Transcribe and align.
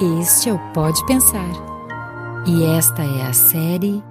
Este 0.00 0.48
é 0.48 0.52
o 0.52 0.58
Pode 0.72 1.06
Pensar. 1.06 1.52
E 2.44 2.64
esta 2.64 3.00
é 3.04 3.28
a 3.28 3.32
série 3.32 4.02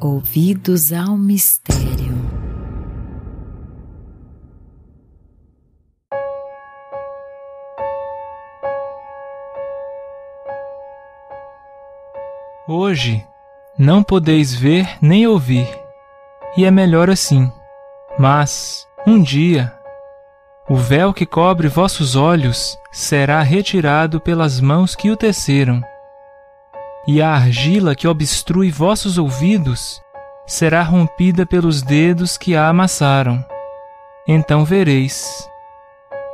Ouvidos 0.00 0.90
ao 0.90 1.18
Mistério. 1.18 2.16
Hoje 12.66 13.22
não 13.78 14.02
podeis 14.02 14.54
ver 14.54 14.96
nem 15.02 15.26
ouvir, 15.26 15.68
e 16.56 16.64
é 16.64 16.70
melhor 16.70 17.10
assim. 17.10 17.52
Mas, 18.18 18.88
um 19.06 19.22
dia, 19.22 19.74
o 20.68 20.76
véu 20.76 21.12
que 21.12 21.26
cobre 21.26 21.66
vossos 21.66 22.14
olhos 22.14 22.78
será 22.92 23.42
retirado 23.42 24.20
pelas 24.20 24.60
mãos 24.60 24.94
que 24.94 25.10
o 25.10 25.16
teceram, 25.16 25.82
e 27.06 27.20
a 27.20 27.30
argila 27.30 27.96
que 27.96 28.06
obstrui 28.06 28.70
vossos 28.70 29.18
ouvidos 29.18 30.00
será 30.46 30.82
rompida 30.82 31.44
pelos 31.44 31.82
dedos 31.82 32.36
que 32.38 32.54
a 32.54 32.68
amassaram. 32.68 33.44
Então 34.26 34.64
vereis, 34.64 35.48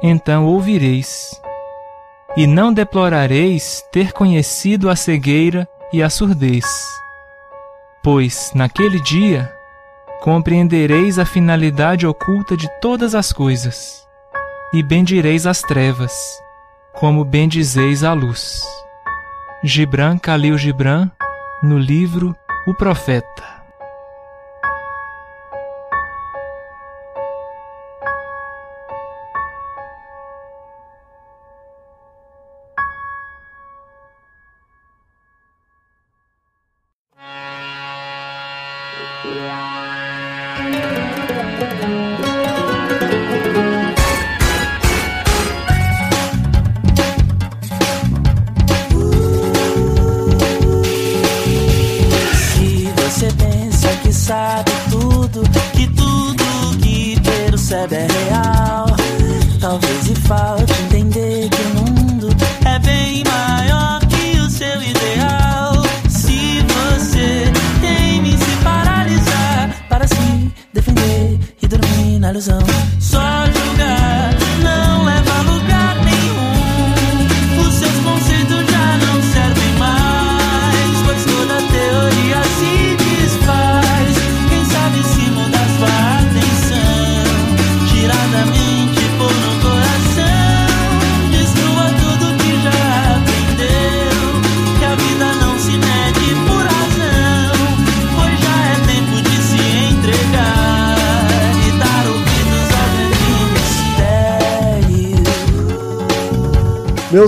então 0.03 0.45
ouvireis, 0.45 1.41
e 2.37 2.47
não 2.47 2.73
deplorareis 2.73 3.83
ter 3.91 4.13
conhecido 4.13 4.91
a 4.91 4.97
cegueira 4.97 5.67
e 5.91 6.03
a 6.03 6.11
surdez. 6.11 6.67
Pois, 8.03 8.53
naquele 8.55 9.01
dia, 9.01 9.51
compreendereis 10.21 11.19
a 11.19 11.25
finalidade 11.25 12.07
oculta 12.07 12.57
de 12.59 12.69
todas 12.81 13.15
as 13.15 13.33
coisas 13.33 14.08
e 14.73 14.83
bendireis 14.83 15.47
as 15.47 15.63
trevas, 15.63 16.13
como 16.93 17.25
bendizeis 17.25 18.05
a 18.05 18.13
luz. 18.13 18.61
Gibran 19.65 20.19
Khalil 20.19 20.59
Gibran, 20.59 21.11
no 21.63 21.79
livro 21.79 22.37
O 22.67 22.75
Profeta. 22.75 23.58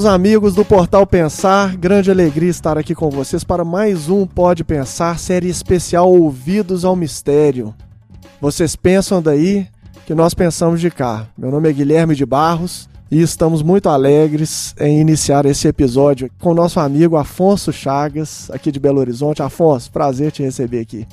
Meus 0.01 0.11
amigos 0.11 0.55
do 0.55 0.65
Portal 0.65 1.07
Pensar, 1.07 1.77
grande 1.77 2.11
alegria 2.11 2.49
estar 2.49 2.79
aqui 2.79 2.95
com 2.95 3.11
vocês 3.11 3.45
para 3.45 3.67
mais 3.67 4.09
um 4.09 4.25
Pode 4.27 4.65
Pensar, 4.65 5.19
série 5.19 5.51
especial 5.51 6.11
Ouvidos 6.11 6.87
ao 6.87 6.97
Mistério. 6.97 7.75
Vocês 8.41 8.75
pensam 8.75 9.21
daí 9.21 9.69
que 10.07 10.15
nós 10.15 10.33
pensamos 10.33 10.81
de 10.81 10.91
cá. 10.91 11.27
Meu 11.37 11.51
nome 11.51 11.69
é 11.69 11.73
Guilherme 11.75 12.15
de 12.15 12.25
Barros 12.25 12.89
e 13.11 13.21
estamos 13.21 13.63
muito 13.63 13.91
alegres 13.91 14.75
em 14.81 15.03
iniciar 15.03 15.45
esse 15.45 15.69
episódio 15.69 16.31
com 16.41 16.55
nosso 16.55 16.81
amigo 16.81 17.19
Afonso 17.19 17.71
Chagas, 17.71 18.51
aqui 18.51 18.73
de 18.73 18.81
Belo 18.81 19.01
Horizonte. 19.01 19.43
Afonso, 19.43 19.93
prazer 19.93 20.33
te 20.33 20.43
receber 20.43 20.81
aqui. 20.81 21.07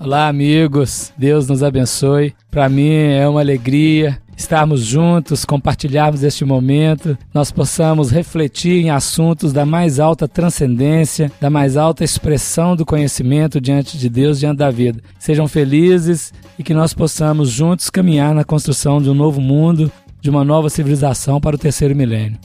Olá, 0.00 0.26
amigos. 0.26 1.12
Deus 1.18 1.46
nos 1.46 1.62
abençoe. 1.62 2.34
Para 2.50 2.66
mim 2.70 2.94
é 2.94 3.28
uma 3.28 3.40
alegria 3.40 4.18
estarmos 4.36 4.84
juntos, 4.84 5.44
compartilharmos 5.44 6.22
este 6.22 6.44
momento, 6.44 7.16
nós 7.32 7.50
possamos 7.50 8.10
refletir 8.10 8.84
em 8.84 8.90
assuntos 8.90 9.52
da 9.52 9.64
mais 9.64 9.98
alta 9.98 10.28
transcendência, 10.28 11.32
da 11.40 11.48
mais 11.48 11.76
alta 11.76 12.04
expressão 12.04 12.76
do 12.76 12.84
conhecimento 12.84 13.60
diante 13.60 13.96
de 13.96 14.08
Deus, 14.08 14.38
diante 14.38 14.58
da 14.58 14.70
vida. 14.70 15.00
Sejam 15.18 15.48
felizes 15.48 16.32
e 16.58 16.62
que 16.62 16.74
nós 16.74 16.92
possamos 16.92 17.48
juntos 17.48 17.88
caminhar 17.88 18.34
na 18.34 18.44
construção 18.44 19.00
de 19.00 19.08
um 19.08 19.14
novo 19.14 19.40
mundo, 19.40 19.90
de 20.20 20.28
uma 20.28 20.44
nova 20.44 20.68
civilização 20.68 21.40
para 21.40 21.56
o 21.56 21.58
terceiro 21.58 21.96
milênio. 21.96 22.38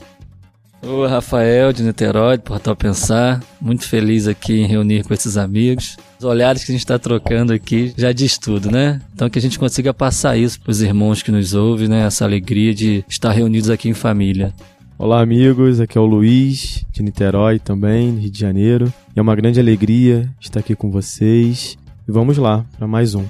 Ô 0.84 1.06
Rafael 1.06 1.72
de 1.72 1.84
Niterói, 1.84 2.38
do 2.38 2.42
Portal 2.42 2.74
Pensar, 2.74 3.40
muito 3.60 3.88
feliz 3.88 4.26
aqui 4.26 4.60
em 4.60 4.66
reunir 4.66 5.04
com 5.04 5.14
esses 5.14 5.36
amigos. 5.36 5.96
Os 6.22 6.26
olhares 6.26 6.62
que 6.62 6.70
a 6.70 6.74
gente 6.74 6.82
está 6.82 7.00
trocando 7.00 7.52
aqui 7.52 7.92
já 7.96 8.12
diz 8.12 8.38
tudo, 8.38 8.70
né? 8.70 9.00
Então 9.12 9.28
que 9.28 9.40
a 9.40 9.42
gente 9.42 9.58
consiga 9.58 9.92
passar 9.92 10.36
isso 10.36 10.60
para 10.60 10.70
os 10.70 10.80
irmãos 10.80 11.20
que 11.20 11.32
nos 11.32 11.52
ouvem, 11.52 11.88
né? 11.88 12.06
Essa 12.06 12.24
alegria 12.24 12.72
de 12.72 13.04
estar 13.08 13.32
reunidos 13.32 13.68
aqui 13.68 13.88
em 13.88 13.92
família. 13.92 14.54
Olá, 14.96 15.20
amigos. 15.20 15.80
Aqui 15.80 15.98
é 15.98 16.00
o 16.00 16.06
Luiz, 16.06 16.86
de 16.92 17.02
Niterói 17.02 17.58
também, 17.58 18.20
Rio 18.20 18.30
de 18.30 18.38
Janeiro. 18.38 18.94
E 19.16 19.18
é 19.18 19.20
uma 19.20 19.34
grande 19.34 19.58
alegria 19.58 20.30
estar 20.40 20.60
aqui 20.60 20.76
com 20.76 20.92
vocês. 20.92 21.76
E 22.06 22.12
vamos 22.12 22.38
lá 22.38 22.64
para 22.78 22.86
mais 22.86 23.16
um. 23.16 23.24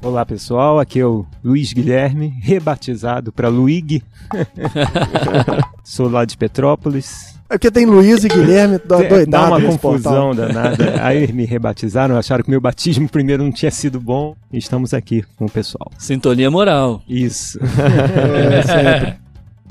Olá 0.00 0.24
pessoal, 0.24 0.80
aqui 0.80 1.00
é 1.00 1.06
o 1.06 1.26
Luiz 1.44 1.74
Guilherme, 1.74 2.32
rebatizado 2.40 3.32
para 3.32 3.48
Luig. 3.48 4.02
Sou 5.84 6.08
lá 6.08 6.24
de 6.24 6.38
Petrópolis. 6.38 7.33
É 7.48 7.54
porque 7.58 7.70
tem 7.70 7.84
Luiz 7.86 8.24
e 8.24 8.28
Guilherme 8.28 8.78
do- 8.78 8.84
Dá 8.88 9.02
doidado 9.02 9.46
uma 9.48 9.58
nesse 9.58 9.78
portal. 9.78 10.12
confusão 10.32 10.34
danada. 10.34 10.94
Aí 11.04 11.30
me 11.32 11.44
rebatizaram, 11.44 12.16
acharam 12.16 12.42
que 12.42 12.50
meu 12.50 12.60
batismo 12.60 13.08
primeiro 13.08 13.42
não 13.44 13.52
tinha 13.52 13.70
sido 13.70 14.00
bom. 14.00 14.34
E 14.52 14.58
estamos 14.58 14.94
aqui 14.94 15.24
com 15.36 15.44
o 15.44 15.50
pessoal. 15.50 15.90
Sintonia 15.98 16.50
moral. 16.50 17.02
Isso. 17.08 17.58
É, 17.62 18.62
sempre. 18.62 19.23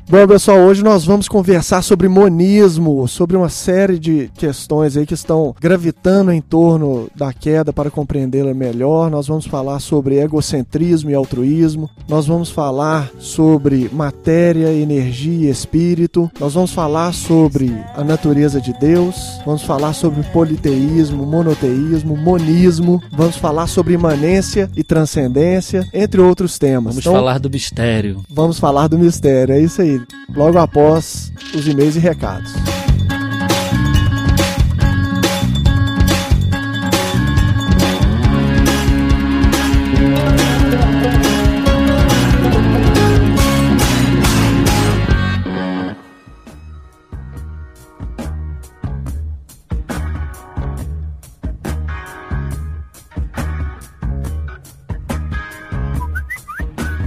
Bom, 0.10 0.28
pessoal, 0.28 0.60
hoje 0.60 0.84
nós 0.84 1.06
vamos 1.06 1.28
conversar 1.30 1.82
sobre 1.82 2.08
monismo, 2.08 3.08
sobre 3.08 3.38
uma 3.38 3.48
série 3.50 3.98
de 3.98 4.30
questões 4.36 4.96
aí 4.98 5.06
que 5.08 5.14
estão 5.14 5.56
gravitando 5.60 6.32
em 6.32 6.42
torno 6.42 7.10
da 7.16 7.32
queda 7.34 7.72
para 7.74 7.90
compreendê-la 7.90 8.54
melhor. 8.54 9.10
Nós 9.10 9.28
vamos 9.28 9.46
falar 9.48 9.80
sobre 9.80 10.20
egocentrismo 10.20 11.10
e 11.10 11.16
altruísmo. 11.16 11.90
Nós 12.08 12.28
vamos 12.28 12.52
falar 12.52 13.10
sobre 13.18 13.90
matéria, 13.94 14.72
energia 14.74 15.48
e 15.48 15.52
espírito. 15.52 16.30
Nós 16.40 16.54
vamos 16.54 16.74
falar 16.74 17.12
sobre 17.14 17.74
a 17.96 18.04
natureza 18.04 18.60
de 18.62 18.74
Deus. 18.80 19.16
Vamos 19.46 19.64
falar 19.64 19.94
sobre 19.94 20.22
politeísmo, 20.32 21.26
monoteísmo, 21.26 22.16
monismo. 22.18 23.02
Vamos 23.14 23.38
falar 23.38 23.66
sobre 23.68 23.94
imanência 23.94 24.70
e 24.76 24.84
transcendência, 24.84 25.88
entre 25.94 26.22
outros 26.22 26.60
temas. 26.60 26.94
Vamos 26.94 26.98
Então, 27.00 27.14
falar 27.14 27.40
do 27.40 27.50
mistério. 27.50 28.22
Vamos 28.30 28.60
falar 28.60 28.88
do 28.88 29.00
mistério, 29.00 29.56
é 29.56 29.62
isso 29.62 29.82
aí. 29.82 29.93
Logo 30.36 30.58
após 30.58 31.32
os 31.56 31.68
e-mails 31.68 31.96
e 31.96 32.00
recados. 32.00 32.54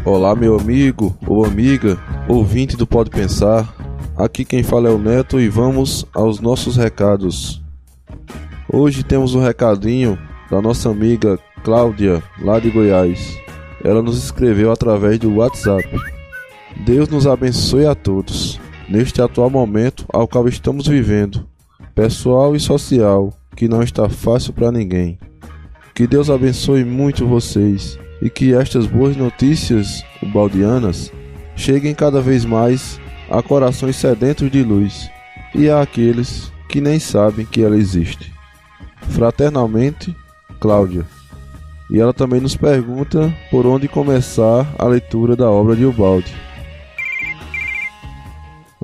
Olá, 0.05 0.37
meu 0.37 0.57
amigo 0.57 1.17
ou 1.27 1.45
amiga, 1.45 1.99
ouvinte 2.29 2.77
do 2.77 2.87
Pode 2.87 3.11
Pensar. 3.11 3.73
Aqui 4.17 4.45
quem 4.45 4.63
fala 4.63 4.89
é 4.89 4.93
o 4.93 4.99
Neto 4.99 5.41
e 5.41 5.49
vamos 5.49 6.05
aos 6.13 6.41
nossos 6.41 6.77
recados. 6.77 7.63
Hoje 8.73 9.05
temos 9.05 9.35
um 9.35 9.41
recadinho 9.41 10.19
da 10.51 10.61
nossa 10.61 10.91
amiga 10.91 11.39
Cláudia, 11.63 12.23
lá 12.41 12.59
de 12.59 12.71
Goiás. 12.71 13.39
Ela 13.85 14.03
nos 14.03 14.23
escreveu 14.23 14.73
através 14.73 15.19
do 15.19 15.37
WhatsApp. 15.37 15.89
Deus 16.85 17.09
nos 17.09 17.27
abençoe 17.27 17.87
a 17.87 17.95
todos, 17.95 18.61
neste 18.89 19.23
atual 19.23 19.49
momento 19.49 20.05
ao 20.13 20.27
qual 20.27 20.49
estamos 20.49 20.87
vivendo, 20.87 21.47
pessoal 21.95 22.57
e 22.57 22.61
social, 22.61 23.33
que 23.55 23.69
não 23.69 23.83
está 23.83 24.09
fácil 24.09 24.53
para 24.53 24.73
ninguém. 24.73 25.19
Que 25.95 26.07
Deus 26.07 26.29
abençoe 26.29 26.85
muito 26.85 27.27
vocês 27.27 27.99
e 28.21 28.29
que 28.29 28.53
estas 28.53 28.87
boas 28.87 29.17
notícias 29.17 30.05
ubaldianas 30.23 31.13
cheguem 31.57 31.95
cada 31.95 32.21
vez 32.21 32.45
mais 32.45 33.01
a 33.29 33.43
corações 33.43 33.97
sedentos 33.97 34.51
de 34.51 34.63
luz 34.63 35.11
e 35.55 35.69
a 35.69 35.81
aqueles 35.81 36.53
que 36.69 36.81
nem 36.81 36.99
sabem 36.99 37.47
que 37.47 37.63
ela 37.63 37.77
existe. 37.77 38.33
Fraternalmente, 39.09 40.15
Cláudia. 40.61 41.05
E 41.91 42.01
ela 42.01 42.13
também 42.13 42.41
nos 42.41 42.57
pergunta 42.57 43.33
por 43.51 43.67
onde 43.67 43.89
começar 43.89 44.67
a 44.79 44.87
leitura 44.87 45.37
da 45.37 45.51
obra 45.51 45.77
de 45.77 45.85
Ubaldi. 45.85 46.35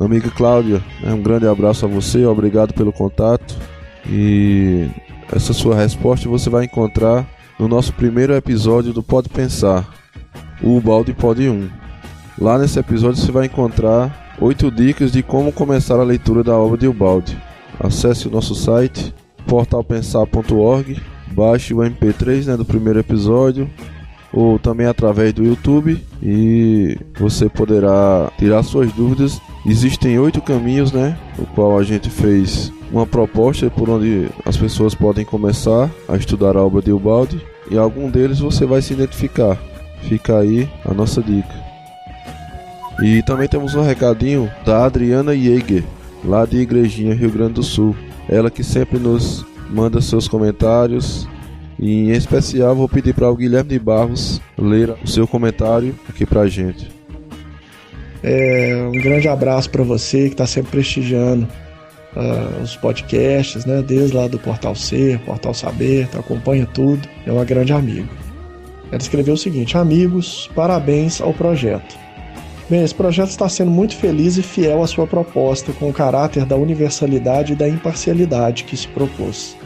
Amiga 0.01 0.31
Cláudia, 0.31 0.83
né, 1.01 1.13
um 1.13 1.23
grande 1.23 1.47
abraço 1.47 1.85
a 1.85 1.89
você, 1.89 2.25
obrigado 2.25 2.73
pelo 2.73 2.93
contato. 2.93 3.57
E 4.09 4.89
essa 5.33 5.53
sua 5.53 5.77
resposta 5.77 6.29
você 6.29 6.49
vai 6.49 6.65
encontrar 6.65 7.27
no 7.59 7.69
nosso 7.69 7.93
primeiro 7.93 8.35
episódio 8.35 8.93
do 8.93 9.03
Pode 9.03 9.29
Pensar, 9.29 9.89
o 10.63 10.77
Ubaldi 10.77 11.13
Pode 11.13 11.49
1. 11.49 11.82
Lá 12.43 12.59
nesse 12.59 12.77
episódio 12.77 13.23
você 13.23 13.31
vai 13.31 13.47
encontrar 13.47 14.35
oito 14.41 14.69
dicas 14.69 15.13
de 15.13 15.23
como 15.23 15.53
começar 15.53 16.01
a 16.01 16.03
leitura 16.03 16.43
da 16.43 16.59
obra 16.59 16.77
de 16.77 16.89
Ubaldi. 16.89 17.39
Acesse 17.79 18.27
o 18.27 18.31
nosso 18.33 18.53
site 18.53 19.15
portalpensar.org, 19.47 21.01
baixe 21.29 21.73
o 21.73 21.77
MP3 21.77 22.47
né, 22.47 22.57
do 22.57 22.65
primeiro 22.65 22.99
episódio, 22.99 23.71
ou 24.33 24.59
também 24.59 24.89
através 24.89 25.33
do 25.33 25.45
YouTube 25.45 26.05
e 26.21 26.99
você 27.17 27.49
poderá 27.49 28.29
tirar 28.37 28.65
suas 28.65 28.93
dúvidas. 28.93 29.41
Existem 29.65 30.19
oito 30.19 30.43
caminhos, 30.43 30.91
né, 30.91 31.17
o 31.39 31.47
qual 31.47 31.79
a 31.79 31.85
gente 31.85 32.11
fez 32.11 32.73
uma 32.91 33.07
proposta 33.07 33.71
por 33.71 33.89
onde 33.89 34.29
as 34.45 34.57
pessoas 34.57 34.97
podem 34.97 35.25
começar 35.25 35.89
a 36.09 36.17
estudar 36.17 36.57
a 36.57 36.65
obra 36.65 36.83
de 36.83 36.91
Ubaldi 36.91 37.41
e 37.71 37.79
algum 37.79 38.11
deles 38.11 38.41
você 38.41 38.67
vai 38.67 38.83
se 38.83 38.95
identificar. 38.95 39.57
Fica 40.09 40.39
aí 40.39 40.69
a 40.85 40.93
nossa 40.93 41.23
dica. 41.23 41.72
E 43.03 43.21
também 43.23 43.49
temos 43.49 43.75
um 43.75 43.83
recadinho 43.83 44.49
da 44.65 44.85
Adriana 44.85 45.37
Jäger, 45.37 45.83
lá 46.25 46.47
de 46.47 46.59
Igrejinha, 46.59 47.15
Rio 47.15 47.33
Grande 47.33 47.55
do 47.55 47.63
Sul. 47.63 47.97
Ela 48.29 48.49
que 48.49 48.63
sempre 48.63 48.97
nos 48.97 49.45
manda 49.69 50.01
seus 50.01 50.29
comentários. 50.29 51.29
E 51.81 52.11
em 52.11 52.13
especial 52.13 52.77
vou 52.77 52.89
pedir 52.89 53.13
para 53.13 53.29
o 53.29 53.37
Guilherme 53.37 53.71
de 53.71 53.79
Barros 53.79 54.41
ler 54.57 54.95
o 55.03 55.09
seu 55.09 55.27
comentário 55.27 55.97
aqui 56.09 56.25
para 56.25 56.43
a 56.43 56.49
gente. 56.49 56.89
É, 58.23 58.89
um 58.89 58.93
grande 58.93 59.27
abraço 59.27 59.69
para 59.69 59.83
você 59.83 60.29
que 60.29 60.35
está 60.35 60.47
sempre 60.47 60.71
prestigiando 60.71 61.49
uh, 62.15 62.63
os 62.63 62.77
podcasts, 62.77 63.65
né? 63.65 63.83
Desde 63.83 64.17
lá 64.17 64.29
do 64.29 64.39
Portal 64.39 64.77
C, 64.77 65.21
Portal 65.27 65.53
Saber, 65.53 66.07
tá, 66.07 66.21
acompanha 66.21 66.69
tudo. 66.73 67.09
É 67.27 67.33
uma 67.33 67.45
grande 67.45 67.73
amigo. 67.73 68.09
Ela 68.93 69.03
escreveu 69.03 69.35
o 69.35 69.39
seguinte: 69.39 69.77
Amigos, 69.77 70.49
parabéns 70.55 71.21
ao 71.21 71.35
projeto. 71.35 72.02
Bem, 72.71 72.83
esse 72.85 72.95
projeto 72.95 73.31
está 73.31 73.49
sendo 73.49 73.71
muito 73.71 73.97
feliz 73.97 74.37
e 74.37 74.43
fiel 74.43 74.83
à 74.83 74.87
sua 74.87 75.07
proposta, 75.07 75.73
com 75.73 75.91
o 75.91 75.93
caráter 75.93 76.45
da 76.45 76.57
universalidade 76.57 77.53
e 77.53 77.57
da 77.57 77.69
imparcialidade 77.69 78.65
que 78.65 78.77
se 78.77 78.89
propôs. 78.89 79.57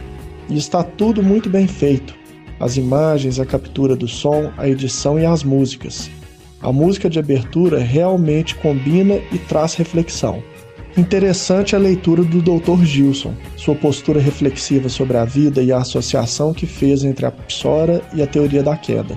E 0.49 0.57
está 0.57 0.83
tudo 0.83 1.21
muito 1.21 1.49
bem 1.49 1.67
feito: 1.67 2.15
as 2.59 2.75
imagens, 2.75 3.39
a 3.39 3.45
captura 3.45 3.95
do 3.95 4.07
som, 4.07 4.51
a 4.57 4.67
edição 4.67 5.19
e 5.19 5.25
as 5.25 5.43
músicas. 5.43 6.09
A 6.59 6.71
música 6.71 7.07
de 7.07 7.19
abertura 7.19 7.79
realmente 7.79 8.55
combina 8.55 9.15
e 9.31 9.37
traz 9.37 9.75
reflexão. 9.75 10.41
Interessante 10.97 11.75
a 11.75 11.79
leitura 11.79 12.23
do 12.23 12.41
Dr. 12.41 12.83
Gilson, 12.83 13.35
sua 13.55 13.75
postura 13.75 14.19
reflexiva 14.19 14.89
sobre 14.89 15.17
a 15.17 15.23
vida 15.23 15.61
e 15.61 15.71
a 15.71 15.77
associação 15.77 16.51
que 16.51 16.65
fez 16.65 17.03
entre 17.03 17.27
a 17.27 17.31
psora 17.31 18.01
e 18.15 18.23
a 18.23 18.27
teoria 18.27 18.63
da 18.63 18.75
queda. 18.75 19.15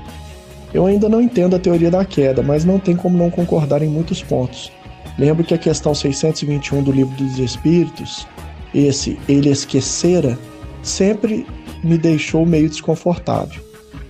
Eu 0.72 0.87
ainda 0.87 1.08
não 1.08 1.20
entendo 1.20 1.56
a 1.56 1.58
teoria 1.58 1.90
da 1.90 2.05
queda, 2.05 2.43
mas 2.43 2.64
não 2.64 2.78
tem 2.78 2.94
como 2.94 3.19
não 3.19 3.31
concordar 3.31 3.82
em 3.82 3.88
muitos 3.88 4.22
pontos. 4.22 4.70
Lembro 5.19 5.44
que 5.44 5.55
a 5.55 5.58
questão 5.58 5.94
621 5.94 6.82
do 6.82 6.93
Livro 6.93 7.14
dos 7.17 7.38
Espíritos, 7.38 8.26
esse 8.75 9.19
ele 9.28 9.50
esquecera, 9.50 10.38
sempre 10.82 11.46
me 11.82 11.99
deixou 11.99 12.46
meio 12.46 12.69
desconfortável. 12.69 13.61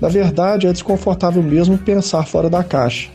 Na 0.01 0.09
verdade, 0.09 0.67
é 0.67 0.73
desconfortável 0.73 1.43
mesmo 1.43 1.79
pensar 1.79 2.27
fora 2.27 2.49
da 2.49 2.63
caixa. 2.63 3.11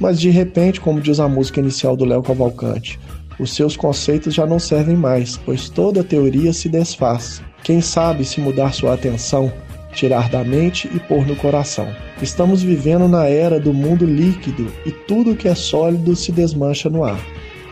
Mas 0.00 0.20
de 0.20 0.30
repente, 0.30 0.80
como 0.80 1.00
diz 1.00 1.18
a 1.18 1.28
música 1.28 1.60
inicial 1.60 1.96
do 1.96 2.04
Léo 2.04 2.22
Cavalcante, 2.22 2.98
os 3.38 3.54
seus 3.54 3.76
conceitos 3.76 4.34
já 4.34 4.46
não 4.46 4.58
servem 4.58 4.96
mais, 4.96 5.36
pois 5.36 5.68
toda 5.68 6.04
teoria 6.04 6.52
se 6.52 6.68
desfaz. 6.68 7.40
Quem 7.62 7.80
sabe 7.80 8.24
se 8.24 8.40
mudar 8.40 8.72
sua 8.72 8.94
atenção, 8.94 9.52
tirar 9.92 10.28
da 10.28 10.44
mente 10.44 10.88
e 10.94 10.98
pôr 11.00 11.26
no 11.26 11.36
coração. 11.36 11.88
Estamos 12.22 12.62
vivendo 12.62 13.08
na 13.08 13.26
era 13.26 13.58
do 13.58 13.72
mundo 13.72 14.04
líquido 14.04 14.72
e 14.84 14.90
tudo 14.90 15.36
que 15.36 15.48
é 15.48 15.54
sólido 15.54 16.14
se 16.14 16.32
desmancha 16.32 16.88
no 16.88 17.04
ar. 17.04 17.18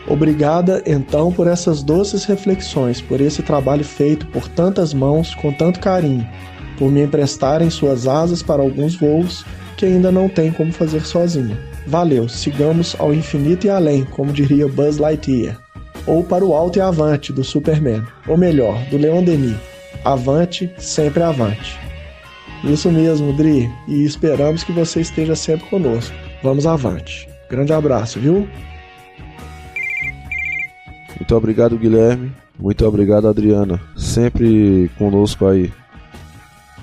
Obrigada, 0.07 0.81
então, 0.85 1.31
por 1.33 1.47
essas 1.47 1.83
doces 1.83 2.23
reflexões, 2.23 3.01
por 3.01 3.19
esse 3.19 3.43
trabalho 3.43 3.83
feito 3.83 4.25
por 4.27 4.47
tantas 4.47 4.93
mãos 4.93 5.35
com 5.35 5.51
tanto 5.51 5.81
carinho, 5.81 6.25
por 6.77 6.89
me 6.89 7.03
emprestarem 7.03 7.69
suas 7.69 8.07
asas 8.07 8.41
para 8.41 8.61
alguns 8.61 8.95
voos 8.95 9.45
que 9.75 9.85
ainda 9.85 10.11
não 10.11 10.29
tem 10.29 10.51
como 10.51 10.71
fazer 10.71 11.01
sozinho. 11.01 11.57
Valeu, 11.85 12.27
sigamos 12.27 12.95
ao 12.99 13.13
infinito 13.13 13.67
e 13.67 13.69
além, 13.69 14.03
como 14.05 14.31
diria 14.31 14.67
Buzz 14.67 14.97
Lightyear. 14.97 15.57
Ou 16.05 16.23
para 16.23 16.43
o 16.43 16.53
alto 16.53 16.79
e 16.79 16.81
avante 16.81 17.33
do 17.33 17.43
Superman, 17.43 18.03
ou 18.27 18.37
melhor, 18.37 18.81
do 18.89 18.97
Leon 18.97 19.23
Denis. 19.23 19.57
Avante, 20.05 20.71
sempre 20.77 21.21
avante. 21.21 21.86
Isso 22.63 22.91
mesmo, 22.91 23.33
Dri, 23.33 23.69
e 23.87 24.03
esperamos 24.03 24.63
que 24.63 24.71
você 24.71 25.01
esteja 25.01 25.35
sempre 25.35 25.69
conosco. 25.69 26.15
Vamos 26.43 26.65
avante. 26.65 27.27
Grande 27.49 27.71
abraço, 27.71 28.19
viu? 28.19 28.47
Muito 31.17 31.35
obrigado, 31.35 31.77
Guilherme. 31.77 32.31
Muito 32.59 32.85
obrigado, 32.85 33.27
Adriana. 33.27 33.79
Sempre 33.95 34.89
conosco 34.97 35.45
aí. 35.45 35.71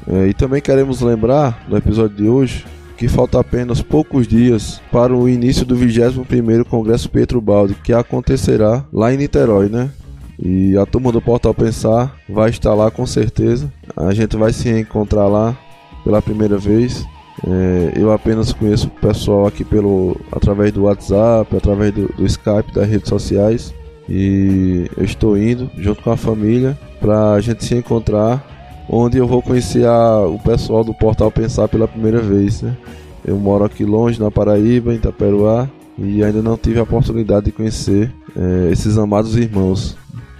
É, 0.06 0.28
e 0.28 0.34
também 0.34 0.60
queremos 0.60 1.00
lembrar 1.00 1.64
no 1.68 1.76
episódio 1.76 2.16
de 2.16 2.28
hoje 2.28 2.64
que 2.96 3.08
falta 3.08 3.40
apenas 3.40 3.82
poucos 3.82 4.26
dias 4.26 4.80
para 4.92 5.14
o 5.14 5.28
início 5.28 5.66
do 5.66 5.76
21º 5.76 6.64
Congresso 6.64 7.10
Pietro 7.10 7.40
Baldi, 7.40 7.74
que 7.74 7.92
acontecerá 7.92 8.84
lá 8.92 9.12
em 9.12 9.16
Niterói, 9.16 9.68
né? 9.68 9.90
E 10.38 10.76
a 10.76 10.86
turma 10.86 11.10
do 11.10 11.20
Portal 11.20 11.54
Pensar 11.54 12.14
vai 12.28 12.50
estar 12.50 12.74
lá 12.74 12.90
com 12.90 13.06
certeza. 13.06 13.72
A 13.96 14.12
gente 14.12 14.36
vai 14.36 14.52
se 14.52 14.68
encontrar 14.68 15.26
lá 15.26 15.56
pela 16.04 16.22
primeira 16.22 16.58
vez. 16.58 17.04
É, 17.46 17.92
eu 17.96 18.12
apenas 18.12 18.52
conheço 18.52 18.86
o 18.86 18.90
pessoal 18.90 19.46
aqui 19.46 19.64
pelo 19.64 20.16
através 20.30 20.70
do 20.70 20.84
WhatsApp, 20.84 21.56
através 21.56 21.92
do, 21.92 22.06
do 22.08 22.24
Skype, 22.26 22.72
das 22.72 22.88
redes 22.88 23.08
sociais. 23.08 23.74
E 24.08 24.88
eu 24.96 25.04
estou 25.04 25.36
indo 25.36 25.70
junto 25.78 26.02
com 26.02 26.10
a 26.10 26.16
família 26.16 26.78
para 27.00 27.32
a 27.32 27.40
gente 27.40 27.64
se 27.64 27.74
encontrar, 27.74 28.84
onde 28.88 29.18
eu 29.18 29.26
vou 29.26 29.42
conhecer 29.42 29.86
a, 29.86 30.20
o 30.20 30.38
pessoal 30.38 30.84
do 30.84 30.94
Portal 30.94 31.30
Pensar 31.30 31.68
pela 31.68 31.88
primeira 31.88 32.20
vez. 32.20 32.62
Né? 32.62 32.76
Eu 33.24 33.36
moro 33.38 33.64
aqui 33.64 33.84
longe, 33.84 34.20
na 34.20 34.30
Paraíba, 34.30 34.92
em 34.92 34.96
Itaperuá, 34.96 35.68
e 35.98 36.22
ainda 36.22 36.42
não 36.42 36.56
tive 36.56 36.78
a 36.78 36.82
oportunidade 36.82 37.46
de 37.46 37.52
conhecer 37.52 38.12
é, 38.36 38.70
esses 38.70 38.98
amados 38.98 39.36
irmãos. 39.36 39.96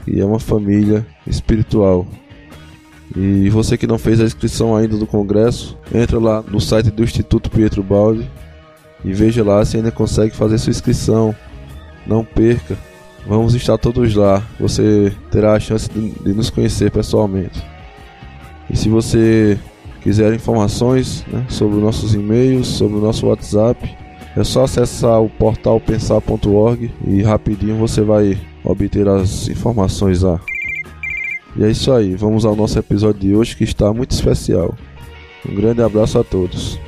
E 0.06 0.21
é 0.21 0.25
uma 0.25 0.38
família 0.38 1.06
espiritual. 1.26 2.06
E 3.16 3.49
você 3.49 3.76
que 3.76 3.87
não 3.87 3.99
fez 3.99 4.20
a 4.20 4.25
inscrição 4.25 4.75
ainda 4.75 4.96
do 4.96 5.06
congresso, 5.06 5.76
entra 5.94 6.18
lá 6.18 6.42
no 6.42 6.61
site 6.61 6.90
do 6.90 7.04
Instituto 7.04 7.50
Pietro 7.50 7.82
Baldi 7.82 8.28
e 9.04 9.12
veja 9.12 9.44
lá 9.44 9.64
se 9.64 9.76
ainda 9.76 9.90
consegue 9.90 10.34
fazer 10.34 10.58
sua 10.58 10.70
inscrição. 10.70 11.34
Não 12.06 12.25
perca. 12.25 12.76
Vamos 13.26 13.54
estar 13.54 13.78
todos 13.78 14.14
lá. 14.14 14.42
Você 14.58 15.12
terá 15.30 15.54
a 15.54 15.61
chance 15.61 15.88
de, 15.90 16.32
nos 16.32 16.50
conhecer 16.50 16.90
pessoalmente. 16.90 17.62
E 18.70 18.76
se 18.76 18.88
você 18.88 19.58
quiser 20.02 20.32
informações 20.34 21.25
né, 21.32 21.44
sobre 21.49 21.80
nossos 21.80 22.14
e-mails, 22.14 22.66
sobre 22.66 22.99
o 22.99 23.00
nosso 23.00 23.26
WhatsApp, 23.26 23.96
é 24.37 24.42
só 24.42 24.64
acessar 24.64 25.23
o 25.23 25.30
portal 25.30 25.80
pensar.org 25.80 26.90
e 27.06 27.23
rapidinho 27.23 27.76
você 27.76 28.02
vai 28.02 28.38
obter 28.64 29.08
as 29.08 29.49
informações 29.49 30.23
lá. 30.23 30.40
E 31.56 31.62
é 31.62 31.70
isso 31.70 31.92
aí, 31.92 32.14
vamos 32.14 32.44
ao 32.44 32.56
nosso 32.56 32.78
episódio 32.78 33.20
de 33.20 33.34
hoje 33.34 33.56
que 33.56 33.64
está 33.64 33.92
muito 33.92 34.11
especial. 34.11 34.75
Um 35.49 35.54
grande 35.54 35.82
abraço 35.82 36.18
a 36.18 36.25
todos. 36.25 36.78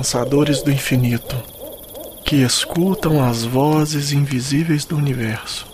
Pensadores 0.00 0.62
do 0.62 0.72
infinito, 0.72 1.36
que 2.24 2.36
escutam 2.36 3.22
as 3.22 3.44
vozes 3.44 4.12
invisíveis 4.12 4.86
do 4.86 4.96
universo. 4.96 5.66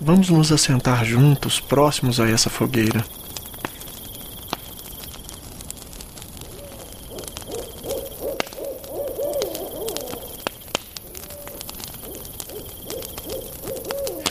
Vamos 0.00 0.30
nos 0.30 0.50
assentar 0.50 1.04
juntos, 1.04 1.60
próximos 1.60 2.18
a 2.18 2.28
essa 2.28 2.50
fogueira. 2.50 3.04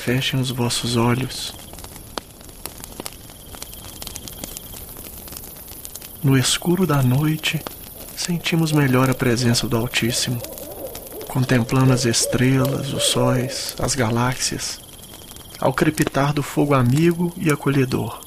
Fechem 0.01 0.41
os 0.41 0.51
vossos 0.51 0.97
olhos. 0.97 1.53
No 6.21 6.37
escuro 6.37 6.85
da 6.85 7.01
noite, 7.01 7.61
sentimos 8.27 8.73
melhor 8.73 9.09
a 9.09 9.13
presença 9.13 9.69
do 9.69 9.77
Altíssimo, 9.77 10.41
contemplando 11.29 11.93
as 11.93 12.03
estrelas, 12.03 12.91
os 12.91 13.03
sóis, 13.03 13.73
as 13.79 13.95
galáxias, 13.95 14.81
ao 15.61 15.73
crepitar 15.73 16.33
do 16.33 16.43
fogo 16.43 16.73
amigo 16.73 17.33
e 17.37 17.49
acolhedor. 17.49 18.19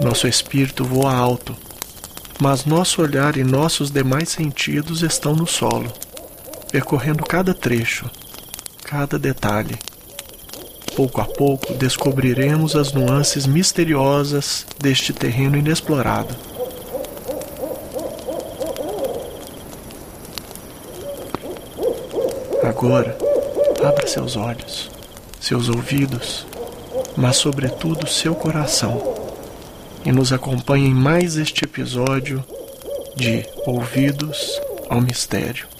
Nosso 0.00 0.26
espírito 0.26 0.82
voa 0.84 1.14
alto, 1.14 1.56
mas 2.40 2.64
nosso 2.64 3.00
olhar 3.00 3.36
e 3.36 3.44
nossos 3.44 3.92
demais 3.92 4.28
sentidos 4.28 5.02
estão 5.02 5.36
no 5.36 5.46
solo, 5.46 5.92
percorrendo 6.68 7.22
cada 7.22 7.54
trecho, 7.54 8.10
cada 8.88 9.18
detalhe. 9.18 9.78
Pouco 10.96 11.20
a 11.20 11.26
pouco 11.26 11.74
descobriremos 11.74 12.74
as 12.74 12.90
nuances 12.90 13.46
misteriosas 13.46 14.64
deste 14.80 15.12
terreno 15.12 15.58
inexplorado. 15.58 16.34
Agora, 22.64 23.14
abra 23.86 24.06
seus 24.06 24.36
olhos, 24.36 24.90
seus 25.38 25.68
ouvidos, 25.68 26.46
mas, 27.14 27.36
sobretudo, 27.36 28.06
seu 28.06 28.34
coração 28.34 29.14
e 30.02 30.10
nos 30.10 30.32
acompanhe 30.32 30.86
em 30.86 30.94
mais 30.94 31.36
este 31.36 31.64
episódio 31.64 32.42
de 33.14 33.44
Ouvidos 33.66 34.58
ao 34.88 35.02
Mistério. 35.02 35.77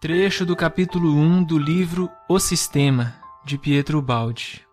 Trecho 0.00 0.46
do 0.46 0.54
capítulo 0.54 1.12
1 1.12 1.42
do 1.42 1.58
livro 1.58 2.08
O 2.28 2.38
Sistema, 2.38 3.16
de 3.44 3.58
Pietro 3.58 4.00
Baldi. 4.00 4.64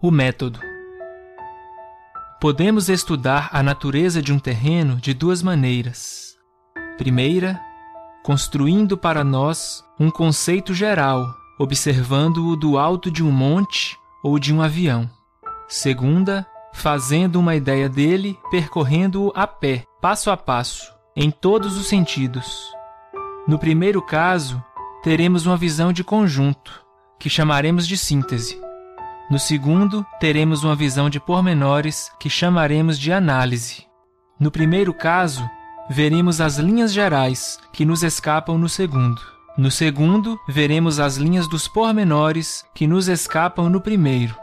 O 0.00 0.12
método. 0.12 0.60
Podemos 2.40 2.88
estudar 2.88 3.50
a 3.52 3.64
natureza 3.64 4.22
de 4.22 4.32
um 4.32 4.38
terreno 4.38 4.94
de 4.94 5.12
duas 5.12 5.42
maneiras. 5.42 6.36
Primeira, 6.96 7.60
construindo 8.22 8.96
para 8.96 9.24
nós 9.24 9.84
um 9.98 10.08
conceito 10.08 10.72
geral, 10.72 11.26
observando-o 11.58 12.54
do 12.54 12.78
alto 12.78 13.10
de 13.10 13.24
um 13.24 13.32
monte 13.32 13.98
ou 14.22 14.38
de 14.38 14.54
um 14.54 14.62
avião. 14.62 15.10
Segunda, 15.66 16.46
fazendo 16.72 17.40
uma 17.40 17.56
ideia 17.56 17.88
dele, 17.88 18.38
percorrendo-o 18.52 19.32
a 19.34 19.48
pé, 19.48 19.82
passo 20.00 20.30
a 20.30 20.36
passo, 20.36 20.94
em 21.16 21.28
todos 21.28 21.76
os 21.76 21.88
sentidos 21.88 22.80
no 23.46 23.58
primeiro 23.58 24.00
caso, 24.00 24.62
teremos 25.02 25.46
uma 25.46 25.56
visão 25.56 25.92
de 25.92 26.04
conjunto, 26.04 26.84
que 27.18 27.28
chamaremos 27.28 27.88
de 27.88 27.96
síntese. 27.96 28.60
No 29.28 29.38
segundo, 29.38 30.06
teremos 30.20 30.62
uma 30.62 30.76
visão 30.76 31.10
de 31.10 31.18
pormenores, 31.18 32.08
que 32.20 32.30
chamaremos 32.30 32.96
de 32.96 33.12
análise. 33.12 33.84
No 34.38 34.48
primeiro 34.48 34.94
caso, 34.94 35.48
veremos 35.90 36.40
as 36.40 36.56
linhas 36.56 36.92
gerais, 36.92 37.58
que 37.72 37.84
nos 37.84 38.04
escapam 38.04 38.56
no 38.56 38.68
segundo. 38.68 39.20
No 39.58 39.72
segundo, 39.72 40.38
veremos 40.48 41.00
as 41.00 41.16
linhas 41.16 41.48
dos 41.48 41.66
pormenores, 41.66 42.64
que 42.72 42.86
nos 42.86 43.08
escapam 43.08 43.68
no 43.68 43.80
primeiro. 43.80 44.36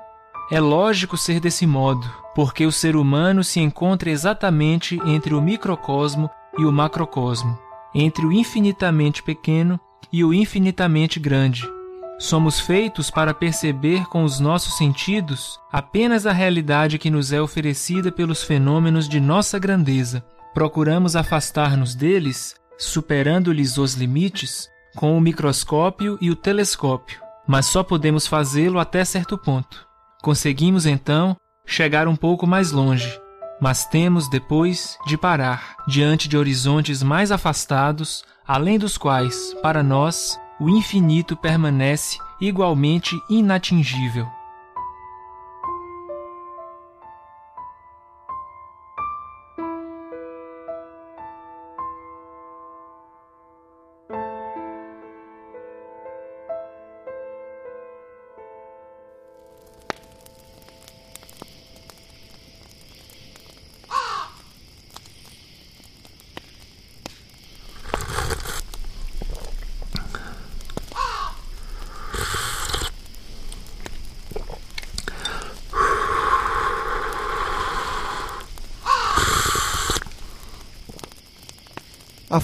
É 0.51 0.59
lógico 0.59 1.15
ser 1.15 1.39
desse 1.39 1.65
modo, 1.65 2.05
porque 2.35 2.65
o 2.65 2.71
ser 2.71 2.97
humano 2.97 3.45
se 3.45 3.61
encontra 3.61 4.09
exatamente 4.09 4.99
entre 5.05 5.33
o 5.33 5.41
microcosmo 5.41 6.29
e 6.57 6.65
o 6.65 6.71
macrocosmo 6.71 7.68
entre 7.93 8.25
o 8.25 8.31
infinitamente 8.31 9.23
pequeno 9.23 9.79
e 10.11 10.23
o 10.23 10.33
infinitamente 10.33 11.19
grande. 11.19 11.67
Somos 12.19 12.59
feitos 12.59 13.09
para 13.09 13.33
perceber 13.33 14.05
com 14.07 14.23
os 14.23 14.41
nossos 14.41 14.77
sentidos 14.77 15.57
apenas 15.71 16.25
a 16.25 16.33
realidade 16.33 16.97
que 16.97 17.09
nos 17.09 17.31
é 17.31 17.41
oferecida 17.41 18.11
pelos 18.11 18.43
fenômenos 18.43 19.07
de 19.07 19.21
nossa 19.21 19.57
grandeza. 19.57 20.25
Procuramos 20.53 21.15
afastar-nos 21.15 21.95
deles, 21.95 22.55
superando-lhes 22.77 23.77
os 23.77 23.93
limites, 23.93 24.67
com 24.95 25.17
o 25.17 25.21
microscópio 25.21 26.17
e 26.19 26.29
o 26.29 26.35
telescópio, 26.35 27.21
mas 27.47 27.67
só 27.67 27.83
podemos 27.83 28.27
fazê-lo 28.27 28.79
até 28.79 29.05
certo 29.05 29.37
ponto. 29.37 29.87
Conseguimos 30.21 30.85
então 30.85 31.37
chegar 31.65 32.05
um 32.07 32.15
pouco 32.17 32.45
mais 32.45 32.71
longe, 32.71 33.17
mas 33.61 33.85
temos 33.85 34.29
depois 34.29 34.97
de 35.05 35.17
parar 35.17 35.75
diante 35.87 36.27
de 36.27 36.37
horizontes 36.37 37.03
mais 37.03 37.31
afastados, 37.31 38.23
além 38.47 38.79
dos 38.79 38.97
quais, 38.97 39.53
para 39.61 39.83
nós, 39.83 40.39
o 40.59 40.69
infinito 40.69 41.35
permanece 41.35 42.17
igualmente 42.39 43.15
inatingível. 43.29 44.38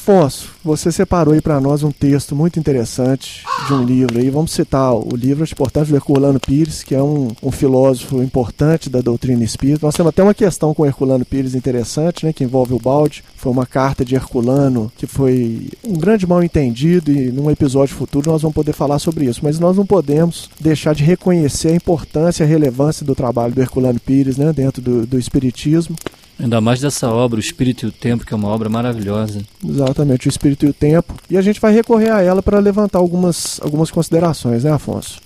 Afonso, 0.06 0.50
você 0.64 0.92
separou 0.92 1.34
aí 1.34 1.42
para 1.42 1.60
nós 1.60 1.82
um 1.82 1.90
texto 1.90 2.36
muito 2.36 2.60
interessante 2.60 3.44
de 3.66 3.74
um 3.74 3.84
livro 3.84 4.20
aí. 4.20 4.30
Vamos 4.30 4.52
citar 4.52 4.94
o 4.94 5.16
livro 5.16 5.44
importante 5.44 5.90
do 5.90 5.96
Herculano 5.96 6.40
Pires, 6.40 6.84
que 6.84 6.94
é 6.94 7.02
um, 7.02 7.30
um, 7.42 7.50
filósofo 7.50 8.22
importante 8.22 8.88
da 8.88 9.02
doutrina 9.02 9.44
espírita. 9.44 9.84
Nós 9.84 9.96
temos 9.96 10.12
até 10.12 10.22
uma 10.22 10.36
questão 10.36 10.76
com 10.76 10.86
Herculano 10.86 11.26
Pires 11.26 11.56
interessante, 11.56 12.24
né, 12.24 12.32
que 12.32 12.44
envolve 12.44 12.76
o 12.76 12.80
balde. 12.80 13.24
Foi 13.36 13.52
uma 13.52 13.66
carta 13.66 14.06
de 14.06 14.14
Herculano 14.14 14.92
que 14.96 15.08
foi 15.08 15.70
um 15.84 15.94
grande 15.94 16.28
mal 16.28 16.44
entendido 16.44 17.12
e 17.12 17.32
num 17.32 17.50
episódio 17.50 17.96
futuro 17.96 18.30
nós 18.30 18.44
vamos 18.44 18.54
poder 18.54 18.74
falar 18.74 19.00
sobre 19.00 19.26
isso. 19.26 19.40
Mas 19.42 19.58
nós 19.58 19.76
não 19.76 19.88
podemos 19.88 20.52
deixar 20.60 20.94
de 20.94 21.04
reconhecer 21.04 21.70
a 21.70 21.76
importância 21.76 22.44
e 22.44 22.46
a 22.46 22.48
relevância 22.48 23.04
do 23.04 23.16
trabalho 23.16 23.56
do 23.56 23.62
Herculano 23.62 24.00
Pires 24.00 24.38
né, 24.38 24.54
dentro 24.54 24.84
do, 24.84 25.08
do 25.08 25.18
espiritismo. 25.18 25.96
Ainda 26.40 26.60
mais 26.60 26.82
dessa 26.82 27.10
obra, 27.10 27.38
O 27.38 27.40
Espírito 27.40 27.86
e 27.86 27.90
o 27.90 27.92
Tempo, 27.92 28.26
que 28.26 28.34
é 28.34 28.38
uma 28.38 28.50
obra 28.50 28.70
maravilhosa. 28.70 29.42
Exatamente, 29.64 30.28
O 30.28 30.30
Espírito 30.30 30.66
e 30.66 30.70
o 30.70 30.74
Tempo. 30.74 31.14
E 31.30 31.38
a 31.38 31.42
gente 31.42 31.60
vai 31.62 31.74
recorrer 31.74 32.12
a 32.12 32.22
ela 32.22 32.44
para 32.44 32.60
levantar 32.60 33.00
algumas, 33.00 33.60
algumas 33.62 33.90
considerações, 33.90 34.64
né, 34.64 34.72
Afonso? 34.72 35.20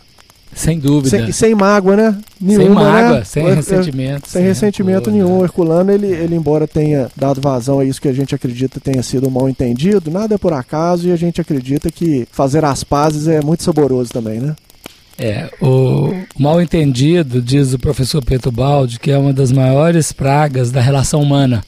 Sem 0.53 0.79
dúvida. 0.79 1.09
Sem, 1.09 1.31
sem 1.31 1.55
mágoa, 1.55 1.95
né? 1.95 2.17
Nenhuma, 2.41 2.65
sem 2.65 2.73
mágoa, 2.73 3.19
né? 3.19 3.23
sem 3.23 3.45
ressentimento. 3.55 4.27
Sem, 4.27 4.41
sem 4.41 4.43
ressentimento 4.43 5.11
nenhum. 5.11 5.39
O 5.39 5.43
Herculano, 5.43 5.91
ele, 5.91 6.07
ele, 6.07 6.35
embora 6.35 6.67
tenha 6.67 7.09
dado 7.15 7.39
vazão 7.39 7.79
a 7.79 7.85
isso 7.85 8.01
que 8.01 8.07
a 8.07 8.13
gente 8.13 8.33
acredita 8.33 8.79
tenha 8.79 9.03
sido 9.03 9.29
mal 9.29 9.47
entendido, 9.47 10.09
nada 10.09 10.35
é 10.35 10.37
por 10.37 10.53
acaso 10.53 11.07
e 11.07 11.11
a 11.11 11.15
gente 11.15 11.39
acredita 11.39 11.91
que 11.91 12.27
fazer 12.31 12.65
as 12.65 12.83
pazes 12.83 13.27
é 13.27 13.41
muito 13.41 13.63
saboroso 13.63 14.11
também, 14.11 14.39
né? 14.39 14.55
É, 15.19 15.49
o 15.61 16.13
mal 16.37 16.61
entendido, 16.61 17.41
diz 17.41 17.73
o 17.73 17.79
professor 17.79 18.23
Pedro 18.23 18.51
Baldi, 18.51 18.99
que 18.99 19.11
é 19.11 19.17
uma 19.17 19.33
das 19.33 19.51
maiores 19.51 20.13
pragas 20.13 20.71
da 20.71 20.79
relação 20.79 21.21
humana. 21.21 21.63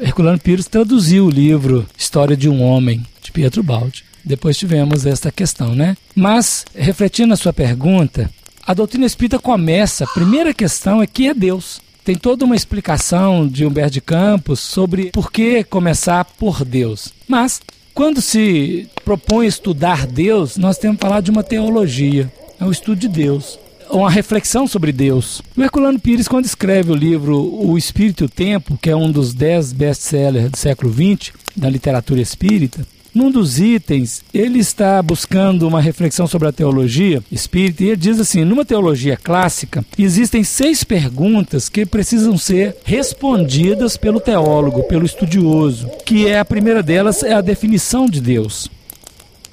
Herculano 0.00 0.38
Pires 0.38 0.66
traduziu 0.66 1.26
o 1.26 1.30
livro 1.30 1.86
História 1.96 2.36
de 2.36 2.48
um 2.48 2.62
Homem, 2.62 3.04
de 3.22 3.30
Pietro 3.30 3.62
Baldi. 3.62 4.04
Depois 4.24 4.58
tivemos 4.58 5.06
esta 5.06 5.30
questão, 5.30 5.74
né? 5.74 5.96
Mas, 6.16 6.64
refletindo 6.74 7.28
na 7.28 7.36
sua 7.36 7.52
pergunta, 7.52 8.28
a 8.66 8.74
doutrina 8.74 9.06
espírita 9.06 9.38
começa, 9.38 10.04
a 10.04 10.08
primeira 10.08 10.52
questão 10.52 11.00
é 11.00 11.06
que 11.06 11.28
é 11.28 11.34
Deus. 11.34 11.80
Tem 12.04 12.16
toda 12.16 12.44
uma 12.44 12.56
explicação 12.56 13.46
de 13.46 13.64
Humberto 13.64 13.92
de 13.92 14.00
Campos 14.00 14.58
sobre 14.58 15.10
por 15.12 15.30
que 15.30 15.62
começar 15.62 16.24
por 16.24 16.64
Deus. 16.64 17.12
Mas, 17.28 17.60
quando 17.94 18.20
se 18.20 18.88
propõe 19.04 19.46
estudar 19.46 20.06
Deus, 20.06 20.56
nós 20.56 20.78
temos 20.78 20.96
que 20.96 21.06
falar 21.06 21.20
de 21.20 21.30
uma 21.30 21.42
teologia, 21.42 22.32
é 22.60 22.64
o 22.64 22.70
estudo 22.70 22.96
de 22.96 23.08
Deus 23.08 23.58
uma 23.90 24.08
reflexão 24.08 24.68
sobre 24.68 24.92
Deus. 24.92 25.42
O 25.56 25.62
Herculano 25.62 25.98
Pires, 25.98 26.28
quando 26.28 26.44
escreve 26.44 26.92
o 26.92 26.94
livro 26.94 27.36
O 27.36 27.76
Espírito 27.76 28.22
e 28.22 28.26
o 28.26 28.28
Tempo, 28.28 28.78
que 28.80 28.88
é 28.88 28.94
um 28.94 29.10
dos 29.10 29.34
dez 29.34 29.72
best-sellers 29.72 30.50
do 30.50 30.56
século 30.56 30.92
XX 30.92 31.32
da 31.56 31.68
literatura 31.68 32.20
espírita, 32.20 32.86
num 33.12 33.30
dos 33.30 33.58
itens, 33.58 34.22
ele 34.32 34.60
está 34.60 35.02
buscando 35.02 35.66
uma 35.66 35.80
reflexão 35.80 36.28
sobre 36.28 36.46
a 36.46 36.52
teologia 36.52 37.20
espírita 37.30 37.82
e 37.82 37.88
ele 37.88 37.96
diz 37.96 38.20
assim: 38.20 38.44
numa 38.44 38.64
teologia 38.64 39.16
clássica, 39.16 39.84
existem 39.98 40.44
seis 40.44 40.84
perguntas 40.84 41.68
que 41.68 41.84
precisam 41.84 42.38
ser 42.38 42.76
respondidas 42.84 43.96
pelo 43.96 44.20
teólogo, 44.20 44.84
pelo 44.84 45.04
estudioso, 45.04 45.90
que 46.06 46.28
é 46.28 46.38
a 46.38 46.44
primeira 46.44 46.84
delas 46.84 47.24
é 47.24 47.32
a 47.32 47.40
definição 47.40 48.06
de 48.06 48.20
Deus. 48.20 48.70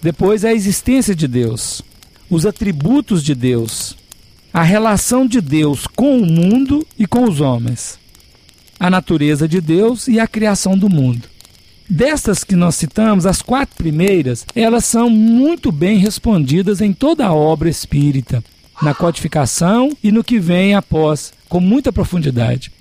Depois 0.04 0.44
é 0.44 0.50
a 0.50 0.54
existência 0.54 1.16
de 1.16 1.28
Deus, 1.28 1.82
os 2.30 2.46
atributos 2.46 3.24
de 3.24 3.34
Deus, 3.34 3.96
a 4.54 4.64
relação 4.64 5.26
de 5.26 5.40
Deus 5.40 5.88
com 5.88 6.20
o 6.20 6.26
mundo 6.26 6.86
e 6.98 7.06
com 7.06 7.24
os 7.24 7.42
homens, 7.42 7.98
a 8.80 8.90
natureza 8.90 9.48
de 9.48 9.62
Deus 9.62 10.08
e 10.08 10.20
a 10.20 10.28
criação 10.28 10.78
do 10.78 10.90
mundo. 10.90 11.28
Destas 11.90 12.44
que 12.44 12.56
nós 12.56 12.76
citamos, 12.76 13.26
as 13.26 13.42
quatro 13.42 13.76
primeiras, 13.78 14.46
elas 14.54 14.84
são 14.84 15.10
muito 15.10 15.72
bem 15.72 15.98
respondidas 15.98 16.82
em 16.82 16.92
toda 16.92 17.26
a 17.26 17.34
obra 17.34 17.70
espírita, 17.70 18.44
na 18.82 18.94
codificação 18.94 19.96
e 20.04 20.12
no 20.12 20.24
que 20.24 20.38
vem 20.38 20.76
após, 20.76 21.32
com 21.48 21.62
muita 21.62 21.94
profundidade. 21.94 22.72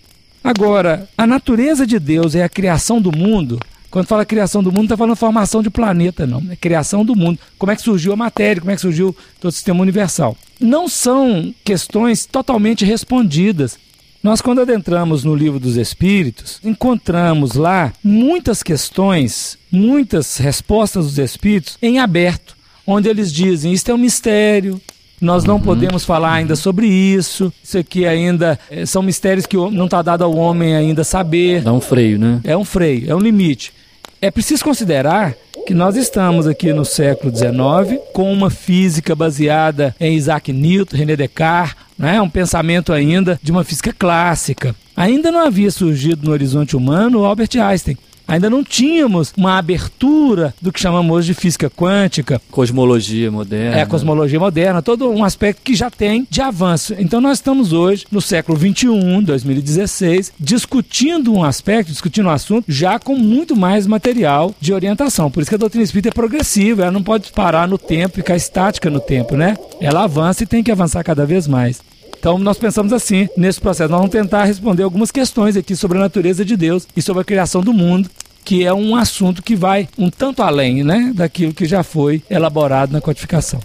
Agora, 0.42 1.08
a 1.16 1.26
natureza 1.26 1.86
de 1.86 1.98
Deus 1.98 2.34
é 2.34 2.42
a 2.42 2.48
criação 2.48 3.00
do 3.00 3.16
mundo. 3.16 3.60
Quando 3.96 4.08
fala 4.08 4.26
criação 4.26 4.62
do 4.62 4.70
mundo, 4.70 4.80
não 4.80 4.84
está 4.84 4.96
falando 4.98 5.16
formação 5.16 5.62
de 5.62 5.70
planeta, 5.70 6.26
não. 6.26 6.42
É 6.50 6.54
criação 6.54 7.02
do 7.02 7.16
mundo. 7.16 7.38
Como 7.56 7.72
é 7.72 7.76
que 7.76 7.80
surgiu 7.80 8.12
a 8.12 8.16
matéria, 8.16 8.60
como 8.60 8.70
é 8.70 8.74
que 8.74 8.80
surgiu 8.82 9.16
todo 9.40 9.48
o 9.48 9.52
sistema 9.52 9.80
universal. 9.80 10.36
Não 10.60 10.86
são 10.86 11.54
questões 11.64 12.26
totalmente 12.26 12.84
respondidas. 12.84 13.78
Nós, 14.22 14.42
quando 14.42 14.60
adentramos 14.60 15.24
no 15.24 15.34
livro 15.34 15.58
dos 15.58 15.78
Espíritos, 15.78 16.60
encontramos 16.62 17.54
lá 17.54 17.90
muitas 18.04 18.62
questões, 18.62 19.56
muitas 19.72 20.36
respostas 20.36 21.06
dos 21.06 21.16
Espíritos 21.16 21.78
em 21.80 21.98
aberto, 21.98 22.54
onde 22.86 23.08
eles 23.08 23.32
dizem: 23.32 23.72
Isto 23.72 23.92
é 23.92 23.94
um 23.94 23.98
mistério, 23.98 24.78
nós 25.18 25.44
não 25.44 25.54
uhum. 25.54 25.62
podemos 25.62 26.04
falar 26.04 26.34
ainda 26.34 26.54
sobre 26.54 26.86
isso. 26.86 27.50
Isso 27.64 27.78
aqui 27.78 28.04
ainda 28.04 28.58
é, 28.70 28.84
são 28.84 29.02
mistérios 29.02 29.46
que 29.46 29.56
não 29.56 29.86
está 29.86 30.02
dado 30.02 30.22
ao 30.22 30.36
homem 30.36 30.76
ainda 30.76 31.02
saber. 31.02 31.62
Dá 31.62 31.72
um 31.72 31.80
freio, 31.80 32.18
né? 32.18 32.42
É 32.44 32.54
um 32.54 32.64
freio, 32.64 33.10
é 33.10 33.14
um 33.14 33.20
limite. 33.20 33.72
É 34.20 34.30
preciso 34.30 34.64
considerar 34.64 35.34
que 35.66 35.74
nós 35.74 35.96
estamos 35.96 36.46
aqui 36.46 36.72
no 36.72 36.84
século 36.84 37.34
XIX 37.34 38.00
com 38.14 38.32
uma 38.32 38.48
física 38.48 39.14
baseada 39.14 39.94
em 40.00 40.14
Isaac 40.14 40.52
Newton, 40.52 40.96
René 40.96 41.16
Descartes, 41.16 41.76
né? 41.98 42.20
um 42.22 42.28
pensamento 42.28 42.92
ainda 42.92 43.38
de 43.42 43.52
uma 43.52 43.64
física 43.64 43.92
clássica. 43.92 44.74
Ainda 44.96 45.30
não 45.30 45.40
havia 45.40 45.70
surgido 45.70 46.24
no 46.24 46.32
horizonte 46.32 46.76
humano 46.76 47.24
Albert 47.24 47.50
Einstein. 47.60 47.98
Ainda 48.28 48.50
não 48.50 48.64
tínhamos 48.64 49.32
uma 49.36 49.56
abertura 49.56 50.54
do 50.60 50.72
que 50.72 50.80
chamamos 50.80 51.14
hoje 51.14 51.28
de 51.28 51.34
física 51.34 51.70
quântica. 51.70 52.40
Cosmologia 52.50 53.30
moderna. 53.30 53.78
É, 53.78 53.86
cosmologia 53.86 54.40
moderna, 54.40 54.82
todo 54.82 55.08
um 55.10 55.24
aspecto 55.24 55.62
que 55.62 55.74
já 55.74 55.90
tem 55.90 56.26
de 56.28 56.40
avanço. 56.40 56.94
Então 56.98 57.20
nós 57.20 57.38
estamos 57.38 57.72
hoje, 57.72 58.06
no 58.10 58.20
século 58.20 58.58
XXI, 58.58 59.22
2016, 59.22 60.32
discutindo 60.38 61.32
um 61.32 61.44
aspecto, 61.44 61.92
discutindo 61.92 62.26
um 62.26 62.30
assunto, 62.30 62.64
já 62.68 62.98
com 62.98 63.16
muito 63.16 63.54
mais 63.54 63.86
material 63.86 64.54
de 64.60 64.72
orientação. 64.72 65.30
Por 65.30 65.40
isso 65.40 65.50
que 65.50 65.54
a 65.54 65.58
doutrina 65.58 65.84
espírita 65.84 66.08
é 66.08 66.12
progressiva, 66.12 66.82
ela 66.82 66.92
não 66.92 67.02
pode 67.02 67.30
parar 67.32 67.68
no 67.68 67.78
tempo, 67.78 68.16
ficar 68.16 68.36
estática 68.36 68.90
no 68.90 69.00
tempo, 69.00 69.36
né? 69.36 69.56
Ela 69.80 70.04
avança 70.04 70.42
e 70.42 70.46
tem 70.46 70.62
que 70.62 70.72
avançar 70.72 71.04
cada 71.04 71.24
vez 71.24 71.46
mais. 71.46 71.80
Então 72.18 72.38
nós 72.38 72.58
pensamos 72.58 72.92
assim 72.92 73.28
nesse 73.36 73.60
processo. 73.60 73.90
Nós 73.90 74.00
vamos 74.00 74.12
tentar 74.12 74.44
responder 74.44 74.82
algumas 74.82 75.10
questões 75.10 75.56
aqui 75.56 75.76
sobre 75.76 75.98
a 75.98 76.00
natureza 76.00 76.44
de 76.44 76.56
Deus 76.56 76.86
e 76.96 77.02
sobre 77.02 77.22
a 77.22 77.24
criação 77.24 77.60
do 77.60 77.72
mundo, 77.72 78.10
que 78.44 78.64
é 78.64 78.72
um 78.72 78.96
assunto 78.96 79.42
que 79.42 79.56
vai 79.56 79.88
um 79.98 80.10
tanto 80.10 80.42
além 80.42 80.82
né, 80.82 81.12
daquilo 81.14 81.54
que 81.54 81.66
já 81.66 81.82
foi 81.82 82.22
elaborado 82.30 82.92
na 82.92 83.00
codificação. 83.00 83.60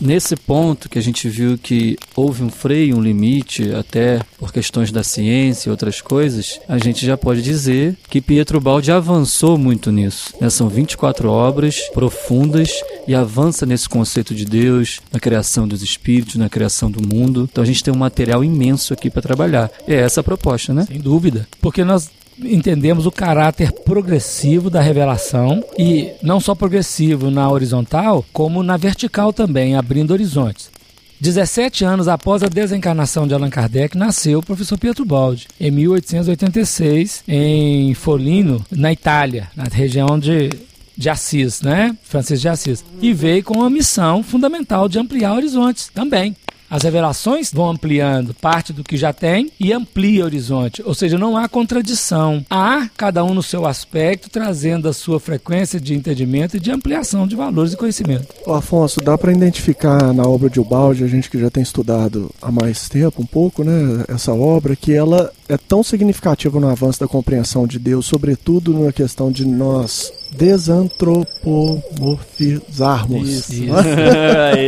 Nesse 0.00 0.36
ponto 0.36 0.88
que 0.88 0.98
a 0.98 1.02
gente 1.02 1.28
viu 1.28 1.56
que 1.56 1.96
houve 2.14 2.42
um 2.42 2.50
freio, 2.50 2.96
um 2.96 3.02
limite, 3.02 3.72
até 3.72 4.20
por 4.38 4.52
questões 4.52 4.92
da 4.92 5.02
ciência 5.02 5.68
e 5.68 5.70
outras 5.70 6.00
coisas, 6.00 6.60
a 6.68 6.78
gente 6.78 7.04
já 7.04 7.16
pode 7.16 7.42
dizer 7.42 7.96
que 8.08 8.20
Pietro 8.20 8.60
Baldi 8.60 8.92
avançou 8.92 9.56
muito 9.56 9.90
nisso. 9.90 10.34
Né? 10.40 10.50
São 10.50 10.68
24 10.68 11.30
obras 11.30 11.88
profundas 11.94 12.70
e 13.08 13.14
avança 13.14 13.64
nesse 13.64 13.88
conceito 13.88 14.34
de 14.34 14.44
Deus, 14.44 15.00
na 15.12 15.18
criação 15.18 15.66
dos 15.66 15.82
espíritos, 15.82 16.36
na 16.36 16.48
criação 16.48 16.90
do 16.90 17.06
mundo. 17.06 17.48
Então 17.50 17.62
a 17.64 17.66
gente 17.66 17.82
tem 17.82 17.92
um 17.92 17.98
material 17.98 18.44
imenso 18.44 18.92
aqui 18.92 19.08
para 19.08 19.22
trabalhar. 19.22 19.70
É 19.86 19.94
essa 19.94 20.20
a 20.20 20.24
proposta, 20.24 20.74
né? 20.74 20.84
Sem 20.86 21.00
dúvida. 21.00 21.48
Porque 21.60 21.84
nós 21.84 22.10
entendemos 22.42 23.06
o 23.06 23.10
caráter 23.10 23.72
progressivo 23.72 24.68
da 24.70 24.80
revelação 24.80 25.64
e 25.78 26.10
não 26.22 26.40
só 26.40 26.54
progressivo 26.54 27.30
na 27.30 27.50
horizontal, 27.50 28.24
como 28.32 28.62
na 28.62 28.76
vertical 28.76 29.32
também, 29.32 29.76
abrindo 29.76 30.12
horizontes. 30.12 30.70
17 31.18 31.84
anos 31.84 32.08
após 32.08 32.42
a 32.42 32.48
desencarnação 32.48 33.26
de 33.26 33.32
Allan 33.32 33.48
Kardec, 33.48 33.96
nasceu 33.96 34.38
o 34.38 34.42
professor 34.42 34.76
Pietro 34.76 35.04
Baldi, 35.04 35.48
em 35.58 35.70
1886, 35.70 37.24
em 37.26 37.94
Folino, 37.94 38.64
na 38.70 38.92
Itália, 38.92 39.48
na 39.56 39.64
região 39.64 40.18
de, 40.18 40.50
de 40.96 41.08
Assis, 41.08 41.62
né? 41.62 41.96
Francisco 42.02 42.42
de 42.42 42.48
Assis. 42.48 42.84
E 43.00 43.14
veio 43.14 43.42
com 43.42 43.54
uma 43.54 43.70
missão 43.70 44.22
fundamental 44.22 44.88
de 44.88 44.98
ampliar 44.98 45.34
horizontes 45.34 45.88
também. 45.92 46.36
As 46.68 46.82
revelações 46.82 47.52
vão 47.52 47.70
ampliando 47.70 48.34
parte 48.34 48.72
do 48.72 48.82
que 48.82 48.96
já 48.96 49.12
tem 49.12 49.50
e 49.58 49.72
amplia 49.72 50.22
o 50.22 50.26
horizonte, 50.26 50.82
ou 50.84 50.94
seja, 50.94 51.16
não 51.16 51.36
há 51.36 51.48
contradição. 51.48 52.44
Há 52.50 52.88
cada 52.96 53.24
um 53.24 53.34
no 53.34 53.42
seu 53.42 53.66
aspecto, 53.66 54.28
trazendo 54.28 54.88
a 54.88 54.92
sua 54.92 55.20
frequência 55.20 55.80
de 55.80 55.94
entendimento 55.94 56.56
e 56.56 56.60
de 56.60 56.70
ampliação 56.70 57.26
de 57.26 57.36
valores 57.36 57.72
e 57.72 57.76
conhecimento. 57.76 58.26
Ô 58.44 58.54
Afonso, 58.54 59.00
dá 59.00 59.16
para 59.16 59.32
identificar 59.32 60.12
na 60.12 60.24
obra 60.24 60.50
de 60.50 60.60
Ubaldi, 60.60 61.04
a 61.04 61.08
gente 61.08 61.30
que 61.30 61.38
já 61.38 61.50
tem 61.50 61.62
estudado 61.62 62.30
há 62.42 62.50
mais 62.50 62.88
tempo 62.88 63.22
um 63.22 63.26
pouco, 63.26 63.62
né, 63.62 64.04
essa 64.08 64.32
obra, 64.32 64.74
que 64.74 64.92
ela 64.92 65.32
é 65.48 65.56
tão 65.56 65.82
significativa 65.82 66.58
no 66.58 66.68
avanço 66.68 67.00
da 67.00 67.06
compreensão 67.06 67.66
de 67.66 67.78
Deus, 67.78 68.06
sobretudo 68.06 68.76
na 68.76 68.92
questão 68.92 69.30
de 69.30 69.46
nós 69.46 70.12
desantropomorfizarmos. 70.32 73.28
Isso, 73.28 73.52
isso. 73.64 73.72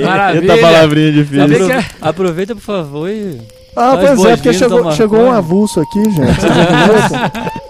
Maravilha. 0.04 0.52
Eita 0.52 0.58
palavrinha 0.58 1.12
difícil. 1.12 1.66
Apro 1.66 1.84
aproveita, 2.00 2.54
por 2.54 2.62
favor, 2.62 3.08
e. 3.08 3.40
Ah, 3.76 3.96
pois 3.96 4.24
é, 4.24 4.36
porque 4.36 4.52
chegou, 4.52 4.92
chegou 4.92 5.20
um 5.20 5.30
avulso 5.30 5.80
aqui, 5.80 6.02
gente. 6.04 6.18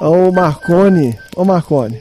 Ô 0.00 0.30
Marcone, 0.30 1.18
ô 1.34 1.44
Marcone. 1.44 2.00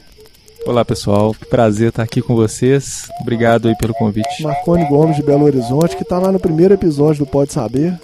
Olá 0.67 0.86
pessoal, 0.86 1.36
prazer 1.49 1.89
estar 1.89 2.03
aqui 2.03 2.21
com 2.21 2.36
vocês. 2.36 3.10
Obrigado 3.21 3.67
aí 3.67 3.75
pelo 3.75 3.95
convite. 3.95 4.43
Marcone 4.43 4.88
Gomes 4.88 5.15
de 5.15 5.23
Belo 5.23 5.45
Horizonte, 5.45 5.95
que 5.95 6.03
está 6.03 6.19
lá 6.19 6.31
no 6.31 6.39
primeiro 6.39 6.75
episódio 6.75 7.25
do 7.25 7.31
Pode 7.31 7.53
Saber. 7.53 7.99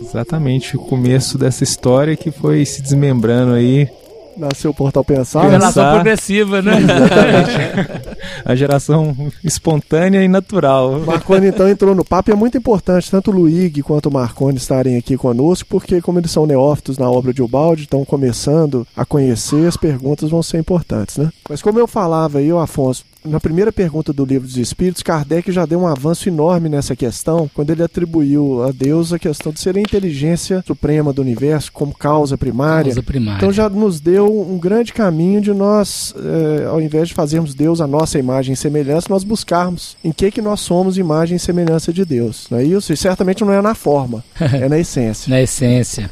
Exatamente, 0.00 0.74
o 0.74 0.80
começo 0.80 1.36
dessa 1.36 1.64
história 1.64 2.16
que 2.16 2.30
foi 2.30 2.64
se 2.64 2.80
desmembrando 2.80 3.52
aí 3.52 3.90
Nasceu 4.36 4.70
o 4.70 4.74
Portal 4.74 5.04
Pensar. 5.04 5.48
Geração 5.50 5.94
progressiva, 5.94 6.62
né? 6.62 6.78
Exatamente. 6.78 8.16
a 8.44 8.54
geração 8.54 9.16
espontânea 9.42 10.22
e 10.22 10.28
natural. 10.28 11.00
Marconi 11.00 11.48
então 11.48 11.68
entrou 11.68 11.94
no 11.94 12.04
papo 12.04 12.30
e 12.30 12.32
é 12.32 12.36
muito 12.36 12.58
importante 12.58 13.10
tanto 13.10 13.30
o 13.30 13.34
Luigi 13.34 13.82
quanto 13.82 14.08
o 14.08 14.12
Marconi 14.12 14.58
estarem 14.58 14.96
aqui 14.96 15.16
conosco, 15.16 15.68
porque 15.68 16.00
como 16.00 16.18
eles 16.18 16.30
são 16.30 16.46
neófitos 16.46 16.98
na 16.98 17.10
obra 17.10 17.32
de 17.32 17.42
Ubaldi, 17.42 17.82
estão 17.82 18.04
começando 18.04 18.86
a 18.96 19.04
conhecer, 19.04 19.66
as 19.66 19.76
perguntas 19.76 20.30
vão 20.30 20.42
ser 20.42 20.58
importantes, 20.58 21.16
né? 21.16 21.30
Mas 21.48 21.62
como 21.62 21.78
eu 21.78 21.86
falava 21.86 22.38
aí, 22.38 22.52
o 22.52 22.58
Afonso, 22.58 23.04
Na 23.26 23.40
primeira 23.40 23.72
pergunta 23.72 24.12
do 24.12 24.24
Livro 24.24 24.46
dos 24.46 24.56
Espíritos, 24.56 25.02
Kardec 25.02 25.50
já 25.50 25.66
deu 25.66 25.80
um 25.80 25.86
avanço 25.86 26.28
enorme 26.28 26.68
nessa 26.68 26.94
questão, 26.94 27.50
quando 27.52 27.70
ele 27.70 27.82
atribuiu 27.82 28.62
a 28.62 28.70
Deus 28.70 29.12
a 29.12 29.18
questão 29.18 29.52
de 29.52 29.60
ser 29.60 29.76
a 29.76 29.80
inteligência 29.80 30.62
suprema 30.66 31.12
do 31.12 31.22
universo 31.22 31.72
como 31.72 31.94
causa 31.94 32.38
primária. 32.38 32.92
Causa 32.92 33.02
primária. 33.02 33.38
Então 33.38 33.52
já 33.52 33.68
nos 33.68 34.00
deu 34.00 34.26
um 34.26 34.58
grande 34.58 34.92
caminho 34.92 35.40
de 35.40 35.52
nós, 35.52 36.14
eh, 36.16 36.66
ao 36.66 36.80
invés 36.80 37.08
de 37.08 37.14
fazermos 37.14 37.54
Deus 37.54 37.80
a 37.80 37.86
nossa 37.86 38.18
imagem 38.18 38.52
e 38.52 38.56
semelhança, 38.56 39.08
nós 39.10 39.24
buscarmos 39.24 39.96
em 40.04 40.12
que 40.12 40.30
que 40.30 40.40
nós 40.40 40.60
somos 40.60 40.98
imagem 40.98 41.36
e 41.36 41.40
semelhança 41.40 41.92
de 41.92 42.04
Deus. 42.04 42.46
Não 42.50 42.58
é 42.58 42.64
isso? 42.64 42.92
E 42.92 42.96
certamente 42.96 43.44
não 43.44 43.52
é 43.52 43.60
na 43.60 43.74
forma, 43.74 44.22
é 44.38 44.68
na 44.68 44.78
essência. 44.78 45.28
Na 45.30 45.40
essência. 45.40 46.10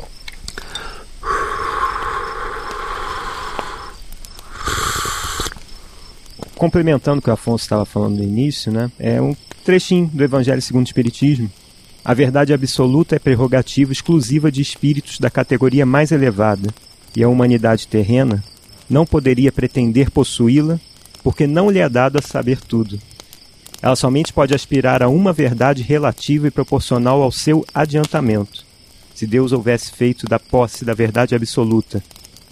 Complementando 6.56 7.18
o 7.18 7.22
que 7.22 7.30
o 7.30 7.32
Afonso 7.32 7.64
estava 7.64 7.84
falando 7.84 8.16
no 8.16 8.22
início, 8.22 8.70
né, 8.72 8.90
é 8.98 9.20
um 9.20 9.34
trechinho 9.64 10.10
do 10.12 10.22
Evangelho 10.22 10.62
segundo 10.62 10.84
o 10.84 10.88
Espiritismo. 10.88 11.50
A 12.04 12.12
verdade 12.12 12.52
absoluta 12.52 13.16
é 13.16 13.18
prerrogativa 13.18 13.92
exclusiva 13.92 14.52
de 14.52 14.60
espíritos 14.60 15.18
da 15.18 15.30
categoria 15.30 15.86
mais 15.86 16.12
elevada, 16.12 16.68
e 17.16 17.22
a 17.22 17.28
humanidade 17.28 17.86
terrena 17.86 18.42
não 18.88 19.06
poderia 19.06 19.50
pretender 19.50 20.10
possuí-la, 20.10 20.78
porque 21.22 21.46
não 21.46 21.70
lhe 21.70 21.78
é 21.78 21.88
dado 21.88 22.18
a 22.18 22.22
saber 22.22 22.60
tudo. 22.60 22.98
Ela 23.80 23.96
somente 23.96 24.32
pode 24.32 24.54
aspirar 24.54 25.02
a 25.02 25.08
uma 25.08 25.32
verdade 25.32 25.82
relativa 25.82 26.48
e 26.48 26.50
proporcional 26.50 27.22
ao 27.22 27.30
seu 27.30 27.64
adiantamento. 27.72 28.64
Se 29.14 29.26
Deus 29.26 29.52
houvesse 29.52 29.92
feito 29.92 30.26
da 30.26 30.38
posse 30.38 30.84
da 30.84 30.92
verdade 30.92 31.34
absoluta 31.34 32.02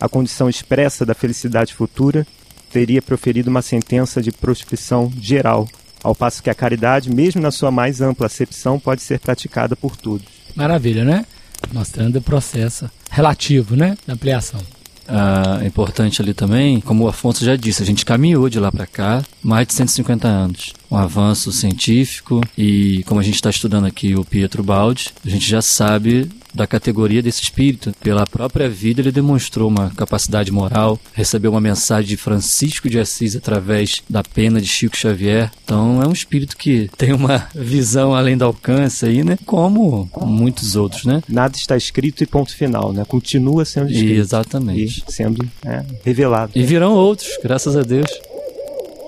a 0.01 0.09
condição 0.09 0.49
expressa 0.49 1.07
da 1.07 1.15
felicidade 1.15 1.75
futura, 1.75 2.27
teria 2.73 3.03
proferido 3.03 3.51
uma 3.51 3.63
sentença 3.63 4.23
de 4.23 4.33
prostituição 4.33 5.13
geral, 5.21 5.69
ao 6.03 6.15
passo 6.15 6.43
que 6.43 6.51
a 6.51 6.55
caridade, 6.55 7.11
mesmo 7.11 7.41
na 7.41 7.51
sua 7.51 7.71
mais 7.71 8.01
ampla 8.01 8.27
acepção, 8.27 8.81
pode 8.81 9.03
ser 9.03 9.21
praticada 9.21 9.77
por 9.77 9.97
todos. 9.97 10.27
Maravilha, 10.57 11.05
né? 11.05 11.25
Mostrando 11.73 12.17
o 12.17 12.23
processo 12.23 12.91
relativo, 13.11 13.77
né? 13.77 13.97
Da 14.07 14.15
ampliação. 14.15 14.61
Ah, 15.07 15.59
é 15.63 15.67
importante 15.67 16.23
ali 16.23 16.33
também, 16.33 16.81
como 16.81 17.05
o 17.05 17.09
Afonso 17.09 17.45
já 17.45 17.55
disse, 17.57 17.83
a 17.83 17.87
gente 17.87 18.05
caminhou 18.05 18.49
de 18.49 18.59
lá 18.59 18.73
para 18.73 18.87
cá 18.87 19.23
mais 19.43 19.67
de 19.67 19.75
150 19.75 20.27
anos. 20.27 20.73
Um 20.93 20.97
avanço 20.99 21.51
científico 21.51 22.43
e, 22.57 23.03
como 23.07 23.19
a 23.19 23.23
gente 23.23 23.37
está 23.37 23.49
estudando 23.49 23.87
aqui 23.87 24.15
o 24.15 24.27
Pietro 24.27 24.63
Baldi, 24.63 25.09
a 25.25 25.29
gente 25.31 25.49
já 25.49 25.63
sabe 25.63 26.29
da 26.55 26.67
categoria 26.67 27.23
desse 27.23 27.43
espírito. 27.43 27.95
Pela 28.01 28.27
própria 28.27 28.69
vida, 28.69 29.01
ele 29.01 29.11
demonstrou 29.11 29.71
uma 29.71 29.91
capacidade 29.91 30.53
moral, 30.53 30.99
recebeu 31.15 31.51
uma 31.51 31.63
mensagem 31.63 32.11
de 32.11 32.17
Francisco 32.19 32.91
de 32.91 32.99
Assis 32.99 33.35
através 33.35 34.03
da 34.07 34.23
pena 34.23 34.61
de 34.61 34.69
Chico 34.69 34.95
Xavier. 34.95 35.51
Então, 35.65 36.03
é 36.03 36.07
um 36.07 36.13
espírito 36.13 36.59
que 36.59 36.91
tem 36.99 37.15
uma 37.15 37.49
visão 37.55 38.15
além 38.15 38.37
do 38.37 38.45
alcance 38.45 39.07
aí, 39.07 39.25
né? 39.25 39.39
Como 39.47 40.11
muitos 40.21 40.77
outros, 40.77 41.05
né? 41.05 41.23
Nada 41.27 41.57
está 41.57 41.75
escrito 41.75 42.23
e 42.23 42.27
ponto 42.27 42.55
final, 42.55 42.93
né? 42.93 43.03
Continua 43.07 43.65
sendo 43.65 43.91
escrito. 43.91 44.21
Exatamente. 44.21 45.05
E 45.09 45.13
sendo 45.13 45.49
é, 45.65 45.83
revelado. 46.05 46.53
E 46.55 46.63
virão 46.63 46.93
outros, 46.93 47.39
graças 47.43 47.77
a 47.77 47.83
Deus. 47.83 48.11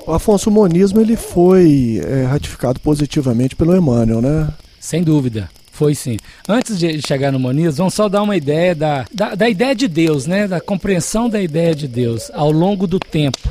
O 0.07 0.13
Afonso, 0.13 0.51
o 0.51 0.53
monismo 0.53 1.01
ele 1.01 1.17
foi 1.17 2.01
é, 2.05 2.25
ratificado 2.25 2.79
positivamente 2.79 3.57
pelo 3.57 3.75
Emmanuel, 3.75 4.21
né? 4.21 4.49
Sem 4.79 5.03
dúvida. 5.03 5.49
Foi 5.73 5.95
sim. 5.95 6.19
Antes 6.49 6.79
de 6.79 7.01
chegar 7.01 7.33
no 7.33 7.41
monismo, 7.41 7.79
vamos 7.79 7.95
só 7.95 8.09
dar 8.09 8.23
uma 8.23 8.37
ideia 8.37 8.75
da, 8.75 9.07
da, 9.13 9.35
da, 9.35 9.49
ideia 9.49 9.75
de 9.75 9.89
Deus, 9.89 10.27
né? 10.27 10.47
Da 10.47 10.61
compreensão 10.61 11.29
da 11.29 11.41
ideia 11.41 11.75
de 11.75 11.89
Deus 11.89 12.31
ao 12.35 12.53
longo 12.53 12.87
do 12.87 13.01
tempo. 13.01 13.49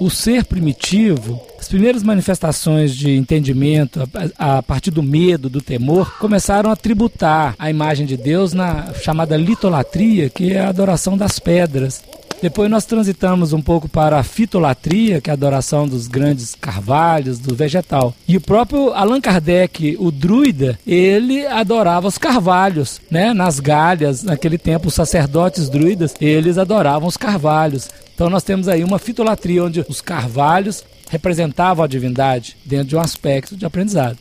O 0.00 0.08
ser 0.08 0.44
primitivo, 0.44 1.40
as 1.58 1.68
primeiras 1.68 2.02
manifestações 2.02 2.94
de 2.96 3.14
entendimento 3.14 4.08
a, 4.38 4.58
a 4.58 4.62
partir 4.62 4.90
do 4.90 5.02
medo, 5.02 5.50
do 5.50 5.60
temor, 5.60 6.16
começaram 6.18 6.70
a 6.70 6.76
tributar 6.76 7.54
a 7.58 7.68
imagem 7.68 8.06
de 8.06 8.16
Deus 8.16 8.54
na 8.54 8.94
chamada 8.94 9.36
litolatria, 9.36 10.30
que 10.30 10.52
é 10.52 10.60
a 10.60 10.70
adoração 10.70 11.16
das 11.16 11.38
pedras. 11.38 12.02
Depois 12.42 12.68
nós 12.68 12.84
transitamos 12.84 13.52
um 13.52 13.62
pouco 13.62 13.88
para 13.88 14.18
a 14.18 14.24
fitolatria, 14.24 15.20
que 15.20 15.30
é 15.30 15.32
a 15.32 15.34
adoração 15.34 15.86
dos 15.86 16.08
grandes 16.08 16.56
carvalhos, 16.56 17.38
do 17.38 17.54
vegetal. 17.54 18.12
E 18.26 18.36
o 18.36 18.40
próprio 18.40 18.92
Allan 18.92 19.20
Kardec, 19.20 19.96
o 20.00 20.10
druida, 20.10 20.76
ele 20.84 21.46
adorava 21.46 22.08
os 22.08 22.18
carvalhos, 22.18 23.00
né? 23.08 23.32
Nas 23.32 23.60
galhas, 23.60 24.24
naquele 24.24 24.58
tempo, 24.58 24.88
os 24.88 24.94
sacerdotes 24.94 25.68
druidas, 25.68 26.16
eles 26.20 26.58
adoravam 26.58 27.06
os 27.06 27.16
carvalhos. 27.16 27.88
Então 28.12 28.28
nós 28.28 28.42
temos 28.42 28.66
aí 28.66 28.82
uma 28.82 28.98
fitolatria 28.98 29.62
onde 29.62 29.86
os 29.88 30.00
carvalhos 30.00 30.84
representavam 31.08 31.84
a 31.84 31.88
divindade 31.88 32.56
dentro 32.64 32.88
de 32.88 32.96
um 32.96 33.00
aspecto 33.00 33.56
de 33.56 33.64
aprendizado. 33.64 34.18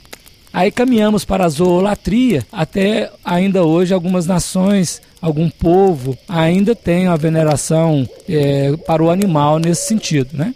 Aí 0.54 0.72
caminhamos 0.72 1.24
para 1.24 1.46
a 1.46 1.50
zoolatria, 1.50 2.46
até 2.52 3.10
ainda 3.24 3.64
hoje 3.64 3.94
algumas 3.94 4.28
nações, 4.28 5.02
algum 5.22 5.50
povo 5.50 6.18
ainda 6.28 6.76
tem 6.76 7.08
a 7.08 7.16
veneração 7.16 8.08
é, 8.28 8.76
para 8.86 9.02
o 9.02 9.10
animal 9.10 9.60
nesse 9.60 9.88
sentido, 9.88 10.30
né? 10.34 10.54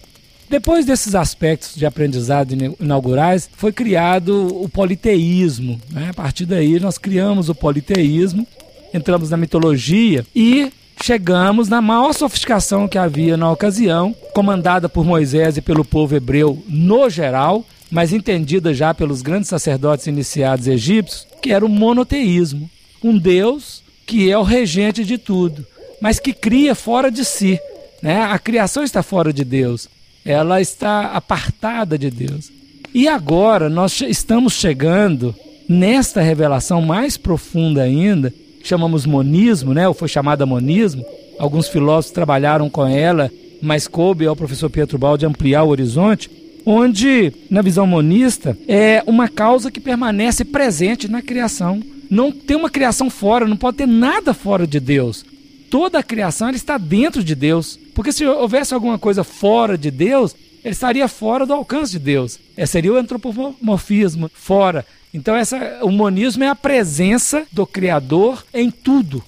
Depois 0.49 0.85
desses 0.85 1.15
aspectos 1.15 1.75
de 1.75 1.85
aprendizado 1.85 2.53
inaugurais, 2.79 3.49
foi 3.57 3.71
criado 3.71 4.61
o 4.61 4.69
politeísmo. 4.69 5.81
Né? 5.89 6.09
A 6.11 6.13
partir 6.13 6.45
daí, 6.45 6.79
nós 6.79 6.97
criamos 6.99 7.49
o 7.49 7.55
politeísmo, 7.55 8.45
entramos 8.93 9.31
na 9.31 9.37
mitologia 9.37 10.25
e 10.35 10.71
chegamos 11.03 11.67
na 11.67 11.81
maior 11.81 12.13
sofisticação 12.13 12.87
que 12.87 12.97
havia 12.97 13.35
na 13.35 13.51
ocasião, 13.51 14.15
comandada 14.33 14.87
por 14.87 15.03
Moisés 15.03 15.57
e 15.57 15.61
pelo 15.61 15.83
povo 15.83 16.15
hebreu 16.15 16.63
no 16.67 17.09
geral, 17.09 17.65
mas 17.91 18.13
entendida 18.13 18.73
já 18.73 18.93
pelos 18.93 19.21
grandes 19.21 19.49
sacerdotes 19.49 20.07
iniciados 20.07 20.67
egípcios, 20.67 21.27
que 21.41 21.51
era 21.51 21.65
o 21.65 21.69
monoteísmo. 21.69 22.69
Um 23.03 23.17
Deus 23.17 23.83
que 24.05 24.29
é 24.29 24.37
o 24.37 24.43
regente 24.43 25.03
de 25.03 25.17
tudo, 25.17 25.65
mas 25.99 26.19
que 26.19 26.31
cria 26.33 26.75
fora 26.75 27.09
de 27.09 27.25
si. 27.25 27.59
Né? 28.01 28.21
A 28.21 28.37
criação 28.37 28.83
está 28.83 29.01
fora 29.01 29.33
de 29.33 29.43
Deus, 29.43 29.89
ela 30.23 30.61
está 30.61 31.11
apartada 31.11 31.97
de 31.97 32.11
Deus. 32.11 32.51
E 32.93 33.07
agora 33.07 33.69
nós 33.69 33.99
estamos 34.01 34.53
chegando 34.53 35.35
nesta 35.67 36.21
revelação 36.21 36.81
mais 36.81 37.17
profunda 37.17 37.81
ainda, 37.81 38.33
chamamos 38.63 39.05
monismo, 39.05 39.73
né? 39.73 39.87
ou 39.87 39.93
foi 39.93 40.07
chamada 40.07 40.45
monismo. 40.45 41.03
Alguns 41.37 41.67
filósofos 41.67 42.13
trabalharam 42.13 42.69
com 42.69 42.85
ela, 42.85 43.31
mas 43.61 43.87
coube 43.87 44.25
ao 44.25 44.35
professor 44.35 44.69
Pietro 44.69 44.97
Baldi 44.97 45.25
ampliar 45.25 45.63
o 45.63 45.69
horizonte 45.69 46.29
onde, 46.65 47.31
na 47.49 47.61
visão 47.61 47.85
monista, 47.85 48.57
é 48.67 49.03
uma 49.05 49.29
causa 49.29 49.69
que 49.69 49.79
permanece 49.79 50.43
presente 50.43 51.07
na 51.07 51.21
criação. 51.21 51.81
Não 52.09 52.31
tem 52.31 52.57
uma 52.57 52.69
criação 52.69 53.09
fora, 53.09 53.47
não 53.47 53.57
pode 53.57 53.77
ter 53.77 53.87
nada 53.87 54.33
fora 54.33 54.65
de 54.65 54.79
Deus. 54.79 55.25
Toda 55.69 55.99
a 55.99 56.03
criação 56.03 56.49
está 56.49 56.77
dentro 56.77 57.23
de 57.23 57.35
Deus. 57.35 57.79
Porque 57.93 58.11
se 58.11 58.25
houvesse 58.25 58.73
alguma 58.73 58.99
coisa 58.99 59.23
fora 59.23 59.77
de 59.77 59.89
Deus, 59.89 60.35
ele 60.63 60.73
estaria 60.73 61.07
fora 61.07 61.45
do 61.45 61.53
alcance 61.53 61.93
de 61.93 61.99
Deus. 61.99 62.39
É, 62.57 62.65
seria 62.65 62.93
o 62.93 62.97
antropomorfismo, 62.97 64.29
fora. 64.33 64.85
Então, 65.13 65.35
essa, 65.35 65.79
o 65.81 65.91
monismo 65.91 66.43
é 66.43 66.49
a 66.49 66.55
presença 66.55 67.45
do 67.51 67.65
Criador 67.65 68.45
em 68.53 68.69
tudo. 68.69 69.23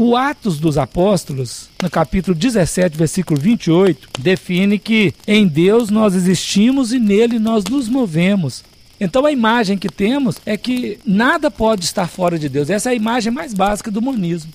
O 0.00 0.14
Atos 0.16 0.60
dos 0.60 0.78
Apóstolos, 0.78 1.68
no 1.82 1.90
capítulo 1.90 2.32
17, 2.32 2.96
versículo 2.96 3.40
28, 3.40 4.08
define 4.20 4.78
que 4.78 5.12
em 5.26 5.44
Deus 5.44 5.90
nós 5.90 6.14
existimos 6.14 6.92
e 6.92 7.00
nele 7.00 7.40
nós 7.40 7.64
nos 7.64 7.88
movemos. 7.88 8.62
Então 9.00 9.26
a 9.26 9.32
imagem 9.32 9.76
que 9.76 9.88
temos 9.88 10.36
é 10.46 10.56
que 10.56 11.00
nada 11.04 11.50
pode 11.50 11.84
estar 11.84 12.06
fora 12.06 12.38
de 12.38 12.48
Deus. 12.48 12.70
Essa 12.70 12.90
é 12.90 12.92
a 12.92 12.94
imagem 12.94 13.32
mais 13.32 13.52
básica 13.52 13.90
do 13.90 14.00
monismo. 14.00 14.52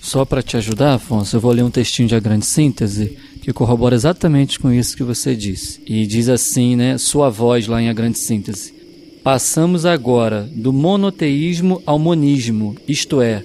Só 0.00 0.24
para 0.24 0.42
te 0.42 0.56
ajudar, 0.56 0.94
Afonso, 0.94 1.36
eu 1.36 1.40
vou 1.40 1.52
ler 1.52 1.62
um 1.62 1.70
textinho 1.70 2.08
de 2.08 2.16
A 2.16 2.20
Grande 2.20 2.44
Síntese 2.44 3.16
que 3.42 3.52
corrobora 3.52 3.94
exatamente 3.94 4.58
com 4.58 4.72
isso 4.72 4.96
que 4.96 5.04
você 5.04 5.36
disse. 5.36 5.80
E 5.86 6.04
diz 6.04 6.28
assim, 6.28 6.74
né, 6.74 6.98
sua 6.98 7.30
voz 7.30 7.68
lá 7.68 7.80
em 7.80 7.88
A 7.88 7.92
Grande 7.92 8.18
Síntese. 8.18 8.74
Passamos 9.22 9.86
agora 9.86 10.50
do 10.52 10.72
monoteísmo 10.72 11.80
ao 11.86 11.96
monismo, 11.96 12.74
isto 12.88 13.22
é, 13.22 13.44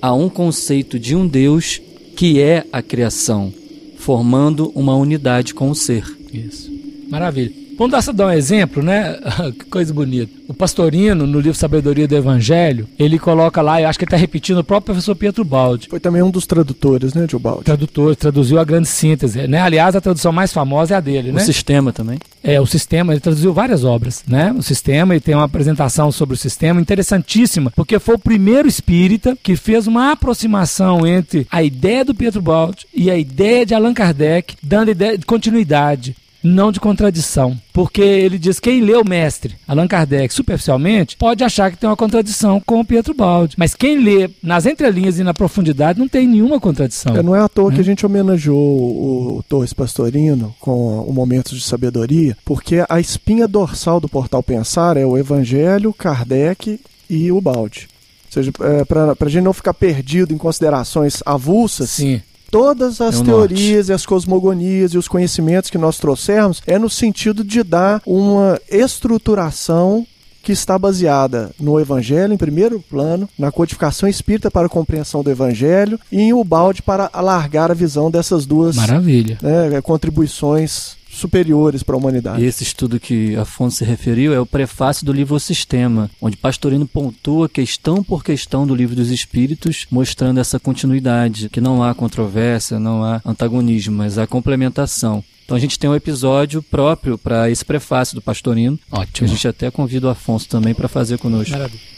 a 0.00 0.14
um 0.14 0.28
conceito 0.28 0.98
de 0.98 1.14
um 1.14 1.26
Deus 1.26 1.80
que 2.16 2.40
é 2.40 2.64
a 2.72 2.82
criação, 2.82 3.52
formando 3.96 4.72
uma 4.74 4.96
unidade 4.96 5.54
com 5.54 5.70
o 5.70 5.74
ser. 5.74 6.04
Isso. 6.32 6.70
Maravilha. 7.08 7.67
Vamos 7.78 7.92
dar, 7.92 8.12
dar 8.12 8.26
um 8.26 8.32
exemplo, 8.32 8.82
né? 8.82 9.16
que 9.56 9.66
coisa 9.66 9.94
bonita. 9.94 10.32
O 10.48 10.52
Pastorino, 10.52 11.28
no 11.28 11.38
livro 11.38 11.56
Sabedoria 11.56 12.08
do 12.08 12.16
Evangelho, 12.16 12.88
ele 12.98 13.20
coloca 13.20 13.62
lá, 13.62 13.80
eu 13.80 13.88
acho 13.88 13.96
que 13.96 14.04
ele 14.04 14.08
está 14.08 14.16
repetindo 14.16 14.58
o 14.58 14.64
próprio 14.64 14.86
professor 14.86 15.14
Pietro 15.14 15.44
Baldi. 15.44 15.88
Foi 15.88 16.00
também 16.00 16.20
um 16.20 16.30
dos 16.30 16.44
tradutores, 16.44 17.14
né, 17.14 17.24
Gil 17.30 17.38
Baldi? 17.38 17.62
Tradutor, 17.62 18.16
traduziu 18.16 18.58
a 18.58 18.64
grande 18.64 18.88
síntese, 18.88 19.46
né? 19.46 19.60
Aliás, 19.60 19.94
a 19.94 20.00
tradução 20.00 20.32
mais 20.32 20.52
famosa 20.52 20.94
é 20.94 20.96
a 20.96 21.00
dele, 21.00 21.30
né? 21.30 21.40
O 21.40 21.44
sistema 21.44 21.92
também. 21.92 22.18
É, 22.42 22.60
o 22.60 22.66
sistema, 22.66 23.12
ele 23.12 23.20
traduziu 23.20 23.52
várias 23.52 23.84
obras, 23.84 24.24
né? 24.26 24.52
O 24.58 24.62
sistema, 24.62 25.14
e 25.14 25.20
tem 25.20 25.36
uma 25.36 25.44
apresentação 25.44 26.10
sobre 26.10 26.34
o 26.34 26.38
sistema 26.38 26.80
interessantíssima, 26.80 27.70
porque 27.76 28.00
foi 28.00 28.16
o 28.16 28.18
primeiro 28.18 28.66
espírita 28.66 29.38
que 29.40 29.54
fez 29.54 29.86
uma 29.86 30.10
aproximação 30.10 31.06
entre 31.06 31.46
a 31.48 31.62
ideia 31.62 32.04
do 32.04 32.14
Pietro 32.14 32.42
Baldi 32.42 32.86
e 32.92 33.08
a 33.08 33.16
ideia 33.16 33.64
de 33.64 33.72
Allan 33.72 33.94
Kardec, 33.94 34.56
dando 34.62 34.90
ideia 34.90 35.16
de 35.16 35.24
continuidade 35.24 36.16
não 36.42 36.70
de 36.72 36.80
contradição. 36.80 37.56
Porque 37.72 38.00
ele 38.00 38.38
diz 38.38 38.58
quem 38.60 38.80
lê 38.80 38.94
o 38.94 39.04
mestre 39.04 39.54
Allan 39.66 39.86
Kardec 39.86 40.32
superficialmente 40.34 41.16
pode 41.16 41.44
achar 41.44 41.70
que 41.70 41.76
tem 41.76 41.88
uma 41.88 41.96
contradição 41.96 42.60
com 42.64 42.80
o 42.80 42.84
Pietro 42.84 43.14
Baldi. 43.14 43.54
Mas 43.58 43.74
quem 43.74 44.02
lê 44.02 44.30
nas 44.42 44.66
entrelinhas 44.66 45.18
e 45.18 45.24
na 45.24 45.32
profundidade 45.34 45.98
não 45.98 46.08
tem 46.08 46.26
nenhuma 46.26 46.58
contradição. 46.60 47.16
É, 47.16 47.22
não 47.22 47.34
é 47.36 47.40
à 47.40 47.48
toa 47.48 47.70
que 47.70 47.78
Hum. 47.78 47.80
a 47.80 47.84
gente 47.84 48.04
homenageou 48.06 48.56
o, 48.56 49.36
o 49.38 49.42
Torres 49.42 49.72
Pastorino 49.72 50.54
com 50.60 51.00
o 51.00 51.12
Momentos 51.12 51.56
de 51.58 51.64
Sabedoria, 51.64 52.36
porque 52.44 52.84
a 52.88 52.98
espinha 53.00 53.46
dorsal 53.46 54.00
do 54.00 54.08
Portal 54.08 54.42
Pensar 54.42 54.96
é 54.96 55.04
o 55.06 55.16
Evangelho, 55.16 55.92
Kardec 55.92 56.80
e 57.08 57.30
o 57.32 57.40
Balde. 57.40 57.88
Ou 58.26 58.32
seja, 58.32 58.52
é, 58.60 58.84
para 58.84 59.14
a 59.18 59.28
gente 59.28 59.44
não 59.44 59.52
ficar 59.52 59.72
perdido 59.74 60.34
em 60.34 60.38
considerações 60.38 61.22
avulsas, 61.24 61.90
Sim. 61.90 62.20
Todas 62.50 63.00
as 63.00 63.20
É 63.20 63.24
teorias 63.24 63.88
e 63.88 63.92
as 63.92 64.04
cosmogonias 64.06 64.92
e 64.92 64.98
os 64.98 65.08
conhecimentos 65.08 65.70
que 65.70 65.78
nós 65.78 65.98
trouxermos 65.98 66.62
é 66.66 66.78
no 66.78 66.90
sentido 66.90 67.44
de 67.44 67.62
dar 67.62 68.02
uma 68.06 68.60
estruturação 68.70 70.06
que 70.42 70.52
está 70.52 70.78
baseada 70.78 71.50
no 71.60 71.78
Evangelho, 71.78 72.32
em 72.32 72.38
primeiro 72.38 72.80
plano, 72.80 73.28
na 73.38 73.52
codificação 73.52 74.08
espírita 74.08 74.50
para 74.50 74.66
a 74.66 74.70
compreensão 74.70 75.22
do 75.22 75.30
Evangelho 75.30 76.00
e 76.10 76.22
em 76.22 76.32
o 76.32 76.42
balde 76.42 76.80
para 76.80 77.10
alargar 77.12 77.70
a 77.70 77.74
visão 77.74 78.10
dessas 78.10 78.46
duas 78.46 78.76
Maravilha. 78.76 79.38
né, 79.42 79.80
contribuições 79.82 80.96
superiores 81.18 81.82
para 81.82 81.94
a 81.94 81.98
humanidade. 81.98 82.42
E 82.42 82.46
esse 82.46 82.62
estudo 82.62 83.00
que 83.00 83.36
Afonso 83.36 83.78
se 83.78 83.84
referiu 83.84 84.32
é 84.32 84.40
o 84.40 84.46
prefácio 84.46 85.04
do 85.04 85.12
livro 85.12 85.34
O 85.34 85.40
Sistema, 85.40 86.10
onde 86.20 86.36
Pastorino 86.36 86.86
pontua 86.86 87.48
questão 87.48 88.02
por 88.02 88.24
questão 88.24 88.66
do 88.66 88.74
livro 88.74 88.96
dos 88.96 89.10
Espíritos, 89.10 89.86
mostrando 89.90 90.40
essa 90.40 90.58
continuidade, 90.58 91.48
que 91.48 91.60
não 91.60 91.82
há 91.82 91.94
controvérsia, 91.94 92.78
não 92.78 93.04
há 93.04 93.20
antagonismo, 93.24 93.96
mas 93.96 94.18
há 94.18 94.26
complementação. 94.26 95.22
Então 95.44 95.56
a 95.56 95.60
gente 95.60 95.78
tem 95.78 95.88
um 95.88 95.94
episódio 95.94 96.62
próprio 96.62 97.16
para 97.16 97.50
esse 97.50 97.64
prefácio 97.64 98.14
do 98.14 98.20
Pastorino, 98.20 98.76
que 98.76 98.84
a 98.94 99.00
Ótimo. 99.00 99.28
gente 99.28 99.48
até 99.48 99.70
convida 99.70 100.06
o 100.06 100.10
Afonso 100.10 100.46
também 100.46 100.74
para 100.74 100.88
fazer 100.88 101.18
conosco. 101.18 101.52
Maravilha. 101.52 101.97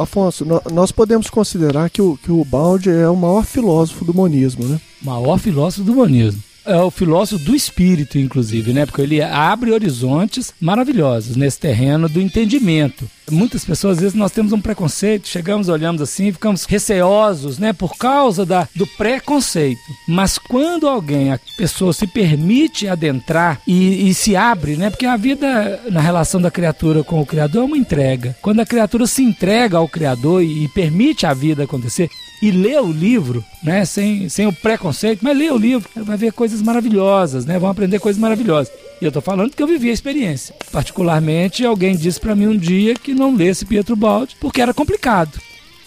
Afonso, 0.00 0.46
nós 0.72 0.92
podemos 0.92 1.28
considerar 1.28 1.90
que 1.90 2.00
o, 2.00 2.16
que 2.16 2.30
o 2.30 2.44
Balde 2.44 2.90
é 2.90 3.08
o 3.08 3.16
maior 3.16 3.44
filósofo 3.44 4.04
do 4.04 4.14
monismo, 4.14 4.66
né? 4.66 4.80
maior 5.02 5.38
filósofo 5.38 5.84
do 5.84 5.92
humanismo. 5.92 6.42
É 6.64 6.76
o 6.76 6.90
filósofo 6.90 7.42
do 7.44 7.54
espírito, 7.54 8.18
inclusive, 8.18 8.74
né? 8.74 8.84
Porque 8.84 9.00
ele 9.00 9.22
abre 9.22 9.72
horizontes 9.72 10.52
maravilhosos 10.60 11.34
nesse 11.34 11.58
terreno 11.58 12.08
do 12.08 12.20
entendimento. 12.20 13.08
Muitas 13.30 13.64
pessoas, 13.64 13.96
às 13.96 14.02
vezes, 14.02 14.14
nós 14.16 14.32
temos 14.32 14.52
um 14.52 14.60
preconceito, 14.60 15.28
chegamos, 15.28 15.68
olhamos 15.68 16.00
assim, 16.00 16.32
ficamos 16.32 16.64
receosos, 16.64 17.58
né? 17.58 17.72
Por 17.72 17.96
causa 17.96 18.44
da, 18.44 18.68
do 18.74 18.86
preconceito. 18.86 19.80
Mas 20.06 20.38
quando 20.38 20.88
alguém, 20.88 21.32
a 21.32 21.40
pessoa 21.56 21.92
se 21.92 22.06
permite 22.06 22.88
adentrar 22.88 23.60
e, 23.66 24.08
e 24.08 24.14
se 24.14 24.36
abre, 24.36 24.76
né? 24.76 24.90
Porque 24.90 25.06
a 25.06 25.16
vida 25.16 25.80
na 25.90 26.00
relação 26.00 26.40
da 26.40 26.50
criatura 26.50 27.04
com 27.04 27.20
o 27.20 27.26
Criador 27.26 27.62
é 27.62 27.66
uma 27.66 27.78
entrega. 27.78 28.36
Quando 28.40 28.60
a 28.60 28.66
criatura 28.66 29.06
se 29.06 29.22
entrega 29.22 29.78
ao 29.78 29.88
Criador 29.88 30.42
e, 30.42 30.64
e 30.64 30.68
permite 30.68 31.26
a 31.26 31.34
vida 31.34 31.64
acontecer, 31.64 32.08
e 32.40 32.50
lê 32.50 32.78
o 32.78 32.90
livro, 32.90 33.44
né, 33.62 33.84
sem, 33.84 34.28
sem 34.28 34.46
o 34.46 34.52
preconceito, 34.52 35.20
mas 35.22 35.36
lê 35.36 35.50
o 35.50 35.56
livro, 35.56 35.88
vai 35.96 36.16
ver 36.16 36.32
coisas 36.32 36.62
maravilhosas, 36.62 37.44
né, 37.44 37.58
vão 37.58 37.70
aprender 37.70 37.98
coisas 37.98 38.20
maravilhosas. 38.20 38.72
E 39.00 39.04
eu 39.04 39.12
tô 39.12 39.20
falando 39.20 39.54
que 39.54 39.62
eu 39.62 39.66
vivi 39.66 39.90
a 39.90 39.92
experiência. 39.92 40.54
Particularmente, 40.72 41.64
alguém 41.64 41.96
disse 41.96 42.20
para 42.20 42.34
mim 42.34 42.48
um 42.48 42.56
dia 42.56 42.94
que 42.94 43.14
não 43.14 43.34
lesse 43.34 43.64
Pietro 43.64 43.94
Baldi 43.94 44.36
porque 44.40 44.60
era 44.60 44.74
complicado. 44.74 45.40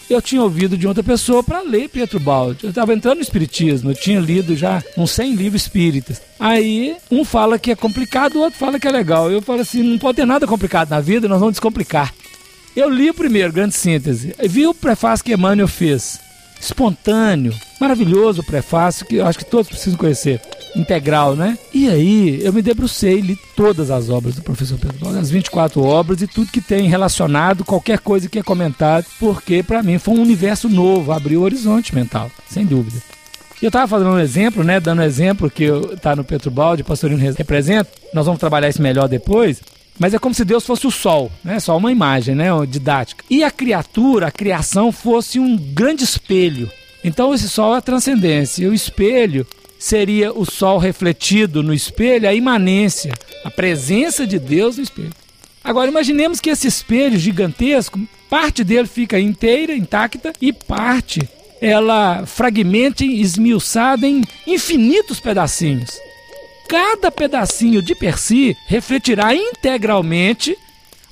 Eu 0.09 0.21
tinha 0.21 0.41
ouvido 0.41 0.77
de 0.77 0.87
outra 0.87 1.01
pessoa 1.01 1.41
para 1.41 1.61
ler 1.61 1.87
Pietro 1.87 2.19
Baldi. 2.19 2.65
Eu 2.65 2.69
estava 2.69 2.93
entrando 2.93 3.17
no 3.17 3.23
espiritismo, 3.23 3.91
eu 3.91 3.95
tinha 3.95 4.19
lido 4.19 4.57
já 4.57 4.83
uns 4.97 5.11
100 5.11 5.35
livros 5.35 5.61
espíritas. 5.61 6.21
Aí, 6.37 6.97
um 7.09 7.23
fala 7.23 7.57
que 7.57 7.71
é 7.71 7.75
complicado, 7.75 8.35
o 8.35 8.41
outro 8.41 8.59
fala 8.59 8.77
que 8.77 8.87
é 8.87 8.91
legal. 8.91 9.31
Eu 9.31 9.41
falo 9.41 9.61
assim, 9.61 9.81
não 9.81 9.97
pode 9.97 10.17
ter 10.17 10.25
nada 10.25 10.45
complicado 10.45 10.89
na 10.89 10.99
vida, 10.99 11.29
nós 11.29 11.39
vamos 11.39 11.53
descomplicar. 11.53 12.13
Eu 12.75 12.89
li 12.89 13.09
o 13.09 13.13
primeiro, 13.13 13.53
grande 13.53 13.75
síntese. 13.75 14.35
Vi 14.43 14.67
o 14.67 14.73
prefácio 14.73 15.23
que 15.23 15.33
Emmanuel 15.33 15.67
fez. 15.67 16.19
Espontâneo, 16.61 17.53
maravilhoso 17.79 18.41
o 18.41 18.45
prefácio, 18.45 19.05
que 19.05 19.15
eu 19.15 19.25
acho 19.25 19.39
que 19.39 19.45
todos 19.45 19.67
precisam 19.67 19.97
conhecer. 19.97 20.39
Integral, 20.75 21.35
né? 21.35 21.57
E 21.73 21.89
aí 21.89 22.39
eu 22.43 22.53
me 22.53 22.61
debrucei, 22.61 23.19
li 23.19 23.37
todas 23.57 23.91
as 23.91 24.09
obras 24.09 24.35
do 24.35 24.41
professor 24.41 24.77
Pedro 24.77 24.99
Baldi, 24.99 25.19
as 25.19 25.29
24 25.29 25.83
obras 25.83 26.21
e 26.21 26.27
tudo 26.27 26.49
que 26.51 26.61
tem 26.61 26.87
relacionado, 26.87 27.65
qualquer 27.65 27.99
coisa 27.99 28.29
que 28.29 28.39
é 28.39 28.43
comentado, 28.43 29.05
porque 29.19 29.61
para 29.61 29.83
mim 29.83 29.97
foi 29.99 30.13
um 30.15 30.21
universo 30.21 30.69
novo, 30.69 31.11
abriu 31.11 31.41
o 31.41 31.43
horizonte 31.43 31.93
mental, 31.93 32.31
sem 32.49 32.65
dúvida. 32.65 33.01
Eu 33.61 33.67
estava 33.67 33.87
fazendo 33.87 34.11
um 34.11 34.19
exemplo, 34.19 34.63
né? 34.63 34.79
Dando 34.79 34.99
um 35.01 35.05
exemplo 35.05 35.49
que 35.49 35.65
eu, 35.65 35.95
tá 35.97 36.15
no 36.15 36.23
Petro 36.23 36.49
Baldi, 36.49 36.81
o 36.81 36.85
Pastorino 36.85 37.19
re- 37.21 37.31
representa. 37.37 37.89
Nós 38.13 38.25
vamos 38.25 38.39
trabalhar 38.39 38.69
isso 38.69 38.81
melhor 38.81 39.07
depois. 39.07 39.61
Mas 39.99 40.13
é 40.13 40.19
como 40.19 40.33
se 40.33 40.43
Deus 40.43 40.65
fosse 40.65 40.87
o 40.87 40.91
sol, 40.91 41.31
né? 41.43 41.59
Só 41.59 41.77
uma 41.77 41.91
imagem, 41.91 42.33
né? 42.33 42.47
Didática. 42.67 43.23
E 43.29 43.43
a 43.43 43.51
criatura, 43.51 44.27
a 44.27 44.31
criação, 44.31 44.91
fosse 44.91 45.39
um 45.39 45.55
grande 45.55 46.03
espelho. 46.03 46.71
Então 47.03 47.33
esse 47.33 47.49
sol 47.49 47.75
é 47.75 47.77
a 47.77 47.81
transcendência. 47.81 48.63
E 48.63 48.67
o 48.67 48.73
espelho 48.73 49.45
seria 49.77 50.31
o 50.31 50.45
sol 50.45 50.77
refletido 50.77 51.63
no 51.63 51.73
espelho, 51.73 52.27
a 52.27 52.33
imanência, 52.33 53.13
a 53.43 53.49
presença 53.49 54.25
de 54.25 54.37
Deus 54.37 54.77
no 54.77 54.83
espelho. 54.83 55.11
Agora 55.63 55.89
imaginemos 55.89 56.39
que 56.39 56.49
esse 56.49 56.67
espelho 56.67 57.19
gigantesco, 57.19 57.99
parte 58.29 58.63
dele 58.63 58.87
fica 58.87 59.19
inteira, 59.19 59.75
intacta, 59.75 60.33
e 60.41 60.51
parte 60.51 61.27
ela 61.61 62.25
fragmente 62.25 63.05
esmiuçada 63.05 64.07
em 64.07 64.23
infinitos 64.47 65.19
pedacinhos. 65.19 65.99
Cada 66.71 67.11
pedacinho 67.11 67.81
de 67.81 67.93
per 67.93 68.17
si 68.17 68.55
refletirá 68.67 69.35
integralmente 69.35 70.55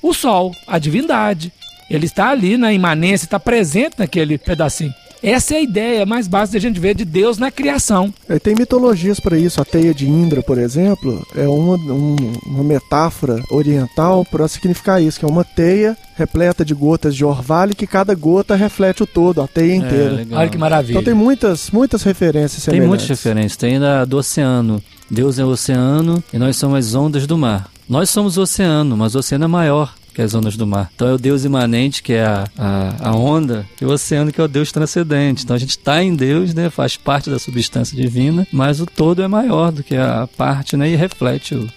o 0.02 0.14
sol, 0.14 0.54
a 0.66 0.78
divindade. 0.78 1.52
Ele 1.90 2.06
está 2.06 2.30
ali 2.30 2.56
na 2.56 2.72
imanência, 2.72 3.26
está 3.26 3.38
presente 3.38 3.96
naquele 3.98 4.38
pedacinho. 4.38 4.94
Essa 5.22 5.52
é 5.52 5.58
a 5.58 5.60
ideia 5.60 6.06
mais 6.06 6.26
básica 6.26 6.56
da 6.58 6.62
gente 6.66 6.80
ver 6.80 6.94
de 6.94 7.04
Deus 7.04 7.36
na 7.36 7.50
criação. 7.50 8.14
É, 8.26 8.38
tem 8.38 8.54
mitologias 8.54 9.20
para 9.20 9.36
isso. 9.36 9.60
A 9.60 9.66
teia 9.66 9.92
de 9.92 10.08
Indra, 10.08 10.42
por 10.42 10.56
exemplo, 10.56 11.22
é 11.36 11.46
uma, 11.46 11.74
um- 11.76 12.32
uma 12.46 12.64
metáfora 12.64 13.42
oriental 13.50 14.24
para 14.24 14.48
significar 14.48 15.02
isso, 15.02 15.18
que 15.18 15.26
é 15.26 15.28
uma 15.28 15.44
teia 15.44 15.94
repleta 16.16 16.64
de 16.64 16.72
gotas 16.72 17.14
de 17.14 17.22
orvalho 17.22 17.76
que 17.76 17.86
cada 17.86 18.14
gota 18.14 18.54
reflete 18.56 19.02
o 19.02 19.06
todo, 19.06 19.42
a 19.42 19.46
teia 19.46 19.74
inteira. 19.74 20.04
É, 20.14 20.16
legal. 20.16 20.40
Olha 20.40 20.48
que 20.48 20.56
maravilha. 20.56 20.92
então 20.92 21.04
tem 21.04 21.12
muitas, 21.12 21.70
muitas 21.70 22.02
referências 22.02 22.64
Tem 22.64 22.72
semelhantes. 22.76 22.88
muitas 22.88 23.08
referências. 23.08 23.56
Tem 23.58 23.78
da, 23.78 24.06
do 24.06 24.16
oceano. 24.16 24.82
Deus 25.10 25.38
é 25.38 25.44
o 25.44 25.48
oceano 25.48 26.22
e 26.32 26.38
nós 26.38 26.56
somos 26.56 26.78
as 26.78 26.94
ondas 26.94 27.26
do 27.26 27.36
mar. 27.36 27.68
Nós 27.88 28.08
somos 28.10 28.36
o 28.36 28.42
oceano, 28.42 28.96
mas 28.96 29.14
o 29.14 29.18
oceano 29.18 29.44
é 29.44 29.48
maior 29.48 29.92
que 30.14 30.22
as 30.22 30.34
ondas 30.34 30.56
do 30.56 30.66
mar. 30.66 30.90
Então 30.94 31.08
é 31.08 31.12
o 31.12 31.18
Deus 31.18 31.44
imanente, 31.44 32.02
que 32.02 32.12
é 32.12 32.24
a, 32.24 32.44
a, 32.56 33.10
a 33.10 33.16
onda, 33.16 33.66
e 33.80 33.84
o 33.84 33.90
oceano, 33.90 34.32
que 34.32 34.40
é 34.40 34.44
o 34.44 34.48
Deus 34.48 34.70
transcendente. 34.70 35.44
Então 35.44 35.56
a 35.56 35.58
gente 35.58 35.70
está 35.70 36.02
em 36.02 36.14
Deus, 36.14 36.54
né? 36.54 36.70
faz 36.70 36.96
parte 36.96 37.30
da 37.30 37.38
substância 37.38 37.96
divina, 37.96 38.46
mas 38.52 38.80
o 38.80 38.86
todo 38.86 39.22
é 39.22 39.28
maior 39.28 39.72
do 39.72 39.82
que 39.82 39.96
a 39.96 40.28
parte 40.36 40.76
né? 40.76 40.90
e 40.90 40.96
reflete 40.96 41.54
o. 41.54 41.68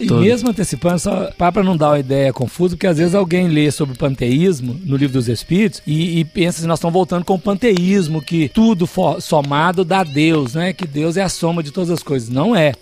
E 0.00 0.06
todo. 0.06 0.20
mesmo 0.20 0.50
antecipando, 0.50 0.98
só 0.98 1.30
para 1.36 1.62
não 1.64 1.76
dar 1.76 1.90
uma 1.90 1.98
ideia 1.98 2.32
confusa, 2.32 2.76
porque 2.76 2.86
às 2.86 2.98
vezes 2.98 3.14
alguém 3.14 3.48
lê 3.48 3.70
sobre 3.70 3.94
o 3.94 3.98
panteísmo 3.98 4.78
no 4.84 4.96
livro 4.96 5.14
dos 5.14 5.28
Espíritos 5.28 5.82
e, 5.86 6.20
e 6.20 6.24
pensa 6.24 6.60
que 6.60 6.66
nós 6.68 6.78
estamos 6.78 6.92
voltando 6.94 7.24
com 7.24 7.34
o 7.34 7.38
panteísmo, 7.38 8.22
que 8.22 8.48
tudo 8.48 8.86
for- 8.86 9.20
somado 9.20 9.84
dá 9.84 10.04
Deus, 10.04 10.54
né? 10.54 10.72
Que 10.72 10.86
Deus 10.86 11.16
é 11.16 11.22
a 11.22 11.28
soma 11.28 11.62
de 11.62 11.70
todas 11.72 11.90
as 11.90 12.02
coisas. 12.02 12.28
Não 12.28 12.54
é. 12.54 12.72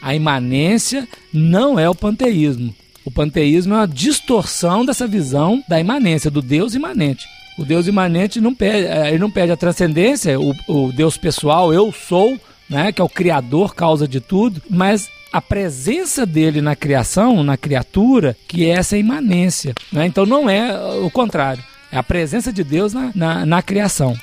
A 0.00 0.14
imanência 0.14 1.06
não 1.32 1.78
é 1.78 1.88
o 1.88 1.94
panteísmo. 1.94 2.74
O 3.04 3.10
panteísmo 3.10 3.74
é 3.74 3.76
uma 3.78 3.88
distorção 3.88 4.84
dessa 4.84 5.06
visão 5.06 5.62
da 5.68 5.78
imanência, 5.78 6.30
do 6.30 6.40
Deus 6.40 6.74
imanente. 6.74 7.26
O 7.58 7.64
Deus 7.64 7.86
imanente 7.86 8.40
não 8.40 8.54
pede, 8.54 8.86
eh, 8.86 9.08
ele 9.10 9.18
não 9.18 9.30
pede 9.30 9.52
a 9.52 9.56
transcendência, 9.56 10.40
o, 10.40 10.54
o 10.66 10.90
Deus 10.92 11.16
pessoal, 11.16 11.72
eu 11.72 11.92
sou, 11.92 12.36
né, 12.68 12.92
que 12.92 13.00
é 13.00 13.04
o 13.04 13.08
criador, 13.08 13.74
causa 13.74 14.06
de 14.06 14.20
tudo, 14.20 14.62
mas 14.68 15.08
a 15.32 15.40
presença 15.40 16.24
dele 16.24 16.60
na 16.60 16.76
criação, 16.76 17.42
na 17.42 17.56
criatura, 17.56 18.36
que 18.46 18.66
é 18.66 18.70
essa 18.70 18.96
imanência. 18.96 19.74
Né? 19.92 20.06
Então 20.06 20.24
não 20.24 20.48
é 20.48 20.72
o 21.00 21.10
contrário. 21.10 21.62
É 21.90 21.96
a 21.96 22.02
presença 22.02 22.52
de 22.52 22.64
Deus 22.64 22.92
na, 22.92 23.12
na, 23.14 23.46
na 23.46 23.62
criação. 23.62 24.16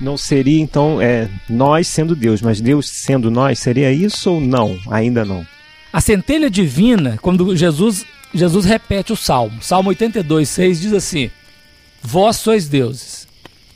Não 0.00 0.16
seria 0.16 0.60
então 0.60 1.00
é, 1.00 1.28
nós 1.48 1.86
sendo 1.86 2.16
Deus, 2.16 2.40
mas 2.40 2.60
Deus 2.60 2.88
sendo 2.88 3.30
nós, 3.30 3.58
seria 3.58 3.92
isso 3.92 4.30
ou 4.30 4.40
não? 4.40 4.78
Ainda 4.90 5.24
não. 5.24 5.46
A 5.92 6.00
centelha 6.00 6.48
divina, 6.48 7.18
quando 7.20 7.54
Jesus, 7.56 8.06
Jesus 8.32 8.64
repete 8.64 9.12
o 9.12 9.16
Salmo, 9.16 9.60
Salmo 9.60 9.90
82, 9.90 10.48
6 10.48 10.80
diz 10.80 10.92
assim: 10.92 11.30
Vós 12.02 12.36
sois 12.36 12.68
deuses. 12.68 13.28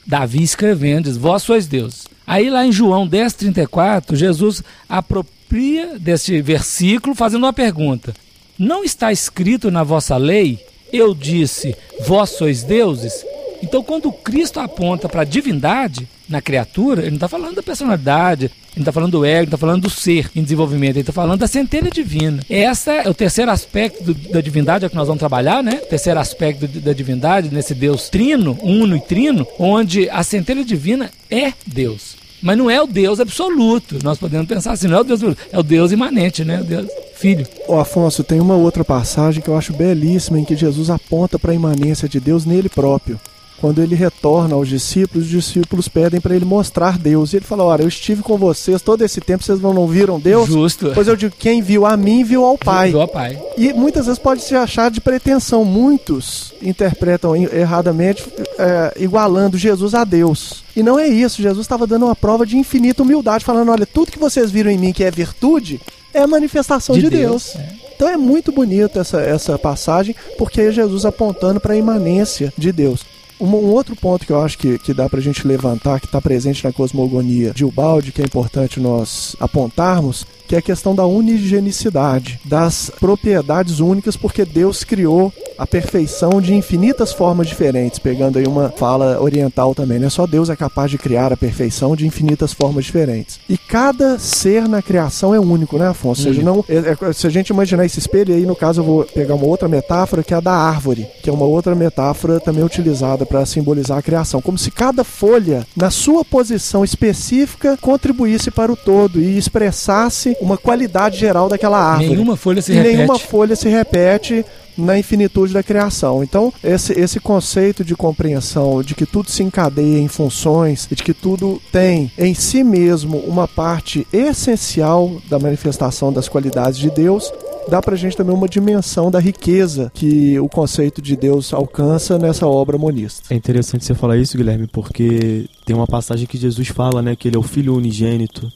Davi 0.07 0.43
escrevendo 0.43 1.05
diz: 1.05 1.17
Vós 1.17 1.43
sois 1.43 1.67
deuses. 1.67 2.07
Aí 2.27 2.49
lá 2.49 2.67
em 2.67 2.73
João 2.73 3.07
10:34, 3.07 4.17
Jesus 4.17 4.63
apropria 4.89 5.99
deste 5.99 6.41
versículo 6.41 7.15
fazendo 7.15 7.45
uma 7.45 7.53
pergunta: 7.53 8.15
Não 8.59 8.83
está 8.83 9.13
escrito 9.13 9.71
na 9.71 9.83
vossa 9.83 10.17
lei, 10.17 10.65
eu 10.93 11.13
disse, 11.13 11.77
vós 12.07 12.31
sois 12.31 12.63
deuses? 12.63 13.25
Então, 13.63 13.83
quando 13.83 14.13
Cristo 14.13 14.61
aponta 14.61 15.09
para 15.09 15.23
a 15.23 15.25
divindade 15.25 16.09
na 16.29 16.41
criatura, 16.41 17.01
ele 17.03 17.11
não 17.11 17.17
está 17.17 17.29
falando 17.29 17.57
da 17.57 17.63
personalidade, 17.63 18.51
não 18.77 18.83
está 18.83 18.93
falando 18.93 19.13
do 19.13 19.25
ego, 19.25 19.41
ele 19.41 19.45
está 19.47 19.59
falando 19.59 19.83
do 19.83 19.91
ser 19.91 20.31
em 20.35 20.43
desenvolvimento, 20.43 20.97
ele 20.97 21.01
está 21.01 21.13
falando 21.13 21.41
da 21.41 21.47
centelha 21.47 21.91
divina. 21.91 22.43
Esse 22.49 22.91
é 22.91 23.09
o 23.09 23.15
terceiro 23.15 23.51
aspecto 23.51 24.03
do, 24.03 24.15
da 24.15 24.41
divindade, 24.41 24.85
é 24.85 24.87
o 24.87 24.91
que 24.91 24.97
nós 24.97 25.07
vamos 25.07 25.21
trabalhar, 25.21 25.63
né? 25.63 25.81
O 25.83 25.87
terceiro 25.87 26.19
aspecto 26.19 26.67
da 26.67 26.93
divindade, 26.93 27.53
nesse 27.53 27.75
Deus 27.75 28.09
trino, 28.09 28.59
uno 28.63 28.97
e 28.97 29.01
trino, 29.01 29.47
onde 29.59 30.09
a 30.11 30.23
centelha 30.23 30.65
divina 30.65 31.11
é 31.31 31.53
Deus. 31.67 32.17
Mas 32.43 32.59
não 32.59 32.69
é 32.69 32.81
o 32.83 32.87
Deus 32.87 33.21
absoluto. 33.21 33.99
Nós 34.03 34.19
podemos 34.19 34.47
pensar 34.47 34.73
assim, 34.73 34.87
não 34.87 34.99
é 34.99 35.01
o 35.01 35.05
Deus 35.05 35.23
absoluto, 35.23 35.43
é 35.51 35.59
o 35.59 35.63
Deus 35.63 35.93
imanente, 35.93 36.45
né? 36.45 36.61
O 36.61 36.65
Deus 36.65 36.89
filho. 37.15 37.47
Ô 37.67 37.79
Afonso, 37.79 38.23
tem 38.23 38.39
uma 38.39 38.55
outra 38.55 38.85
passagem 38.85 39.43
que 39.43 39.49
eu 39.49 39.57
acho 39.57 39.73
belíssima 39.73 40.39
em 40.39 40.45
que 40.45 40.55
Jesus 40.55 40.91
aponta 40.91 41.39
para 41.39 41.53
a 41.53 41.55
imanência 41.55 42.07
de 42.07 42.21
Deus 42.21 42.45
nele 42.45 42.69
próprio. 42.69 43.19
Quando 43.65 43.81
ele 43.81 43.95
retorna 43.95 44.57
aos 44.57 44.69
discípulos, 44.69 45.25
os 45.25 45.31
discípulos 45.31 45.89
pedem 45.89 46.21
para 46.21 46.37
ele 46.37 46.45
mostrar 46.45 46.99
Deus. 46.99 47.33
E 47.33 47.37
ele 47.37 47.47
fala: 47.47 47.65
Olha, 47.65 47.81
eu 47.81 47.89
estive 47.89 48.23
com 48.23 48.37
vocês 48.37 48.83
todo 48.83 49.01
esse 49.01 49.23
tempo, 49.23 49.43
vocês 49.43 49.59
não 49.59 49.87
viram 49.87 50.21
Deus? 50.21 50.47
Justo. 50.47 50.91
Pois 50.95 51.09
eu 51.09 51.17
digo: 51.17 51.35
quem 51.39 51.63
viu 51.63 51.87
a 51.87 51.97
mim, 51.97 52.23
viu 52.25 52.45
ao 52.45 52.59
Pai. 52.59 52.91
Viu 52.91 53.01
ao 53.01 53.09
Pai. 53.09 53.43
E 53.57 53.73
muitas 53.73 54.05
vezes 54.05 54.19
pode 54.19 54.43
se 54.43 54.55
achar 54.55 54.91
de 54.91 55.01
pretensão. 55.01 55.65
Muitos 55.65 56.53
interpretam 56.61 57.35
erradamente, 57.35 58.27
é, 58.59 58.93
igualando 59.01 59.57
Jesus 59.57 59.95
a 59.95 60.05
Deus. 60.05 60.63
E 60.77 60.83
não 60.83 60.99
é 60.99 61.09
isso. 61.09 61.41
Jesus 61.41 61.65
estava 61.65 61.87
dando 61.87 62.05
uma 62.05 62.15
prova 62.15 62.45
de 62.45 62.59
infinita 62.59 63.03
humildade, 63.03 63.47
falando: 63.47 63.73
Olha, 63.73 63.87
tudo 63.87 64.13
que 64.13 64.19
vocês 64.19 64.51
viram 64.51 64.71
em 64.71 64.77
mim 64.77 64.93
que 64.93 65.05
é 65.05 65.11
virtude 65.11 65.81
é 66.13 66.21
a 66.21 66.27
manifestação 66.27 66.95
de, 66.95 67.01
de 67.01 67.09
Deus. 67.09 67.55
Deus. 67.55 67.57
É. 67.57 67.73
Então 67.97 68.09
é 68.11 68.17
muito 68.19 68.53
bonito 68.53 68.99
essa, 68.99 69.23
essa 69.23 69.59
passagem, 69.59 70.15
porque 70.37 70.61
é 70.61 70.71
Jesus 70.71 71.07
apontando 71.07 71.61
para 71.61 71.73
a 71.73 71.79
imanência 71.79 72.53
de 72.59 72.71
Deus. 72.71 73.14
Um, 73.45 73.57
um, 73.57 73.73
outro 73.73 73.95
ponto 73.95 74.25
que 74.25 74.33
eu 74.33 74.41
acho 74.41 74.57
que, 74.57 74.79
que 74.79 74.95
dá 74.95 75.07
para 75.07 75.19
a 75.19 75.23
gente 75.23 75.47
levantar, 75.47 76.01
que 76.01 76.07
está 76.07 76.19
presente 76.19 76.65
na 76.65 76.73
cosmogonia 76.73 77.53
de 77.53 77.63
Ubaldi, 77.63 78.11
que 78.11 78.23
é 78.23 78.25
importante 78.25 78.81
nós 78.81 79.37
apontarmos, 79.39 80.27
que 80.49 80.55
é 80.55 80.59
a 80.59 80.63
questão 80.63 80.95
da 80.95 81.07
unigenicidade, 81.07 82.41
das 82.45 82.91
propriedades 82.99 83.81
únicas, 83.81 84.17
porque 84.17 84.45
Deus 84.45 84.83
criou 84.83 85.33
a 85.57 85.67
perfeição 85.67 86.41
de 86.41 86.55
infinitas 86.55 87.13
formas 87.13 87.47
diferentes, 87.47 87.99
pegando 87.99 88.39
aí 88.39 88.47
uma 88.47 88.71
fala 88.71 89.21
oriental 89.21 89.75
também, 89.75 89.99
né? 89.99 90.09
Só 90.09 90.27
Deus 90.27 90.51
é 90.51 90.57
capaz 90.57 90.91
de 90.91 90.99
criar 90.99 91.33
a 91.33 91.37
perfeição 91.37 91.95
de 91.95 92.07
infinitas 92.07 92.53
formas 92.53 92.85
diferentes. 92.85 93.39
E 93.49 93.57
cada 93.57 94.19
ser 94.19 94.69
na 94.69 94.83
criação 94.83 95.35
é 95.35 95.39
único, 95.39 95.79
né, 95.79 95.89
Afonso? 95.89 96.27
Ou 96.27 96.35
seja, 96.35 96.43
não, 96.43 96.65
é, 96.69 97.09
é, 97.09 97.13
se 97.13 97.27
a 97.27 97.31
gente 97.31 97.51
imaginar 97.51 97.85
esse 97.85 97.99
espelho 97.99 98.35
aí, 98.35 98.45
no 98.45 98.57
caso 98.57 98.81
eu 98.81 98.85
vou 98.85 99.05
pegar 99.05 99.35
uma 99.35 99.47
outra 99.47 99.69
metáfora, 99.69 100.23
que 100.23 100.35
é 100.35 100.37
a 100.37 100.41
da 100.41 100.53
árvore, 100.53 101.07
que 101.23 101.31
é 101.31 101.33
uma 101.33 101.47
outra 101.47 101.75
metáfora 101.75 102.41
também 102.41 102.65
utilizada 102.65 103.25
para 103.35 103.45
simbolizar 103.45 103.99
a 103.99 104.03
criação, 104.03 104.41
como 104.41 104.57
se 104.57 104.71
cada 104.71 105.03
folha, 105.03 105.67
na 105.77 105.91
sua 105.91 106.25
posição 106.25 106.85
específica, 106.85 107.77
contribuísse 107.81 108.49
para 108.49 108.71
o 108.71 108.77
todo 108.77 109.21
e 109.21 109.37
expressasse 109.37 110.37
uma 110.41 110.57
qualidade 110.57 111.19
geral 111.19 111.49
daquela 111.49 111.81
árvore. 111.81 112.11
Nenhuma 112.11 112.37
folha 112.37 112.63
se 112.63 112.71
e 112.71 112.77
repete. 112.77 112.97
nenhuma 112.97 113.19
folha 113.19 113.57
se 113.57 113.69
repete 113.69 114.47
na 114.77 114.99
infinitude 114.99 115.53
da 115.53 115.63
criação. 115.63 116.23
Então, 116.23 116.53
esse, 116.63 116.93
esse 116.93 117.21
conceito 117.21 117.85
de 117.85 117.95
compreensão 117.95 118.83
de 118.83 118.95
que 118.95 119.07
tudo 119.07 119.31
se 119.31 119.43
encadeia 119.43 119.99
em 119.99 120.09
funções 120.09 120.89
e 120.91 120.95
de 120.95 121.03
que 121.03 121.15
tudo 121.15 121.61
tem 121.73 122.11
em 122.19 122.35
si 122.35 122.63
mesmo 122.65 123.19
uma 123.19 123.47
parte 123.47 124.07
essencial 124.13 125.21
da 125.29 125.39
manifestação 125.39 126.13
das 126.13 126.29
qualidades 126.29 126.79
de 126.79 126.91
Deus 126.91 127.33
dá 127.69 127.81
pra 127.81 127.97
gente 127.97 128.17
também 128.17 128.35
uma 128.35 128.49
dimensão 128.49 129.11
da 129.11 129.19
riqueza 129.19 129.91
que 129.95 130.39
o 130.39 130.49
conceito 130.49 131.01
de 131.01 131.17
Deus 131.17 131.53
alcança 131.53 132.19
nessa 132.19 132.47
obra 132.47 132.79
monista. 132.79 133.33
É 133.33 133.37
interessante 133.37 133.85
você 133.85 133.95
falar 133.95 134.17
isso, 134.17 134.37
Guilherme, 134.37 134.67
porque 134.67 135.47
tem 135.65 135.75
uma 135.75 135.87
passagem 135.87 136.27
que 136.27 136.37
Jesus 136.37 136.69
fala, 136.69 137.03
né, 137.03 137.17
que 137.17 137.29
ele 137.29 137.37
é 137.37 137.39
o 137.39 137.43
filho 137.43 137.75
unigênito. 137.75 138.53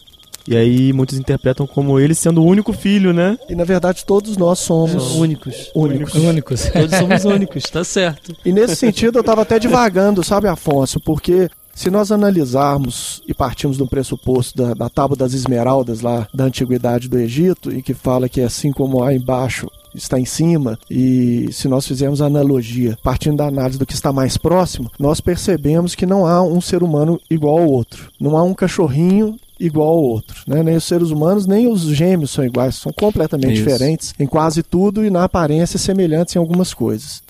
E 0.48 0.56
aí 0.56 0.94
muitos 0.94 1.18
interpretam 1.18 1.66
como 1.66 2.00
ele 2.00 2.14
sendo 2.14 2.42
o 2.42 2.46
único 2.46 2.72
filho, 2.72 3.12
né? 3.12 3.38
E 3.50 3.54
na 3.54 3.64
verdade 3.64 4.02
todos 4.06 4.38
nós 4.38 4.58
somos 4.58 5.14
é, 5.14 5.18
únicos. 5.18 5.70
Únicos. 5.74 6.14
Únicos. 6.14 6.64
Todos 6.72 6.96
somos 6.96 7.24
únicos, 7.26 7.64
tá 7.64 7.84
certo. 7.84 8.34
E 8.42 8.50
nesse 8.50 8.76
sentido 8.76 9.18
eu 9.18 9.24
tava 9.24 9.42
até 9.42 9.58
divagando, 9.58 10.24
sabe, 10.24 10.48
Afonso? 10.48 10.98
Porque 11.00 11.50
se 11.74 11.90
nós 11.90 12.10
analisarmos 12.10 13.22
e 13.28 13.34
partirmos 13.34 13.76
do 13.76 13.86
pressuposto 13.86 14.56
da, 14.56 14.72
da 14.72 14.88
Tábua 14.88 15.18
das 15.18 15.34
Esmeraldas 15.34 16.00
lá 16.00 16.26
da 16.32 16.44
Antiguidade 16.44 17.08
do 17.08 17.18
Egito, 17.18 17.70
e 17.70 17.82
que 17.82 17.92
fala 17.92 18.26
que 18.26 18.40
assim 18.40 18.72
como 18.72 19.02
há 19.02 19.14
embaixo 19.14 19.70
está 19.94 20.18
em 20.18 20.24
cima, 20.24 20.78
e 20.90 21.50
se 21.52 21.68
nós 21.68 21.86
fizermos 21.86 22.22
a 22.22 22.26
analogia 22.26 22.96
partindo 23.02 23.36
da 23.36 23.46
análise 23.46 23.78
do 23.78 23.86
que 23.86 23.94
está 23.94 24.12
mais 24.12 24.38
próximo, 24.38 24.90
nós 24.98 25.20
percebemos 25.20 25.94
que 25.94 26.06
não 26.06 26.26
há 26.26 26.42
um 26.42 26.60
ser 26.60 26.82
humano 26.82 27.20
igual 27.30 27.58
ao 27.58 27.68
outro. 27.68 28.10
Não 28.18 28.36
há 28.36 28.42
um 28.42 28.54
cachorrinho 28.54 29.36
igual 29.58 29.88
ao 29.88 30.02
outro. 30.02 30.42
Né? 30.46 30.62
Nem 30.62 30.76
os 30.76 30.84
seres 30.84 31.10
humanos, 31.10 31.46
nem 31.46 31.66
os 31.66 31.82
gêmeos 31.82 32.30
são 32.30 32.44
iguais, 32.44 32.76
são 32.76 32.92
completamente 32.92 33.54
Isso. 33.54 33.64
diferentes 33.64 34.14
em 34.18 34.26
quase 34.26 34.62
tudo 34.62 35.04
e 35.04 35.10
na 35.10 35.24
aparência 35.24 35.78
semelhantes 35.78 36.36
em 36.36 36.38
algumas 36.38 36.72
coisas. 36.74 37.22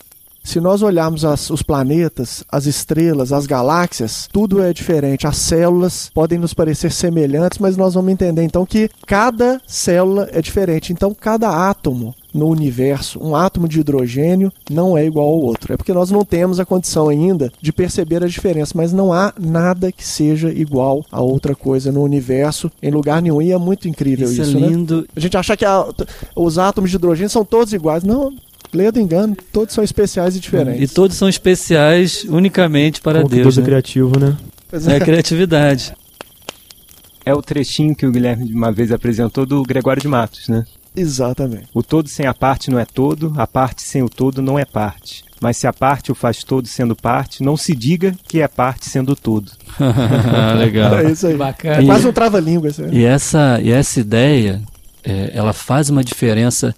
Se 0.49 0.61
nós 0.61 0.81
olharmos 0.81 1.27
as, 1.27 1.51
os 1.51 1.63
planetas, 1.63 2.43
as 2.51 2.65
estrelas, 2.65 3.35
as 3.35 3.45
galáxias, 3.45 4.27
tudo 4.33 4.63
é 4.63 4.73
diferente. 4.73 5.27
As 5.27 5.37
células 5.37 6.11
podem 6.15 6.39
nos 6.39 6.55
parecer 6.55 6.91
semelhantes, 6.91 7.59
mas 7.59 7.77
nós 7.77 7.93
vamos 7.93 8.11
entender 8.11 8.45
então 8.45 8.65
que 8.65 8.89
cada 9.07 9.61
célula 9.67 10.27
é 10.33 10.41
diferente. 10.41 10.91
Então, 10.91 11.15
cada 11.15 11.69
átomo 11.69 12.15
no 12.33 12.49
universo, 12.49 13.19
um 13.23 13.35
átomo 13.35 13.69
de 13.69 13.81
hidrogênio 13.81 14.53
não 14.71 14.97
é 14.97 15.05
igual 15.05 15.27
ao 15.27 15.41
outro. 15.41 15.73
É 15.73 15.77
porque 15.77 15.93
nós 15.93 16.11
não 16.11 16.25
temos 16.25 16.61
a 16.61 16.65
condição 16.65 17.09
ainda 17.09 17.53
de 17.61 17.73
perceber 17.73 18.23
a 18.23 18.29
diferença, 18.29 18.73
mas 18.75 18.93
não 18.93 19.13
há 19.13 19.33
nada 19.39 19.91
que 19.91 20.05
seja 20.05 20.51
igual 20.51 21.05
a 21.11 21.21
outra 21.21 21.55
coisa 21.55 21.91
no 21.91 22.03
universo 22.03 22.71
em 22.83 22.91
lugar 22.91 23.23
nenhum. 23.23 23.41
E 23.41 23.53
é 23.53 23.59
muito 23.59 23.89
incrível 23.89 24.31
isso, 24.31 24.43
isso 24.43 24.57
é 24.57 24.61
lindo. 24.61 25.03
Né? 25.03 25.07
A 25.17 25.21
gente 25.21 25.37
acha 25.37 25.57
que 25.57 25.65
a, 25.65 25.87
os 26.37 26.59
átomos 26.59 26.91
de 26.91 26.97
hidrogênio 26.97 27.31
são 27.31 27.45
todos 27.45 27.73
iguais. 27.73 28.03
Não, 28.03 28.33
Ledo 28.73 29.01
engano, 29.01 29.37
todos 29.51 29.75
são 29.75 29.83
especiais 29.83 30.37
e 30.37 30.41
diferentes. 30.41 30.91
E 30.91 30.95
todos 30.95 31.17
são 31.17 31.29
especiais 31.29 32.25
unicamente 32.25 33.01
para 33.01 33.23
Como 33.23 33.35
Deus. 33.35 33.55
Todo 33.55 33.63
né? 33.63 33.67
criativo, 33.67 34.19
né? 34.19 34.37
É. 34.73 34.97
é 34.97 35.01
criatividade. 35.01 35.95
É 37.25 37.35
o 37.35 37.43
trechinho 37.43 37.95
que 37.95 38.07
o 38.07 38.13
Guilherme 38.13 38.47
de 38.47 38.55
uma 38.55 38.73
vez 38.73 38.93
apresentou 38.93 39.47
do 39.47 39.63
Gregório 39.63 40.01
de 40.01 40.09
Matos, 40.09 40.49
né? 40.49 40.65
Exatamente. 40.97 41.67
O 41.73 41.83
todo 41.83 42.09
sem 42.09 42.27
a 42.27 42.35
parte 42.35 42.71
não 42.71 42.79
é 42.79 42.85
todo, 42.85 43.33
a 43.37 43.47
parte 43.47 43.83
sem 43.83 44.03
o 44.03 44.09
todo 44.09 44.43
não 44.43 44.59
é 44.59 44.65
parte. 44.65 45.25
Mas 45.41 45.57
se 45.57 45.67
a 45.67 45.73
parte 45.73 46.11
o 46.11 46.15
faz 46.15 46.43
todo 46.43 46.67
sendo 46.67 46.97
parte, 46.97 47.43
não 47.43 47.57
se 47.57 47.75
diga 47.75 48.15
que 48.27 48.41
é 48.41 48.49
parte 48.49 48.89
sendo 48.89 49.15
todo. 49.15 49.53
Legal. 50.59 50.99
É 50.99 51.13
isso 51.13 51.27
aí. 51.27 51.37
Bacana. 51.37 51.83
É 51.83 51.87
quase 51.87 52.09
um 52.09 52.13
trava-língua. 52.13 52.71
E 52.91 53.05
essa, 53.05 53.61
e 53.63 53.71
essa 53.71 54.01
ideia, 54.01 54.61
é, 55.05 55.31
ela 55.33 55.53
faz 55.53 55.91
uma 55.91 56.03
diferença 56.03 56.75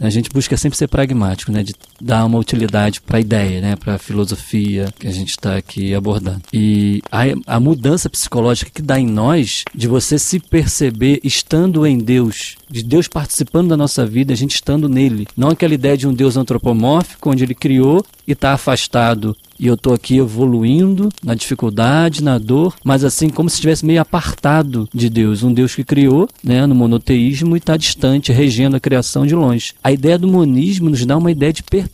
a 0.00 0.10
gente 0.10 0.28
busca 0.30 0.56
sempre 0.56 0.76
ser 0.76 0.88
pragmático, 0.88 1.52
né, 1.52 1.62
de 1.62 1.74
dar 2.04 2.26
uma 2.26 2.38
utilidade 2.38 3.00
para 3.00 3.16
a 3.16 3.20
ideia, 3.20 3.60
né, 3.60 3.76
para 3.76 3.94
a 3.94 3.98
filosofia 3.98 4.92
que 4.98 5.06
a 5.06 5.10
gente 5.10 5.30
está 5.30 5.56
aqui 5.56 5.94
abordando. 5.94 6.42
E 6.52 7.02
a, 7.10 7.22
a 7.56 7.58
mudança 7.58 8.10
psicológica 8.10 8.70
que 8.70 8.82
dá 8.82 9.00
em 9.00 9.06
nós 9.06 9.64
de 9.74 9.88
você 9.88 10.18
se 10.18 10.38
perceber 10.38 11.20
estando 11.24 11.86
em 11.86 11.96
Deus, 11.98 12.56
de 12.70 12.82
Deus 12.82 13.08
participando 13.08 13.68
da 13.68 13.76
nossa 13.76 14.04
vida, 14.04 14.34
a 14.34 14.36
gente 14.36 14.54
estando 14.54 14.88
nele, 14.88 15.26
não 15.34 15.48
aquela 15.48 15.72
ideia 15.72 15.96
de 15.96 16.06
um 16.06 16.12
Deus 16.12 16.36
antropomórfico 16.36 17.30
onde 17.30 17.42
ele 17.42 17.54
criou 17.54 18.04
e 18.26 18.32
está 18.32 18.52
afastado 18.52 19.34
e 19.58 19.66
eu 19.66 19.74
estou 19.74 19.94
aqui 19.94 20.18
evoluindo 20.18 21.08
na 21.22 21.34
dificuldade, 21.34 22.22
na 22.22 22.38
dor, 22.38 22.74
mas 22.82 23.04
assim 23.04 23.28
como 23.28 23.48
se 23.48 23.54
estivesse 23.54 23.86
meio 23.86 24.00
apartado 24.00 24.88
de 24.92 25.08
Deus, 25.08 25.42
um 25.42 25.52
Deus 25.52 25.74
que 25.74 25.84
criou, 25.84 26.28
né, 26.42 26.66
no 26.66 26.74
monoteísmo 26.74 27.56
e 27.56 27.58
está 27.58 27.76
distante, 27.76 28.32
regendo 28.32 28.76
a 28.76 28.80
criação 28.80 29.26
de 29.26 29.34
longe. 29.34 29.72
A 29.82 29.92
ideia 29.92 30.18
do 30.18 30.28
monismo 30.28 30.90
nos 30.90 31.04
dá 31.06 31.16
uma 31.16 31.30
ideia 31.30 31.52
de 31.52 31.62
pertencimento. 31.62 31.93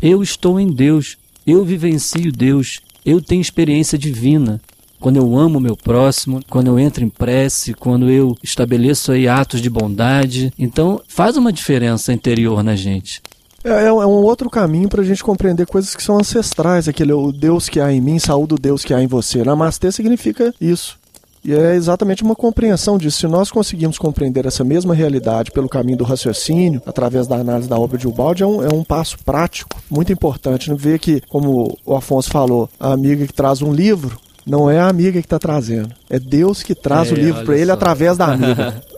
Eu 0.00 0.22
estou 0.22 0.58
em 0.58 0.68
Deus, 0.68 1.18
eu 1.46 1.64
vivencio 1.64 2.32
Deus, 2.32 2.80
eu 3.04 3.20
tenho 3.20 3.40
experiência 3.40 3.98
divina. 3.98 4.60
Quando 4.98 5.16
eu 5.16 5.36
amo 5.36 5.58
o 5.58 5.60
meu 5.60 5.76
próximo, 5.76 6.40
quando 6.48 6.66
eu 6.66 6.78
entro 6.78 7.02
em 7.02 7.08
prece, 7.08 7.72
quando 7.72 8.10
eu 8.10 8.36
estabeleço 8.42 9.12
aí 9.12 9.26
atos 9.26 9.62
de 9.62 9.70
bondade. 9.70 10.52
Então, 10.58 11.00
faz 11.08 11.38
uma 11.38 11.52
diferença 11.52 12.12
interior 12.12 12.62
na 12.62 12.76
gente. 12.76 13.22
É, 13.64 13.86
é, 13.86 13.92
um, 13.92 14.02
é 14.02 14.06
outro 14.06 14.50
caminho 14.50 14.88
para 14.88 15.00
a 15.00 15.04
gente 15.04 15.24
compreender 15.24 15.66
coisas 15.66 15.94
que 15.94 16.02
são 16.02 16.18
ancestrais. 16.18 16.86
Aquele 16.86 17.12
o 17.12 17.32
Deus 17.32 17.68
que 17.68 17.80
há 17.80 17.90
em 17.90 18.00
mim, 18.00 18.18
saúde 18.18 18.54
o 18.54 18.58
Deus 18.58 18.84
que 18.84 18.92
há 18.92 19.02
em 19.02 19.06
você. 19.06 19.42
Namastê 19.42 19.90
significa 19.90 20.54
isso. 20.60 20.99
E 21.42 21.54
é 21.54 21.74
exatamente 21.74 22.22
uma 22.22 22.36
compreensão 22.36 22.98
disso. 22.98 23.18
Se 23.20 23.26
nós 23.26 23.50
conseguimos 23.50 23.98
compreender 23.98 24.44
essa 24.46 24.62
mesma 24.62 24.94
realidade 24.94 25.50
pelo 25.50 25.68
caminho 25.68 25.96
do 25.98 26.04
raciocínio, 26.04 26.82
através 26.84 27.26
da 27.26 27.36
análise 27.36 27.68
da 27.68 27.78
obra 27.78 27.96
de 27.96 28.06
Ubaldi, 28.06 28.42
é 28.42 28.46
um, 28.46 28.62
é 28.62 28.68
um 28.72 28.84
passo 28.84 29.16
prático 29.24 29.80
muito 29.90 30.12
importante. 30.12 30.72
Ver 30.74 30.98
que, 30.98 31.22
como 31.28 31.78
o 31.86 31.96
Afonso 31.96 32.30
falou, 32.30 32.68
a 32.78 32.92
amiga 32.92 33.26
que 33.26 33.32
traz 33.32 33.62
um 33.62 33.72
livro, 33.72 34.18
Não 34.46 34.70
é 34.70 34.78
a 34.80 34.88
amiga 34.88 35.20
que 35.20 35.26
está 35.26 35.38
trazendo. 35.38 35.90
É 36.08 36.18
Deus 36.18 36.62
que 36.62 36.74
traz 36.74 37.10
É, 37.10 37.12
o 37.12 37.16
livro 37.16 37.44
para 37.44 37.56
ele 37.58 37.70
através 37.70 38.16
da 38.16 38.24
amiga. 38.26 38.82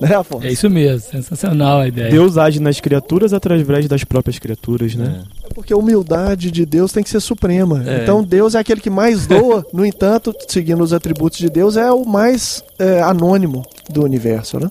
né, 0.08 0.14
Afonso? 0.14 0.46
É 0.46 0.52
isso 0.52 0.68
mesmo, 0.70 1.00
sensacional 1.10 1.80
a 1.80 1.88
ideia. 1.88 2.10
Deus 2.10 2.38
age 2.38 2.60
nas 2.60 2.80
criaturas 2.80 3.32
através 3.32 3.86
das 3.86 4.02
próprias 4.04 4.38
criaturas, 4.38 4.94
né? 4.94 5.22
É 5.44 5.52
porque 5.52 5.72
a 5.72 5.76
humildade 5.76 6.50
de 6.50 6.64
Deus 6.64 6.92
tem 6.92 7.02
que 7.02 7.10
ser 7.10 7.20
suprema. 7.20 7.82
É. 7.86 8.02
Então 8.02 8.22
Deus 8.22 8.54
é 8.54 8.58
aquele 8.58 8.80
que 8.80 8.90
mais 8.90 9.26
doa, 9.26 9.64
no 9.72 9.84
entanto, 9.84 10.34
seguindo 10.48 10.82
os 10.82 10.92
atributos 10.92 11.38
de 11.38 11.50
Deus, 11.50 11.76
é 11.76 11.90
o 11.92 12.04
mais 12.04 12.62
é, 12.78 13.00
anônimo 13.02 13.64
do 13.90 14.02
universo, 14.02 14.58
né? 14.58 14.70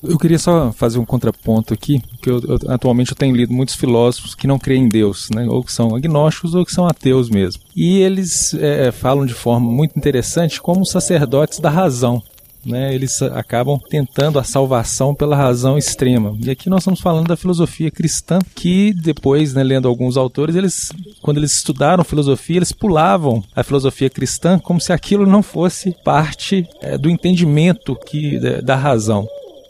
Eu 0.00 0.16
queria 0.16 0.38
só 0.38 0.70
fazer 0.72 0.98
um 1.00 1.04
contraponto 1.04 1.74
aqui, 1.74 2.00
que 2.22 2.30
eu, 2.30 2.40
eu- 2.40 2.58
atualmente 2.68 3.10
eu 3.10 3.16
tenho 3.16 3.34
lido 3.34 3.52
muitos 3.52 3.74
filósofos 3.74 4.32
que 4.32 4.46
não 4.46 4.56
creem 4.58 4.84
em 4.84 4.88
Deus, 4.88 5.28
né? 5.34 5.44
ou 5.48 5.64
que 5.64 5.72
são 5.72 5.94
agnósticos 5.96 6.54
ou 6.54 6.64
que 6.64 6.70
são 6.72 6.86
ateus 6.86 7.28
mesmo. 7.28 7.60
E 7.74 7.98
eles 7.98 8.54
é, 8.54 8.92
falam 8.92 9.26
de 9.26 9.34
forma 9.34 9.68
muito 9.68 9.96
interessante 9.98 10.60
como 10.62 10.86
sacerdotes 10.86 11.58
da 11.58 11.68
razão. 11.68 12.22
Né, 12.68 12.94
eles 12.94 13.22
acabam 13.22 13.78
tentando 13.88 14.38
a 14.38 14.44
salvação 14.44 15.14
pela 15.14 15.34
razão 15.34 15.78
extrema. 15.78 16.36
E 16.44 16.50
aqui 16.50 16.68
nós 16.68 16.80
estamos 16.82 17.00
falando 17.00 17.28
da 17.28 17.36
filosofia 17.36 17.90
cristã, 17.90 18.38
que 18.54 18.92
depois, 18.92 19.54
né, 19.54 19.62
lendo 19.62 19.88
alguns 19.88 20.16
autores, 20.18 20.54
eles, 20.54 20.90
quando 21.22 21.38
eles 21.38 21.52
estudaram 21.52 22.04
filosofia, 22.04 22.56
eles 22.56 22.72
pulavam 22.72 23.42
a 23.56 23.62
filosofia 23.62 24.10
cristã 24.10 24.58
como 24.58 24.80
se 24.80 24.92
aquilo 24.92 25.26
não 25.26 25.42
fosse 25.42 25.96
parte 26.04 26.68
é, 26.82 26.98
do 26.98 27.08
entendimento 27.08 27.96
que, 28.06 28.38
da, 28.38 28.60
da 28.60 28.76
razão. 28.76 29.26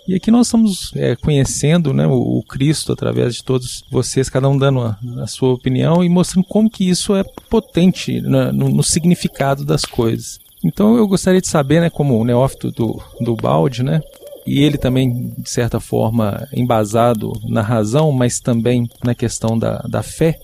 E 0.08 0.14
aqui 0.14 0.30
nós 0.30 0.46
estamos 0.46 0.90
é, 0.96 1.14
conhecendo 1.16 1.92
né, 1.92 2.06
o, 2.06 2.38
o 2.38 2.42
Cristo 2.42 2.92
através 2.92 3.34
de 3.34 3.44
todos 3.44 3.84
vocês, 3.90 4.30
cada 4.30 4.48
um 4.48 4.56
dando 4.56 4.80
a, 4.80 4.98
a 5.22 5.26
sua 5.26 5.52
opinião 5.52 6.02
e 6.02 6.08
mostrando 6.08 6.46
como 6.48 6.70
que 6.70 6.88
isso 6.88 7.14
é 7.14 7.22
potente 7.50 8.20
na- 8.22 8.50
no, 8.50 8.70
no 8.70 8.82
significado 8.82 9.64
das 9.64 9.84
coisas. 9.84 10.40
Então 10.64 10.96
eu 10.96 11.06
gostaria 11.06 11.40
de 11.40 11.48
saber, 11.48 11.80
né, 11.80 11.90
como 11.90 12.24
neófito 12.24 12.70
do, 12.70 13.00
do 13.20 13.36
balde, 13.36 13.82
né, 13.82 14.00
e 14.46 14.62
ele 14.62 14.78
também, 14.78 15.34
de 15.36 15.50
certa 15.50 15.78
forma, 15.78 16.48
embasado 16.54 17.32
na 17.44 17.60
razão, 17.60 18.10
mas 18.10 18.40
também 18.40 18.88
na 19.04 19.14
questão 19.14 19.58
da, 19.58 19.78
da 19.80 20.02
fé, 20.02 20.38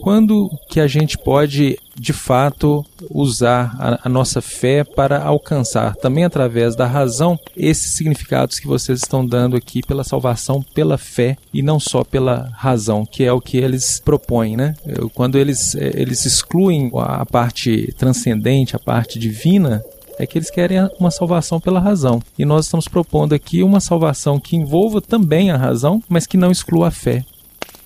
quando 0.00 0.50
que 0.68 0.80
a 0.80 0.86
gente 0.86 1.18
pode, 1.18 1.78
de 1.94 2.12
fato, 2.12 2.84
usar 3.10 3.76
a, 3.78 4.00
a 4.04 4.08
nossa 4.08 4.40
fé 4.40 4.84
para 4.84 5.22
alcançar, 5.22 5.94
também 5.96 6.24
através 6.24 6.76
da 6.76 6.86
razão, 6.86 7.38
esses 7.56 7.92
significados 7.92 8.58
que 8.58 8.66
vocês 8.66 9.00
estão 9.00 9.26
dando 9.26 9.56
aqui 9.56 9.80
pela 9.82 10.04
salvação, 10.04 10.62
pela 10.74 10.96
fé 10.96 11.36
e 11.52 11.62
não 11.62 11.80
só 11.80 12.04
pela 12.04 12.48
razão, 12.54 13.04
que 13.04 13.24
é 13.24 13.32
o 13.32 13.40
que 13.40 13.56
eles 13.56 14.00
propõem, 14.04 14.56
né? 14.56 14.74
Quando 15.14 15.36
eles, 15.36 15.74
eh, 15.74 15.92
eles 15.94 16.24
excluem 16.24 16.90
a 16.94 17.26
parte 17.26 17.92
transcendente, 17.98 18.76
a 18.76 18.78
parte 18.78 19.18
divina, 19.18 19.82
é 20.18 20.26
que 20.26 20.36
eles 20.36 20.50
querem 20.50 20.78
uma 20.98 21.10
salvação 21.10 21.60
pela 21.60 21.80
razão. 21.80 22.20
E 22.38 22.44
nós 22.44 22.64
estamos 22.64 22.88
propondo 22.88 23.34
aqui 23.34 23.62
uma 23.62 23.80
salvação 23.80 24.40
que 24.40 24.56
envolva 24.56 25.00
também 25.00 25.50
a 25.50 25.56
razão, 25.56 26.02
mas 26.08 26.26
que 26.26 26.36
não 26.36 26.50
exclua 26.50 26.88
a 26.88 26.90
fé. 26.90 27.24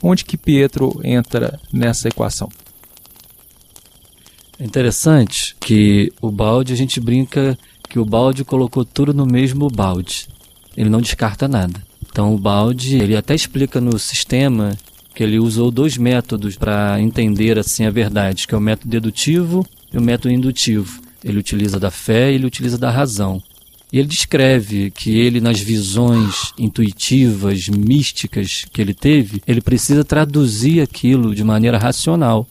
Onde 0.02 0.24
que 0.24 0.36
Pietro 0.36 1.00
entra 1.04 1.60
nessa 1.72 2.08
equação? 2.08 2.48
É 4.58 4.64
interessante 4.64 5.54
que 5.60 6.12
o 6.20 6.30
balde, 6.30 6.72
a 6.72 6.76
gente 6.76 7.00
brinca 7.00 7.56
que 7.88 7.98
o 7.98 8.04
balde 8.04 8.44
colocou 8.44 8.84
tudo 8.84 9.14
no 9.14 9.24
mesmo 9.24 9.68
balde. 9.68 10.26
Ele 10.76 10.90
não 10.90 11.00
descarta 11.00 11.46
nada. 11.46 11.80
Então 12.10 12.34
o 12.34 12.38
balde, 12.38 12.96
ele 12.96 13.16
até 13.16 13.34
explica 13.34 13.80
no 13.80 13.98
sistema 13.98 14.76
que 15.14 15.22
ele 15.22 15.38
usou 15.38 15.70
dois 15.70 15.96
métodos 15.96 16.56
para 16.56 17.00
entender 17.00 17.58
assim 17.58 17.84
a 17.84 17.90
verdade, 17.90 18.46
que 18.46 18.54
é 18.54 18.58
o 18.58 18.60
método 18.60 18.90
dedutivo 18.90 19.66
e 19.92 19.98
o 19.98 20.02
método 20.02 20.34
indutivo. 20.34 21.00
Ele 21.22 21.38
utiliza 21.38 21.78
da 21.78 21.90
fé 21.90 22.32
e 22.32 22.34
ele 22.34 22.46
utiliza 22.46 22.76
da 22.76 22.90
razão. 22.90 23.42
E 23.92 23.98
ele 23.98 24.08
descreve 24.08 24.90
que 24.90 25.18
ele, 25.18 25.38
nas 25.38 25.60
visões 25.60 26.52
intuitivas, 26.58 27.68
místicas 27.68 28.64
que 28.72 28.80
ele 28.80 28.94
teve, 28.94 29.42
ele 29.46 29.60
precisa 29.60 30.02
traduzir 30.02 30.80
aquilo 30.80 31.34
de 31.34 31.44
maneira 31.44 31.76
racional. 31.76 32.46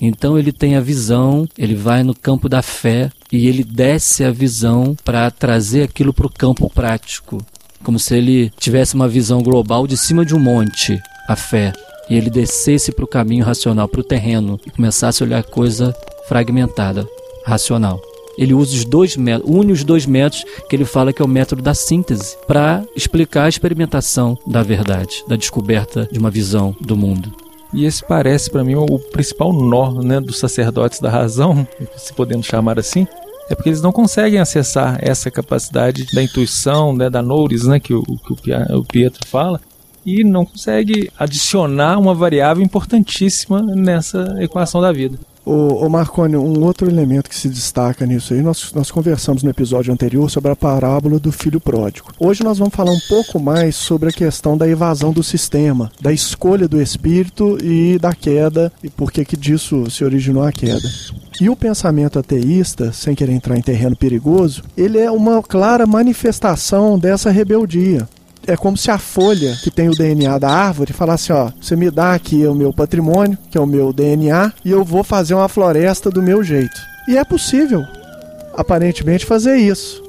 Então 0.00 0.38
ele 0.38 0.52
tem 0.52 0.76
a 0.76 0.80
visão, 0.80 1.48
ele 1.58 1.74
vai 1.74 2.04
no 2.04 2.14
campo 2.14 2.48
da 2.48 2.62
fé 2.62 3.10
e 3.30 3.48
ele 3.48 3.64
desce 3.64 4.24
a 4.24 4.30
visão 4.30 4.96
para 5.04 5.30
trazer 5.30 5.82
aquilo 5.82 6.12
para 6.12 6.26
o 6.26 6.32
campo 6.32 6.70
prático, 6.70 7.44
como 7.82 7.98
se 7.98 8.16
ele 8.16 8.52
tivesse 8.58 8.94
uma 8.94 9.08
visão 9.08 9.42
global 9.42 9.86
de 9.86 9.96
cima 9.96 10.24
de 10.24 10.34
um 10.34 10.40
monte, 10.40 11.00
a 11.28 11.34
fé, 11.34 11.72
e 12.08 12.14
ele 12.14 12.30
descesse 12.30 12.92
para 12.92 13.04
o 13.04 13.08
caminho 13.08 13.44
racional, 13.44 13.88
para 13.88 14.00
o 14.00 14.04
terreno 14.04 14.60
e 14.66 14.70
começasse 14.70 15.22
a 15.22 15.26
olhar 15.26 15.42
coisa 15.42 15.94
fragmentada, 16.28 17.06
racional. 17.44 18.11
Ele 18.36 18.54
usa 18.54 18.74
os 18.74 18.84
dois 18.84 19.16
une 19.44 19.72
os 19.72 19.84
dois 19.84 20.06
métodos 20.06 20.44
que 20.68 20.76
ele 20.76 20.84
fala 20.84 21.12
que 21.12 21.20
é 21.20 21.24
o 21.24 21.28
método 21.28 21.62
da 21.62 21.74
síntese, 21.74 22.36
para 22.46 22.84
explicar 22.96 23.44
a 23.44 23.48
experimentação 23.48 24.36
da 24.46 24.62
verdade, 24.62 25.24
da 25.28 25.36
descoberta 25.36 26.08
de 26.10 26.18
uma 26.18 26.30
visão 26.30 26.74
do 26.80 26.96
mundo. 26.96 27.32
E 27.72 27.84
esse 27.84 28.04
parece 28.04 28.50
para 28.50 28.64
mim 28.64 28.74
o 28.74 28.98
principal 28.98 29.52
nó 29.52 29.92
né, 30.02 30.20
dos 30.20 30.38
sacerdotes 30.38 31.00
da 31.00 31.08
razão, 31.08 31.66
se 31.96 32.12
podemos 32.12 32.46
chamar 32.46 32.78
assim, 32.78 33.06
é 33.48 33.54
porque 33.54 33.70
eles 33.70 33.82
não 33.82 33.92
conseguem 33.92 34.38
acessar 34.38 34.98
essa 35.00 35.30
capacidade 35.30 36.06
da 36.12 36.22
intuição, 36.22 36.94
né, 36.94 37.10
da 37.10 37.22
nouris, 37.22 37.64
né, 37.64 37.80
que, 37.80 37.94
o, 37.94 38.02
que 38.02 38.52
o 38.72 38.84
Pietro 38.84 39.26
fala, 39.26 39.60
e 40.04 40.24
não 40.24 40.44
consegue 40.44 41.10
adicionar 41.18 41.98
uma 41.98 42.14
variável 42.14 42.62
importantíssima 42.62 43.62
nessa 43.62 44.36
equação 44.40 44.80
da 44.80 44.92
vida. 44.92 45.18
Ô 45.44 45.88
Marconi, 45.88 46.36
um 46.36 46.62
outro 46.62 46.88
elemento 46.88 47.28
que 47.28 47.34
se 47.34 47.48
destaca 47.48 48.06
nisso 48.06 48.32
aí, 48.32 48.40
nós, 48.40 48.72
nós 48.72 48.92
conversamos 48.92 49.42
no 49.42 49.50
episódio 49.50 49.92
anterior 49.92 50.30
sobre 50.30 50.52
a 50.52 50.56
parábola 50.56 51.18
do 51.18 51.32
filho 51.32 51.60
pródigo. 51.60 52.12
Hoje 52.16 52.44
nós 52.44 52.58
vamos 52.58 52.74
falar 52.74 52.92
um 52.92 53.00
pouco 53.08 53.40
mais 53.40 53.74
sobre 53.74 54.08
a 54.08 54.12
questão 54.12 54.56
da 54.56 54.68
evasão 54.68 55.12
do 55.12 55.22
sistema, 55.22 55.90
da 56.00 56.12
escolha 56.12 56.68
do 56.68 56.80
espírito 56.80 57.58
e 57.60 57.98
da 57.98 58.14
queda, 58.14 58.72
e 58.84 58.88
por 58.88 59.10
que 59.10 59.24
que 59.24 59.36
disso 59.36 59.90
se 59.90 60.04
originou 60.04 60.44
a 60.44 60.52
queda. 60.52 60.88
E 61.40 61.50
o 61.50 61.56
pensamento 61.56 62.20
ateísta, 62.20 62.92
sem 62.92 63.16
querer 63.16 63.32
entrar 63.32 63.56
em 63.56 63.62
terreno 63.62 63.96
perigoso, 63.96 64.62
ele 64.76 64.98
é 64.98 65.10
uma 65.10 65.42
clara 65.42 65.86
manifestação 65.86 66.96
dessa 66.96 67.30
rebeldia 67.30 68.08
é 68.46 68.56
como 68.56 68.76
se 68.76 68.90
a 68.90 68.98
folha 68.98 69.56
que 69.62 69.70
tem 69.70 69.88
o 69.88 69.94
DNA 69.94 70.38
da 70.38 70.50
árvore 70.50 70.92
falasse, 70.92 71.32
ó, 71.32 71.50
você 71.60 71.76
me 71.76 71.90
dá 71.90 72.14
aqui 72.14 72.46
o 72.46 72.54
meu 72.54 72.72
patrimônio, 72.72 73.38
que 73.50 73.56
é 73.56 73.60
o 73.60 73.66
meu 73.66 73.92
DNA, 73.92 74.52
e 74.64 74.70
eu 74.70 74.84
vou 74.84 75.04
fazer 75.04 75.34
uma 75.34 75.48
floresta 75.48 76.10
do 76.10 76.22
meu 76.22 76.42
jeito. 76.42 76.80
E 77.08 77.16
é 77.16 77.24
possível, 77.24 77.84
aparentemente, 78.54 79.26
fazer 79.26 79.56
isso. 79.56 80.02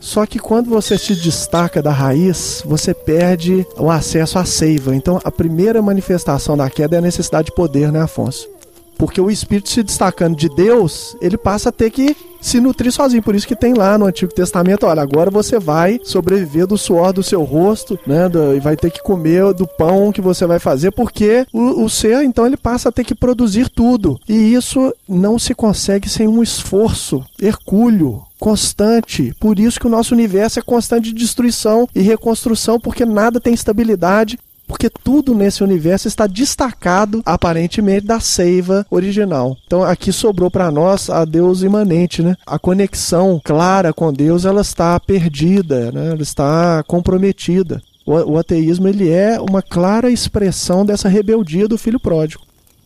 Só 0.00 0.24
que 0.24 0.38
quando 0.38 0.70
você 0.70 0.96
se 0.96 1.14
destaca 1.14 1.82
da 1.82 1.90
raiz, 1.90 2.62
você 2.64 2.94
perde 2.94 3.66
o 3.76 3.90
acesso 3.90 4.38
à 4.38 4.44
seiva. 4.44 4.94
Então, 4.94 5.20
a 5.24 5.30
primeira 5.30 5.82
manifestação 5.82 6.56
da 6.56 6.70
queda 6.70 6.96
é 6.96 6.98
a 6.98 7.02
necessidade 7.02 7.46
de 7.46 7.54
poder, 7.54 7.90
né, 7.90 8.02
Afonso? 8.02 8.48
Porque 8.98 9.20
o 9.20 9.30
espírito 9.30 9.68
se 9.70 9.82
destacando 9.82 10.36
de 10.36 10.48
Deus, 10.48 11.16
ele 11.20 11.38
passa 11.38 11.68
a 11.68 11.72
ter 11.72 11.90
que 11.90 12.16
se 12.40 12.60
nutrir 12.60 12.92
sozinho. 12.92 13.22
Por 13.22 13.34
isso 13.34 13.46
que 13.48 13.56
tem 13.56 13.74
lá 13.74 13.96
no 13.96 14.06
Antigo 14.06 14.32
Testamento, 14.34 14.86
olha, 14.86 15.00
agora 15.02 15.30
você 15.30 15.58
vai 15.58 16.00
sobreviver 16.04 16.66
do 16.66 16.76
suor 16.76 17.12
do 17.12 17.22
seu 17.22 17.42
rosto, 17.42 17.98
né? 18.06 18.28
do- 18.28 18.54
e 18.54 18.60
vai 18.60 18.76
ter 18.76 18.90
que 18.90 19.02
comer 19.02 19.52
do 19.54 19.66
pão 19.66 20.12
que 20.12 20.20
você 20.20 20.46
vai 20.46 20.58
fazer, 20.58 20.90
porque 20.92 21.46
o, 21.52 21.84
o 21.84 21.88
ser, 21.88 22.22
então, 22.24 22.44
ele 22.46 22.56
passa 22.56 22.88
a 22.88 22.92
ter 22.92 23.04
que 23.04 23.14
produzir 23.14 23.68
tudo. 23.68 24.18
E 24.28 24.52
isso 24.54 24.92
não 25.08 25.38
se 25.38 25.54
consegue 25.54 26.08
sem 26.08 26.26
um 26.28 26.42
esforço 26.42 27.24
hercúleo, 27.40 28.22
constante. 28.38 29.34
Por 29.40 29.58
isso 29.58 29.78
que 29.80 29.86
o 29.86 29.90
nosso 29.90 30.14
universo 30.14 30.58
é 30.58 30.62
constante 30.62 31.12
de 31.12 31.14
destruição 31.14 31.88
e 31.94 32.00
reconstrução, 32.00 32.78
porque 32.78 33.04
nada 33.04 33.40
tem 33.40 33.52
estabilidade. 33.54 34.38
Porque 34.68 34.90
tudo 34.90 35.34
nesse 35.34 35.64
universo 35.64 36.06
está 36.06 36.26
destacado, 36.26 37.22
aparentemente, 37.24 38.06
da 38.06 38.20
seiva 38.20 38.86
original. 38.90 39.56
Então 39.66 39.82
aqui 39.82 40.12
sobrou 40.12 40.50
para 40.50 40.70
nós 40.70 41.08
a 41.08 41.24
Deus 41.24 41.62
imanente, 41.62 42.22
né? 42.22 42.36
A 42.46 42.58
conexão 42.58 43.40
clara 43.42 43.92
com 43.92 44.12
Deus, 44.12 44.44
ela 44.44 44.60
está 44.60 45.00
perdida, 45.00 45.90
né? 45.90 46.10
Ela 46.10 46.22
está 46.22 46.84
comprometida. 46.86 47.82
O, 48.06 48.12
o 48.32 48.38
ateísmo 48.38 48.86
ele 48.86 49.08
é 49.10 49.40
uma 49.40 49.62
clara 49.62 50.10
expressão 50.10 50.84
dessa 50.84 51.08
rebeldia 51.08 51.66
do 51.66 51.78
filho 51.78 51.98
pródigo. 51.98 52.42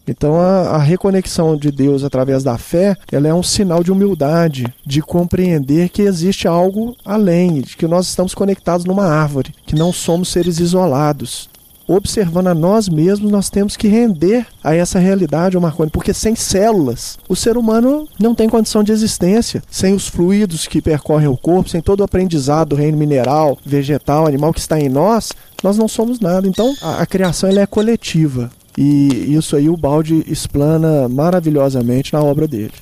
Então 0.06 0.40
a, 0.40 0.70
a 0.70 0.78
reconexão 0.78 1.56
de 1.56 1.70
Deus 1.70 2.02
através 2.02 2.42
da 2.42 2.58
fé, 2.58 2.96
ela 3.10 3.28
é 3.28 3.34
um 3.34 3.42
sinal 3.42 3.82
de 3.82 3.92
humildade, 3.92 4.72
de 4.84 5.00
compreender 5.00 5.88
que 5.88 6.02
existe 6.02 6.48
algo 6.48 6.96
além, 7.04 7.60
de 7.60 7.76
que 7.76 7.86
nós 7.86 8.08
estamos 8.08 8.34
conectados 8.34 8.84
numa 8.84 9.06
árvore, 9.06 9.54
que 9.66 9.76
não 9.76 9.92
somos 9.92 10.28
seres 10.28 10.58
isolados. 10.58 11.48
Observando 11.86 12.48
a 12.48 12.54
nós 12.54 12.88
mesmos, 12.88 13.30
nós 13.30 13.50
temos 13.50 13.76
que 13.76 13.88
render 13.88 14.46
a 14.62 14.74
essa 14.74 14.98
realidade, 14.98 15.58
Marconi, 15.58 15.90
porque 15.90 16.14
sem 16.14 16.34
células, 16.34 17.18
o 17.28 17.36
ser 17.36 17.56
humano 17.56 18.08
não 18.18 18.34
tem 18.34 18.48
condição 18.48 18.82
de 18.82 18.92
existência. 18.92 19.62
Sem 19.70 19.94
os 19.94 20.08
fluidos 20.08 20.66
que 20.66 20.80
percorrem 20.80 21.28
o 21.28 21.36
corpo, 21.36 21.68
sem 21.68 21.80
todo 21.80 22.00
o 22.00 22.04
aprendizado 22.04 22.70
do 22.70 22.76
reino 22.76 22.96
mineral, 22.96 23.58
vegetal, 23.64 24.26
animal 24.26 24.52
que 24.52 24.60
está 24.60 24.80
em 24.80 24.88
nós, 24.88 25.32
nós 25.62 25.76
não 25.76 25.88
somos 25.88 26.20
nada. 26.20 26.46
Então, 26.46 26.74
a, 26.80 27.02
a 27.02 27.06
criação 27.06 27.48
ela 27.48 27.60
é 27.60 27.66
coletiva. 27.66 28.50
E 28.76 29.34
isso 29.34 29.54
aí 29.54 29.68
o 29.68 29.76
Balde 29.76 30.24
explana 30.26 31.08
maravilhosamente 31.08 32.12
na 32.12 32.22
obra 32.22 32.48
dele. 32.48 32.72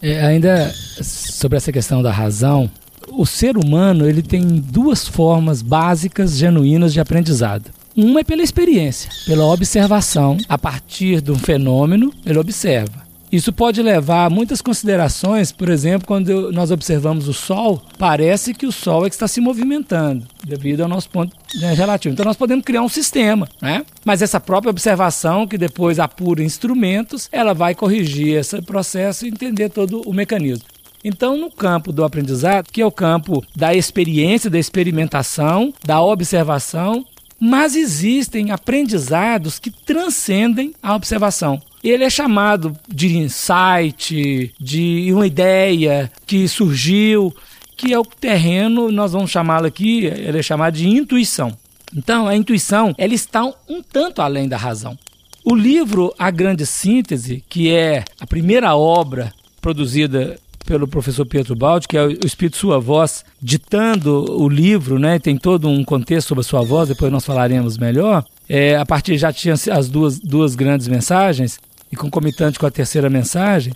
É, 0.00 0.24
ainda 0.24 0.72
sobre 1.02 1.56
essa 1.56 1.72
questão 1.72 2.02
da 2.02 2.12
razão, 2.12 2.70
o 3.10 3.24
ser 3.24 3.56
humano 3.56 4.08
ele 4.08 4.22
tem 4.22 4.42
duas 4.42 5.08
formas 5.08 5.62
básicas, 5.62 6.36
genuínas 6.36 6.92
de 6.92 7.00
aprendizado. 7.00 7.70
Uma 7.96 8.20
é 8.20 8.24
pela 8.24 8.42
experiência, 8.42 9.08
pela 9.24 9.44
observação. 9.44 10.36
A 10.48 10.58
partir 10.58 11.20
de 11.20 11.30
um 11.30 11.38
fenômeno, 11.38 12.12
ele 12.26 12.38
observa. 12.38 13.04
Isso 13.30 13.52
pode 13.52 13.82
levar 13.82 14.26
a 14.26 14.30
muitas 14.30 14.60
considerações, 14.60 15.52
por 15.52 15.68
exemplo, 15.68 16.06
quando 16.06 16.52
nós 16.52 16.70
observamos 16.70 17.28
o 17.28 17.32
Sol, 17.32 17.82
parece 17.98 18.52
que 18.52 18.66
o 18.66 18.72
Sol 18.72 19.06
é 19.06 19.08
que 19.08 19.14
está 19.14 19.26
se 19.26 19.40
movimentando, 19.40 20.26
devido 20.44 20.82
ao 20.82 20.88
nosso 20.88 21.08
ponto 21.10 21.36
né, 21.60 21.72
relativo. 21.72 22.12
Então 22.12 22.24
nós 22.24 22.36
podemos 22.36 22.64
criar 22.64 22.82
um 22.82 22.88
sistema, 22.88 23.48
né? 23.60 23.84
Mas 24.04 24.22
essa 24.22 24.38
própria 24.38 24.70
observação, 24.70 25.46
que 25.46 25.58
depois 25.58 25.98
apura 25.98 26.44
instrumentos, 26.44 27.28
ela 27.32 27.54
vai 27.54 27.74
corrigir 27.74 28.38
esse 28.38 28.60
processo 28.62 29.24
e 29.24 29.30
entender 29.30 29.68
todo 29.68 30.02
o 30.06 30.12
mecanismo. 30.12 30.66
Então, 31.04 31.36
no 31.36 31.50
campo 31.50 31.92
do 31.92 32.02
aprendizado, 32.02 32.70
que 32.72 32.80
é 32.80 32.86
o 32.86 32.90
campo 32.90 33.44
da 33.54 33.74
experiência, 33.74 34.48
da 34.48 34.58
experimentação, 34.58 35.74
da 35.84 36.00
observação, 36.00 37.04
mas 37.38 37.76
existem 37.76 38.50
aprendizados 38.50 39.58
que 39.58 39.70
transcendem 39.70 40.74
a 40.82 40.94
observação 40.94 41.60
ele 41.84 42.02
é 42.02 42.08
chamado 42.08 42.74
de 42.88 43.18
insight, 43.18 44.54
de 44.58 45.12
uma 45.12 45.26
ideia 45.26 46.10
que 46.26 46.48
surgiu, 46.48 47.34
que 47.76 47.92
é 47.92 47.98
o 47.98 48.04
terreno, 48.04 48.90
nós 48.90 49.12
vamos 49.12 49.30
chamá-lo 49.30 49.66
aqui, 49.66 50.06
ele 50.06 50.38
é 50.38 50.42
chamado 50.42 50.78
de 50.78 50.88
intuição. 50.88 51.54
Então, 51.94 52.26
a 52.26 52.34
intuição, 52.34 52.94
ela 52.96 53.12
está 53.12 53.44
um 53.68 53.82
tanto 53.82 54.22
além 54.22 54.48
da 54.48 54.56
razão. 54.56 54.98
O 55.44 55.54
livro 55.54 56.14
A 56.18 56.30
Grande 56.30 56.64
Síntese, 56.64 57.44
que 57.50 57.70
é 57.70 58.02
a 58.18 58.26
primeira 58.26 58.74
obra 58.74 59.30
produzida 59.60 60.38
pelo 60.64 60.88
professor 60.88 61.26
Pietro 61.26 61.54
Baldi, 61.54 61.86
que 61.86 61.96
é 61.96 62.04
o 62.04 62.26
Espírito 62.26 62.56
Sua 62.56 62.78
Voz, 62.78 63.24
ditando 63.40 64.24
o 64.40 64.48
livro, 64.48 64.98
né? 64.98 65.18
Tem 65.18 65.36
todo 65.36 65.68
um 65.68 65.84
contexto 65.84 66.28
sobre 66.28 66.40
a 66.40 66.44
sua 66.44 66.62
voz, 66.62 66.88
depois 66.88 67.12
nós 67.12 67.24
falaremos 67.24 67.76
melhor. 67.76 68.24
É, 68.48 68.76
a 68.76 68.84
partir 68.84 69.16
já 69.18 69.32
tinha 69.32 69.54
as 69.54 69.88
duas, 69.88 70.18
duas 70.18 70.54
grandes 70.54 70.88
mensagens 70.88 71.58
e 71.92 71.96
concomitante 71.96 72.58
com 72.58 72.66
a 72.66 72.70
terceira 72.70 73.08
mensagem, 73.08 73.72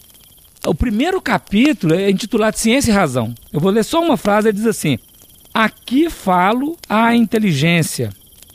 o 0.66 0.74
primeiro 0.74 1.20
capítulo 1.20 1.95
é 1.95 2.11
intitulado 2.11 2.59
Ciência 2.59 2.91
e 2.91 2.95
Razão. 2.95 3.34
Eu 3.53 3.61
vou 3.61 3.70
ler 3.70 3.84
só 3.84 4.03
uma 4.03 4.16
frase, 4.16 4.49
ele 4.49 4.57
diz 4.57 4.66
assim: 4.66 4.99
Aqui 5.55 6.11
falo 6.11 6.76
à 6.89 7.14
inteligência, 7.14 8.11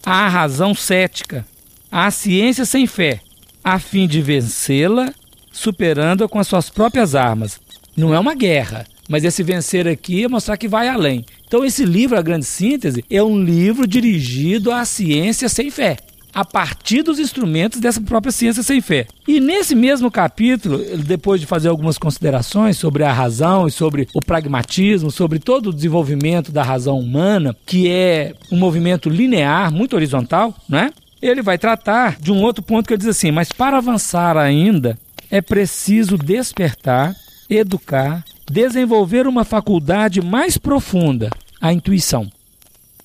à 0.05 0.27
razão 0.27 0.75
cética, 0.75 1.45
à 1.91 2.11
ciência 2.11 2.65
sem 2.65 2.86
fé, 2.86 3.21
a 3.63 3.79
fim 3.79 4.07
de 4.07 4.21
vencê-la, 4.21 5.13
superando-a 5.51 6.27
com 6.27 6.39
as 6.39 6.47
suas 6.47 6.69
próprias 6.69 7.15
armas. 7.15 7.62
Não 7.95 8.13
é 8.13 8.19
uma 8.19 8.35
guerra, 8.35 8.85
mas 9.07 9.23
esse 9.23 9.43
vencer 9.43 9.87
aqui 9.87 10.23
é 10.23 10.27
mostrar 10.27 10.57
que 10.57 10.67
vai 10.67 10.87
além. 10.87 11.25
Então, 11.47 11.63
esse 11.63 11.85
livro, 11.85 12.17
A 12.17 12.21
Grande 12.21 12.45
Síntese, 12.45 13.05
é 13.09 13.21
um 13.21 13.43
livro 13.43 13.85
dirigido 13.85 14.71
à 14.71 14.83
ciência 14.85 15.47
sem 15.47 15.69
fé 15.69 15.97
a 16.33 16.43
partir 16.43 17.03
dos 17.03 17.19
instrumentos 17.19 17.79
dessa 17.79 18.01
própria 18.01 18.31
ciência 18.31 18.63
sem 18.63 18.81
fé. 18.81 19.05
E 19.27 19.39
nesse 19.39 19.75
mesmo 19.75 20.09
capítulo, 20.09 20.79
depois 20.97 21.39
de 21.39 21.45
fazer 21.45 21.69
algumas 21.69 21.97
considerações 21.97 22.77
sobre 22.77 23.03
a 23.03 23.13
razão 23.13 23.67
e 23.67 23.71
sobre 23.71 24.07
o 24.13 24.19
pragmatismo, 24.19 25.11
sobre 25.11 25.37
todo 25.37 25.67
o 25.67 25.73
desenvolvimento 25.73 26.51
da 26.51 26.63
razão 26.63 26.99
humana, 26.99 27.55
que 27.65 27.87
é 27.89 28.33
um 28.51 28.57
movimento 28.57 29.09
linear, 29.09 29.71
muito 29.71 29.95
horizontal, 29.95 30.55
né? 30.67 30.91
Ele 31.21 31.41
vai 31.41 31.57
tratar 31.57 32.19
de 32.19 32.31
um 32.31 32.41
outro 32.41 32.63
ponto 32.63 32.87
que 32.87 32.93
ele 32.93 32.99
diz 32.99 33.07
assim: 33.07 33.31
mas 33.31 33.51
para 33.51 33.77
avançar 33.77 34.35
ainda 34.35 34.97
é 35.29 35.41
preciso 35.41 36.17
despertar, 36.17 37.15
educar, 37.49 38.23
desenvolver 38.49 39.27
uma 39.27 39.43
faculdade 39.43 40.21
mais 40.21 40.57
profunda, 40.57 41.29
a 41.59 41.71
intuição. 41.71 42.29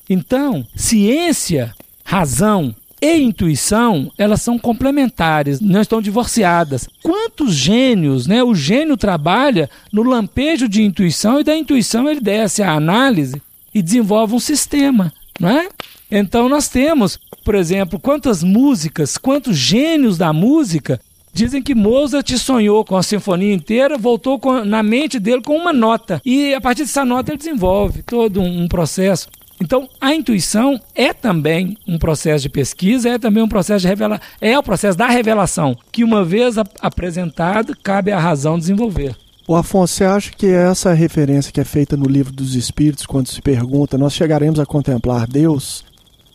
Então, 0.08 0.66
ciência, 0.74 1.74
razão 2.04 2.74
e 3.00 3.16
intuição, 3.18 4.10
elas 4.18 4.42
são 4.42 4.58
complementares, 4.58 5.60
não 5.60 5.80
estão 5.80 6.02
divorciadas. 6.02 6.88
Quantos 7.02 7.54
gênios, 7.54 8.26
né? 8.26 8.42
O 8.42 8.54
gênio 8.54 8.96
trabalha 8.96 9.70
no 9.92 10.02
lampejo 10.02 10.68
de 10.68 10.82
intuição 10.82 11.40
e 11.40 11.44
da 11.44 11.56
intuição 11.56 12.08
ele 12.08 12.20
desce 12.20 12.62
a 12.62 12.72
análise 12.72 13.40
e 13.72 13.80
desenvolve 13.82 14.34
um 14.34 14.40
sistema, 14.40 15.12
não 15.38 15.48
é? 15.48 15.68
Então 16.10 16.48
nós 16.48 16.68
temos, 16.68 17.18
por 17.44 17.54
exemplo, 17.54 18.00
quantas 18.00 18.42
músicas, 18.42 19.16
quantos 19.16 19.56
gênios 19.56 20.18
da 20.18 20.32
música 20.32 21.00
Dizem 21.38 21.62
que 21.62 21.72
Mozart 21.72 22.28
sonhou 22.36 22.84
com 22.84 22.96
a 22.96 23.02
sinfonia 23.04 23.54
inteira, 23.54 23.96
voltou 23.96 24.40
com, 24.40 24.64
na 24.64 24.82
mente 24.82 25.20
dele 25.20 25.40
com 25.40 25.54
uma 25.54 25.72
nota. 25.72 26.20
E 26.24 26.52
a 26.52 26.60
partir 26.60 26.82
dessa 26.82 27.04
nota 27.04 27.30
ele 27.30 27.38
desenvolve 27.38 28.02
todo 28.02 28.40
um, 28.40 28.62
um 28.62 28.66
processo. 28.66 29.28
Então, 29.62 29.88
a 30.00 30.12
intuição 30.12 30.80
é 30.96 31.12
também 31.12 31.78
um 31.86 31.96
processo 31.96 32.42
de 32.42 32.48
pesquisa, 32.48 33.10
é 33.10 33.18
também 33.20 33.40
um 33.40 33.48
processo 33.48 33.82
de 33.82 33.86
revelação, 33.86 34.26
é 34.40 34.58
o 34.58 34.62
processo 34.64 34.98
da 34.98 35.06
revelação, 35.06 35.78
que 35.92 36.02
uma 36.02 36.24
vez 36.24 36.56
apresentado, 36.80 37.76
cabe 37.84 38.10
à 38.10 38.18
razão 38.18 38.58
desenvolver. 38.58 39.14
O 39.46 39.54
Afonso, 39.54 39.94
você 39.94 40.04
acha 40.04 40.32
que 40.32 40.48
essa 40.48 40.92
referência 40.92 41.52
que 41.52 41.60
é 41.60 41.64
feita 41.64 41.96
no 41.96 42.08
livro 42.08 42.32
dos 42.32 42.56
Espíritos, 42.56 43.06
quando 43.06 43.28
se 43.28 43.40
pergunta, 43.40 43.96
nós 43.96 44.12
chegaremos 44.12 44.58
a 44.58 44.66
contemplar 44.66 45.24
Deus? 45.24 45.84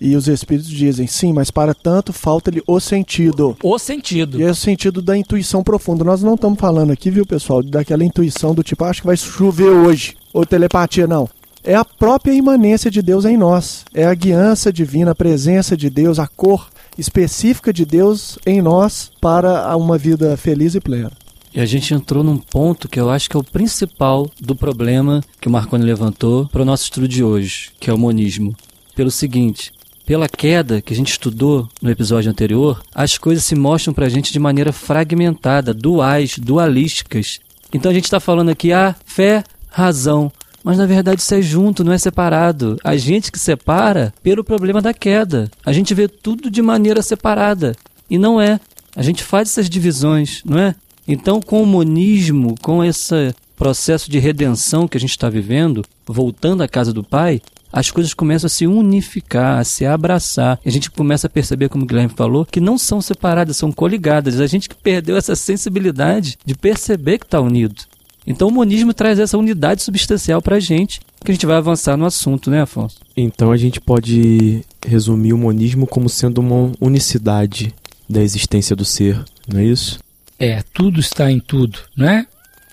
E 0.05 0.17
os 0.17 0.27
Espíritos 0.27 0.69
dizem, 0.69 1.07
sim, 1.07 1.31
mas 1.31 1.49
para 1.49 1.73
tanto 1.73 2.11
falta-lhe 2.11 2.61
o 2.67 2.77
sentido. 2.77 3.55
O 3.63 3.79
sentido. 3.79 4.37
E 4.37 4.43
é 4.43 4.51
o 4.51 4.55
sentido 4.55 5.01
da 5.01 5.17
intuição 5.17 5.63
profunda. 5.63 6.03
Nós 6.03 6.21
não 6.21 6.35
estamos 6.35 6.59
falando 6.59 6.91
aqui, 6.91 7.09
viu, 7.09 7.25
pessoal, 7.25 7.63
daquela 7.63 8.03
intuição 8.03 8.53
do 8.53 8.61
tipo, 8.61 8.83
acho 8.83 8.99
que 8.99 9.07
vai 9.07 9.15
chover 9.15 9.69
hoje. 9.69 10.17
Ou 10.33 10.45
telepatia, 10.45 11.07
não 11.07 11.29
é 11.63 11.75
a 11.75 11.85
própria 11.85 12.33
imanência 12.33 12.91
de 12.91 13.01
Deus 13.01 13.23
em 13.23 13.37
nós. 13.37 13.85
É 13.93 14.05
a 14.05 14.13
guiança 14.13 14.73
divina, 14.73 15.11
a 15.11 15.15
presença 15.15 15.77
de 15.77 15.89
Deus, 15.89 16.19
a 16.19 16.27
cor 16.27 16.67
específica 16.97 17.71
de 17.71 17.85
Deus 17.85 18.37
em 18.45 18.61
nós 18.61 19.09
para 19.21 19.75
uma 19.77 19.97
vida 19.97 20.35
feliz 20.35 20.75
e 20.75 20.81
plena. 20.81 21.11
E 21.53 21.61
a 21.61 21.65
gente 21.65 21.93
entrou 21.93 22.23
num 22.23 22.37
ponto 22.37 22.89
que 22.89 22.99
eu 22.99 23.09
acho 23.09 23.29
que 23.29 23.37
é 23.37 23.39
o 23.39 23.43
principal 23.43 24.29
do 24.41 24.55
problema 24.55 25.23
que 25.39 25.47
o 25.47 25.51
Marconi 25.51 25.85
levantou 25.85 26.47
para 26.47 26.63
o 26.63 26.65
nosso 26.65 26.83
estudo 26.83 27.07
de 27.07 27.23
hoje, 27.23 27.69
que 27.79 27.89
é 27.89 27.93
o 27.93 27.97
monismo. 27.97 28.55
Pelo 28.95 29.11
seguinte, 29.11 29.71
pela 30.05 30.27
queda 30.27 30.81
que 30.81 30.93
a 30.93 30.95
gente 30.95 31.11
estudou 31.11 31.67
no 31.81 31.89
episódio 31.89 32.29
anterior, 32.29 32.83
as 32.93 33.17
coisas 33.17 33.43
se 33.43 33.55
mostram 33.55 33.93
para 33.93 34.05
a 34.05 34.09
gente 34.09 34.31
de 34.31 34.39
maneira 34.39 34.71
fragmentada, 34.71 35.73
duais, 35.73 36.37
dualísticas. 36.37 37.39
Então 37.73 37.89
a 37.91 37.93
gente 37.93 38.05
está 38.05 38.19
falando 38.19 38.49
aqui, 38.49 38.71
ah, 38.71 38.95
fé, 39.05 39.43
razão. 39.69 40.31
Mas 40.63 40.77
na 40.77 40.85
verdade 40.85 41.21
isso 41.21 41.33
é 41.33 41.41
junto, 41.41 41.83
não 41.83 41.91
é 41.91 41.97
separado. 41.97 42.77
A 42.83 42.95
gente 42.95 43.31
que 43.31 43.39
separa 43.39 44.13
pelo 44.23 44.43
problema 44.43 44.81
da 44.81 44.93
queda. 44.93 45.49
A 45.65 45.73
gente 45.73 45.93
vê 45.93 46.07
tudo 46.07 46.49
de 46.49 46.61
maneira 46.61 47.01
separada. 47.01 47.75
E 48.09 48.17
não 48.17 48.39
é. 48.39 48.59
A 48.95 49.01
gente 49.01 49.23
faz 49.23 49.49
essas 49.49 49.69
divisões, 49.69 50.41
não 50.45 50.57
é? 50.57 50.75
Então, 51.07 51.41
com 51.41 51.61
o 51.61 51.65
monismo, 51.65 52.55
com 52.61 52.83
esse 52.83 53.35
processo 53.57 54.09
de 54.09 54.19
redenção 54.19 54.87
que 54.87 54.97
a 54.97 54.99
gente 54.99 55.11
está 55.11 55.29
vivendo, 55.29 55.83
voltando 56.05 56.63
à 56.63 56.67
casa 56.67 56.93
do 56.93 57.03
Pai, 57.03 57.41
as 57.73 57.89
coisas 57.89 58.13
começam 58.13 58.45
a 58.45 58.49
se 58.49 58.67
unificar, 58.67 59.59
a 59.59 59.63
se 59.63 59.83
abraçar. 59.83 60.59
E 60.63 60.69
a 60.69 60.71
gente 60.71 60.91
começa 60.91 61.25
a 61.25 61.29
perceber, 61.29 61.69
como 61.69 61.83
o 61.83 61.87
Guilherme 61.87 62.13
falou, 62.15 62.45
que 62.45 62.61
não 62.61 62.77
são 62.77 63.01
separadas, 63.01 63.57
são 63.57 63.71
coligadas. 63.71 64.39
A 64.39 64.45
gente 64.45 64.69
que 64.69 64.75
perdeu 64.75 65.17
essa 65.17 65.35
sensibilidade 65.35 66.37
de 66.45 66.53
perceber 66.53 67.17
que 67.17 67.25
está 67.25 67.41
unido. 67.41 67.81
Então 68.27 68.47
o 68.47 68.51
monismo 68.51 68.93
traz 68.93 69.17
essa 69.17 69.37
unidade 69.37 69.81
substancial 69.81 70.41
para 70.41 70.57
a 70.57 70.59
gente, 70.59 71.01
que 71.25 71.31
a 71.31 71.33
gente 71.33 71.47
vai 71.47 71.57
avançar 71.57 71.97
no 71.97 72.05
assunto, 72.05 72.51
né, 72.51 72.61
Afonso? 72.61 72.99
Então 73.17 73.51
a 73.51 73.57
gente 73.57 73.81
pode 73.81 74.63
resumir 74.85 75.33
o 75.33 75.37
monismo 75.37 75.87
como 75.87 76.07
sendo 76.07 76.39
uma 76.39 76.71
unicidade 76.79 77.73
da 78.07 78.21
existência 78.21 78.75
do 78.75 78.85
ser, 78.85 79.21
não 79.47 79.59
é 79.59 79.65
isso? 79.65 79.99
É, 80.39 80.63
tudo 80.73 80.99
está 80.99 81.29
em 81.29 81.39
tudo, 81.39 81.79
não 81.97 82.07
é? 82.07 82.25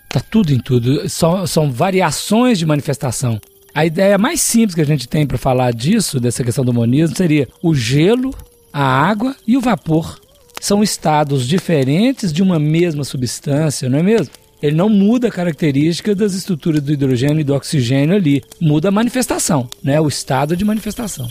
Está 0.04 0.20
tudo 0.20 0.52
em 0.52 0.58
tudo. 0.58 1.08
São, 1.08 1.46
são 1.46 1.70
variações 1.70 2.58
de 2.58 2.66
manifestação. 2.66 3.40
A 3.74 3.86
ideia 3.86 4.18
mais 4.18 4.40
simples 4.40 4.74
que 4.74 4.80
a 4.80 4.86
gente 4.86 5.08
tem 5.08 5.26
para 5.26 5.38
falar 5.38 5.72
disso, 5.72 6.18
dessa 6.18 6.44
questão 6.44 6.64
do 6.64 6.72
monismo, 6.72 7.16
seria 7.16 7.48
o 7.62 7.74
gelo, 7.74 8.34
a 8.72 8.82
água 8.82 9.34
e 9.46 9.56
o 9.56 9.60
vapor. 9.60 10.20
São 10.60 10.82
estados 10.82 11.46
diferentes 11.46 12.32
de 12.32 12.42
uma 12.42 12.58
mesma 12.58 13.04
substância, 13.04 13.88
não 13.88 13.98
é 13.98 14.02
mesmo? 14.02 14.32
ele 14.62 14.76
não 14.76 14.88
muda 14.88 15.28
a 15.28 15.30
característica 15.30 16.14
das 16.14 16.34
estruturas 16.34 16.82
do 16.82 16.92
hidrogênio 16.92 17.40
e 17.40 17.44
do 17.44 17.54
oxigênio 17.54 18.14
ali, 18.14 18.42
muda 18.60 18.88
a 18.88 18.92
manifestação, 18.92 19.68
né? 19.82 20.00
o 20.00 20.08
estado 20.08 20.56
de 20.56 20.64
manifestação. 20.64 21.26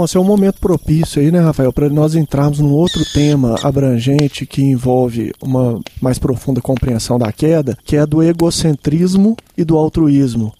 Afonso, 0.00 0.16
é 0.16 0.20
um 0.20 0.24
momento 0.24 0.60
propício 0.60 1.20
aí, 1.20 1.30
né, 1.30 1.40
Rafael, 1.40 1.72
para 1.72 1.88
nós 1.90 2.14
entrarmos 2.14 2.58
num 2.58 2.72
outro 2.72 3.04
tema 3.12 3.56
abrangente 3.62 4.46
que 4.46 4.62
envolve 4.62 5.32
uma 5.42 5.78
mais 6.00 6.18
profunda 6.18 6.60
compreensão 6.60 7.18
da 7.18 7.30
queda, 7.30 7.76
que 7.84 7.96
é 7.96 8.06
do 8.06 8.22
egocentrismo 8.22 9.36
e 9.58 9.62
do 9.62 9.76
altruísmo. 9.76 10.54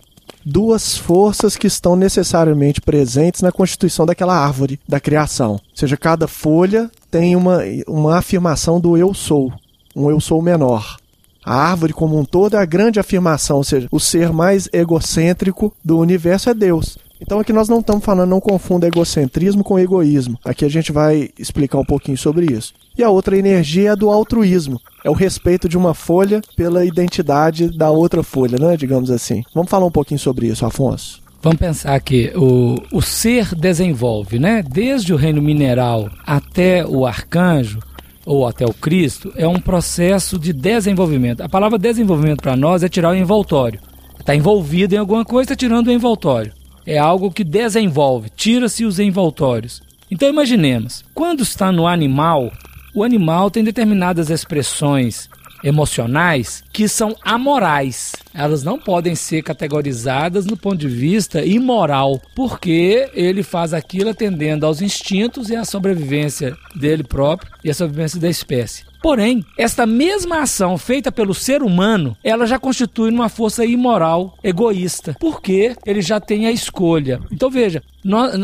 Duas 0.44 0.96
forças 0.96 1.56
que 1.56 1.66
estão 1.66 1.96
necessariamente 1.96 2.82
presentes 2.82 3.40
na 3.40 3.50
constituição 3.50 4.04
daquela 4.04 4.36
árvore 4.36 4.78
da 4.86 5.00
criação. 5.00 5.52
Ou 5.52 5.60
seja, 5.74 5.96
cada 5.96 6.28
folha 6.28 6.90
tem 7.10 7.34
uma, 7.34 7.60
uma 7.88 8.18
afirmação 8.18 8.78
do 8.78 8.96
eu 8.96 9.14
sou, 9.14 9.50
um 9.96 10.10
eu 10.10 10.20
sou 10.20 10.42
menor. 10.42 10.98
A 11.42 11.54
árvore 11.54 11.94
como 11.94 12.18
um 12.18 12.24
todo 12.24 12.56
é 12.56 12.58
a 12.58 12.66
grande 12.66 13.00
afirmação, 13.00 13.56
ou 13.56 13.64
seja, 13.64 13.88
o 13.90 13.98
ser 13.98 14.32
mais 14.32 14.68
egocêntrico 14.70 15.72
do 15.82 15.98
universo 15.98 16.50
é 16.50 16.54
Deus. 16.54 16.98
Então 17.20 17.38
aqui 17.38 17.52
nós 17.52 17.68
não 17.68 17.80
estamos 17.80 18.04
falando, 18.04 18.30
não 18.30 18.40
confunda 18.40 18.86
egocentrismo 18.86 19.62
com 19.62 19.78
egoísmo. 19.78 20.38
Aqui 20.44 20.64
a 20.64 20.70
gente 20.70 20.90
vai 20.90 21.28
explicar 21.38 21.78
um 21.78 21.84
pouquinho 21.84 22.16
sobre 22.16 22.46
isso. 22.46 22.72
E 22.96 23.04
a 23.04 23.10
outra 23.10 23.38
energia 23.38 23.90
é 23.90 23.92
a 23.92 23.94
do 23.94 24.10
altruísmo. 24.10 24.80
É 25.04 25.10
o 25.10 25.14
respeito 25.14 25.68
de 25.68 25.76
uma 25.76 25.94
folha 25.94 26.40
pela 26.56 26.84
identidade 26.84 27.76
da 27.76 27.90
outra 27.90 28.22
folha, 28.22 28.58
né? 28.58 28.76
Digamos 28.76 29.10
assim. 29.10 29.42
Vamos 29.54 29.70
falar 29.70 29.86
um 29.86 29.90
pouquinho 29.90 30.18
sobre 30.18 30.46
isso, 30.46 30.64
Afonso. 30.64 31.20
Vamos 31.42 31.58
pensar 31.58 31.98
que 32.00 32.32
o, 32.36 32.76
o 32.92 33.00
ser 33.00 33.54
desenvolve, 33.54 34.38
né? 34.38 34.62
Desde 34.62 35.12
o 35.12 35.16
reino 35.16 35.40
mineral 35.40 36.10
até 36.26 36.84
o 36.84 37.06
arcanjo, 37.06 37.80
ou 38.26 38.46
até 38.46 38.66
o 38.66 38.74
Cristo, 38.74 39.32
é 39.34 39.48
um 39.48 39.58
processo 39.58 40.38
de 40.38 40.52
desenvolvimento. 40.52 41.40
A 41.40 41.48
palavra 41.48 41.78
desenvolvimento 41.78 42.42
para 42.42 42.56
nós 42.56 42.82
é 42.82 42.88
tirar 42.88 43.10
o 43.10 43.14
envoltório. 43.14 43.80
Está 44.18 44.34
envolvido 44.34 44.94
em 44.94 44.98
alguma 44.98 45.24
coisa, 45.24 45.52
está 45.52 45.56
tirando 45.56 45.88
o 45.88 45.92
envoltório 45.92 46.52
é 46.86 46.98
algo 46.98 47.30
que 47.30 47.44
desenvolve, 47.44 48.30
tira-se 48.30 48.84
os 48.84 48.98
envoltórios. 48.98 49.82
Então 50.10 50.28
imaginemos, 50.28 51.04
quando 51.14 51.42
está 51.42 51.70
no 51.70 51.86
animal, 51.86 52.52
o 52.94 53.04
animal 53.04 53.50
tem 53.50 53.62
determinadas 53.62 54.30
expressões 54.30 55.28
emocionais 55.62 56.64
que 56.72 56.88
são 56.88 57.14
amorais. 57.22 58.12
Elas 58.34 58.62
não 58.62 58.78
podem 58.78 59.14
ser 59.14 59.42
categorizadas 59.42 60.46
no 60.46 60.56
ponto 60.56 60.78
de 60.78 60.88
vista 60.88 61.44
imoral, 61.44 62.20
porque 62.34 63.08
ele 63.12 63.42
faz 63.42 63.72
aquilo 63.72 64.10
atendendo 64.10 64.66
aos 64.66 64.80
instintos 64.80 65.50
e 65.50 65.56
à 65.56 65.64
sobrevivência 65.64 66.56
dele 66.74 67.04
próprio 67.04 67.52
e 67.62 67.70
à 67.70 67.74
sobrevivência 67.74 68.20
da 68.20 68.28
espécie. 68.28 68.89
Porém, 69.02 69.44
esta 69.56 69.86
mesma 69.86 70.42
ação 70.42 70.76
feita 70.76 71.10
pelo 71.10 71.34
ser 71.34 71.62
humano, 71.62 72.16
ela 72.22 72.46
já 72.46 72.58
constitui 72.58 73.10
uma 73.10 73.28
força 73.28 73.64
imoral, 73.64 74.36
egoísta, 74.44 75.16
porque 75.18 75.74
ele 75.86 76.02
já 76.02 76.20
tem 76.20 76.46
a 76.46 76.52
escolha. 76.52 77.20
Então 77.32 77.50
veja, 77.50 77.82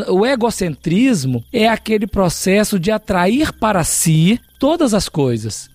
o 0.09 0.25
egocentrismo 0.25 1.43
é 1.53 1.67
aquele 1.67 2.07
processo 2.07 2.79
de 2.79 2.91
atrair 2.91 3.53
para 3.53 3.83
si 3.83 4.39
todas 4.59 4.93
as 4.93 5.07
coisas. 5.07 5.69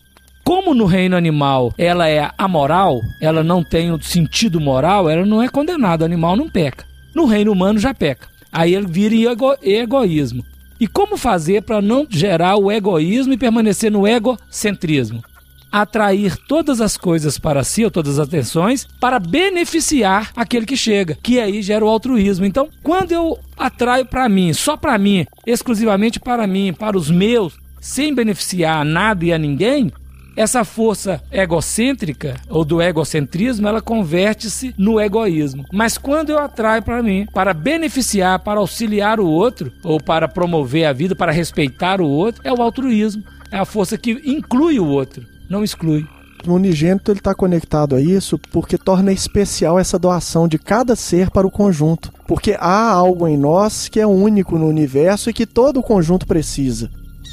Como 0.44 0.74
no 0.74 0.86
reino 0.86 1.16
animal 1.16 1.72
ela 1.78 2.08
é 2.08 2.28
amoral, 2.36 3.00
ela 3.20 3.44
não 3.44 3.62
tem 3.62 3.92
o 3.92 4.02
sentido 4.02 4.60
moral, 4.60 5.08
ela 5.08 5.24
não 5.24 5.40
é 5.40 5.48
condenada, 5.48 6.02
o 6.02 6.06
animal 6.06 6.36
não 6.36 6.50
peca. 6.50 6.84
No 7.14 7.26
reino 7.26 7.52
humano 7.52 7.78
já 7.78 7.94
peca. 7.94 8.26
Aí 8.50 8.74
ele 8.74 8.86
vira 8.86 9.30
ego 9.30 9.54
egoísmo. 9.62 10.44
E 10.82 10.88
como 10.88 11.16
fazer 11.16 11.62
para 11.62 11.80
não 11.80 12.04
gerar 12.10 12.56
o 12.56 12.68
egoísmo 12.68 13.32
e 13.32 13.38
permanecer 13.38 13.88
no 13.88 14.04
egocentrismo? 14.04 15.22
Atrair 15.70 16.36
todas 16.36 16.80
as 16.80 16.96
coisas 16.96 17.38
para 17.38 17.62
si, 17.62 17.84
ou 17.84 17.90
todas 17.90 18.18
as 18.18 18.26
atenções, 18.26 18.84
para 19.00 19.20
beneficiar 19.20 20.32
aquele 20.34 20.66
que 20.66 20.76
chega, 20.76 21.16
que 21.22 21.38
aí 21.38 21.62
gera 21.62 21.84
o 21.84 21.88
altruísmo. 21.88 22.44
Então, 22.44 22.68
quando 22.82 23.12
eu 23.12 23.38
atraio 23.56 24.04
para 24.04 24.28
mim, 24.28 24.52
só 24.52 24.76
para 24.76 24.98
mim, 24.98 25.24
exclusivamente 25.46 26.18
para 26.18 26.48
mim, 26.48 26.72
para 26.72 26.98
os 26.98 27.08
meus, 27.08 27.56
sem 27.80 28.12
beneficiar 28.12 28.84
nada 28.84 29.24
e 29.24 29.32
a 29.32 29.38
ninguém, 29.38 29.92
essa 30.36 30.64
força 30.64 31.22
egocêntrica 31.30 32.36
ou 32.48 32.64
do 32.64 32.80
egocentrismo, 32.80 33.68
ela 33.68 33.80
converte-se 33.80 34.74
no 34.78 35.00
egoísmo. 35.00 35.64
Mas 35.72 35.98
quando 35.98 36.30
eu 36.30 36.38
atraio 36.38 36.82
para 36.82 37.02
mim, 37.02 37.26
para 37.32 37.52
beneficiar, 37.52 38.38
para 38.40 38.60
auxiliar 38.60 39.20
o 39.20 39.26
outro, 39.26 39.72
ou 39.84 40.00
para 40.00 40.28
promover 40.28 40.86
a 40.86 40.92
vida, 40.92 41.14
para 41.14 41.32
respeitar 41.32 42.00
o 42.00 42.08
outro, 42.08 42.40
é 42.44 42.52
o 42.52 42.62
altruísmo. 42.62 43.22
É 43.50 43.58
a 43.58 43.64
força 43.64 43.98
que 43.98 44.12
inclui 44.24 44.80
o 44.80 44.86
outro, 44.86 45.26
não 45.48 45.62
exclui. 45.62 46.06
O 46.46 46.54
unigênito 46.54 47.12
ele 47.12 47.20
está 47.20 47.34
conectado 47.34 47.94
a 47.94 48.00
isso 48.00 48.36
porque 48.50 48.76
torna 48.76 49.12
especial 49.12 49.78
essa 49.78 49.98
doação 49.98 50.48
de 50.48 50.58
cada 50.58 50.96
ser 50.96 51.30
para 51.30 51.46
o 51.46 51.50
conjunto. 51.50 52.12
Porque 52.26 52.56
há 52.58 52.90
algo 52.90 53.28
em 53.28 53.36
nós 53.36 53.88
que 53.88 54.00
é 54.00 54.06
único 54.06 54.58
no 54.58 54.66
universo 54.66 55.30
e 55.30 55.32
que 55.32 55.46
todo 55.46 55.78
o 55.78 55.82
conjunto 55.82 56.26
precisa. 56.26 56.90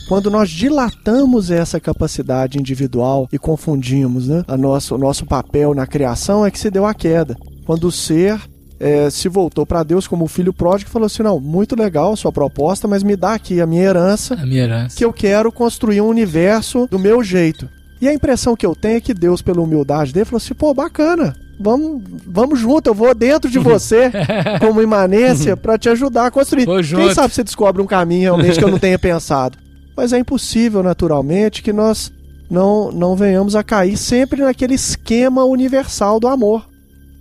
Quando 0.09 0.31
nós 0.31 0.49
dilatamos 0.49 1.51
essa 1.51 1.79
capacidade 1.79 2.57
individual 2.57 3.29
e 3.31 3.37
confundimos 3.37 4.27
né, 4.27 4.43
a 4.47 4.57
nosso, 4.57 4.95
o 4.95 4.97
nosso 4.97 5.23
papel 5.23 5.75
na 5.75 5.85
criação, 5.85 6.43
é 6.43 6.49
que 6.49 6.57
se 6.57 6.71
deu 6.71 6.83
a 6.83 6.95
queda. 6.95 7.37
Quando 7.63 7.83
o 7.83 7.91
ser 7.91 8.41
é, 8.79 9.11
se 9.11 9.29
voltou 9.29 9.67
para 9.67 9.83
Deus 9.83 10.07
como 10.07 10.25
o 10.25 10.27
filho 10.27 10.51
pródigo 10.51 10.89
e 10.89 10.91
falou 10.91 11.05
assim: 11.05 11.21
Não, 11.21 11.39
muito 11.39 11.75
legal 11.75 12.11
a 12.11 12.15
sua 12.15 12.31
proposta, 12.31 12.87
mas 12.87 13.03
me 13.03 13.15
dá 13.15 13.35
aqui 13.35 13.61
a 13.61 13.67
minha 13.67 13.83
herança, 13.83 14.33
a 14.33 14.47
minha 14.47 14.63
herança. 14.63 14.97
que 14.97 15.05
eu 15.05 15.13
quero 15.13 15.51
construir 15.51 16.01
um 16.01 16.07
universo 16.07 16.87
do 16.89 16.97
meu 16.97 17.23
jeito. 17.23 17.69
E 18.01 18.07
a 18.07 18.13
impressão 18.13 18.55
que 18.55 18.65
eu 18.65 18.75
tenho 18.75 18.97
é 18.97 19.01
que 19.01 19.13
Deus, 19.13 19.43
pela 19.43 19.61
humildade 19.61 20.11
dele, 20.11 20.25
falou 20.25 20.37
assim: 20.37 20.55
pô, 20.55 20.73
bacana, 20.73 21.35
vamos, 21.59 22.01
vamos 22.25 22.59
junto, 22.59 22.89
eu 22.89 22.95
vou 22.95 23.13
dentro 23.13 23.47
de 23.47 23.59
você, 23.59 24.11
como 24.59 24.81
imanência, 24.81 25.55
para 25.55 25.77
te 25.77 25.87
ajudar 25.87 26.25
a 26.25 26.31
construir. 26.31 26.65
Quem 27.05 27.13
sabe 27.13 27.31
você 27.31 27.43
descobre 27.43 27.79
um 27.79 27.85
caminho 27.85 28.21
realmente 28.21 28.57
que 28.57 28.63
eu 28.63 28.71
não 28.71 28.79
tenha 28.79 28.97
pensado 28.97 29.68
mas 29.99 30.13
é 30.13 30.19
impossível, 30.19 30.81
naturalmente, 30.81 31.61
que 31.61 31.73
nós 31.73 32.09
não, 32.49 32.89
não 32.89 33.17
venhamos 33.17 33.53
a 33.53 33.61
cair 33.61 33.97
sempre 33.97 34.41
naquele 34.41 34.73
esquema 34.73 35.43
universal 35.43 36.21
do 36.21 36.27
amor. 36.29 36.65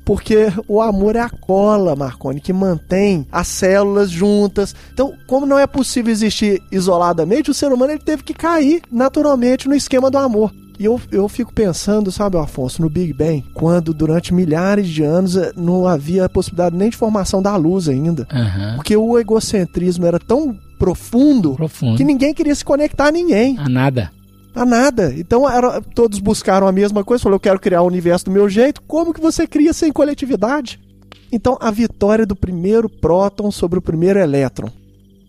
Porque 0.04 0.46
o 0.68 0.80
amor 0.80 1.16
é 1.16 1.20
a 1.20 1.28
cola, 1.28 1.96
Marconi, 1.96 2.40
que 2.40 2.52
mantém 2.52 3.26
as 3.32 3.48
células 3.48 4.08
juntas. 4.08 4.76
Então, 4.92 5.12
como 5.26 5.44
não 5.44 5.58
é 5.58 5.66
possível 5.66 6.12
existir 6.12 6.62
isoladamente, 6.70 7.50
o 7.50 7.54
ser 7.54 7.72
humano 7.72 7.94
ele 7.94 8.00
teve 8.00 8.22
que 8.22 8.32
cair 8.32 8.80
naturalmente 8.92 9.68
no 9.68 9.74
esquema 9.74 10.08
do 10.08 10.16
amor. 10.16 10.52
E 10.78 10.84
eu, 10.84 11.00
eu 11.10 11.28
fico 11.28 11.52
pensando, 11.52 12.12
sabe, 12.12 12.38
Afonso, 12.38 12.80
no 12.80 12.88
Big 12.88 13.12
Bang, 13.12 13.44
quando 13.54 13.92
durante 13.92 14.32
milhares 14.32 14.86
de 14.86 15.02
anos 15.02 15.36
eh, 15.36 15.52
não 15.56 15.88
havia 15.88 16.28
possibilidade 16.28 16.76
nem 16.76 16.90
de 16.90 16.96
formação 16.96 17.42
da 17.42 17.56
luz 17.56 17.88
ainda. 17.88 18.24
Uhum. 18.32 18.76
Porque 18.76 18.96
o 18.96 19.18
egocentrismo 19.18 20.06
era 20.06 20.20
tão 20.20 20.56
profundo, 20.78 21.54
profundo, 21.54 21.96
que 21.96 22.04
ninguém 22.04 22.32
queria 22.32 22.54
se 22.54 22.64
conectar 22.64 23.08
a 23.08 23.12
ninguém. 23.12 23.58
A 23.58 23.68
nada. 23.68 24.10
A 24.54 24.64
nada. 24.64 25.14
Então 25.16 25.48
era, 25.48 25.80
todos 25.80 26.18
buscaram 26.18 26.66
a 26.66 26.72
mesma 26.72 27.04
coisa, 27.04 27.22
falaram, 27.22 27.36
eu 27.36 27.40
quero 27.40 27.60
criar 27.60 27.82
o 27.82 27.86
universo 27.86 28.26
do 28.26 28.30
meu 28.30 28.48
jeito. 28.48 28.82
Como 28.82 29.12
que 29.12 29.20
você 29.20 29.46
cria 29.46 29.72
sem 29.72 29.92
coletividade? 29.92 30.80
Então 31.30 31.56
a 31.60 31.70
vitória 31.70 32.24
do 32.24 32.34
primeiro 32.34 32.88
próton 32.88 33.50
sobre 33.50 33.78
o 33.78 33.82
primeiro 33.82 34.18
elétron 34.18 34.70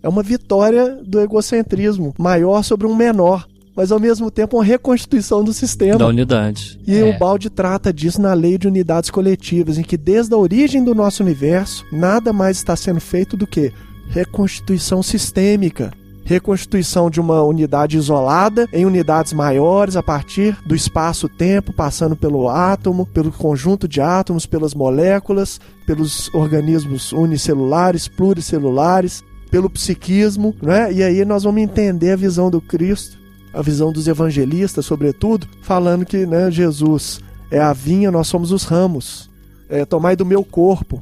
é 0.01 0.07
uma 0.07 0.23
vitória 0.23 0.97
do 1.03 1.19
egocentrismo 1.19 2.13
maior 2.17 2.63
sobre 2.63 2.87
um 2.87 2.95
menor 2.95 3.45
mas 3.79 3.93
ao 3.93 3.99
mesmo 3.99 4.29
tempo 4.29 4.57
uma 4.57 4.63
reconstituição 4.63 5.41
do 5.41 5.53
sistema. 5.53 5.97
Da 5.97 6.07
unidade. 6.07 6.77
E 6.85 6.97
é. 6.97 7.03
o 7.03 7.17
Balde 7.17 7.49
trata 7.49 7.93
disso 7.93 8.21
na 8.21 8.33
lei 8.33 8.57
de 8.57 8.67
unidades 8.67 9.09
coletivas, 9.09 9.77
em 9.77 9.83
que 9.83 9.95
desde 9.95 10.33
a 10.33 10.37
origem 10.37 10.83
do 10.83 10.93
nosso 10.93 11.23
universo, 11.23 11.85
nada 11.89 12.33
mais 12.33 12.57
está 12.57 12.75
sendo 12.75 12.99
feito 12.99 13.37
do 13.37 13.47
que 13.47 13.71
reconstituição 14.09 15.01
sistêmica. 15.01 15.93
Reconstituição 16.25 17.09
de 17.09 17.19
uma 17.19 17.41
unidade 17.41 17.97
isolada 17.97 18.67
em 18.71 18.85
unidades 18.85 19.33
maiores 19.33 19.95
a 19.95 20.03
partir 20.03 20.55
do 20.63 20.75
espaço-tempo, 20.75 21.73
passando 21.73 22.15
pelo 22.15 22.47
átomo, 22.47 23.07
pelo 23.07 23.31
conjunto 23.31 23.87
de 23.87 23.99
átomos, 23.99 24.45
pelas 24.45 24.75
moléculas, 24.75 25.59
pelos 25.87 26.31
organismos 26.35 27.11
unicelulares, 27.13 28.07
pluricelulares, 28.07 29.23
pelo 29.49 29.71
psiquismo, 29.71 30.55
né? 30.61 30.93
E 30.93 31.01
aí 31.01 31.25
nós 31.25 31.43
vamos 31.43 31.63
entender 31.63 32.11
a 32.11 32.15
visão 32.15 32.51
do 32.51 32.61
Cristo, 32.61 33.17
a 33.51 33.63
visão 33.63 33.91
dos 33.91 34.07
evangelistas, 34.07 34.85
sobretudo, 34.85 35.47
falando 35.63 36.05
que 36.05 36.27
né, 36.27 36.51
Jesus 36.51 37.21
é 37.49 37.59
a 37.59 37.73
vinha, 37.73 38.11
nós 38.11 38.27
somos 38.27 38.51
os 38.51 38.63
ramos. 38.63 39.31
É, 39.67 39.83
tomai 39.85 40.15
do 40.15 40.25
meu 40.25 40.43
corpo, 40.43 41.01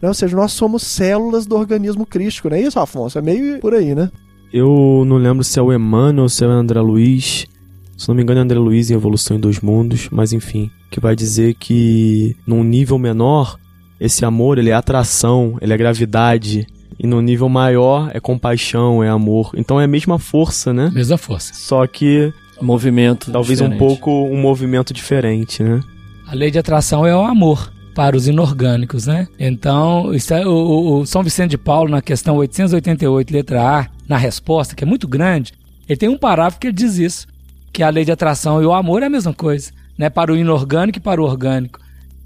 né? 0.00 0.08
Ou 0.08 0.14
seja, 0.14 0.36
nós 0.36 0.52
somos 0.52 0.82
células 0.82 1.46
do 1.46 1.56
organismo 1.56 2.06
crístico, 2.06 2.48
não 2.48 2.56
é 2.56 2.62
isso, 2.62 2.78
Afonso? 2.78 3.18
É 3.18 3.22
meio 3.22 3.58
por 3.60 3.74
aí, 3.74 3.94
né? 3.94 4.10
Eu 4.52 5.04
não 5.06 5.16
lembro 5.16 5.44
se 5.44 5.58
é 5.58 5.62
o 5.62 5.72
Emmanuel 5.72 6.22
ou 6.22 6.28
se 6.28 6.44
é 6.44 6.46
o 6.46 6.50
André 6.50 6.80
Luiz. 6.80 7.46
Se 7.96 8.08
não 8.08 8.14
me 8.14 8.22
engano, 8.22 8.40
é 8.40 8.42
André 8.42 8.58
Luiz 8.58 8.90
em 8.90 8.94
Evolução 8.94 9.36
em 9.36 9.40
Dois 9.40 9.60
Mundos, 9.60 10.08
mas 10.10 10.32
enfim, 10.32 10.70
que 10.90 11.00
vai 11.00 11.16
dizer 11.16 11.54
que 11.54 12.36
num 12.46 12.62
nível 12.62 12.98
menor, 12.98 13.58
esse 14.00 14.24
amor 14.24 14.56
ele 14.56 14.70
é 14.70 14.72
atração, 14.72 15.58
ele 15.60 15.72
é 15.72 15.76
gravidade, 15.76 16.66
e 16.98 17.06
no 17.06 17.20
nível 17.20 17.48
maior 17.48 18.10
é 18.12 18.20
compaixão, 18.20 19.02
é 19.02 19.08
amor. 19.08 19.52
Então 19.56 19.80
é 19.80 19.84
a 19.84 19.88
mesma 19.88 20.18
força, 20.18 20.72
né? 20.72 20.90
Mesma 20.92 21.18
força. 21.18 21.52
Só 21.54 21.86
que 21.86 22.32
movimento 22.60 23.30
talvez 23.30 23.58
diferente. 23.58 23.82
um 23.82 23.86
pouco 23.86 24.10
um 24.10 24.40
movimento 24.40 24.92
diferente, 24.92 25.62
né? 25.62 25.80
A 26.26 26.34
lei 26.34 26.50
de 26.50 26.58
atração 26.58 27.06
é 27.06 27.16
o 27.16 27.22
amor. 27.22 27.72
Para 27.98 28.16
os 28.16 28.28
inorgânicos, 28.28 29.08
né? 29.08 29.26
Então, 29.40 30.12
é, 30.14 30.46
o, 30.46 31.00
o, 31.00 31.04
São 31.04 31.20
Vicente 31.20 31.50
de 31.50 31.58
Paulo, 31.58 31.90
na 31.90 32.00
questão 32.00 32.36
888, 32.36 33.32
letra 33.32 33.60
A, 33.60 33.86
na 34.08 34.16
resposta, 34.16 34.76
que 34.76 34.84
é 34.84 34.86
muito 34.86 35.08
grande, 35.08 35.52
ele 35.88 35.96
tem 35.96 36.08
um 36.08 36.16
parágrafo 36.16 36.60
que 36.60 36.68
ele 36.68 36.74
diz 36.74 36.96
isso, 36.96 37.26
que 37.72 37.82
a 37.82 37.90
lei 37.90 38.04
de 38.04 38.12
atração 38.12 38.62
e 38.62 38.66
o 38.66 38.72
amor 38.72 39.02
é 39.02 39.06
a 39.06 39.10
mesma 39.10 39.34
coisa, 39.34 39.72
né? 39.98 40.08
Para 40.08 40.32
o 40.32 40.36
inorgânico 40.36 40.98
e 40.98 41.02
para 41.02 41.20
o 41.20 41.24
orgânico. 41.24 41.80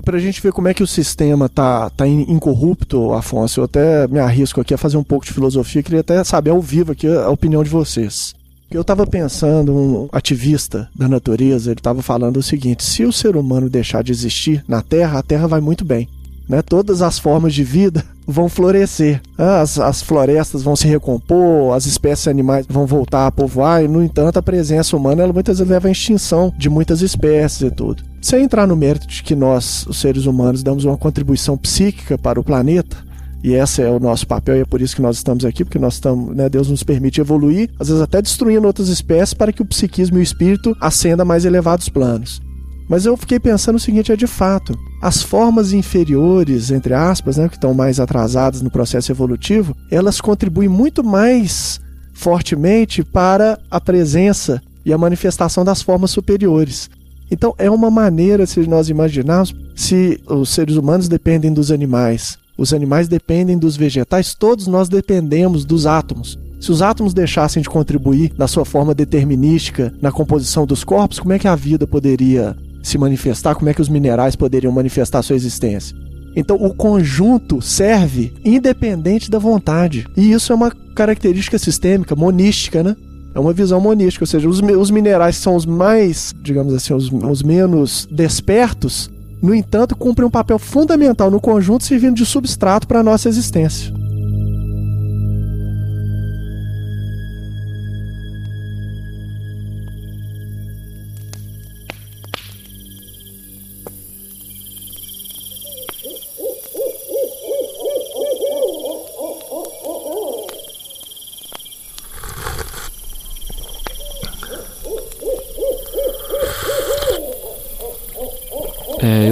Para 0.05 0.19
a 0.19 0.21
gente 0.21 0.43
ver 0.43 0.53
como 0.53 0.69
é 0.69 0.75
que 0.75 0.83
o 0.83 0.87
sistema 0.87 1.49
tá, 1.49 1.89
tá 1.89 2.07
incorrupto, 2.07 3.15
Afonso, 3.15 3.61
eu 3.61 3.65
até 3.65 4.07
me 4.09 4.19
arrisco 4.19 4.61
aqui 4.61 4.75
a 4.75 4.79
fazer 4.79 4.99
um 4.99 5.05
pouco 5.05 5.25
de 5.25 5.33
filosofia, 5.33 5.83
queria 5.83 6.01
até 6.01 6.23
saber 6.23 6.51
ao 6.51 6.61
vivo 6.61 6.93
aqui 6.93 7.07
a 7.07 7.31
opinião 7.31 7.65
de 7.65 7.71
vocês. 7.71 8.35
Eu 8.73 8.81
estava 8.81 9.07
pensando, 9.07 9.75
um 9.75 10.09
ativista 10.11 10.89
da 10.97 11.07
natureza, 11.07 11.71
ele 11.71 11.81
estava 11.81 12.01
falando 12.01 12.39
o 12.39 12.43
seguinte: 12.43 12.83
se 12.83 13.05
o 13.05 13.13
ser 13.13 13.37
humano 13.37 13.69
deixar 13.69 14.03
de 14.03 14.13
existir 14.13 14.65
na 14.67 14.81
Terra, 14.81 15.19
a 15.19 15.23
Terra 15.23 15.47
vai 15.47 15.61
muito 15.61 15.85
bem. 15.85 16.09
Né? 16.49 16.63
Todas 16.63 17.03
as 17.03 17.19
formas 17.19 17.55
de 17.55 17.63
vida 17.63 18.05
vão 18.27 18.49
florescer. 18.49 19.21
As, 19.37 19.79
as 19.79 20.03
florestas 20.03 20.63
vão 20.63 20.75
se 20.75 20.89
recompor, 20.89 21.75
as 21.75 21.85
espécies 21.85 22.29
animais 22.29 22.67
vão 22.67 22.87
voltar 22.87 23.27
a 23.27 23.31
povoar, 23.31 23.85
e, 23.85 23.89
no 23.89 24.03
entanto, 24.03 24.39
a 24.39 24.43
presença 24.43 24.97
humana 24.97 25.23
ela 25.23 25.33
muitas 25.33 25.59
vezes 25.59 25.71
leva 25.71 25.89
à 25.89 25.91
extinção 25.91 26.53
de 26.57 26.71
muitas 26.71 27.03
espécies 27.03 27.61
e 27.61 27.71
tudo. 27.71 28.03
Sem 28.23 28.45
entrar 28.45 28.67
no 28.67 28.77
mérito 28.77 29.07
de 29.07 29.23
que 29.23 29.35
nós, 29.35 29.87
os 29.87 30.01
seres 30.01 30.27
humanos, 30.27 30.63
damos 30.63 30.85
uma 30.85 30.97
contribuição 30.97 31.59
psíquica 31.59 32.17
para 32.17 32.41
o 32.41 32.45
planeta, 32.45 32.97
e 33.43 33.55
esse 33.55 33.83
é 33.83 33.91
o 33.91 33.99
nosso 33.99 34.27
papel 34.27 34.57
e 34.57 34.61
é 34.61 34.65
por 34.65 34.81
isso 34.81 34.95
que 34.95 35.03
nós 35.03 35.17
estamos 35.17 35.45
aqui, 35.45 35.65
porque 35.65 35.79
nós 35.79 35.95
estamos, 35.95 36.35
né, 36.35 36.49
Deus 36.49 36.69
nos 36.69 36.83
permite 36.83 37.21
evoluir, 37.21 37.71
às 37.79 37.89
vezes 37.89 38.03
até 38.03 38.23
destruindo 38.23 38.67
outras 38.67 38.89
espécies 38.89 39.35
para 39.35 39.53
que 39.53 39.63
o 39.63 39.67
psiquismo 39.67 40.17
e 40.17 40.21
o 40.21 40.23
espírito 40.23 40.77
ascenda 40.81 41.23
a 41.23 41.27
mais 41.27 41.45
elevados 41.45 41.89
planos. 41.89 42.41
Mas 42.89 43.07
eu 43.07 43.17
fiquei 43.17 43.41
pensando 43.41 43.77
o 43.77 43.81
seguinte, 43.81 44.13
é 44.13 44.17
de 44.17 44.27
fato, 44.27 44.79
as 45.01 45.23
formas 45.23 45.73
inferiores, 45.73 46.71
entre 46.71 46.95
aspas, 46.95 47.37
né, 47.37 47.49
que 47.49 47.57
estão 47.57 47.75
mais 47.75 47.99
atrasadas 47.99 48.63
no 48.63 48.71
processo 48.71 49.11
evolutivo, 49.11 49.75
elas 49.91 50.21
contribuem 50.21 50.69
muito 50.69 51.03
mais 51.03 51.81
fortemente 52.13 53.03
para 53.03 53.59
a 53.71 53.81
presença 53.81 54.63
e 54.85 54.93
a 54.93 54.99
manifestação 54.99 55.65
das 55.65 55.83
formas 55.83 56.11
superiores. 56.11 56.91
Então 57.31 57.55
é 57.57 57.71
uma 57.71 57.91
maneira, 57.91 58.47
se 58.47 58.61
nós 58.69 58.89
imaginarmos, 58.89 59.55
se 59.75 60.21
os 60.29 60.51
seres 60.51 60.77
humanos 60.77 61.09
dependem 61.09 61.53
dos 61.53 61.71
animais, 61.71 62.37
os 62.57 62.73
animais 62.73 63.09
dependem 63.09 63.59
dos 63.59 63.77
vegetais, 63.77 64.35
todos 64.35 64.67
nós 64.67 64.89
dependemos 64.89 65.65
dos 65.65 65.87
átomos. 65.87 66.39
Se 66.61 66.71
os 66.71 66.81
átomos 66.81 67.13
deixassem 67.13 67.63
de 67.63 67.69
contribuir 67.69 68.33
na 68.39 68.47
sua 68.47 68.65
forma 68.65 68.95
determinística 68.95 69.93
na 70.01 70.13
composição 70.13 70.65
dos 70.65 70.85
corpos, 70.85 71.19
como 71.19 71.33
é 71.33 71.39
que 71.39 71.49
a 71.49 71.57
vida 71.57 71.87
poderia 71.87 72.57
se 72.83 72.97
manifestar? 72.99 73.55
Como 73.55 73.69
é 73.69 73.75
que 73.75 73.83
os 73.83 73.89
minerais 73.89 74.37
poderiam 74.37 74.73
manifestar 74.73 75.23
sua 75.23 75.35
existência? 75.35 75.97
Então, 76.35 76.57
o 76.57 76.73
conjunto 76.73 77.61
serve 77.61 78.33
independente 78.45 79.31
da 79.31 79.39
vontade. 79.39 80.07
E 80.17 80.33
isso 80.33 80.53
é 80.53 80.55
uma 80.57 80.71
característica 80.95 81.59
sistêmica, 81.59 82.17
monística, 82.17 82.83
né? 82.83 82.97
É 83.35 83.41
uma 83.41 83.53
visão 83.53 83.81
monística, 83.81 84.25
ou 84.25 84.27
seja, 84.27 84.49
os, 84.49 84.61
os 84.61 84.91
minerais 84.91 85.37
são 85.37 85.57
os 85.57 85.65
mais, 85.65 86.35
digamos 86.43 86.75
assim, 86.75 86.93
os, 86.93 87.11
os 87.11 87.43
menos 87.43 88.07
despertos, 88.11 89.11
no 89.43 89.53
entanto, 89.53 89.97
cumprem 89.97 90.27
um 90.27 90.31
papel 90.31 90.59
fundamental 90.59 91.31
no 91.31 91.41
conjunto, 91.41 91.83
servindo 91.83 92.15
de 92.15 92.25
substrato 92.25 92.87
para 92.87 93.01
a 93.01 93.03
nossa 93.03 93.29
existência. 93.29 94.02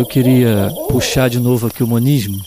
Queria 0.07 0.73
puxar 0.89 1.29
de 1.29 1.39
novo 1.39 1.67
aqui 1.67 1.83
o 1.83 1.87
monismo, 1.87 2.41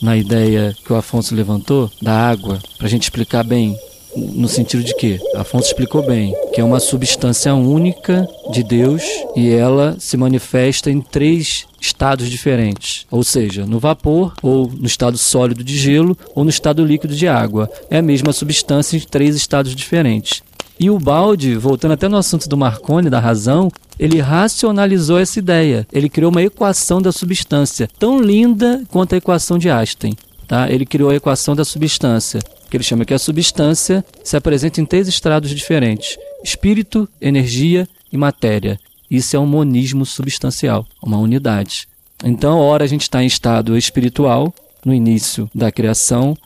na 0.00 0.16
ideia 0.16 0.74
que 0.84 0.92
o 0.92 0.96
Afonso 0.96 1.34
levantou, 1.34 1.90
da 2.00 2.12
água, 2.12 2.58
para 2.76 2.86
a 2.86 2.90
gente 2.90 3.04
explicar 3.04 3.44
bem 3.44 3.76
no 4.16 4.48
sentido 4.48 4.82
de 4.82 4.94
que 4.94 5.20
Afonso 5.34 5.68
explicou 5.68 6.04
bem 6.04 6.34
que 6.52 6.60
é 6.60 6.64
uma 6.64 6.80
substância 6.80 7.54
única 7.54 8.28
de 8.50 8.62
Deus 8.62 9.02
e 9.36 9.50
ela 9.50 9.96
se 9.98 10.16
manifesta 10.16 10.90
em 10.90 11.00
três 11.00 11.66
estados 11.80 12.28
diferentes, 12.28 13.06
ou 13.10 13.22
seja, 13.22 13.64
no 13.64 13.78
vapor 13.78 14.34
ou 14.42 14.68
no 14.68 14.86
estado 14.86 15.16
sólido 15.16 15.62
de 15.62 15.76
gelo 15.76 16.16
ou 16.34 16.42
no 16.42 16.50
estado 16.50 16.84
líquido 16.84 17.14
de 17.14 17.28
água. 17.28 17.70
É 17.90 17.98
a 17.98 18.02
mesma 18.02 18.32
substância 18.32 18.96
em 18.96 19.00
três 19.00 19.36
estados 19.36 19.74
diferentes. 19.74 20.42
E 20.80 20.90
o 20.90 20.98
balde, 20.98 21.56
voltando 21.56 21.92
até 21.92 22.08
no 22.08 22.16
assunto 22.16 22.48
do 22.48 22.56
Marconi, 22.56 23.10
da 23.10 23.18
razão, 23.18 23.70
ele 23.98 24.20
racionalizou 24.20 25.18
essa 25.18 25.38
ideia. 25.38 25.86
Ele 25.92 26.08
criou 26.08 26.30
uma 26.30 26.42
equação 26.42 27.02
da 27.02 27.10
substância, 27.10 27.88
tão 27.98 28.20
linda 28.20 28.84
quanto 28.88 29.14
a 29.14 29.18
equação 29.18 29.58
de 29.58 29.68
Einstein. 29.68 30.14
Tá? 30.46 30.70
Ele 30.70 30.86
criou 30.86 31.10
a 31.10 31.16
equação 31.16 31.56
da 31.56 31.64
substância, 31.64 32.40
que 32.70 32.76
ele 32.76 32.84
chama 32.84 33.04
que 33.04 33.12
a 33.12 33.18
substância 33.18 34.04
se 34.22 34.36
apresenta 34.36 34.80
em 34.80 34.86
três 34.86 35.08
estrados 35.08 35.50
diferentes: 35.50 36.16
espírito, 36.44 37.08
energia 37.20 37.88
e 38.12 38.16
matéria. 38.16 38.78
Isso 39.10 39.34
é 39.36 39.38
um 39.38 39.46
monismo 39.46 40.06
substancial, 40.06 40.86
uma 41.02 41.18
unidade. 41.18 41.88
Então, 42.24 42.60
ora 42.60 42.84
a 42.84 42.88
gente 42.88 43.02
está 43.02 43.22
em 43.22 43.26
estado 43.26 43.76
espiritual, 43.76 44.54
no 44.84 44.94
início 44.94 45.50
da 45.54 45.72
criação, 45.72 46.36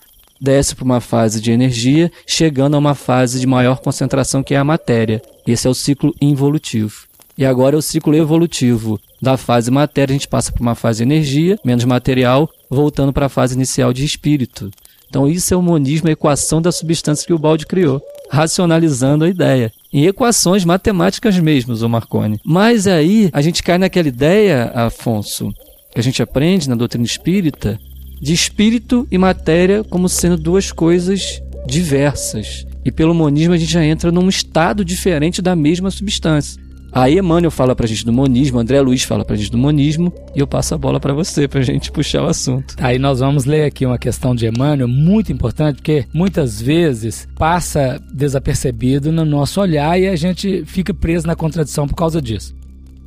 desce 0.43 0.75
para 0.75 0.85
uma 0.85 1.01
fase 1.01 1.41
de 1.41 1.53
energia, 1.53 2.11
chegando 2.27 2.75
a 2.75 2.79
uma 2.79 2.97
fase 2.97 3.39
de 3.39 3.47
maior 3.47 3.79
concentração 3.79 4.43
que 4.43 4.55
é 4.55 4.59
a 4.59 4.65
matéria. 4.65 5.23
Esse 5.47 5.69
é 5.69 5.71
o 5.71 5.75
ciclo 5.75 6.13
involutivo. 6.21 7.07
E 7.39 7.45
agora 7.45 7.77
é 7.77 7.79
o 7.79 7.83
ciclo 7.83 8.15
evolutivo. 8.17 9.01
Da 9.21 9.37
fase 9.37 9.71
matéria, 9.71 10.13
a 10.13 10.17
gente 10.17 10.27
passa 10.27 10.51
para 10.51 10.61
uma 10.61 10.75
fase 10.75 11.03
energia, 11.03 11.59
menos 11.65 11.85
material, 11.85 12.51
voltando 12.69 13.13
para 13.13 13.27
a 13.27 13.29
fase 13.29 13.55
inicial 13.55 13.93
de 13.93 14.05
espírito. 14.05 14.71
Então, 15.09 15.29
isso 15.29 15.55
é 15.55 15.57
o 15.57 15.63
monismo, 15.63 16.09
a 16.09 16.13
equação 16.13 16.61
da 16.61 16.73
substância 16.73 17.27
que 17.27 17.33
o 17.33 17.39
Balde 17.39 17.67
criou, 17.67 18.03
racionalizando 18.31 19.25
a 19.25 19.29
ideia. 19.29 19.71
Em 19.93 20.07
equações 20.07 20.65
matemáticas 20.65 21.39
mesmo, 21.39 21.75
o 21.75 21.89
Marconi. 21.89 22.41
Mas 22.45 22.87
aí, 22.87 23.31
a 23.33 23.43
gente 23.43 23.63
cai 23.63 23.79
naquela 23.79 24.09
ideia, 24.09 24.73
Afonso, 24.75 25.53
que 25.93 26.01
a 26.01 26.03
gente 26.03 26.23
aprende 26.23 26.69
na 26.69 26.75
doutrina 26.75 27.05
espírita, 27.05 27.79
de 28.23 28.33
espírito 28.33 29.07
e 29.11 29.19
matéria 29.19 29.83
como 29.83 30.09
sendo 30.09 30.37
duas 30.37 30.71
coisas 30.71 31.43
diversas. 31.67 32.65
E 32.85 32.93
pelo 32.93 33.13
monismo 33.13 33.53
a 33.53 33.57
gente 33.57 33.73
já 33.73 33.85
entra 33.85 34.13
num 34.13 34.29
estado 34.29 34.85
diferente 34.85 35.43
da 35.43 35.57
mesma 35.57 35.91
substância. 35.91 36.63
Aí 36.95 37.19
Emmanuel 37.19 37.51
fala 37.51 37.75
pra 37.75 37.87
gente 37.87 38.05
do 38.05 38.13
monismo, 38.13 38.59
André 38.59 38.81
Luiz 38.81 39.03
fala 39.03 39.25
pra 39.25 39.35
gente 39.35 39.51
do 39.51 39.57
monismo, 39.57 40.13
e 40.37 40.41
eu 40.41 40.47
passo 40.47 40.75
a 40.75 40.79
bola 40.79 41.01
para 41.01 41.15
você, 41.15 41.49
pra 41.49 41.63
gente 41.63 41.91
puxar 41.91 42.23
o 42.23 42.27
assunto. 42.27 42.77
Aí 42.79 42.99
nós 42.99 43.21
vamos 43.21 43.47
ler 43.47 43.65
aqui 43.65 43.87
uma 43.87 43.97
questão 43.97 44.35
de 44.35 44.47
Emmanuel 44.47 44.87
muito 44.87 45.33
importante, 45.33 45.77
porque 45.77 46.05
muitas 46.13 46.61
vezes 46.61 47.27
passa 47.37 47.99
desapercebido 48.13 49.11
no 49.11 49.25
nosso 49.25 49.59
olhar 49.59 49.99
e 49.99 50.07
a 50.07 50.15
gente 50.17 50.65
fica 50.67 50.93
preso 50.93 51.27
na 51.27 51.35
contradição 51.35 51.89
por 51.89 51.97
causa 51.97 52.21
disso. 52.21 52.55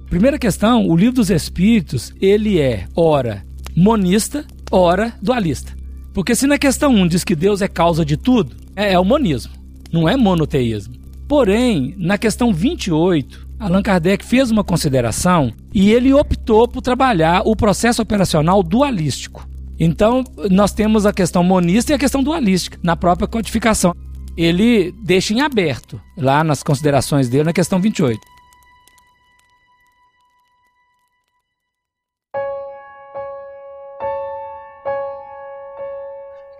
Primeira 0.10 0.40
questão, 0.40 0.90
o 0.90 0.96
livro 0.98 1.16
dos 1.16 1.30
Espíritos, 1.30 2.12
ele 2.20 2.60
é, 2.60 2.86
ora, 2.96 3.46
monista 3.76 4.44
ora 4.72 5.14
dualista. 5.22 5.74
Porque 6.14 6.36
se 6.36 6.48
na 6.48 6.58
questão 6.58 6.94
1 6.94 7.08
diz 7.08 7.24
que 7.24 7.36
Deus 7.36 7.62
é 7.62 7.68
causa 7.68 8.06
de 8.06 8.16
tudo, 8.16 8.56
é, 8.76 8.94
é 8.94 9.00
o 9.00 9.04
monismo, 9.06 9.54
não 9.92 10.08
é 10.08 10.16
monoteísmo. 10.16 10.96
Porém, 11.28 11.96
na 11.98 12.18
questão 12.18 12.54
28, 12.54 13.48
Allan 13.60 13.82
Kardec 13.82 14.24
fez 14.24 14.52
uma 14.52 14.64
consideração 14.64 15.52
e 15.74 15.92
ele 15.92 16.14
optou 16.14 16.68
por 16.68 16.82
trabalhar 16.82 17.42
o 17.46 17.56
processo 17.56 18.02
operacional 18.02 18.62
dualístico. 18.62 19.48
Então, 19.80 20.24
nós 20.50 20.72
temos 20.72 21.06
a 21.06 21.14
questão 21.14 21.44
monista 21.44 21.92
e 21.92 21.96
a 21.96 22.00
questão 22.00 22.24
dualística 22.24 22.80
na 22.82 22.96
própria 22.96 23.28
codificação. 23.28 23.94
Ele 24.38 24.94
deixa 25.04 25.34
em 25.34 25.42
aberto, 25.42 26.00
lá 26.18 26.44
nas 26.44 26.62
considerações 26.62 27.30
dele, 27.30 27.46
na 27.46 27.54
questão 27.54 27.80
28. 27.80 28.20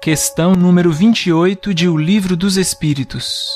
Questão 0.06 0.54
número 0.54 0.92
28 0.92 1.74
de 1.74 1.90
O 1.90 1.98
Livro 1.98 2.38
dos 2.38 2.58
Espíritos. 2.58 3.50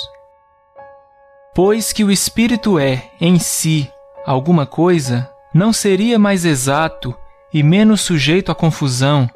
Pois 1.53 1.93
que 1.93 2.03
o 2.03 2.09
espírito 2.09 2.79
é, 2.79 3.11
em 3.21 3.37
si, 3.37 3.87
alguma 4.25 4.65
coisa, 4.65 5.31
não 5.53 5.71
seria 5.71 6.17
mais 6.17 6.45
exato 6.45 7.15
e 7.53 7.61
menos 7.61 8.01
sujeito 8.01 8.51
à 8.51 8.55
confusão 8.55 9.29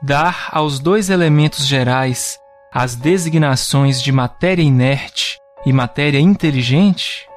dar 0.00 0.48
aos 0.52 0.78
dois 0.78 1.10
elementos 1.10 1.66
gerais 1.66 2.38
as 2.72 2.94
designações 2.94 4.00
de 4.00 4.12
matéria 4.12 4.62
inerte 4.62 5.40
e 5.66 5.72
matéria 5.72 6.20
inteligente? 6.20 7.28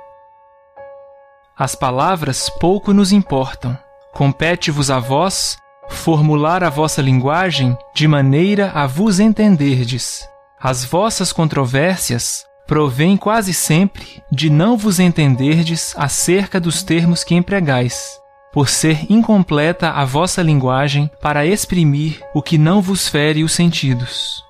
As 1.57 1.73
palavras 1.73 2.51
pouco 2.59 2.93
nos 2.93 3.11
importam. 3.11 3.75
Compete-vos 4.13 4.91
a 4.91 4.99
vós 4.99 5.57
formular 5.89 6.63
a 6.63 6.69
vossa 6.69 7.01
linguagem 7.01 7.77
de 7.93 8.07
maneira 8.07 8.71
a 8.71 8.87
vos 8.87 9.19
entenderdes. 9.19 10.27
As 10.59 10.85
vossas 10.85 11.33
controvérsias 11.33 12.45
provêm 12.65 13.17
quase 13.17 13.53
sempre 13.53 14.23
de 14.31 14.49
não 14.49 14.77
vos 14.77 14.99
entenderdes 14.99 15.93
acerca 15.97 16.59
dos 16.59 16.83
termos 16.83 17.23
que 17.23 17.35
empregais, 17.35 18.19
por 18.51 18.69
ser 18.69 19.11
incompleta 19.11 19.89
a 19.89 20.05
vossa 20.05 20.41
linguagem 20.41 21.09
para 21.21 21.45
exprimir 21.45 22.21
o 22.33 22.41
que 22.41 22.57
não 22.57 22.81
vos 22.81 23.07
fere 23.07 23.43
os 23.43 23.51
sentidos. 23.51 24.43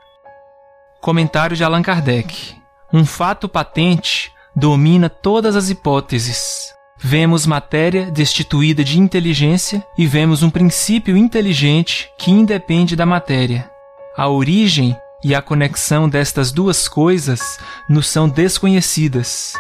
Comentário 1.01 1.55
de 1.55 1.63
Allan 1.63 1.81
Kardec. 1.81 2.55
Um 2.93 3.05
fato 3.05 3.49
patente 3.49 4.31
domina 4.55 5.09
todas 5.09 5.55
as 5.55 5.69
hipóteses. 5.69 6.73
Vemos 7.05 7.45
matéria 7.45 8.09
destituída 8.09 8.81
de 8.81 8.97
inteligência 8.97 9.85
e 9.97 10.07
vemos 10.07 10.41
um 10.41 10.49
princípio 10.49 11.17
inteligente 11.17 12.09
que 12.17 12.31
independe 12.31 12.95
da 12.95 13.05
matéria. 13.05 13.69
A 14.15 14.29
origem 14.29 14.95
e 15.21 15.35
a 15.35 15.41
conexão 15.41 16.07
destas 16.07 16.49
duas 16.53 16.87
coisas 16.87 17.59
nos 17.89 18.07
são 18.07 18.29
desconhecidas. 18.29 19.51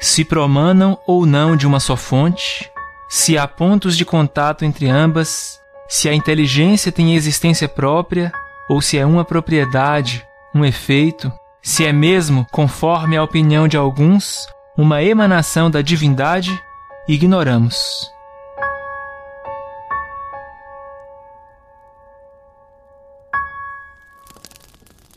Se 0.00 0.24
promanam 0.24 0.98
ou 1.06 1.24
não 1.24 1.54
de 1.54 1.68
uma 1.68 1.78
só 1.78 1.96
fonte, 1.96 2.68
se 3.08 3.38
há 3.38 3.46
pontos 3.46 3.96
de 3.96 4.04
contato 4.04 4.64
entre 4.64 4.88
ambas, 4.88 5.60
se 5.88 6.08
a 6.08 6.14
inteligência 6.14 6.90
tem 6.90 7.14
existência 7.14 7.68
própria? 7.68 8.32
Ou 8.68 8.82
se 8.82 8.98
é 8.98 9.06
uma 9.06 9.24
propriedade, 9.24 10.26
um 10.52 10.64
efeito, 10.64 11.32
se 11.62 11.84
é 11.84 11.92
mesmo, 11.92 12.44
conforme 12.50 13.16
a 13.16 13.22
opinião 13.22 13.68
de 13.68 13.76
alguns, 13.76 14.48
uma 14.76 15.00
emanação 15.00 15.70
da 15.70 15.80
divindade, 15.80 16.60
ignoramos. 17.08 18.12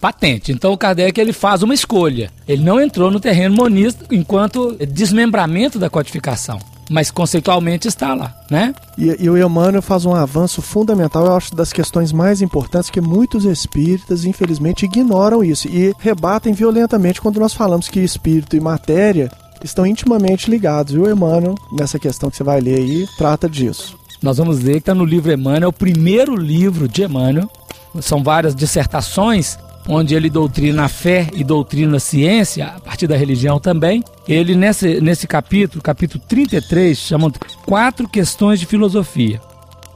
patente. 0.06 0.52
Então 0.52 0.72
o 0.72 0.78
Kardec 0.78 1.20
ele 1.20 1.34
faz 1.34 1.64
uma 1.64 1.74
escolha. 1.74 2.32
Ele 2.48 2.64
não 2.64 2.80
entrou 2.80 3.10
no 3.10 3.20
terreno 3.20 3.56
monista 3.56 4.06
enquanto 4.12 4.78
desmembramento 4.86 5.80
da 5.80 5.90
codificação. 5.90 6.60
Mas 6.88 7.10
conceitualmente 7.10 7.88
está 7.88 8.14
lá, 8.14 8.32
né? 8.52 8.72
E, 8.96 9.24
e 9.24 9.28
o 9.28 9.36
Emmanuel 9.36 9.82
faz 9.82 10.06
um 10.06 10.14
avanço 10.14 10.62
fundamental, 10.62 11.26
eu 11.26 11.36
acho, 11.36 11.56
das 11.56 11.74
questões 11.74 12.12
mais 12.12 12.44
importantes 12.44 12.92
que 12.92 13.02
muitos 13.02 13.44
espíritas, 13.44 14.24
infelizmente, 14.24 14.86
ignoram 14.86 15.44
isso 15.44 15.68
e 15.68 15.92
rebatem 15.98 16.54
violentamente 16.54 17.20
quando 17.20 17.40
nós 17.40 17.56
falamos 17.56 17.88
que 17.88 18.00
espírito 18.00 18.56
e 18.56 18.60
matéria 18.60 19.32
estão 19.66 19.86
intimamente 19.86 20.50
ligados. 20.50 20.94
E 20.94 21.00
o 21.00 21.10
Emmanuel, 21.10 21.56
nessa 21.72 22.00
questão 22.00 22.30
que 22.30 22.38
você 22.38 22.44
vai 22.44 22.62
ler 22.62 22.76
aí, 22.76 23.08
trata 23.18 23.50
disso. 23.50 23.98
Nós 24.22 24.38
vamos 24.38 24.62
ler 24.62 24.74
que 24.74 24.80
está 24.80 24.96
no 24.96 25.04
livro 25.04 25.32
Emmanuel, 25.32 25.70
o 25.70 25.74
primeiro 25.74 26.36
livro 26.36 26.88
de 26.88 27.04
Emmanuel. 27.04 27.50
São 28.02 28.24
várias 28.24 28.56
dissertações 28.56 29.58
onde 29.88 30.16
ele 30.16 30.30
doutrina 30.30 30.86
a 30.86 30.88
fé 30.88 31.28
e 31.34 31.44
doutrina 31.44 31.98
a 31.98 32.00
ciência, 32.00 32.66
a 32.66 32.80
partir 32.80 33.08
da 33.08 33.16
religião 33.16 33.60
também. 33.60 34.04
Ele, 34.28 34.56
nesse, 34.56 35.00
nesse 35.00 35.28
capítulo, 35.28 35.82
capítulo 35.82 36.24
33, 36.28 36.98
chama 36.98 37.32
Quatro 37.66 38.08
Questões 38.08 38.60
de 38.60 38.66
Filosofia. 38.66 39.40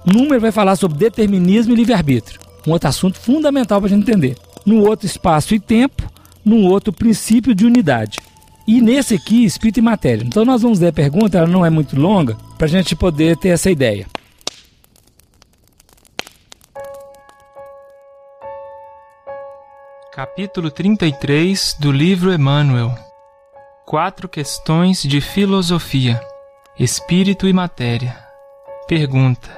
Num 0.06 0.26
ele 0.28 0.40
vai 0.40 0.52
falar 0.52 0.76
sobre 0.76 0.98
determinismo 0.98 1.74
e 1.74 1.76
livre-arbítrio, 1.76 2.40
um 2.68 2.72
outro 2.72 2.88
assunto 2.88 3.20
fundamental 3.20 3.80
para 3.80 3.88
a 3.88 3.90
gente 3.90 4.10
entender. 4.10 4.38
No 4.66 4.88
outro, 4.88 5.06
espaço 5.06 5.56
e 5.56 5.60
tempo, 5.60 6.04
no 6.46 6.68
outro, 6.68 6.94
princípio 6.94 7.56
de 7.56 7.66
unidade. 7.66 8.20
E 8.72 8.82
nesse 8.82 9.16
aqui, 9.16 9.46
espírito 9.46 9.80
e 9.80 9.82
matéria. 9.82 10.24
Então 10.24 10.46
nós 10.46 10.62
vamos 10.62 10.80
ler 10.80 10.90
a 10.90 10.94
pergunta, 10.94 11.40
ela 11.40 11.48
não 11.48 11.66
é 11.66 11.72
muito 11.72 12.00
longa, 12.00 12.36
para 12.56 12.68
a 12.68 12.70
gente 12.70 12.96
poder 12.96 13.36
ter 13.36 13.50
essa 13.50 13.72
ideia. 13.72 14.06
Capítulo 20.14 20.70
33 20.70 21.78
do 21.80 21.92
livro 21.92 22.32
Emmanuel 22.32 22.94
Quatro 23.88 24.30
questões 24.30 25.02
de 25.02 25.20
filosofia, 25.20 26.22
espírito 26.78 27.48
e 27.48 27.54
matéria. 27.54 28.24
Pergunta: 28.88 29.50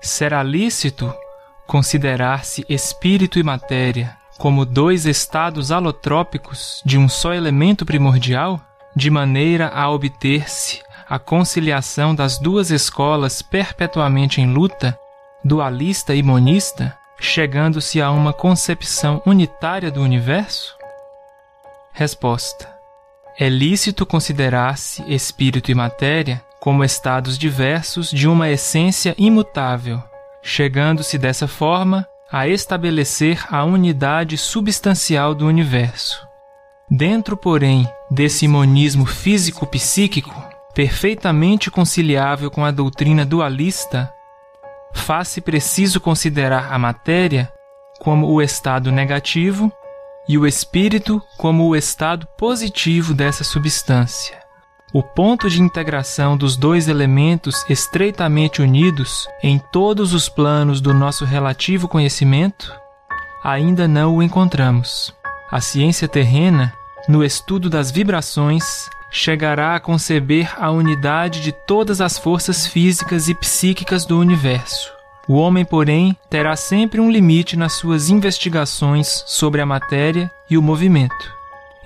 Será 0.00 0.40
lícito 0.44 1.12
considerar-se 1.66 2.64
espírito 2.68 3.40
e 3.40 3.42
matéria 3.42 4.15
como 4.38 4.64
dois 4.64 5.06
estados 5.06 5.72
alotrópicos 5.72 6.82
de 6.84 6.98
um 6.98 7.08
só 7.08 7.32
elemento 7.32 7.84
primordial, 7.84 8.60
de 8.94 9.10
maneira 9.10 9.68
a 9.68 9.90
obter-se 9.90 10.82
a 11.08 11.18
conciliação 11.18 12.14
das 12.14 12.38
duas 12.38 12.70
escolas 12.70 13.42
perpetuamente 13.42 14.40
em 14.40 14.52
luta, 14.52 14.98
dualista 15.44 16.14
e 16.14 16.22
monista? 16.22 16.96
chegando-se 17.18 18.00
a 18.00 18.10
uma 18.10 18.32
concepção 18.32 19.22
unitária 19.26 19.90
do 19.90 20.02
universo? 20.02 20.76
Resposta: 21.92 22.68
É 23.38 23.48
lícito 23.48 24.04
considerar-se 24.04 25.02
espírito 25.12 25.70
e 25.70 25.74
matéria 25.74 26.42
como 26.60 26.84
estados 26.84 27.38
diversos 27.38 28.10
de 28.10 28.26
uma 28.28 28.48
essência 28.48 29.14
imutável, 29.18 30.02
chegando-se 30.42 31.16
dessa 31.16 31.46
forma 31.46 32.06
a 32.30 32.48
estabelecer 32.48 33.44
a 33.48 33.64
unidade 33.64 34.36
substancial 34.36 35.34
do 35.34 35.46
universo. 35.46 36.26
Dentro, 36.90 37.36
porém, 37.36 37.88
desse 38.10 38.46
monismo 38.46 39.06
físico-psíquico, 39.06 40.34
perfeitamente 40.74 41.70
conciliável 41.70 42.50
com 42.50 42.64
a 42.64 42.70
doutrina 42.70 43.24
dualista, 43.24 44.12
faz-se 44.92 45.40
preciso 45.40 46.00
considerar 46.00 46.72
a 46.72 46.78
matéria 46.78 47.52
como 47.98 48.28
o 48.28 48.42
estado 48.42 48.92
negativo 48.92 49.72
e 50.28 50.36
o 50.36 50.46
espírito 50.46 51.22
como 51.36 51.66
o 51.66 51.76
estado 51.76 52.26
positivo 52.36 53.14
dessa 53.14 53.44
substância. 53.44 54.45
O 54.92 55.02
ponto 55.02 55.50
de 55.50 55.60
integração 55.60 56.36
dos 56.36 56.56
dois 56.56 56.86
elementos 56.86 57.64
estreitamente 57.68 58.62
unidos 58.62 59.28
em 59.42 59.58
todos 59.58 60.14
os 60.14 60.28
planos 60.28 60.80
do 60.80 60.94
nosso 60.94 61.24
relativo 61.24 61.88
conhecimento 61.88 62.72
ainda 63.42 63.88
não 63.88 64.16
o 64.16 64.22
encontramos. 64.22 65.12
A 65.50 65.60
ciência 65.60 66.06
terrena, 66.06 66.72
no 67.08 67.24
estudo 67.24 67.68
das 67.68 67.90
vibrações, 67.90 68.88
chegará 69.10 69.74
a 69.74 69.80
conceber 69.80 70.54
a 70.56 70.70
unidade 70.70 71.40
de 71.40 71.50
todas 71.52 72.00
as 72.00 72.16
forças 72.16 72.66
físicas 72.66 73.28
e 73.28 73.34
psíquicas 73.34 74.04
do 74.04 74.18
universo. 74.18 74.92
O 75.28 75.34
homem, 75.34 75.64
porém, 75.64 76.16
terá 76.30 76.54
sempre 76.54 77.00
um 77.00 77.10
limite 77.10 77.56
nas 77.56 77.72
suas 77.72 78.08
investigações 78.08 79.24
sobre 79.26 79.60
a 79.60 79.66
matéria 79.66 80.30
e 80.48 80.56
o 80.56 80.62
movimento. 80.62 81.35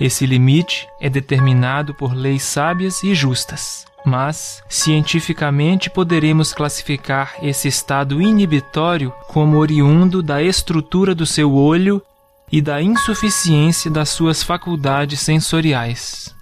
Esse 0.01 0.25
limite 0.25 0.89
é 0.99 1.11
determinado 1.11 1.95
por 1.95 2.15
leis 2.15 2.43
sábias 2.43 3.03
e 3.03 3.15
justas. 3.15 3.85
Mas, 4.05 4.63
cientificamente, 4.67 5.91
poderemos 5.91 6.55
classificar 6.55 7.35
esse 7.43 7.69
estado 7.69 8.23
inibitório 8.23 9.13
como 9.29 9.59
oriundo 9.59 10.23
da 10.23 10.43
estrutura 10.43 11.15
do 11.15 11.27
seu 11.27 11.55
olho 11.55 12.03
e 12.51 12.63
da 12.63 12.81
insuficiência 12.81 13.91
das 13.91 14.09
suas 14.09 14.43
faculdades 14.43 15.21
sensoriais. 15.21 16.35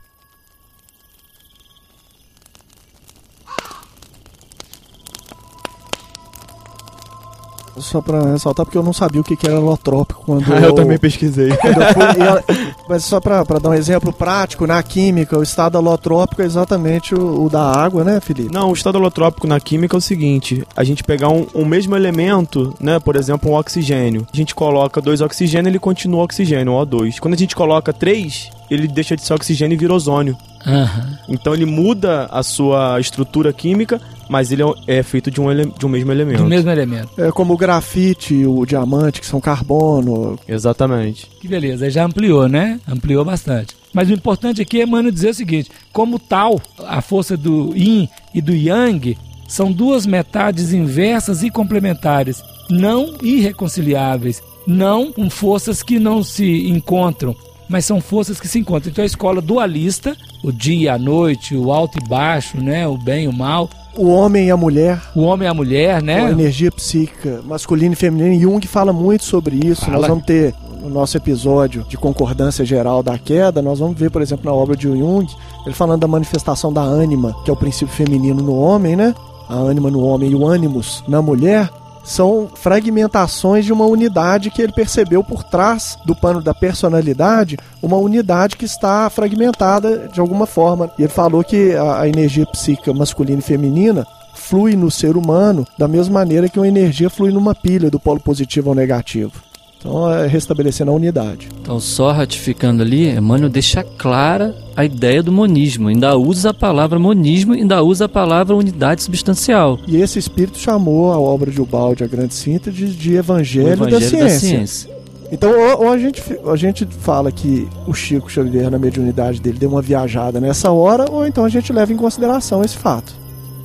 Só 7.80 8.00
pra 8.00 8.32
ressaltar, 8.32 8.64
porque 8.64 8.78
eu 8.78 8.82
não 8.82 8.92
sabia 8.92 9.20
o 9.20 9.24
que, 9.24 9.36
que 9.36 9.46
era 9.46 9.56
alotrópico 9.56 10.22
quando 10.24 10.44
Ah, 10.52 10.60
eu, 10.60 10.68
eu 10.68 10.72
também 10.72 10.98
pesquisei. 10.98 11.50
Eu 11.50 11.56
fui, 11.56 12.74
mas 12.88 13.04
só 13.04 13.20
para 13.20 13.42
dar 13.44 13.70
um 13.70 13.74
exemplo 13.74 14.12
prático, 14.12 14.66
na 14.66 14.82
química, 14.82 15.38
o 15.38 15.42
estado 15.42 15.76
alotrópico 15.76 16.42
é 16.42 16.44
exatamente 16.44 17.14
o, 17.14 17.44
o, 17.44 17.48
da 17.50 17.62
água, 17.62 18.04
né, 18.04 18.20
Felipe? 18.20 18.52
Não, 18.52 18.70
o 18.70 18.72
estado 18.72 18.98
alotrópico 18.98 19.46
na 19.46 19.60
química 19.60 19.96
é 19.96 19.98
o 19.98 20.00
seguinte: 20.00 20.64
a 20.76 20.84
gente 20.84 21.04
pegar 21.04 21.28
um, 21.28 21.46
um 21.54 21.64
mesmo 21.64 21.94
elemento, 21.94 22.74
né, 22.80 22.98
por 22.98 23.16
exemplo, 23.16 23.50
um 23.50 23.54
oxigênio, 23.54 24.26
a 24.32 24.36
gente 24.36 24.54
coloca 24.54 25.00
dois 25.00 25.20
oxigênios, 25.20 25.68
ele 25.68 25.78
continua 25.78 26.24
oxigênio, 26.24 26.72
O2. 26.72 27.18
Quando 27.18 27.34
a 27.34 27.38
gente 27.38 27.54
coloca 27.54 27.92
três, 27.92 28.50
ele 28.70 28.88
deixa 28.88 29.16
de 29.16 29.22
ser 29.22 29.34
oxigênio 29.34 29.74
e 29.74 29.78
vira 29.78 29.94
ozônio. 29.94 30.36
Uhum. 30.66 31.16
Então 31.28 31.54
ele 31.54 31.66
muda 31.66 32.26
a 32.30 32.42
sua 32.42 32.98
estrutura 33.00 33.52
química, 33.52 34.00
mas 34.28 34.52
ele 34.52 34.62
é 34.86 35.02
feito 35.02 35.30
de 35.30 35.40
um, 35.40 35.46
de 35.54 35.86
um 35.86 35.88
mesmo 35.88 36.12
elemento. 36.12 36.42
Do 36.42 36.48
mesmo 36.48 36.70
elemento. 36.70 37.10
É 37.16 37.30
como 37.30 37.54
o 37.54 37.56
grafite, 37.56 38.44
o 38.44 38.66
diamante, 38.66 39.20
que 39.20 39.26
são 39.26 39.40
carbono. 39.40 40.38
Exatamente. 40.46 41.26
Que 41.40 41.48
beleza, 41.48 41.86
aí 41.86 41.90
já 41.90 42.04
ampliou, 42.04 42.48
né? 42.48 42.80
Ampliou 42.88 43.24
bastante. 43.24 43.76
Mas 43.92 44.10
o 44.10 44.12
importante 44.12 44.60
aqui 44.60 44.80
é, 44.80 44.86
mano, 44.86 45.10
dizer 45.10 45.30
o 45.30 45.34
seguinte: 45.34 45.70
como 45.92 46.18
tal, 46.18 46.60
a 46.86 47.00
força 47.00 47.36
do 47.36 47.72
yin 47.74 48.08
e 48.34 48.40
do 48.40 48.54
yang 48.54 49.16
são 49.48 49.72
duas 49.72 50.06
metades 50.06 50.74
inversas 50.74 51.42
e 51.42 51.50
complementares, 51.50 52.42
não 52.68 53.14
irreconciliáveis, 53.22 54.42
não 54.66 55.10
com 55.10 55.30
forças 55.30 55.82
que 55.82 55.98
não 55.98 56.22
se 56.22 56.68
encontram, 56.68 57.34
mas 57.68 57.84
são 57.84 58.00
forças 58.00 58.40
que 58.40 58.48
se 58.48 58.58
encontram. 58.58 58.90
Então 58.90 59.02
a 59.02 59.06
escola 59.06 59.40
dualista, 59.40 60.16
o 60.42 60.50
dia 60.50 60.76
e 60.76 60.88
a 60.88 60.98
noite, 60.98 61.54
o 61.54 61.72
alto 61.72 61.98
e 61.98 62.08
baixo, 62.08 62.58
né, 62.58 62.86
o 62.86 62.96
bem 62.96 63.24
e 63.24 63.28
o 63.28 63.32
mal, 63.32 63.68
O 63.98 64.06
homem 64.10 64.46
e 64.46 64.50
a 64.50 64.56
mulher. 64.56 65.00
O 65.12 65.22
homem 65.22 65.46
e 65.46 65.50
a 65.50 65.54
mulher, 65.54 66.00
né? 66.00 66.24
A 66.24 66.30
energia 66.30 66.70
psíquica 66.70 67.42
masculina 67.44 67.94
e 67.94 67.96
feminina. 67.96 68.40
Jung 68.40 68.64
fala 68.64 68.92
muito 68.92 69.24
sobre 69.24 69.56
isso. 69.56 69.86
Fala. 69.86 69.98
Nós 69.98 70.06
vamos 70.06 70.24
ter 70.24 70.54
no 70.80 70.88
nosso 70.88 71.16
episódio 71.16 71.84
de 71.88 71.96
concordância 71.96 72.64
geral 72.64 73.02
da 73.02 73.18
queda, 73.18 73.60
nós 73.60 73.80
vamos 73.80 73.98
ver, 73.98 74.10
por 74.12 74.22
exemplo, 74.22 74.48
na 74.48 74.56
obra 74.56 74.76
de 74.76 74.84
Jung, 74.84 75.26
ele 75.66 75.74
falando 75.74 76.00
da 76.00 76.06
manifestação 76.06 76.72
da 76.72 76.80
ânima, 76.80 77.34
que 77.44 77.50
é 77.50 77.52
o 77.52 77.56
princípio 77.56 77.92
feminino 77.92 78.40
no 78.40 78.56
homem, 78.56 78.94
né? 78.94 79.12
A 79.48 79.54
ânima 79.54 79.90
no 79.90 80.00
homem 80.04 80.30
e 80.30 80.34
o 80.36 80.46
ânimos 80.46 81.02
na 81.08 81.20
mulher 81.20 81.68
são 82.08 82.48
fragmentações 82.54 83.66
de 83.66 83.72
uma 83.72 83.84
unidade 83.84 84.50
que 84.50 84.62
ele 84.62 84.72
percebeu 84.72 85.22
por 85.22 85.44
trás 85.44 85.98
do 86.06 86.16
pano 86.16 86.40
da 86.40 86.54
personalidade, 86.54 87.58
uma 87.82 87.98
unidade 87.98 88.56
que 88.56 88.64
está 88.64 89.10
fragmentada 89.10 90.08
de 90.08 90.18
alguma 90.18 90.46
forma. 90.46 90.90
E 90.98 91.02
ele 91.02 91.12
falou 91.12 91.44
que 91.44 91.74
a, 91.74 92.00
a 92.00 92.08
energia 92.08 92.46
psíquica 92.46 92.94
masculina 92.94 93.40
e 93.40 93.42
feminina 93.42 94.06
flui 94.32 94.74
no 94.74 94.90
ser 94.90 95.18
humano 95.18 95.66
da 95.76 95.86
mesma 95.86 96.20
maneira 96.20 96.48
que 96.48 96.58
uma 96.58 96.66
energia 96.66 97.10
flui 97.10 97.30
numa 97.30 97.54
pilha 97.54 97.90
do 97.90 98.00
polo 98.00 98.20
positivo 98.20 98.70
ao 98.70 98.74
negativo. 98.74 99.47
Então 99.78 100.12
é 100.12 100.26
restabelecendo 100.26 100.90
a 100.90 100.94
unidade. 100.94 101.48
Então, 101.60 101.78
só 101.78 102.10
ratificando 102.10 102.82
ali, 102.82 103.08
Emmanuel 103.08 103.48
deixa 103.48 103.84
clara 103.84 104.54
a 104.76 104.84
ideia 104.84 105.22
do 105.22 105.30
monismo. 105.30 105.88
Ainda 105.88 106.16
usa 106.16 106.50
a 106.50 106.54
palavra 106.54 106.98
monismo, 106.98 107.52
ainda 107.52 107.82
usa 107.82 108.06
a 108.06 108.08
palavra 108.08 108.56
unidade 108.56 109.02
substancial. 109.02 109.78
E 109.86 109.96
esse 109.96 110.18
espírito 110.18 110.58
chamou 110.58 111.12
a 111.12 111.18
obra 111.18 111.50
de 111.50 111.60
Ubaldi, 111.60 112.02
a 112.02 112.08
grande 112.08 112.34
síntese, 112.34 112.86
de 112.86 113.14
Evangelho, 113.14 113.68
Evangelho 113.68 114.00
da, 114.00 114.08
ciência. 114.08 114.24
da 114.24 114.30
ciência. 114.30 114.98
Então, 115.30 115.50
ou, 115.50 115.84
ou 115.84 115.92
a, 115.92 115.98
gente, 115.98 116.22
a 116.46 116.56
gente 116.56 116.86
fala 116.86 117.30
que 117.30 117.68
o 117.86 117.92
Chico 117.92 118.30
Xavier, 118.30 118.70
na 118.70 118.78
mediunidade 118.78 119.40
dele, 119.40 119.58
deu 119.58 119.68
uma 119.68 119.82
viajada 119.82 120.40
nessa 120.40 120.70
hora, 120.70 121.10
ou 121.10 121.26
então 121.26 121.44
a 121.44 121.48
gente 121.48 121.72
leva 121.72 121.92
em 121.92 121.96
consideração 121.96 122.64
esse 122.64 122.76
fato. 122.76 123.14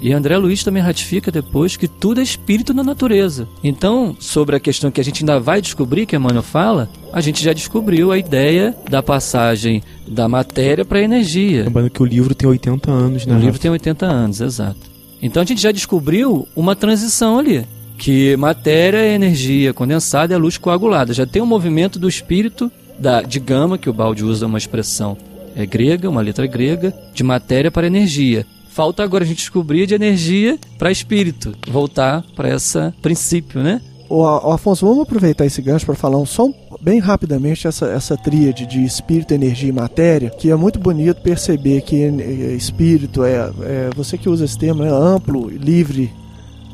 E 0.03 0.11
André 0.11 0.37
Luiz 0.37 0.65
também 0.65 0.83
ratifica 0.83 1.31
depois 1.31 1.77
que 1.77 1.87
tudo 1.87 2.19
é 2.19 2.23
espírito 2.23 2.73
na 2.73 2.83
natureza. 2.83 3.47
Então, 3.63 4.13
sobre 4.19 4.53
a 4.53 4.59
questão 4.59 4.91
que 4.91 4.99
a 4.99 5.03
gente 5.03 5.23
ainda 5.23 5.39
vai 5.39 5.61
descobrir, 5.61 6.05
que 6.05 6.13
Emmanuel 6.13 6.43
fala, 6.43 6.89
a 7.13 7.21
gente 7.21 7.41
já 7.41 7.53
descobriu 7.53 8.11
a 8.11 8.17
ideia 8.17 8.75
da 8.89 9.01
passagem 9.01 9.81
da 10.05 10.27
matéria 10.27 10.83
para 10.83 10.99
a 10.99 11.01
energia. 11.01 11.63
Lembrando 11.63 11.89
que 11.89 12.03
o 12.03 12.05
livro 12.05 12.35
tem 12.35 12.49
80 12.49 12.91
anos, 12.91 13.25
né? 13.25 13.33
O 13.33 13.39
livro 13.39 13.57
tem 13.57 13.71
80 13.71 14.05
anos, 14.05 14.41
exato. 14.41 14.91
Então 15.21 15.41
a 15.41 15.45
gente 15.45 15.61
já 15.61 15.71
descobriu 15.71 16.45
uma 16.53 16.75
transição 16.75 17.39
ali. 17.39 17.65
Que 17.97 18.35
matéria 18.35 18.97
é 18.97 19.13
energia 19.13 19.73
condensada 19.73 20.33
e 20.33 20.35
a 20.35 20.37
luz 20.37 20.57
coagulada. 20.57 21.13
Já 21.13 21.25
tem 21.25 21.41
um 21.41 21.45
movimento 21.45 21.97
do 21.97 22.09
espírito 22.09 22.69
da, 22.99 23.21
de 23.21 23.39
gama, 23.39 23.77
que 23.77 23.89
o 23.89 23.93
Balde 23.93 24.25
usa 24.25 24.47
uma 24.47 24.57
expressão 24.57 25.17
é 25.55 25.65
grega, 25.65 26.09
uma 26.09 26.21
letra 26.21 26.45
grega, 26.47 26.93
de 27.13 27.23
matéria 27.23 27.71
para 27.71 27.87
energia. 27.87 28.45
Falta 28.74 29.03
agora 29.03 29.24
a 29.24 29.28
gente 29.28 29.38
descobrir 29.38 29.86
de 29.86 29.93
energia 29.93 30.57
para 30.80 30.91
espírito, 30.91 31.53
voltar 31.69 32.24
para 32.36 32.55
esse 32.55 32.91
princípio, 33.03 33.61
né? 33.61 33.80
Ô, 34.09 34.26
Afonso, 34.26 34.84
vamos 34.84 35.03
aproveitar 35.03 35.45
esse 35.45 35.61
gancho 35.61 35.86
para 35.86 35.93
falar 35.93 36.17
um, 36.17 36.26
só 36.26 36.47
um, 36.47 36.53
bem 36.82 36.97
rapidamente 36.97 37.67
essa, 37.67 37.86
essa 37.86 38.17
tríade 38.17 38.65
de 38.65 38.84
espírito, 38.84 39.32
energia 39.32 39.69
e 39.69 39.71
matéria, 39.71 40.32
que 40.32 40.49
é 40.49 40.55
muito 40.55 40.80
bonito 40.80 41.21
perceber 41.21 41.82
que 41.82 42.03
é, 42.03 42.07
espírito 42.55 43.24
é, 43.24 43.51
é 43.61 43.89
você 43.95 44.17
que 44.17 44.28
usa 44.28 44.43
esse 44.43 44.57
termo, 44.57 44.84
é 44.84 44.89
amplo, 44.89 45.49
livre, 45.49 46.11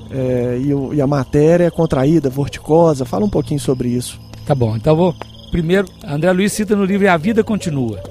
é, 0.10 0.58
e, 0.58 0.96
e, 0.96 1.02
a 1.02 1.08
matéria 1.08 1.66
é 1.66 1.70
contraída, 1.70 2.30
vorticosa. 2.30 3.04
Fala 3.04 3.26
um 3.26 3.30
pouquinho 3.30 3.60
sobre 3.60 3.90
isso. 3.90 4.18
Tá 4.46 4.56
bom, 4.56 4.78
então 4.78 4.96
vou. 4.96 5.14
Primeiro, 5.52 5.86
André 6.08 6.32
Luiz 6.32 6.54
cita 6.54 6.78
no 6.78 6.86
livro 6.86 7.10
A 7.10 7.18
Vida 7.18 7.44
Continua. 7.44 8.02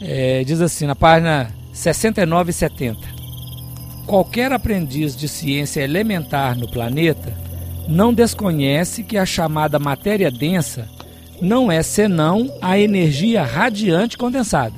É, 0.00 0.42
diz 0.44 0.60
assim, 0.60 0.86
na 0.86 0.96
página 0.96 1.55
69 1.76 2.50
e 2.50 2.54
70. 2.54 2.98
Qualquer 4.06 4.50
aprendiz 4.50 5.14
de 5.14 5.28
ciência 5.28 5.82
elementar 5.82 6.56
no 6.56 6.66
planeta 6.66 7.36
não 7.86 8.14
desconhece 8.14 9.02
que 9.02 9.18
a 9.18 9.26
chamada 9.26 9.78
matéria 9.78 10.30
densa 10.30 10.88
não 11.40 11.70
é 11.70 11.82
senão 11.82 12.50
a 12.62 12.78
energia 12.78 13.44
radiante 13.44 14.16
condensada. 14.16 14.74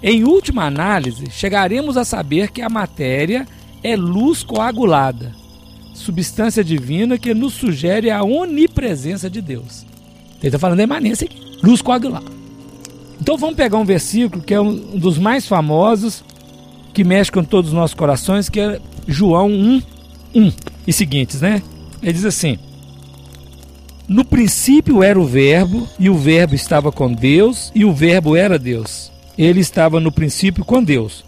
Em 0.00 0.22
última 0.22 0.64
análise, 0.64 1.28
chegaremos 1.28 1.96
a 1.96 2.04
saber 2.04 2.52
que 2.52 2.62
a 2.62 2.68
matéria 2.68 3.44
é 3.82 3.96
luz 3.96 4.44
coagulada, 4.44 5.34
substância 5.92 6.62
divina 6.62 7.18
que 7.18 7.34
nos 7.34 7.54
sugere 7.54 8.12
a 8.12 8.22
onipresença 8.22 9.28
de 9.28 9.42
Deus. 9.42 9.84
Ele 10.38 10.46
está 10.46 10.58
falando 10.58 10.78
da 10.78 10.84
emanência 10.84 11.24
aqui, 11.24 11.58
luz 11.64 11.82
coagulada. 11.82 12.37
Então 13.20 13.36
vamos 13.36 13.56
pegar 13.56 13.78
um 13.78 13.84
versículo 13.84 14.42
que 14.42 14.54
é 14.54 14.60
um 14.60 14.74
dos 14.74 15.18
mais 15.18 15.46
famosos, 15.46 16.24
que 16.94 17.04
mexe 17.04 17.30
com 17.30 17.44
todos 17.44 17.70
os 17.70 17.74
nossos 17.76 17.94
corações, 17.94 18.48
que 18.48 18.60
é 18.60 18.80
João 19.06 19.48
1, 19.48 19.82
1 20.34 20.52
e 20.86 20.92
seguintes, 20.92 21.40
né? 21.40 21.62
Ele 22.02 22.12
diz 22.12 22.24
assim: 22.24 22.58
No 24.06 24.24
princípio 24.24 25.02
era 25.02 25.18
o 25.18 25.26
Verbo, 25.26 25.88
e 25.98 26.08
o 26.08 26.14
Verbo 26.14 26.54
estava 26.54 26.92
com 26.92 27.12
Deus, 27.12 27.72
e 27.74 27.84
o 27.84 27.92
Verbo 27.92 28.36
era 28.36 28.58
Deus. 28.58 29.10
Ele 29.36 29.60
estava 29.60 30.00
no 30.00 30.12
princípio 30.12 30.64
com 30.64 30.82
Deus. 30.82 31.24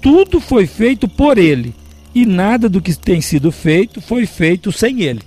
Tudo 0.00 0.40
foi 0.40 0.66
feito 0.66 1.08
por 1.08 1.38
ele, 1.38 1.74
e 2.14 2.24
nada 2.24 2.68
do 2.68 2.80
que 2.80 2.94
tem 2.94 3.20
sido 3.20 3.52
feito 3.52 4.00
foi 4.00 4.26
feito 4.26 4.72
sem 4.72 5.02
ele. 5.02 5.20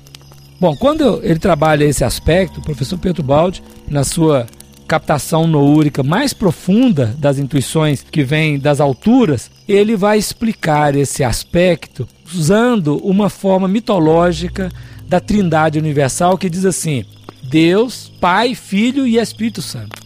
Bom, 0.60 0.76
quando 0.76 1.20
ele 1.24 1.40
trabalha 1.40 1.84
esse 1.84 2.04
aspecto, 2.04 2.60
o 2.60 2.64
professor 2.64 2.98
Pedro 2.98 3.22
Baldi, 3.22 3.62
na 3.88 4.04
sua 4.04 4.48
captação 4.94 5.48
noúrica 5.48 6.04
mais 6.04 6.34
profunda 6.34 7.16
das 7.18 7.40
intuições 7.40 8.04
que 8.04 8.24
vem 8.24 8.60
das 8.60 8.80
alturas, 8.80 9.50
ele 9.68 9.96
vai 9.96 10.20
explicar 10.20 10.96
esse 10.96 11.24
aspecto 11.24 12.08
usando 12.32 12.98
uma 12.98 13.28
forma 13.28 13.68
mitológica 13.68 14.72
da 15.08 15.20
Trindade 15.20 15.80
Universal 15.80 16.38
que 16.38 16.48
diz 16.48 16.64
assim: 16.64 17.06
Deus, 17.42 18.12
Pai, 18.22 18.54
Filho 18.54 19.08
e 19.08 19.18
Espírito 19.18 19.64
Santo. 19.64 20.00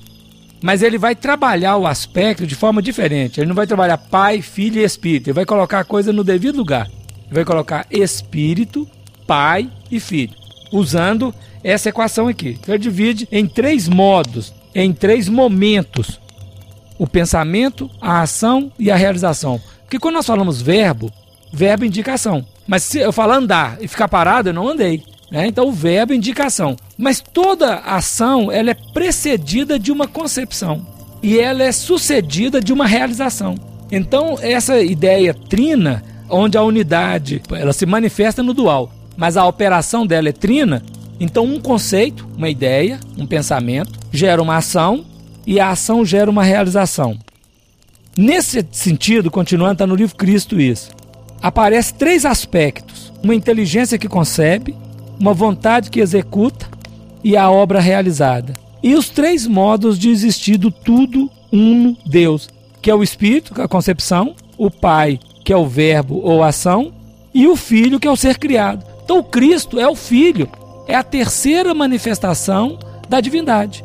Mas 0.63 0.81
ele 0.81 0.97
vai 0.97 1.15
trabalhar 1.15 1.75
o 1.75 1.85
aspecto 1.85 2.47
de 2.47 2.55
forma 2.55 2.81
diferente. 2.81 3.41
Ele 3.41 3.47
não 3.47 3.55
vai 3.55 3.67
trabalhar 3.67 3.97
Pai, 3.97 4.41
Filho 4.41 4.79
e 4.79 4.85
Espírito. 4.85 5.27
Ele 5.27 5.35
vai 5.35 5.45
colocar 5.45 5.81
a 5.81 5.83
coisa 5.83 6.13
no 6.13 6.23
devido 6.23 6.55
lugar. 6.55 6.87
Ele 7.25 7.35
vai 7.35 7.43
colocar 7.43 7.85
Espírito, 7.91 8.87
Pai 9.27 9.69
e 9.91 9.99
Filho, 9.99 10.33
usando 10.71 11.35
essa 11.61 11.89
equação 11.89 12.29
aqui. 12.29 12.57
Então 12.57 12.73
ele 12.73 12.81
divide 12.81 13.27
em 13.29 13.45
três 13.45 13.89
modos 13.89 14.55
em 14.73 14.93
três 14.93 15.27
momentos: 15.27 16.19
o 16.97 17.07
pensamento, 17.07 17.89
a 18.01 18.21
ação 18.21 18.71
e 18.77 18.89
a 18.91 18.95
realização. 18.95 19.61
Porque 19.81 19.99
quando 19.99 20.15
nós 20.15 20.25
falamos 20.25 20.61
verbo, 20.61 21.11
verbo 21.51 21.85
indica 21.85 22.13
ação. 22.13 22.45
Mas 22.67 22.83
se 22.83 22.99
eu 22.99 23.13
falar 23.13 23.37
andar 23.37 23.77
e 23.79 23.87
ficar 23.87 24.07
parado, 24.07 24.49
eu 24.49 24.53
não 24.53 24.67
andei. 24.67 25.03
Né? 25.31 25.47
Então 25.47 25.67
o 25.67 25.71
verbo 25.71 26.13
indica 26.13 26.47
ação. 26.47 26.75
Mas 26.97 27.21
toda 27.21 27.75
ação 27.75 28.51
ela 28.51 28.71
é 28.71 28.77
precedida 28.93 29.79
de 29.79 29.91
uma 29.91 30.07
concepção 30.07 30.85
e 31.21 31.39
ela 31.39 31.63
é 31.63 31.71
sucedida 31.71 32.61
de 32.61 32.73
uma 32.73 32.85
realização. 32.85 33.55
Então 33.91 34.37
essa 34.41 34.79
ideia 34.81 35.33
trina, 35.33 36.03
onde 36.29 36.57
a 36.57 36.63
unidade 36.63 37.41
ela 37.51 37.73
se 37.73 37.85
manifesta 37.85 38.43
no 38.43 38.53
dual, 38.53 38.91
mas 39.15 39.37
a 39.37 39.45
operação 39.45 40.05
dela 40.05 40.29
é 40.29 40.33
trina, 40.33 40.83
então, 41.19 41.45
um 41.45 41.59
conceito, 41.59 42.27
uma 42.37 42.49
ideia, 42.49 42.99
um 43.17 43.25
pensamento, 43.25 43.99
gera 44.11 44.41
uma 44.41 44.57
ação 44.57 45.05
e 45.45 45.59
a 45.59 45.69
ação 45.69 46.05
gera 46.05 46.29
uma 46.29 46.43
realização. 46.43 47.17
Nesse 48.15 48.65
sentido, 48.71 49.31
continuando, 49.31 49.73
está 49.73 49.87
no 49.87 49.95
livro 49.95 50.15
Cristo 50.15 50.59
isso. 50.59 50.91
Aparece 51.41 51.93
três 51.93 52.25
aspectos: 52.25 53.13
uma 53.23 53.35
inteligência 53.35 53.97
que 53.97 54.07
concebe, 54.07 54.75
uma 55.19 55.33
vontade 55.33 55.89
que 55.89 55.99
executa 55.99 56.67
e 57.23 57.35
a 57.35 57.49
obra 57.49 57.79
realizada. 57.79 58.53
E 58.81 58.95
os 58.95 59.09
três 59.09 59.47
modos 59.47 59.97
de 59.97 60.09
existir 60.09 60.57
do 60.57 60.71
tudo 60.71 61.29
uno 61.51 61.97
Deus, 62.05 62.49
que 62.81 62.91
é 62.91 62.95
o 62.95 63.03
Espírito, 63.03 63.53
que 63.53 63.61
é 63.61 63.63
a 63.63 63.67
concepção, 63.67 64.35
o 64.57 64.69
Pai, 64.69 65.19
que 65.43 65.51
é 65.51 65.57
o 65.57 65.67
verbo 65.67 66.19
ou 66.23 66.43
ação, 66.43 66.93
e 67.33 67.47
o 67.47 67.55
Filho, 67.55 67.99
que 67.99 68.07
é 68.07 68.11
o 68.11 68.15
ser 68.15 68.37
criado. 68.37 68.85
Então, 69.03 69.19
o 69.19 69.23
Cristo 69.23 69.79
é 69.79 69.87
o 69.87 69.95
Filho, 69.95 70.49
é 70.87 70.95
a 70.95 71.03
terceira 71.03 71.73
manifestação 71.73 72.79
da 73.09 73.19
divindade. 73.19 73.83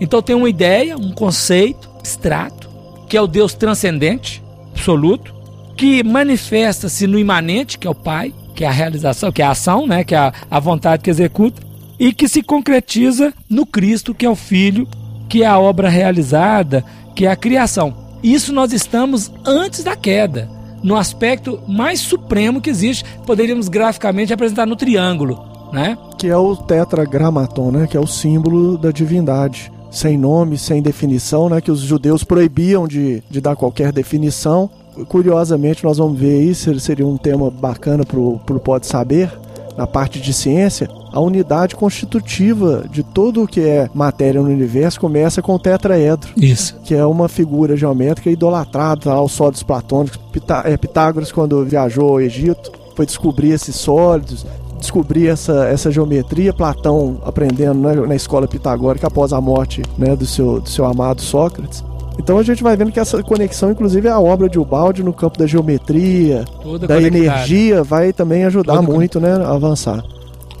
Então 0.00 0.22
tem 0.22 0.34
uma 0.34 0.48
ideia, 0.48 0.96
um 0.96 1.12
conceito 1.12 1.88
abstrato, 1.98 2.68
que 3.08 3.16
é 3.16 3.20
o 3.20 3.26
Deus 3.26 3.54
transcendente, 3.54 4.42
absoluto, 4.72 5.34
que 5.76 6.02
manifesta-se 6.02 7.06
no 7.06 7.18
imanente, 7.18 7.78
que 7.78 7.86
é 7.86 7.90
o 7.90 7.94
Pai, 7.94 8.34
que 8.54 8.64
é 8.64 8.68
a 8.68 8.72
realização, 8.72 9.30
que 9.30 9.42
é 9.42 9.44
a 9.44 9.50
ação, 9.50 9.86
né, 9.86 10.04
que 10.04 10.14
é 10.14 10.18
a, 10.18 10.32
a 10.50 10.60
vontade 10.60 11.02
que 11.02 11.10
executa, 11.10 11.62
e 11.98 12.12
que 12.12 12.28
se 12.28 12.42
concretiza 12.42 13.32
no 13.48 13.66
Cristo, 13.66 14.14
que 14.14 14.24
é 14.24 14.30
o 14.30 14.34
Filho, 14.34 14.88
que 15.28 15.42
é 15.42 15.46
a 15.46 15.58
obra 15.58 15.88
realizada, 15.88 16.84
que 17.14 17.26
é 17.26 17.30
a 17.30 17.36
criação. 17.36 17.94
Isso 18.22 18.52
nós 18.52 18.72
estamos 18.72 19.30
antes 19.44 19.84
da 19.84 19.94
queda, 19.94 20.48
no 20.82 20.96
aspecto 20.96 21.60
mais 21.68 22.00
supremo 22.00 22.60
que 22.60 22.70
existe, 22.70 23.04
poderíamos 23.26 23.68
graficamente 23.68 24.32
apresentar 24.32 24.66
no 24.66 24.76
triângulo 24.76 25.49
né? 25.72 25.96
Que 26.18 26.28
é 26.28 26.36
o 26.36 26.56
tetragramaton, 26.56 27.70
né? 27.70 27.86
Que 27.86 27.96
é 27.96 28.00
o 28.00 28.06
símbolo 28.06 28.76
da 28.76 28.90
divindade. 28.90 29.72
Sem 29.90 30.16
nome, 30.16 30.56
sem 30.56 30.80
definição, 30.80 31.48
né? 31.48 31.60
Que 31.60 31.70
os 31.70 31.80
judeus 31.80 32.22
proibiam 32.22 32.86
de, 32.86 33.22
de 33.28 33.40
dar 33.40 33.56
qualquer 33.56 33.92
definição. 33.92 34.70
curiosamente, 35.08 35.84
nós 35.84 35.98
vamos 35.98 36.18
ver 36.18 36.42
isso, 36.42 36.78
seria 36.78 37.06
um 37.06 37.16
tema 37.16 37.50
bacana 37.50 38.04
pro, 38.04 38.38
pro 38.44 38.60
Pode 38.60 38.86
Saber, 38.86 39.32
na 39.76 39.86
parte 39.86 40.20
de 40.20 40.32
ciência, 40.32 40.88
a 41.12 41.20
unidade 41.20 41.74
constitutiva 41.74 42.84
de 42.90 43.02
tudo 43.02 43.44
o 43.44 43.48
que 43.48 43.60
é 43.60 43.88
matéria 43.94 44.40
no 44.40 44.48
universo 44.48 45.00
começa 45.00 45.40
com 45.40 45.54
o 45.54 45.58
tetraedro. 45.58 46.30
Isso. 46.36 46.78
Que 46.84 46.94
é 46.94 47.04
uma 47.04 47.28
figura 47.28 47.76
geométrica 47.76 48.30
idolatrada 48.30 49.10
aos 49.10 49.32
sólidos 49.32 49.62
platônicos. 49.62 50.18
Pitá 50.30 50.62
é, 50.66 50.76
Pitágoras, 50.76 51.32
quando 51.32 51.64
viajou 51.64 52.10
ao 52.10 52.20
Egito, 52.20 52.70
foi 52.94 53.06
descobrir 53.06 53.52
esses 53.52 53.74
sólidos, 53.76 54.44
descobrir 54.80 55.28
essa, 55.28 55.66
essa 55.68 55.90
geometria. 55.90 56.52
Platão 56.52 57.18
aprendendo 57.24 57.74
né, 57.74 57.94
na 57.94 58.16
escola 58.16 58.48
pitagórica 58.48 59.06
após 59.06 59.32
a 59.32 59.40
morte 59.40 59.82
né, 59.96 60.16
do, 60.16 60.26
seu, 60.26 60.60
do 60.60 60.68
seu 60.68 60.84
amado 60.84 61.20
Sócrates. 61.20 61.84
Então 62.18 62.38
a 62.38 62.42
gente 62.42 62.62
vai 62.62 62.76
vendo 62.76 62.92
que 62.92 63.00
essa 63.00 63.22
conexão, 63.22 63.70
inclusive 63.70 64.08
a 64.08 64.20
obra 64.20 64.48
de 64.48 64.58
Ubaldi 64.58 65.02
no 65.02 65.12
campo 65.12 65.38
da 65.38 65.46
geometria, 65.46 66.44
Toda 66.62 66.86
da 66.86 66.96
conectada. 66.96 67.18
energia, 67.18 67.82
vai 67.82 68.12
também 68.12 68.44
ajudar 68.44 68.74
Toda 68.74 68.92
muito 68.92 69.20
né, 69.20 69.32
a 69.32 69.54
avançar. 69.54 70.04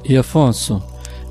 E 0.04 0.16
Afonso, 0.16 0.82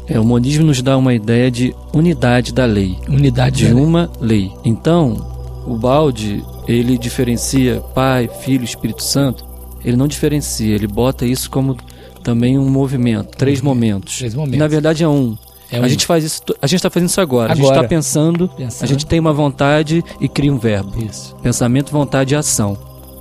é, 0.07 0.19
o 0.19 0.23
monismo 0.23 0.65
nos 0.65 0.81
dá 0.81 0.97
uma 0.97 1.13
ideia 1.13 1.49
de 1.49 1.75
unidade 1.93 2.53
da 2.53 2.65
lei, 2.65 2.97
Unidade 3.07 3.57
de 3.57 3.67
de 3.67 3.73
uma 3.73 4.09
lei. 4.19 4.51
Então, 4.63 5.25
o 5.65 5.75
balde, 5.75 6.43
ele 6.67 6.97
diferencia 6.97 7.81
Pai, 7.93 8.29
Filho, 8.41 8.63
Espírito 8.63 9.03
Santo. 9.03 9.45
Ele 9.83 9.95
não 9.95 10.07
diferencia, 10.07 10.75
ele 10.75 10.87
bota 10.87 11.25
isso 11.25 11.49
como 11.49 11.75
também 12.29 12.59
um 12.59 12.69
movimento, 12.69 13.35
três 13.35 13.59
momentos. 13.61 14.17
Três 14.17 14.35
momentos. 14.35 14.59
na 14.59 14.67
verdade 14.67 15.03
é 15.03 15.07
um. 15.07 15.35
É 15.71 15.77
a 15.77 15.81
um. 15.81 15.89
gente 15.89 16.05
faz 16.05 16.23
isso, 16.23 16.41
a 16.61 16.67
gente 16.67 16.77
está 16.77 16.89
fazendo 16.89 17.09
isso 17.09 17.19
agora. 17.21 17.53
A 17.53 17.55
gente 17.55 17.65
Agora. 17.65 17.79
está 17.81 17.87
pensando, 17.87 18.47
Pensando. 18.49 18.83
a 18.83 18.87
gente 18.87 19.05
tem 19.05 19.19
uma 19.19 19.33
vontade 19.33 20.03
e 20.19 20.27
cria 20.29 20.53
um 20.53 20.57
verbo. 20.57 20.91
Isso. 21.03 21.35
Pensamento, 21.41 21.91
vontade 21.91 22.33
e 22.33 22.37
ação. 22.37 22.77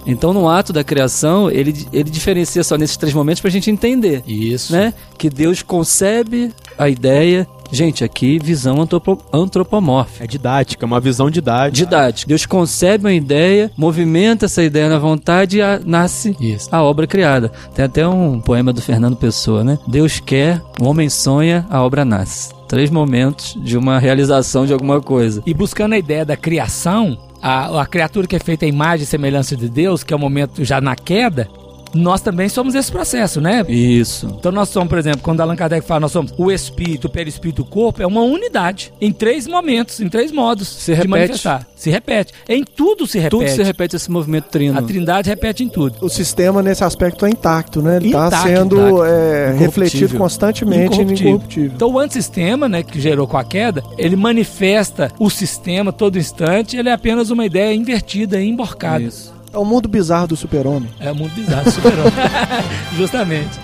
Então, 0.07 0.33
no 0.33 0.49
ato 0.49 0.73
da 0.73 0.83
criação, 0.83 1.51
ele, 1.51 1.87
ele 1.93 2.09
diferencia 2.09 2.65
só 2.65 2.79
nesses 2.79 2.97
três 2.97 3.13
momentos 3.15 3.41
para 3.41 3.49
a 3.49 3.53
gente 3.53 3.71
entender, 3.71 4.23
Isso. 4.27 4.73
né? 4.73 4.95
Que 5.19 5.29
Deus 5.29 5.61
concebe 5.63 6.51
a 6.79 6.89
ideia. 6.89 7.47
Gente, 7.71 8.03
aqui 8.05 8.39
visão 8.39 8.81
antropo, 8.81 9.19
antropomórfica. 9.33 10.25
É 10.25 10.27
didática, 10.27 10.87
uma 10.87 11.01
visão 11.01 11.31
didática. 11.31 11.71
Didática. 11.85 12.29
Deus 12.29 12.47
concebe 12.47 13.05
uma 13.05 13.13
ideia, 13.13 13.71
movimenta 13.77 14.47
essa 14.47 14.63
ideia 14.63 14.89
na 14.89 14.99
vontade 14.99 15.59
e 15.59 15.63
a- 15.63 15.81
nasce 15.85 16.37
Isso. 16.41 16.69
a 16.73 16.83
obra 16.83 17.07
criada. 17.07 17.51
Tem 17.75 17.85
até 17.85 18.07
um 18.07 18.41
poema 18.41 18.73
do 18.73 18.81
Fernando 18.81 19.17
Pessoa, 19.17 19.63
né? 19.63 19.79
Deus 19.87 20.21
quer, 20.21 20.63
o 20.81 20.85
homem 20.87 21.09
sonha, 21.11 21.67
a 21.71 21.83
obra 21.83 22.05
nasce. 22.05 22.53
Três 22.67 22.91
momentos 22.91 23.57
de 23.63 23.77
uma 23.79 23.99
realização 23.99 24.67
de 24.67 24.73
alguma 24.73 25.01
coisa. 25.01 25.43
E 25.47 25.55
buscando 25.55 25.95
a 25.95 25.99
ideia 25.99 26.25
da 26.25 26.37
criação, 26.37 27.17
a, 27.41 27.81
a 27.83 27.87
criatura 27.87 28.27
que 28.27 28.37
é 28.37 28.39
feita 28.39 28.67
à 28.67 28.69
imagem 28.69 29.05
e 29.05 29.07
semelhança 29.07 29.57
de 29.57 29.69
Deus, 29.69 30.03
que 30.03 30.13
é 30.13 30.17
o 30.17 30.19
momento 30.21 30.63
já 30.65 30.81
na 30.81 30.95
queda, 30.95 31.49
nós 31.95 32.21
também 32.21 32.49
somos 32.49 32.75
esse 32.75 32.91
processo, 32.91 33.41
né? 33.41 33.65
Isso. 33.69 34.27
Então 34.39 34.53
nós 34.53 34.69
somos, 34.69 34.89
por 34.89 34.99
exemplo, 34.99 35.21
quando 35.23 35.41
Allan 35.41 35.57
Kardec 35.57 35.87
fala, 35.87 36.01
nós 36.01 36.13
somos 36.13 36.33
o 36.37 36.51
espírito, 36.51 37.07
o 37.07 37.11
perispírito, 37.11 37.63
o 37.63 37.65
corpo, 37.65 38.03
é 38.03 38.07
uma 38.07 38.23
unidade. 38.23 38.93
Em 39.01 39.13
três 39.13 39.47
momentos, 39.47 40.01
em 40.01 40.09
três 40.09 40.31
modos 40.33 40.69
Se 40.69 40.87
de 40.93 40.97
repete. 40.97 41.09
manifestar. 41.11 41.67
Se 41.75 41.91
repete. 41.91 42.33
Em 42.49 42.65
tudo 42.65 43.07
se 43.07 43.19
repete. 43.19 43.45
Tudo 43.45 43.55
se 43.57 43.63
repete 43.63 43.97
esse 43.97 44.11
movimento 44.11 44.47
trino. 44.47 44.79
A 44.79 44.83
trindade 44.83 45.29
repete 45.29 45.63
em 45.65 45.69
tudo. 45.69 45.97
O 46.01 46.09
sistema 46.09 46.63
nesse 46.63 46.83
aspecto 46.85 47.25
é 47.25 47.31
intacto, 47.31 47.81
né? 47.81 47.97
Ele 47.97 48.09
está 48.09 48.31
sendo 48.43 49.05
é, 49.05 49.53
refletido 49.53 50.17
constantemente 50.17 50.83
e 50.83 50.87
Incorruptível. 51.03 51.29
incorruptível. 51.33 51.73
Então 51.75 51.91
o 51.93 51.99
antissistema, 51.99 52.69
né, 52.69 52.83
que 52.83 53.01
gerou 53.01 53.27
com 53.27 53.37
a 53.37 53.45
queda, 53.45 53.83
ele 53.97 54.17
manifesta 54.17 55.11
o 55.19 55.31
sistema 55.31 55.93
todo 55.93 56.19
instante, 56.19 56.77
ele 56.77 56.89
é 56.89 56.93
apenas 56.93 57.31
uma 57.31 57.47
ideia 57.47 57.73
invertida 57.75 58.41
e 58.41 58.49
emborcada. 58.49 59.05
Isso. 59.05 59.38
É 59.53 59.59
o 59.59 59.65
mundo 59.65 59.89
bizarro 59.89 60.29
do 60.29 60.37
super-homem. 60.37 60.89
É 61.01 61.13
muito 61.13 61.35
bizarro, 61.35 61.71
superou. 61.71 62.05
Justamente. 62.97 63.59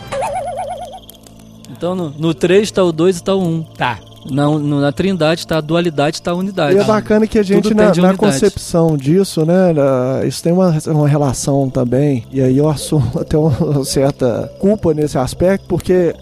Então 1.71 1.95
no, 1.95 2.11
no 2.11 2.35
3 2.35 2.63
está 2.63 2.83
o 2.83 2.93
2 2.93 3.17
e 3.17 3.19
está 3.19 3.35
o 3.35 3.43
1. 3.43 3.47
Um. 3.47 3.63
Tá. 3.63 3.99
Na, 4.31 4.47
no- 4.47 4.81
na 4.81 4.91
trindade 4.91 5.41
está 5.41 5.59
a 5.59 5.61
dualidade, 5.61 6.17
está 6.17 6.31
a 6.31 6.35
unidade. 6.35 6.77
E 6.77 6.79
é 6.81 6.85
bacana 6.85 7.27
que 7.27 7.39
a 7.39 7.43
gente, 7.43 7.65
Tudo 7.65 7.75
na, 7.77 7.93
na 7.95 8.15
concepção 8.17 8.97
disso, 8.97 9.45
né, 9.45 9.75
na- 9.75 10.25
isso 10.25 10.43
tem 10.43 10.51
uma, 10.51 10.75
uma 10.87 11.07
relação 11.07 11.69
também, 11.69 12.25
e 12.33 12.41
aí 12.41 12.57
eu 12.57 12.67
assumo 12.67 13.13
até 13.21 13.37
uma 13.37 13.85
certa 13.85 14.51
culpa 14.59 14.95
nesse 14.95 15.19
aspecto, 15.19 15.67
porque 15.69 16.15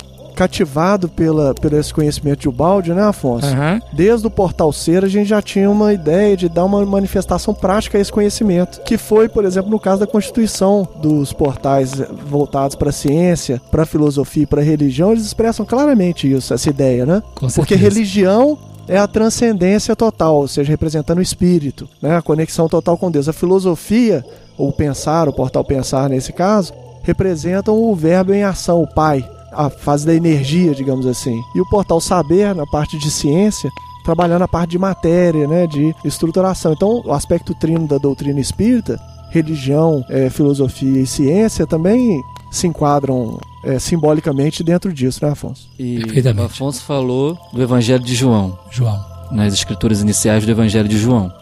cativado 0.43 1.09
pela, 1.09 1.55
pelo 1.55 1.79
esse 1.79 1.95
conhecimento 1.95 2.41
de 2.41 2.49
Ubaldi, 2.49 2.93
né, 2.93 3.03
Afonso? 3.03 3.47
Aham. 3.47 3.81
Desde 3.93 4.27
o 4.27 4.31
Portal 4.31 4.73
Ser, 4.73 5.05
a 5.05 5.09
gente 5.09 5.29
já 5.29 5.41
tinha 5.41 5.71
uma 5.71 5.93
ideia 5.93 6.37
de 6.37 6.49
dar 6.49 6.65
uma 6.65 6.85
manifestação 6.85 7.55
prática 7.55 7.97
a 7.97 8.01
esse 8.01 8.11
conhecimento, 8.11 8.81
que 8.83 8.99
foi, 8.99 9.29
por 9.29 9.45
exemplo, 9.45 9.71
no 9.71 9.79
caso 9.79 10.01
da 10.01 10.07
constituição 10.07 10.89
dos 11.01 11.33
portais 11.33 11.93
voltados 12.27 12.75
para 12.75 12.89
a 12.89 12.93
ciência, 12.93 13.63
para 13.71 13.85
a 13.85 13.87
filosofia 13.87 14.43
e 14.43 14.47
para 14.47 14.61
a 14.61 14.65
religião, 14.65 15.13
eles 15.13 15.25
expressam 15.25 15.65
claramente 15.65 16.31
isso, 16.31 16.53
essa 16.53 16.69
ideia, 16.69 17.07
né? 17.07 17.23
Com 17.37 17.47
Porque 17.47 17.75
certeza. 17.75 17.81
religião 17.81 18.59
é 18.89 18.99
a 18.99 19.07
transcendência 19.07 19.95
total, 19.95 20.37
ou 20.37 20.49
seja, 20.49 20.71
representando 20.71 21.19
o 21.19 21.23
espírito, 21.23 21.89
né? 22.01 22.17
a 22.17 22.23
conexão 22.23 22.69
total 22.69 22.99
com 22.99 23.13
Deus. 23.13 23.29
A 23.29 23.33
filosofia, 23.33 24.25
ou 24.59 24.73
pensar, 24.73 25.29
o 25.29 25.33
portal 25.33 25.65
pensar 25.65 26.11
nesse 26.11 26.33
caso, 26.33 26.73
representam 27.05 27.81
o 27.81 27.95
verbo 27.95 28.35
em 28.35 28.43
ação, 28.43 28.83
o 28.83 28.93
pai, 28.93 29.25
a 29.53 29.71
fase 29.71 30.07
da 30.07 30.15
energia, 30.15 30.75
digamos 30.75 31.07
assim. 31.07 31.41
E 31.55 31.61
o 31.61 31.69
portal 31.69 32.01
saber, 32.01 32.55
na 32.55 32.67
parte 32.67 32.99
de 32.99 33.11
ciência, 33.11 33.71
trabalhando 34.05 34.43
a 34.43 34.49
parte 34.49 34.71
de 34.71 34.79
matéria, 34.79 35.47
né, 35.47 35.67
de 35.67 35.95
estruturação. 36.05 36.73
Então, 36.73 37.03
o 37.05 37.13
aspecto 37.13 37.55
trino 37.55 37.87
da 37.87 37.99
doutrina 37.99 38.41
espírita, 38.41 38.99
religião, 39.31 40.05
eh, 40.11 40.29
filosofia 40.29 41.01
e 41.01 41.07
ciência 41.07 41.67
também 41.67 42.21
se 42.51 42.67
enquadram 42.67 43.39
eh, 43.65 43.79
simbolicamente 43.79 44.63
dentro 44.63 44.93
disso, 44.93 45.25
né, 45.25 45.31
Afonso? 45.33 45.69
E 45.79 46.01
Perfeitamente. 46.01 46.43
o 46.43 46.47
Afonso 46.47 46.83
falou 46.83 47.39
do 47.53 47.63
Evangelho 47.63 48.03
de 48.03 48.15
João, 48.15 48.59
João. 48.71 49.01
nas 49.31 49.55
escrituras 49.55 50.01
iniciais 50.03 50.45
do 50.45 50.51
Evangelho 50.51 50.89
de 50.89 50.99
João. 50.99 51.33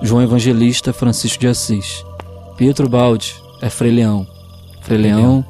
João 0.00 0.22
Evangelista, 0.22 0.92
Francisco 0.92 1.38
de 1.40 1.48
Assis. 1.48 2.04
Pietro 2.56 2.88
Baldi 2.88 3.34
é 3.60 3.68
Frei 3.68 3.90
Leão. 3.90 4.26
Frei 4.82 4.98
Leão, 4.98 5.44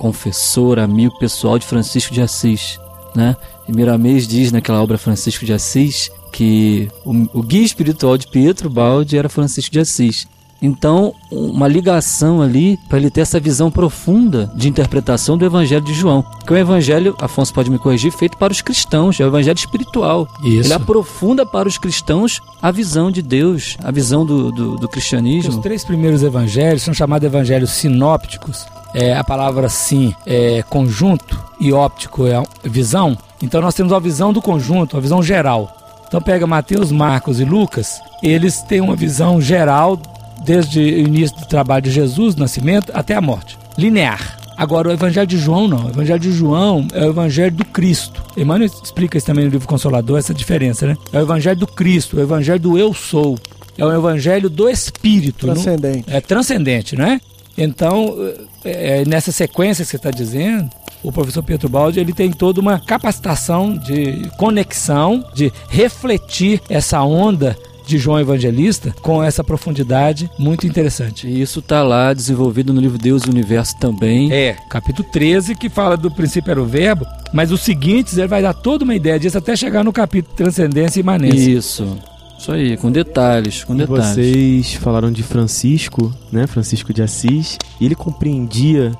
confessor, 0.00 0.78
amigo 0.78 1.18
pessoal 1.18 1.58
de 1.58 1.66
Francisco 1.66 2.14
de 2.14 2.22
Assis, 2.22 2.80
né? 3.14 3.36
E 3.68 3.72
Miramês 3.72 4.26
diz 4.26 4.50
naquela 4.50 4.82
obra 4.82 4.96
Francisco 4.96 5.44
de 5.44 5.52
Assis 5.52 6.10
que 6.32 6.88
o, 7.04 7.40
o 7.40 7.42
guia 7.42 7.62
espiritual 7.62 8.16
de 8.16 8.26
Pietro 8.26 8.70
Baldi 8.70 9.18
era 9.18 9.28
Francisco 9.28 9.70
de 9.70 9.78
Assis. 9.78 10.26
Então, 10.62 11.14
uma 11.30 11.68
ligação 11.68 12.40
ali 12.40 12.78
para 12.88 12.98
ele 12.98 13.10
ter 13.10 13.20
essa 13.20 13.38
visão 13.38 13.70
profunda 13.70 14.50
de 14.54 14.68
interpretação 14.68 15.36
do 15.36 15.44
Evangelho 15.44 15.84
de 15.84 15.92
João. 15.92 16.24
Que 16.46 16.54
é 16.54 16.56
o 16.56 16.58
Evangelho, 16.58 17.14
Afonso 17.20 17.52
pode 17.52 17.70
me 17.70 17.78
corrigir, 17.78 18.10
feito 18.10 18.38
para 18.38 18.52
os 18.52 18.62
cristãos, 18.62 19.20
é 19.20 19.24
o 19.24 19.28
Evangelho 19.28 19.58
espiritual. 19.58 20.26
Isso. 20.42 20.66
Ele 20.66 20.74
aprofunda 20.74 21.44
para 21.44 21.68
os 21.68 21.76
cristãos 21.76 22.40
a 22.60 22.70
visão 22.70 23.10
de 23.10 23.20
Deus, 23.20 23.76
a 23.82 23.90
visão 23.90 24.24
do, 24.24 24.50
do, 24.50 24.76
do 24.76 24.84
Os 24.84 24.90
cristianismo. 24.90 25.60
três 25.60 25.84
primeiros 25.84 26.22
evangelhos 26.22 26.82
são 26.82 26.94
chamados 26.94 27.26
evangelhos 27.26 27.70
sinópticos. 27.70 28.66
É, 28.94 29.14
a 29.16 29.22
palavra 29.22 29.68
sim 29.68 30.14
é 30.26 30.62
conjunto 30.68 31.38
e 31.60 31.72
óptico 31.72 32.26
é 32.26 32.42
visão. 32.64 33.16
Então 33.42 33.60
nós 33.60 33.74
temos 33.74 33.92
a 33.92 33.98
visão 33.98 34.32
do 34.32 34.42
conjunto, 34.42 34.96
a 34.96 35.00
visão 35.00 35.22
geral. 35.22 35.76
Então 36.08 36.20
pega 36.20 36.46
Mateus, 36.46 36.90
Marcos 36.90 37.38
e 37.40 37.44
Lucas, 37.44 38.00
eles 38.22 38.62
têm 38.62 38.80
uma 38.80 38.96
visão 38.96 39.40
geral 39.40 39.96
desde 40.44 40.80
o 40.80 40.98
início 41.06 41.36
do 41.38 41.46
trabalho 41.46 41.82
de 41.82 41.90
Jesus, 41.90 42.34
nascimento, 42.34 42.90
até 42.94 43.14
a 43.14 43.20
morte. 43.20 43.56
Linear. 43.78 44.38
Agora, 44.56 44.88
o 44.88 44.92
Evangelho 44.92 45.26
de 45.26 45.38
João 45.38 45.68
não. 45.68 45.86
O 45.86 45.88
Evangelho 45.88 46.18
de 46.20 46.32
João 46.32 46.86
é 46.92 47.06
o 47.06 47.10
Evangelho 47.10 47.52
do 47.52 47.64
Cristo. 47.64 48.22
Emmanuel 48.36 48.68
explica 48.82 49.16
isso 49.16 49.26
também 49.26 49.44
no 49.44 49.50
livro 49.50 49.66
Consolador, 49.68 50.18
essa 50.18 50.34
diferença, 50.34 50.86
né? 50.86 50.96
É 51.12 51.18
o 51.18 51.22
Evangelho 51.22 51.60
do 51.60 51.66
Cristo, 51.66 52.16
o 52.16 52.20
Evangelho 52.20 52.60
do 52.60 52.76
Eu 52.76 52.92
Sou. 52.92 53.38
É 53.78 53.84
o 53.84 53.92
Evangelho 53.92 54.50
do 54.50 54.68
Espírito. 54.68 55.46
não- 55.46 55.54
Transcendente. 55.54 56.04
é 56.08 56.20
transcendente, 56.20 56.96
né? 56.96 57.20
Então, 57.62 58.16
é, 58.64 59.00
é, 59.00 59.04
nessa 59.04 59.30
sequência 59.30 59.84
que 59.84 59.90
você 59.90 59.96
está 59.96 60.10
dizendo, 60.10 60.70
o 61.02 61.12
professor 61.12 61.42
Pietro 61.42 61.68
Baldi 61.68 62.00
ele 62.00 62.12
tem 62.12 62.30
toda 62.30 62.60
uma 62.60 62.78
capacitação 62.78 63.76
de 63.76 64.28
conexão, 64.36 65.24
de 65.34 65.52
refletir 65.68 66.60
essa 66.68 67.02
onda 67.02 67.56
de 67.86 67.98
João 67.98 68.20
Evangelista 68.20 68.94
com 69.02 69.22
essa 69.22 69.42
profundidade 69.42 70.30
muito 70.38 70.66
interessante. 70.66 71.26
E 71.26 71.40
isso 71.40 71.58
está 71.58 71.82
lá 71.82 72.12
desenvolvido 72.12 72.72
no 72.72 72.80
livro 72.80 72.96
Deus 72.96 73.24
e 73.24 73.28
o 73.28 73.32
Universo 73.32 73.76
também. 73.78 74.32
É, 74.32 74.56
capítulo 74.68 75.08
13, 75.10 75.56
que 75.56 75.68
fala 75.68 75.96
do 75.96 76.10
princípio 76.10 76.52
era 76.52 76.62
o 76.62 76.66
verbo, 76.66 77.04
mas 77.32 77.50
os 77.50 77.62
seguintes 77.62 78.16
ele 78.16 78.28
vai 78.28 78.42
dar 78.42 78.54
toda 78.54 78.84
uma 78.84 78.94
ideia 78.94 79.18
disso 79.18 79.36
até 79.36 79.56
chegar 79.56 79.82
no 79.82 79.92
capítulo 79.92 80.34
Transcendência 80.36 81.00
e 81.00 81.02
Imanência. 81.02 81.50
Isso. 81.50 81.98
Isso 82.40 82.52
aí, 82.52 82.74
com 82.78 82.90
detalhes, 82.90 83.64
com 83.64 83.74
E 83.74 83.78
detalhes. 83.78 84.06
Vocês 84.06 84.72
falaram 84.72 85.12
de 85.12 85.22
Francisco, 85.22 86.10
né? 86.32 86.46
Francisco 86.46 86.90
de 86.90 87.02
Assis. 87.02 87.58
E 87.78 87.84
ele 87.84 87.94
compreendia, 87.94 88.92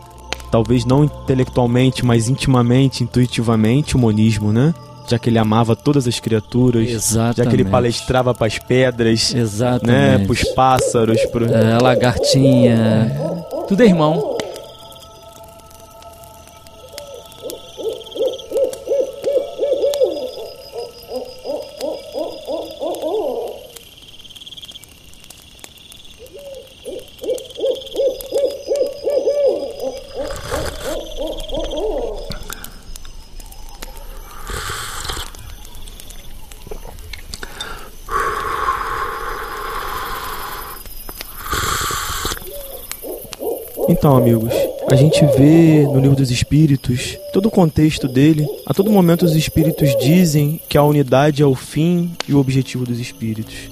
talvez 0.52 0.84
não 0.84 1.04
intelectualmente, 1.04 2.04
mas 2.04 2.28
intimamente, 2.28 3.02
intuitivamente, 3.02 3.96
o 3.96 3.98
monismo, 3.98 4.52
né? 4.52 4.74
já 5.08 5.18
que 5.18 5.28
ele 5.28 5.38
amava 5.38 5.74
todas 5.74 6.06
as 6.06 6.20
criaturas, 6.20 6.88
Exatamente. 6.88 7.38
já 7.38 7.46
que 7.46 7.56
ele 7.56 7.64
palestrava 7.64 8.32
para 8.32 8.46
as 8.46 8.58
pedras, 8.58 9.34
né, 9.34 9.40
Exatamente. 9.40 10.24
para 10.24 10.32
os 10.32 10.44
pássaros, 10.54 11.20
pro... 11.32 11.46
É, 11.46 11.72
a 11.72 11.78
lagartinha. 11.78 13.10
Tudo 13.66 13.82
é 13.82 13.86
irmão. 13.86 14.38
Então, 44.10 44.18
amigos, 44.18 44.52
a 44.90 44.96
gente 44.96 45.24
vê 45.38 45.86
no 45.86 46.00
livro 46.00 46.16
dos 46.16 46.32
Espíritos 46.32 47.16
todo 47.32 47.46
o 47.46 47.50
contexto 47.50 48.08
dele. 48.08 48.44
A 48.66 48.74
todo 48.74 48.90
momento, 48.90 49.24
os 49.24 49.36
Espíritos 49.36 49.96
dizem 50.00 50.60
que 50.68 50.76
a 50.76 50.82
unidade 50.82 51.44
é 51.44 51.46
o 51.46 51.54
fim 51.54 52.10
e 52.26 52.34
o 52.34 52.38
objetivo 52.38 52.84
dos 52.84 52.98
Espíritos. 52.98 53.70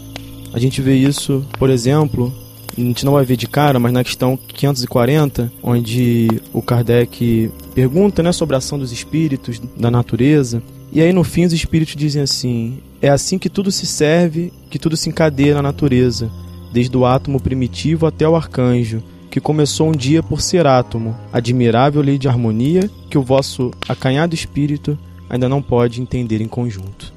A 0.52 0.60
gente 0.60 0.80
vê 0.80 0.94
isso, 0.94 1.44
por 1.58 1.70
exemplo, 1.70 2.32
a 2.70 2.80
gente 2.80 3.04
não 3.04 3.14
vai 3.14 3.24
ver 3.24 3.36
de 3.36 3.48
cara, 3.48 3.80
mas 3.80 3.92
na 3.92 4.04
questão 4.04 4.38
540, 4.46 5.50
onde 5.60 6.28
o 6.52 6.62
Kardec 6.62 7.50
pergunta 7.74 8.22
né, 8.22 8.30
sobre 8.30 8.54
a 8.54 8.58
ação 8.58 8.78
dos 8.78 8.92
Espíritos, 8.92 9.60
da 9.76 9.90
natureza. 9.90 10.62
E 10.92 11.00
aí, 11.00 11.12
no 11.12 11.24
fim, 11.24 11.46
os 11.46 11.52
Espíritos 11.52 11.96
dizem 11.96 12.22
assim: 12.22 12.78
é 13.02 13.08
assim 13.08 13.40
que 13.40 13.50
tudo 13.50 13.72
se 13.72 13.86
serve, 13.86 14.52
que 14.70 14.78
tudo 14.78 14.96
se 14.96 15.08
encadeia 15.08 15.54
na 15.54 15.62
natureza, 15.62 16.30
desde 16.72 16.96
o 16.96 17.04
átomo 17.04 17.40
primitivo 17.40 18.06
até 18.06 18.28
o 18.28 18.36
arcanjo 18.36 19.02
que 19.30 19.40
começou 19.40 19.88
um 19.88 19.92
dia 19.92 20.22
por 20.22 20.40
ser 20.40 20.66
átomo, 20.66 21.16
admirável 21.32 22.02
lei 22.02 22.18
de 22.18 22.28
harmonia 22.28 22.88
que 23.10 23.18
o 23.18 23.22
vosso 23.22 23.70
acanhado 23.88 24.34
espírito 24.34 24.98
ainda 25.28 25.48
não 25.48 25.60
pode 25.60 26.00
entender 26.00 26.40
em 26.40 26.48
conjunto. 26.48 27.12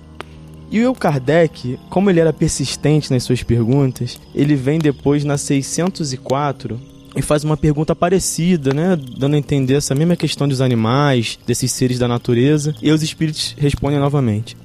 E 0.69 0.85
o 0.85 0.93
Kardec, 0.93 1.77
como 1.89 2.09
ele 2.09 2.19
era 2.19 2.31
persistente 2.31 3.11
nas 3.11 3.23
suas 3.23 3.43
perguntas, 3.43 4.19
ele 4.33 4.55
vem 4.55 4.79
depois 4.79 5.23
na 5.25 5.37
604 5.37 6.79
e 7.13 7.21
faz 7.21 7.43
uma 7.43 7.57
pergunta 7.57 7.93
parecida, 7.93 8.73
né, 8.73 8.97
dando 9.17 9.35
a 9.35 9.37
entender 9.37 9.73
essa 9.73 9.93
mesma 9.93 10.15
questão 10.15 10.47
dos 10.47 10.61
animais, 10.61 11.37
desses 11.45 11.73
seres 11.73 11.99
da 11.99 12.07
natureza, 12.07 12.73
e 12.81 12.89
os 12.89 13.03
espíritos 13.03 13.53
respondem 13.57 13.99
novamente: 13.99 14.55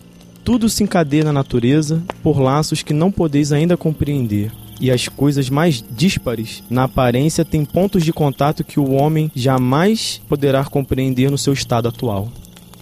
Tudo 0.44 0.68
se 0.68 0.84
encadeia 0.84 1.24
na 1.24 1.32
natureza 1.32 2.00
por 2.22 2.38
laços 2.38 2.84
que 2.84 2.94
não 2.94 3.10
podeis 3.10 3.50
ainda 3.50 3.76
compreender 3.76 4.52
e 4.80 4.90
as 4.90 5.08
coisas 5.08 5.48
mais 5.48 5.84
díspares, 5.90 6.62
na 6.68 6.84
aparência, 6.84 7.44
têm 7.44 7.64
pontos 7.64 8.04
de 8.04 8.12
contato 8.12 8.64
que 8.64 8.78
o 8.78 8.92
homem 8.92 9.30
jamais 9.34 10.20
poderá 10.28 10.64
compreender 10.64 11.30
no 11.30 11.38
seu 11.38 11.52
estado 11.52 11.88
atual. 11.88 12.28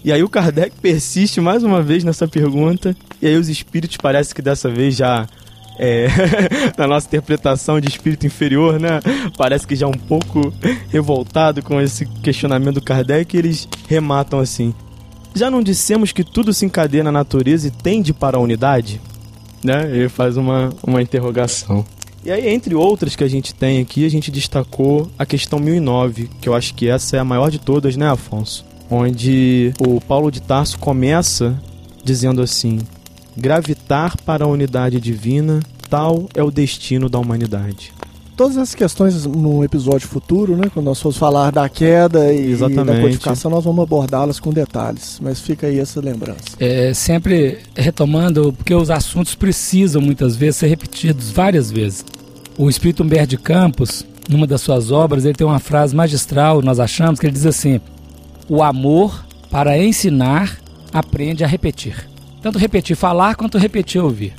E 0.05 0.13
aí 0.13 0.23
o 0.23 0.29
Kardec 0.29 0.77
persiste 0.83 1.41
mais 1.41 1.63
uma 1.63 1.81
vez 1.81 2.05
nessa 2.05 2.29
pergunta, 2.29 2.95
e 3.23 3.27
aí 3.27 3.37
os 3.37 3.49
espíritos 3.49 3.97
parece 3.97 4.35
que 4.35 4.43
dessa 4.43 4.69
vez 4.69 4.97
já 4.97 5.27
é, 5.79 6.09
na 6.77 6.87
nossa 6.87 7.07
interpretação 7.07 7.81
de 7.81 7.89
espírito 7.89 8.27
inferior, 8.27 8.79
né? 8.79 9.01
Parece 9.37 9.67
que 9.67 9.75
já 9.75 9.87
um 9.87 9.93
pouco 9.93 10.53
revoltado 10.91 11.63
com 11.63 11.81
esse 11.81 12.07
questionamento 12.23 12.75
do 12.75 12.83
Kardec, 12.83 13.37
eles 13.37 13.69
rematam 13.89 14.39
assim: 14.39 14.75
Já 15.35 15.51
não 15.51 15.63
dissemos 15.63 16.13
que 16.13 16.23
tudo 16.23 16.53
se 16.53 16.67
encadeia 16.67 17.03
na 17.03 17.13
natureza 17.13 17.69
e 17.69 17.71
tende 17.71 18.13
para 18.13 18.37
a 18.37 18.41
unidade? 18.41 19.01
Né? 19.65 19.91
Ele 19.91 20.09
faz 20.09 20.37
uma, 20.37 20.73
uma 20.87 21.03
interrogação. 21.03 21.85
E 22.25 22.31
aí, 22.31 22.49
entre 22.49 22.75
outras 22.75 23.15
que 23.17 23.25
a 23.25 23.29
gente 23.29 23.55
tem 23.55 23.81
aqui, 23.81 24.07
a 24.07 24.09
gente 24.09 24.31
destacou 24.31 25.11
a 25.19 25.27
questão 25.27 25.59
1009, 25.59 26.31
que 26.41 26.49
eu 26.49 26.55
acho 26.55 26.75
que 26.75 26.89
essa 26.89 27.17
é 27.17 27.21
a 27.21 27.25
maior 27.25 27.51
de 27.51 27.59
todas, 27.59 27.97
né, 27.97 28.09
Afonso? 28.09 28.65
Onde 28.91 29.73
o 29.79 30.01
Paulo 30.01 30.31
de 30.31 30.41
Tarso 30.41 30.79
começa 30.79 31.61
dizendo 32.03 32.41
assim: 32.41 32.79
gravitar 33.37 34.17
para 34.25 34.45
a 34.45 34.49
unidade 34.49 35.01
divina, 35.01 35.61
tal 35.91 36.27
é 36.35 36.43
o 36.43 36.51
destino 36.51 37.09
da 37.09 37.19
humanidade. 37.19 37.93
Todas 38.37 38.57
essas 38.57 38.75
questões 38.75 39.27
no 39.27 39.63
episódio 39.63 40.09
futuro, 40.09 40.57
né? 40.57 40.69
Quando 40.73 40.87
nós 40.87 41.01
formos 41.01 41.17
falar 41.17 41.53
da 41.53 41.69
queda 41.69 42.33
e, 42.33 42.39
e 42.39 42.57
da 42.57 42.67
Exatamente. 42.67 43.01
codificação, 43.01 43.49
nós 43.49 43.63
vamos 43.63 43.85
abordá-las 43.85 44.41
com 44.41 44.53
detalhes. 44.53 45.21
Mas 45.23 45.41
fica 45.41 45.69
aí 45.69 45.79
essa 45.79 46.01
lembrança. 46.01 46.43
É, 46.59 46.93
sempre 46.93 47.61
retomando, 47.77 48.53
porque 48.53 48.75
os 48.75 48.91
assuntos 48.91 49.37
precisam 49.37 50.03
muitas 50.03 50.35
vezes 50.35 50.57
ser 50.57 50.67
repetidos 50.67 51.31
várias 51.31 51.71
vezes. 51.71 52.05
O 52.59 52.69
Espírito 52.69 53.05
Humberto 53.05 53.29
de 53.29 53.39
Campos, 53.39 54.05
numa 54.29 54.49
das 54.49 54.61
suas 54.61 54.91
obras, 54.91 55.25
ele 55.25 55.35
tem 55.35 55.47
uma 55.47 55.61
frase 55.61 55.95
magistral, 55.95 56.61
nós 56.61 56.81
achamos, 56.81 57.21
que 57.21 57.27
ele 57.27 57.33
diz 57.33 57.47
assim: 57.47 57.81
O 58.49 58.65
amor, 58.65 59.25
para 59.49 59.79
ensinar, 59.79 60.59
aprende 60.93 61.45
a 61.45 61.47
repetir. 61.47 62.09
Tanto 62.43 62.59
repetir 62.59 62.97
falar 62.97 63.37
quanto 63.37 63.59
repetir 63.59 64.03
ouvir. 64.03 64.35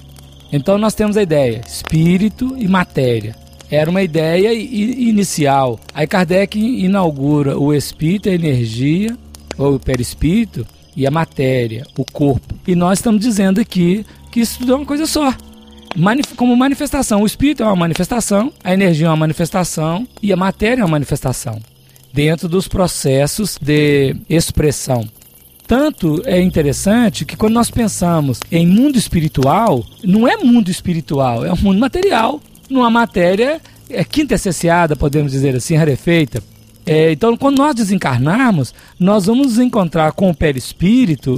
Então 0.52 0.78
nós 0.78 0.94
temos 0.94 1.16
a 1.16 1.24
ideia: 1.24 1.62
espírito 1.66 2.56
e 2.58 2.68
matéria. 2.68 3.45
Era 3.70 3.90
uma 3.90 4.04
ideia 4.04 4.54
inicial. 4.54 5.80
Aí 5.94 6.06
Kardec 6.06 6.58
inaugura 6.60 7.58
o 7.58 7.74
espírito, 7.74 8.30
a 8.30 8.34
energia, 8.34 9.18
ou 9.58 9.76
o 9.76 9.80
perispírito, 9.80 10.66
e 10.96 11.06
a 11.06 11.12
matéria, 11.12 11.86
o 11.98 12.06
corpo. 12.06 12.56
E 12.66 12.76
nós 12.76 13.00
estamos 13.00 13.22
dizendo 13.22 13.60
aqui 13.60 14.06
que 14.32 14.40
isso 14.40 14.60
tudo 14.60 14.74
é 14.74 14.76
uma 14.76 14.86
coisa 14.86 15.06
só. 15.06 15.34
Como 16.36 16.56
manifestação. 16.56 17.22
O 17.22 17.26
espírito 17.26 17.64
é 17.64 17.66
uma 17.66 17.76
manifestação, 17.76 18.52
a 18.64 18.74
energia 18.74 19.08
é 19.08 19.10
uma 19.10 19.16
manifestação 19.16 20.08
e 20.22 20.32
a 20.32 20.38
matéria 20.38 20.82
é 20.82 20.86
uma 20.86 20.92
manifestação. 20.92 21.60
Dentro 22.14 22.48
dos 22.48 22.68
processos 22.68 23.58
de 23.62 24.16
expressão. 24.30 25.08
Tanto 25.68 26.22
é 26.26 26.40
interessante 26.40 27.26
que 27.26 27.36
quando 27.36 27.54
nós 27.56 27.72
pensamos 27.72 28.40
em 28.52 28.68
mundo 28.68 28.98
espiritual, 28.98 29.84
não 30.04 30.28
é 30.28 30.38
mundo 30.38 30.70
espiritual, 30.70 31.44
é 31.44 31.52
um 31.52 31.58
mundo 31.58 31.80
material, 31.80 32.40
numa 32.70 32.90
matéria 32.90 33.62
é, 33.90 34.04
quintessenciada, 34.04 34.96
podemos 34.96 35.32
dizer 35.32 35.56
assim, 35.56 35.76
rarefeita. 35.76 36.42
É, 36.86 37.12
então, 37.12 37.36
quando 37.36 37.58
nós 37.58 37.74
desencarnarmos, 37.74 38.74
nós 39.00 39.26
vamos 39.26 39.48
nos 39.48 39.60
encontrar 39.60 40.12
com 40.12 40.30
o 40.30 40.36
perispírito 40.36 41.36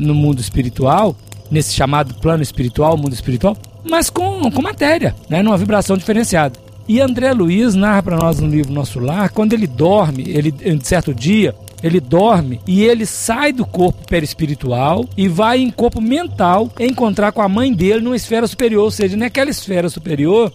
no 0.00 0.14
mundo 0.14 0.40
espiritual, 0.40 1.16
nesse 1.50 1.74
chamado 1.74 2.14
plano 2.14 2.42
espiritual, 2.42 2.96
mundo 2.96 3.12
espiritual, 3.12 3.56
mas 3.88 4.10
com, 4.10 4.50
com 4.50 4.62
matéria, 4.62 5.14
né, 5.28 5.42
numa 5.42 5.56
vibração 5.56 5.96
diferenciada. 5.96 6.58
E 6.88 7.00
André 7.00 7.32
Luiz 7.32 7.74
narra 7.74 8.02
para 8.02 8.16
nós 8.16 8.40
no 8.40 8.48
livro 8.48 8.72
Nosso 8.72 8.98
Lar, 8.98 9.30
quando 9.30 9.52
ele 9.52 9.66
dorme, 9.66 10.24
ele 10.26 10.52
em 10.64 10.80
certo 10.80 11.14
dia, 11.14 11.54
ele 11.82 12.00
dorme 12.00 12.60
e 12.66 12.82
ele 12.84 13.06
sai 13.06 13.52
do 13.52 13.64
corpo 13.64 14.06
perispiritual 14.06 15.08
e 15.16 15.28
vai 15.28 15.60
em 15.60 15.70
corpo 15.70 16.00
mental 16.00 16.70
encontrar 16.78 17.32
com 17.32 17.42
a 17.42 17.48
mãe 17.48 17.72
dele 17.72 18.00
numa 18.00 18.16
esfera 18.16 18.46
superior, 18.46 18.84
ou 18.84 18.90
seja, 18.90 19.16
naquela 19.16 19.50
esfera 19.50 19.88
superior, 19.88 20.52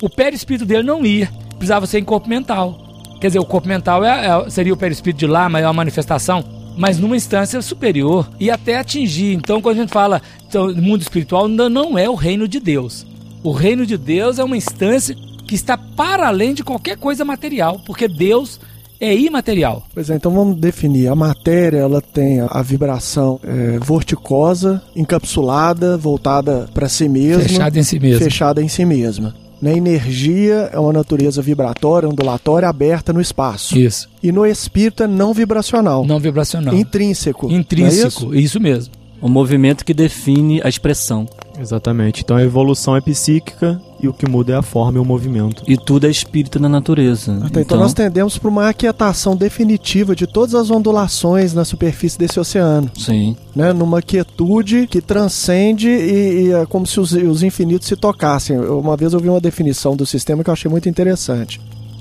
o 0.00 0.08
perispírito 0.08 0.64
dele 0.64 0.82
não 0.82 1.04
ia, 1.04 1.30
precisava 1.50 1.86
ser 1.86 1.98
em 1.98 2.04
corpo 2.04 2.28
mental. 2.28 2.78
Quer 3.20 3.28
dizer, 3.28 3.38
o 3.40 3.44
corpo 3.44 3.66
mental 3.66 4.04
é, 4.04 4.26
é- 4.26 4.50
seria 4.50 4.72
o 4.72 4.76
perispírito 4.76 5.18
de 5.18 5.26
lá, 5.26 5.48
mas 5.48 5.64
é 5.64 5.66
uma 5.66 5.72
manifestação, 5.72 6.44
mas 6.76 6.98
numa 6.98 7.16
instância 7.16 7.60
superior 7.60 8.30
e 8.38 8.50
até 8.50 8.78
atingir. 8.78 9.34
Então, 9.34 9.60
quando 9.60 9.78
a 9.78 9.80
gente 9.80 9.92
fala 9.92 10.22
então, 10.46 10.72
mundo 10.74 11.02
espiritual, 11.02 11.46
ainda 11.46 11.68
não 11.68 11.98
é 11.98 12.08
o 12.08 12.14
reino 12.14 12.46
de 12.46 12.60
Deus. 12.60 13.04
O 13.42 13.50
reino 13.50 13.84
de 13.84 13.96
Deus 13.96 14.38
é 14.38 14.44
uma 14.44 14.56
instância 14.56 15.16
que 15.46 15.54
está 15.54 15.76
para 15.76 16.28
além 16.28 16.54
de 16.54 16.62
qualquer 16.62 16.96
coisa 16.96 17.24
material, 17.24 17.80
porque 17.84 18.06
Deus 18.06 18.60
é 19.00 19.14
imaterial. 19.14 19.86
Pois 19.94 20.10
é, 20.10 20.16
então 20.16 20.32
vamos 20.32 20.56
definir. 20.56 21.08
A 21.08 21.14
matéria, 21.14 21.78
ela 21.78 22.00
tem 22.00 22.40
a, 22.40 22.62
vibração 22.62 23.40
é, 23.44 23.78
vorticosa, 23.78 24.82
encapsulada, 24.94 25.96
voltada 25.96 26.68
para 26.74 26.88
si 26.88 27.08
mesma. 27.08 27.42
Fechado 27.42 27.78
em 27.78 27.82
si 27.82 27.98
mesmo. 28.00 28.18
Fechada 28.18 28.62
em 28.62 28.68
si 28.68 28.84
mesma. 28.84 29.34
Na 29.60 29.72
energia 29.72 30.70
é 30.72 30.78
uma 30.78 30.92
natureza 30.92 31.42
vibratória, 31.42 32.08
ondulatória, 32.08 32.68
aberta 32.68 33.12
no 33.12 33.20
espaço. 33.20 33.76
Isso. 33.76 34.08
E 34.22 34.30
no 34.30 34.46
espírito 34.46 35.02
é 35.02 35.06
não 35.06 35.32
vibracional. 35.32 36.04
Não 36.04 36.20
vibracional. 36.20 36.74
Intrínseco. 36.74 37.50
é 37.50 37.54
Intrínseco, 37.54 38.26
isso? 38.26 38.34
isso 38.34 38.60
mesmo. 38.60 38.94
O 39.20 39.28
movimento 39.28 39.84
que 39.84 39.92
define 39.92 40.60
a 40.62 40.68
expressão. 40.68 41.26
Exatamente. 41.60 42.22
Então 42.22 42.36
a 42.36 42.42
evolução 42.42 42.96
é 42.96 43.00
psíquica 43.00 43.80
e 44.00 44.08
o 44.08 44.12
que 44.12 44.28
muda 44.28 44.52
é 44.52 44.56
a 44.56 44.62
forma 44.62 44.98
e 44.98 45.00
o 45.00 45.04
movimento. 45.04 45.62
E 45.66 45.76
tudo 45.76 46.06
é 46.06 46.10
espírito 46.10 46.60
na 46.60 46.68
natureza. 46.68 47.38
Ah, 47.42 47.50
tá, 47.50 47.60
então, 47.60 47.78
nós 47.78 47.92
tendemos 47.92 48.38
para 48.38 48.48
uma 48.48 48.68
aquietação 48.68 49.36
definitiva 49.36 50.14
de 50.14 50.26
todas 50.26 50.54
as 50.54 50.70
ondulações 50.70 51.52
na 51.52 51.64
superfície 51.64 52.18
desse 52.18 52.38
oceano. 52.38 52.90
Sim. 52.96 53.36
Né? 53.54 53.72
Numa 53.72 54.00
quietude 54.00 54.86
que 54.86 55.00
transcende 55.00 55.88
e, 55.88 56.46
e 56.46 56.52
é 56.52 56.66
como 56.66 56.86
se 56.86 57.00
os, 57.00 57.12
os 57.12 57.42
infinitos 57.42 57.88
se 57.88 57.96
tocassem. 57.96 58.58
Uma 58.58 58.96
vez 58.96 59.12
eu 59.12 59.20
vi 59.20 59.28
uma 59.28 59.40
definição 59.40 59.96
do 59.96 60.06
sistema 60.06 60.44
que 60.44 60.50
eu 60.50 60.54
achei 60.54 60.70
muito 60.70 60.88
interessante. 60.88 61.60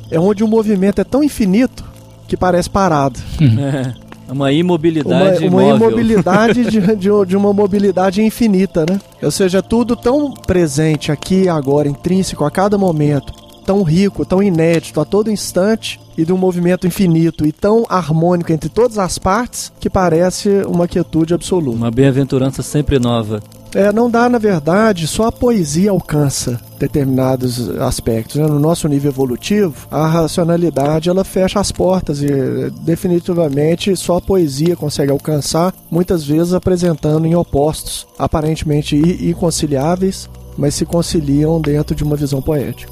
É 0.10 0.20
onde 0.20 0.44
o 0.44 0.48
movimento 0.48 1.02
é 1.02 1.04
tão 1.04 1.24
infinito 1.24 1.84
que 2.28 2.38
parece 2.38 2.70
parado. 2.70 3.20
Uma 4.30 4.52
imobilidade 4.52 5.48
uma, 5.48 5.64
uma 5.64 5.76
imobilidade 5.76 6.66
de, 6.66 6.82
de, 6.96 7.26
de 7.26 7.38
uma 7.38 7.54
mobilidade 7.54 8.22
infinita, 8.22 8.86
né? 8.90 9.00
Ou 9.22 9.32
seja, 9.32 9.62
tudo 9.62 9.96
tão 9.96 10.34
presente 10.34 11.12
aqui 11.12 11.48
agora, 11.48 11.88
intrínseco 11.88 12.44
a 12.44 12.52
cada 12.52 12.78
momento, 12.78 13.34
tão 13.66 13.84
rico, 13.84 14.26
tão 14.26 14.42
inédito 14.42 15.00
a 15.00 15.06
todo 15.06 15.32
instante 15.32 16.00
e 16.18 16.26
de 16.26 16.34
um 16.34 16.38
movimento 16.38 16.88
infinito 16.88 17.46
e 17.46 17.52
tão 17.52 17.86
harmônico 17.90 18.52
entre 18.52 18.70
todas 18.70 18.98
as 18.98 19.18
partes 19.18 19.72
que 19.80 19.90
parece 19.90 20.50
uma 20.68 20.88
quietude 20.88 21.34
absoluta. 21.34 21.78
Uma 21.78 21.92
bem-aventurança 21.92 22.62
sempre 22.64 23.00
nova. 23.00 23.42
É, 23.76 23.92
não 23.92 24.10
dá, 24.10 24.30
na 24.30 24.38
verdade, 24.38 25.08
só 25.08 25.28
a 25.28 25.32
poesia 25.32 25.92
alcança 25.92 26.60
determinados 26.80 27.70
aspectos. 27.80 28.36
Né? 28.36 28.48
No 28.48 28.60
nosso 28.60 28.88
nível 28.88 29.12
evolutivo, 29.12 29.88
a 29.90 30.08
racionalidade 30.08 31.10
ela 31.10 31.24
fecha 31.24 31.60
as 31.60 31.72
portas 31.72 32.22
e 32.22 32.70
definitivamente 32.82 33.96
só 33.96 34.18
a 34.18 34.22
poesia 34.22 34.76
consegue 34.76 35.12
alcançar, 35.12 35.74
muitas 35.90 36.24
vezes 36.24 36.54
apresentando 36.54 37.26
em 37.26 37.36
opostos, 37.36 38.08
aparentemente 38.18 38.96
inconciliáveis, 38.96 40.30
mas 40.58 40.76
se 40.76 40.86
conciliam 40.86 41.62
dentro 41.62 41.96
de 41.96 42.04
uma 42.04 42.16
visão 42.16 42.42
poética. 42.42 42.92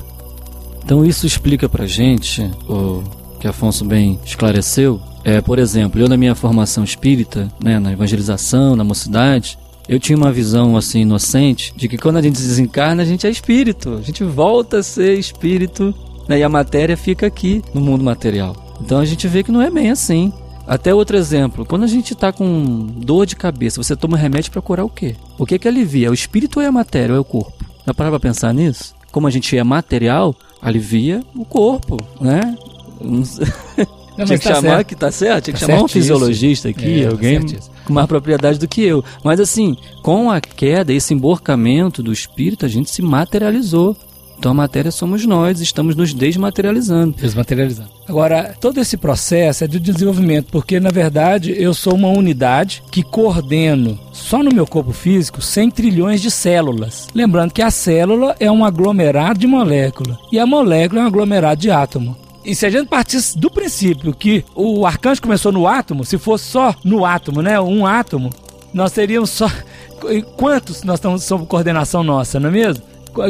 Então 0.83 1.03
isso 1.03 1.25
explica 1.25 1.67
pra 1.67 1.87
gente, 1.87 2.51
o 2.69 3.03
que 3.39 3.47
Afonso 3.47 3.83
bem 3.83 4.19
esclareceu, 4.23 5.01
é, 5.23 5.41
por 5.41 5.57
exemplo, 5.57 5.99
eu 5.99 6.07
na 6.07 6.15
minha 6.15 6.35
formação 6.35 6.83
espírita, 6.83 7.51
né, 7.59 7.79
na 7.79 7.91
evangelização, 7.91 8.75
na 8.75 8.83
mocidade, 8.83 9.57
eu 9.87 9.99
tinha 9.99 10.17
uma 10.17 10.31
visão 10.31 10.75
assim 10.75 11.01
inocente 11.01 11.73
de 11.75 11.87
que 11.87 11.97
quando 11.97 12.17
a 12.17 12.21
gente 12.21 12.35
desencarna, 12.35 13.03
a 13.03 13.05
gente 13.05 13.27
é 13.27 13.29
espírito, 13.29 13.95
a 13.95 14.01
gente 14.01 14.23
volta 14.23 14.79
a 14.79 14.83
ser 14.83 15.17
espírito, 15.17 15.93
né, 16.27 16.39
e 16.39 16.43
a 16.43 16.49
matéria 16.49 16.97
fica 16.97 17.27
aqui 17.27 17.63
no 17.73 17.81
mundo 17.81 18.03
material. 18.03 18.55
Então 18.81 18.99
a 18.99 19.05
gente 19.05 19.27
vê 19.27 19.43
que 19.43 19.51
não 19.51 19.61
é 19.61 19.69
bem 19.69 19.91
assim. 19.91 20.33
Até 20.67 20.93
outro 20.93 21.15
exemplo, 21.15 21.63
quando 21.63 21.83
a 21.83 21.87
gente 21.87 22.13
está 22.13 22.33
com 22.33 22.87
dor 22.97 23.27
de 23.27 23.35
cabeça, 23.35 23.81
você 23.81 23.95
toma 23.95 24.17
remédio 24.17 24.51
para 24.51 24.61
curar 24.61 24.83
o 24.83 24.89
quê? 24.89 25.15
O 25.37 25.45
que 25.45 25.59
que 25.59 25.67
alivia? 25.67 26.07
É 26.07 26.09
o 26.09 26.13
espírito 26.13 26.57
ou 26.57 26.63
é 26.63 26.67
a 26.67 26.71
matéria 26.71 27.13
ou 27.13 27.17
é 27.17 27.21
o 27.21 27.25
corpo? 27.25 27.63
Já 27.85 27.93
parar 27.93 28.09
pra 28.09 28.19
pensar 28.19 28.51
nisso? 28.51 28.95
Como 29.11 29.27
a 29.27 29.29
gente 29.29 29.55
é 29.55 29.63
material, 29.63 30.35
alivia 30.59 31.23
o 31.35 31.45
corpo, 31.45 31.97
né? 32.19 32.57
Não, 34.17 34.25
tinha 34.25 34.37
que 34.37 34.47
tá 34.47 34.55
chamar 34.55 34.75
certo. 34.77 34.87
que 34.87 34.95
tá 34.95 35.11
certo, 35.11 35.43
tinha 35.45 35.53
que 35.53 35.59
tá 35.59 35.67
chamar 35.67 35.83
um 35.83 35.87
fisiologista 35.87 36.69
aqui, 36.69 37.01
é, 37.01 37.05
tá 37.05 37.11
alguém 37.11 37.45
com 37.83 37.93
mais 37.93 38.07
propriedade 38.07 38.59
do 38.59 38.67
que 38.67 38.81
eu. 38.81 39.03
Mas 39.23 39.39
assim, 39.39 39.77
com 40.01 40.31
a 40.31 40.41
queda, 40.41 40.93
esse 40.93 41.13
emborcamento 41.13 42.01
do 42.01 42.11
espírito, 42.11 42.65
a 42.65 42.69
gente 42.69 42.89
se 42.89 43.01
materializou. 43.01 43.95
Então 44.37 44.51
a 44.51 44.55
matéria 44.55 44.91
somos 44.91 45.25
nós, 45.25 45.61
estamos 45.61 45.95
nos 45.95 46.13
desmaterializando. 46.13 47.15
Desmaterializando. 47.17 47.89
Agora, 48.07 48.53
todo 48.59 48.79
esse 48.79 48.97
processo 48.97 49.63
é 49.63 49.67
de 49.67 49.79
desenvolvimento, 49.79 50.47
porque 50.51 50.77
na 50.79 50.89
verdade 50.89 51.55
eu 51.57 51.73
sou 51.73 51.95
uma 51.95 52.09
unidade 52.09 52.83
que 52.91 53.01
coordeno 53.01 53.97
só 54.11 54.43
no 54.43 54.53
meu 54.53 54.67
corpo 54.67 54.91
físico 54.91 55.41
100 55.41 55.71
trilhões 55.71 56.21
de 56.21 56.29
células. 56.29 57.07
Lembrando 57.15 57.53
que 57.53 57.61
a 57.61 57.71
célula 57.71 58.35
é 58.39 58.51
um 58.51 58.65
aglomerado 58.65 59.39
de 59.39 59.47
molécula 59.47 60.19
e 60.31 60.37
a 60.37 60.45
molécula 60.45 61.01
é 61.01 61.03
um 61.05 61.07
aglomerado 61.07 61.61
de 61.61 61.71
átomo. 61.71 62.24
E 62.45 62.53
se 62.53 62.65
a 62.65 62.69
gente 62.69 62.87
partisse 62.87 63.37
do 63.37 63.49
princípio 63.49 64.13
que 64.13 64.45
o 64.53 64.85
arcanjo 64.85 65.21
começou 65.21 65.51
no 65.51 65.67
átomo, 65.67 66.05
se 66.05 66.17
fosse 66.17 66.45
só 66.45 66.75
no 66.83 67.03
átomo, 67.03 67.41
né, 67.41 67.59
um 67.59 67.87
átomo, 67.87 68.29
nós 68.71 68.91
teríamos 68.91 69.31
só 69.31 69.49
quantos 70.37 70.83
nós 70.83 70.99
estamos 70.99 71.23
sob 71.23 71.47
coordenação 71.47 72.03
nossa, 72.03 72.39
não 72.39 72.49
é 72.49 72.51
mesmo? 72.51 72.83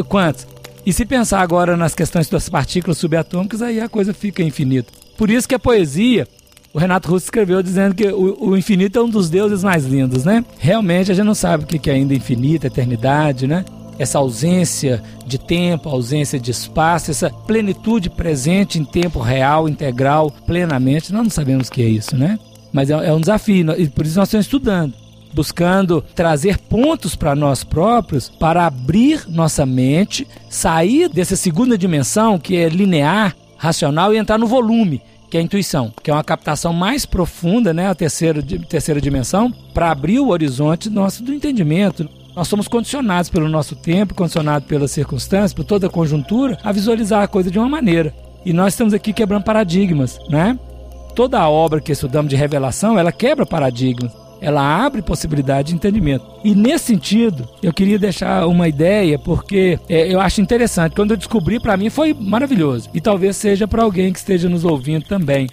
Quantos? 0.08 0.46
E 0.84 0.92
se 0.92 1.06
pensar 1.06 1.40
agora 1.40 1.76
nas 1.76 1.94
questões 1.94 2.28
das 2.28 2.48
partículas 2.48 2.98
subatômicas, 2.98 3.62
aí 3.62 3.80
a 3.80 3.88
coisa 3.88 4.12
fica 4.12 4.42
infinita. 4.42 4.92
Por 5.16 5.30
isso 5.30 5.48
que 5.48 5.54
a 5.54 5.58
poesia, 5.58 6.28
o 6.72 6.78
Renato 6.78 7.08
Russo 7.08 7.24
escreveu 7.24 7.62
dizendo 7.62 7.94
que 7.94 8.06
o, 8.06 8.50
o, 8.50 8.56
infinito 8.56 8.98
é 8.98 9.02
um 9.02 9.08
dos 9.08 9.30
deuses 9.30 9.64
mais 9.64 9.86
lindos, 9.86 10.24
né? 10.24 10.44
Realmente 10.58 11.10
a 11.10 11.14
gente 11.14 11.24
não 11.24 11.34
sabe 11.34 11.64
o 11.64 11.66
que 11.66 11.90
é 11.90 11.94
ainda 11.94 12.14
infinito, 12.14 12.66
eternidade, 12.66 13.46
né? 13.46 13.64
Essa 13.98 14.18
ausência 14.18 15.02
de 15.26 15.38
tempo, 15.38 15.88
ausência 15.88 16.38
de 16.38 16.50
espaço, 16.50 17.10
essa 17.10 17.30
plenitude 17.30 18.10
presente 18.10 18.78
em 18.78 18.84
tempo 18.84 19.20
real, 19.20 19.68
integral, 19.68 20.30
plenamente, 20.46 21.12
nós 21.12 21.22
não 21.22 21.30
sabemos 21.30 21.68
o 21.68 21.72
que 21.72 21.82
é 21.82 21.88
isso, 21.88 22.16
né? 22.16 22.38
Mas 22.72 22.90
é, 22.90 22.92
é 22.92 23.12
um 23.12 23.20
desafio, 23.20 23.72
e 23.80 23.88
por 23.88 24.04
isso 24.04 24.18
nós 24.18 24.28
estamos 24.28 24.46
estudando 24.46 25.06
buscando 25.36 26.02
trazer 26.14 26.56
pontos 26.56 27.14
para 27.14 27.34
nós 27.34 27.62
próprios 27.62 28.30
para 28.30 28.66
abrir 28.66 29.26
nossa 29.28 29.66
mente, 29.66 30.26
sair 30.48 31.10
dessa 31.10 31.36
segunda 31.36 31.76
dimensão 31.76 32.38
que 32.38 32.56
é 32.56 32.70
linear, 32.70 33.36
racional 33.58 34.14
e 34.14 34.16
entrar 34.16 34.38
no 34.38 34.46
volume, 34.46 35.02
que 35.30 35.36
é 35.36 35.40
a 35.40 35.42
intuição, 35.42 35.92
que 36.02 36.10
é 36.10 36.14
uma 36.14 36.24
captação 36.24 36.72
mais 36.72 37.04
profunda, 37.04 37.74
né, 37.74 37.88
a 37.88 37.94
terceira, 37.94 38.42
terceira 38.42 38.98
dimensão, 38.98 39.52
para 39.74 39.90
abrir 39.90 40.20
o 40.20 40.28
horizonte 40.28 40.88
nosso 40.88 41.22
do 41.22 41.34
entendimento. 41.34 42.08
Nós 42.36 42.48
somos 42.48 42.68
condicionados 42.68 43.30
pelo 43.30 43.48
nosso 43.48 43.74
tempo, 43.74 44.14
condicionados 44.14 44.68
pelas 44.68 44.90
circunstâncias, 44.90 45.54
por 45.54 45.64
toda 45.64 45.86
a 45.86 45.90
conjuntura, 45.90 46.58
a 46.62 46.70
visualizar 46.70 47.22
a 47.22 47.28
coisa 47.28 47.50
de 47.50 47.58
uma 47.58 47.68
maneira. 47.68 48.14
E 48.44 48.52
nós 48.52 48.74
estamos 48.74 48.92
aqui 48.92 49.14
quebrando 49.14 49.44
paradigmas, 49.44 50.20
né? 50.28 50.58
Toda 51.14 51.40
a 51.40 51.48
obra 51.48 51.80
que 51.80 51.90
estudamos 51.90 52.28
de 52.28 52.36
revelação, 52.36 52.98
ela 52.98 53.10
quebra 53.10 53.46
paradigmas 53.46 54.12
ela 54.38 54.84
abre 54.84 55.00
possibilidade 55.00 55.68
de 55.68 55.74
entendimento. 55.74 56.24
E 56.44 56.54
nesse 56.54 56.86
sentido, 56.86 57.48
eu 57.62 57.72
queria 57.72 57.98
deixar 57.98 58.46
uma 58.46 58.68
ideia, 58.68 59.18
porque 59.18 59.78
é, 59.88 60.12
eu 60.12 60.20
acho 60.20 60.40
interessante. 60.40 60.94
Quando 60.94 61.12
eu 61.12 61.16
descobri, 61.16 61.58
para 61.58 61.76
mim 61.76 61.90
foi 61.90 62.12
maravilhoso. 62.14 62.90
E 62.92 63.00
talvez 63.00 63.36
seja 63.36 63.66
para 63.66 63.82
alguém 63.82 64.12
que 64.12 64.18
esteja 64.18 64.48
nos 64.48 64.64
ouvindo 64.64 65.04
também. 65.04 65.48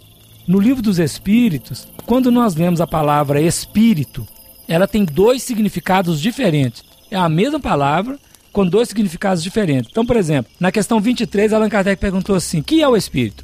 No 0.45 0.59
livro 0.59 0.83
dos 0.83 0.99
Espíritos, 0.99 1.87
quando 2.05 2.29
nós 2.29 2.55
lemos 2.55 2.81
a 2.81 2.87
palavra 2.87 3.41
espírito, 3.41 4.27
ela 4.67 4.87
tem 4.87 5.05
dois 5.05 5.43
significados 5.43 6.21
diferentes. 6.21 6.83
É 7.11 7.15
a 7.15 7.29
mesma 7.29 7.59
palavra, 7.59 8.17
com 8.51 8.65
dois 8.65 8.89
significados 8.89 9.43
diferentes. 9.43 9.89
Então, 9.91 10.05
por 10.05 10.15
exemplo, 10.15 10.51
na 10.59 10.71
questão 10.71 10.99
23, 10.99 11.53
Allan 11.53 11.69
Kardec 11.69 11.99
perguntou 11.99 12.35
assim: 12.35 12.61
que 12.61 12.81
é 12.81 12.87
o 12.87 12.95
espírito? 12.95 13.43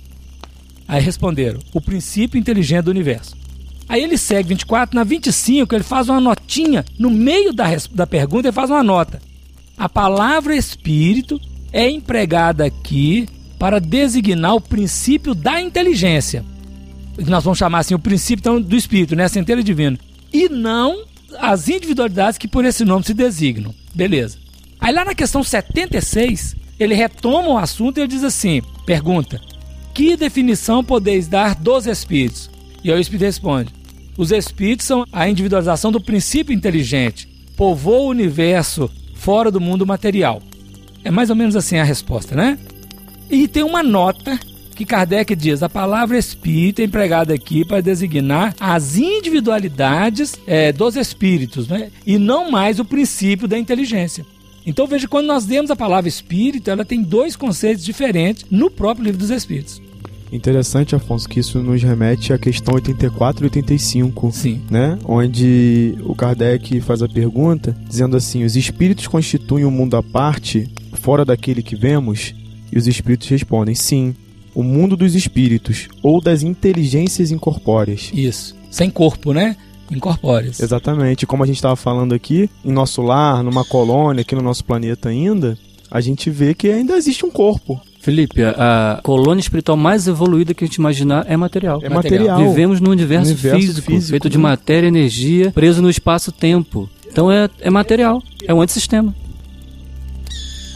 Aí 0.87 1.01
responderam: 1.01 1.59
o 1.73 1.81
princípio 1.81 2.39
inteligente 2.39 2.85
do 2.85 2.91
universo. 2.91 3.35
Aí 3.87 4.03
ele 4.03 4.19
segue 4.19 4.49
24, 4.49 4.95
na 4.95 5.03
25 5.03 5.73
ele 5.73 5.83
faz 5.83 6.09
uma 6.09 6.21
notinha, 6.21 6.85
no 6.97 7.09
meio 7.09 7.51
da, 7.51 7.65
da 7.91 8.05
pergunta 8.05 8.47
ele 8.47 8.53
faz 8.53 8.69
uma 8.69 8.83
nota. 8.83 9.19
A 9.75 9.89
palavra 9.89 10.55
espírito 10.55 11.41
é 11.73 11.89
empregada 11.89 12.65
aqui 12.65 13.27
para 13.57 13.79
designar 13.79 14.55
o 14.55 14.61
princípio 14.61 15.33
da 15.33 15.59
inteligência. 15.59 16.45
Nós 17.27 17.43
vamos 17.43 17.57
chamar 17.57 17.79
assim 17.79 17.95
o 17.95 17.99
princípio 17.99 18.41
então, 18.41 18.61
do 18.61 18.75
espírito, 18.75 19.15
né? 19.15 19.25
A 19.25 19.29
centelha 19.29 19.63
divina. 19.63 19.97
E 20.31 20.47
não 20.47 21.03
as 21.37 21.69
individualidades 21.69 22.37
que 22.37 22.47
por 22.47 22.65
esse 22.65 22.85
nome 22.85 23.03
se 23.03 23.13
designam. 23.13 23.73
Beleza. 23.93 24.37
Aí 24.79 24.93
lá 24.93 25.03
na 25.03 25.15
questão 25.15 25.43
76, 25.43 26.55
ele 26.79 26.93
retoma 26.93 27.49
o 27.49 27.57
assunto 27.57 27.97
e 27.97 28.01
ele 28.01 28.07
diz 28.07 28.23
assim: 28.23 28.61
pergunta: 28.85 29.41
Que 29.93 30.15
definição 30.15 30.83
podeis 30.83 31.27
dar 31.27 31.55
dos 31.55 31.85
espíritos? 31.85 32.49
E 32.83 32.91
aí 32.91 32.97
o 32.97 33.01
espírito 33.01 33.25
responde: 33.25 33.73
os 34.17 34.31
espíritos 34.31 34.85
são 34.85 35.05
a 35.11 35.29
individualização 35.29 35.91
do 35.91 36.01
princípio 36.01 36.53
inteligente. 36.53 37.27
Povoa 37.55 37.99
o 37.99 38.09
universo 38.09 38.89
fora 39.15 39.51
do 39.51 39.59
mundo 39.61 39.85
material. 39.85 40.41
É 41.03 41.11
mais 41.11 41.29
ou 41.29 41.35
menos 41.35 41.55
assim 41.55 41.77
a 41.77 41.83
resposta, 41.83 42.35
né? 42.35 42.57
E 43.29 43.47
tem 43.47 43.63
uma 43.63 43.83
nota 43.83 44.39
que 44.79 44.85
Kardec 44.85 45.35
diz: 45.35 45.61
a 45.61 45.67
palavra 45.67 46.17
espírito 46.17 46.79
é 46.79 46.85
empregada 46.85 47.33
aqui 47.33 47.65
para 47.65 47.81
designar 47.81 48.55
as 48.57 48.95
individualidades 48.95 50.39
é, 50.47 50.71
dos 50.71 50.95
espíritos, 50.95 51.67
né? 51.67 51.91
E 52.05 52.17
não 52.17 52.49
mais 52.49 52.79
o 52.79 52.85
princípio 52.85 53.45
da 53.45 53.59
inteligência. 53.59 54.25
Então 54.65 54.87
veja, 54.87 55.05
quando 55.05 55.25
nós 55.25 55.45
demos 55.45 55.69
a 55.69 55.75
palavra 55.75 56.07
espírito, 56.07 56.71
ela 56.71 56.85
tem 56.85 57.01
dois 57.01 57.35
conceitos 57.35 57.83
diferentes 57.83 58.45
no 58.49 58.71
próprio 58.71 59.03
livro 59.03 59.19
dos 59.19 59.29
Espíritos. 59.31 59.81
Interessante, 60.31 60.95
Afonso, 60.95 61.27
que 61.27 61.39
isso 61.39 61.59
nos 61.59 61.81
remete 61.81 62.31
à 62.31 62.37
questão 62.37 62.75
84 62.75 63.43
e 63.43 63.47
85, 63.47 64.31
Sim. 64.31 64.61
né? 64.69 64.97
Onde 65.03 65.97
o 66.05 66.15
Kardec 66.15 66.79
faz 66.81 67.01
a 67.01 67.09
pergunta 67.09 67.75
dizendo 67.85 68.15
assim: 68.15 68.45
os 68.45 68.55
espíritos 68.55 69.07
constituem 69.07 69.65
um 69.65 69.71
mundo 69.71 69.97
à 69.97 70.03
parte, 70.03 70.69
fora 70.93 71.25
daquele 71.25 71.61
que 71.61 71.75
vemos? 71.75 72.33
E 72.71 72.77
os 72.77 72.87
espíritos 72.87 73.27
respondem: 73.27 73.75
sim, 73.75 74.15
o 74.53 74.63
mundo 74.63 74.95
dos 74.95 75.15
espíritos 75.15 75.87
ou 76.01 76.21
das 76.21 76.43
inteligências 76.43 77.31
incorpóreas. 77.31 78.11
Isso. 78.13 78.55
Sem 78.69 78.89
corpo, 78.89 79.33
né? 79.33 79.55
Incorpóreas. 79.91 80.59
Exatamente. 80.59 81.25
Como 81.25 81.43
a 81.43 81.47
gente 81.47 81.55
estava 81.55 81.75
falando 81.75 82.13
aqui, 82.13 82.49
em 82.63 82.71
nosso 82.71 83.01
lar, 83.01 83.43
numa 83.43 83.65
colônia, 83.65 84.21
aqui 84.21 84.35
no 84.35 84.41
nosso 84.41 84.63
planeta 84.63 85.09
ainda, 85.09 85.57
a 85.89 85.99
gente 85.99 86.29
vê 86.29 86.53
que 86.53 86.69
ainda 86.69 86.95
existe 86.95 87.25
um 87.25 87.31
corpo. 87.31 87.81
Felipe, 87.99 88.41
a 88.43 89.01
colônia 89.03 89.41
espiritual 89.41 89.75
mais 89.75 90.07
evoluída 90.07 90.53
que 90.53 90.63
a 90.63 90.67
gente 90.67 90.77
imaginar 90.77 91.25
é 91.27 91.35
material. 91.35 91.81
É 91.83 91.89
material. 91.89 92.37
Vivemos 92.47 92.79
num 92.79 92.91
universo, 92.91 93.31
universo 93.31 93.59
físico, 93.59 93.87
físico, 93.87 94.09
feito 94.11 94.29
de 94.29 94.37
né? 94.37 94.43
matéria 94.43 94.87
e 94.87 94.89
energia, 94.89 95.51
preso 95.51 95.81
no 95.81 95.89
espaço-tempo. 95.89 96.89
Então 97.11 97.29
é, 97.29 97.49
é 97.59 97.69
material, 97.69 98.23
é 98.47 98.53
um 98.53 98.61
antissistema. 98.61 99.13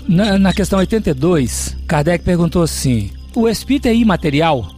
Na, 0.05 0.37
na 0.37 0.53
questão 0.53 0.79
82, 0.79 1.77
Kardec 1.87 2.25
perguntou 2.25 2.61
assim: 2.61 3.09
o 3.35 3.47
espírito 3.47 3.87
é 3.87 3.95
imaterial? 3.95 4.69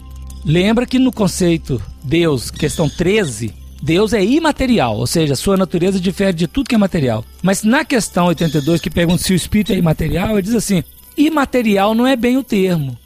Lembra 0.43 0.85
que 0.85 0.99
no 0.99 1.11
conceito 1.11 1.81
Deus, 2.03 2.51
questão 2.51 2.87
13, 2.87 3.53
Deus 3.81 4.13
é 4.13 4.23
imaterial, 4.23 4.97
ou 4.97 5.07
seja, 5.07 5.35
sua 5.35 5.57
natureza 5.57 5.99
difere 5.99 6.33
de 6.33 6.47
tudo 6.47 6.69
que 6.69 6.75
é 6.75 6.77
material. 6.77 7.23
Mas 7.41 7.63
na 7.63 7.83
questão 7.83 8.27
82, 8.27 8.81
que 8.81 8.89
pergunta 8.89 9.23
se 9.23 9.33
o 9.33 9.35
espírito 9.35 9.73
é 9.73 9.77
imaterial, 9.77 10.31
ele 10.31 10.41
diz 10.41 10.55
assim: 10.55 10.83
imaterial 11.17 11.93
não 11.93 12.07
é 12.07 12.15
bem 12.15 12.37
o 12.37 12.43
termo. 12.43 12.97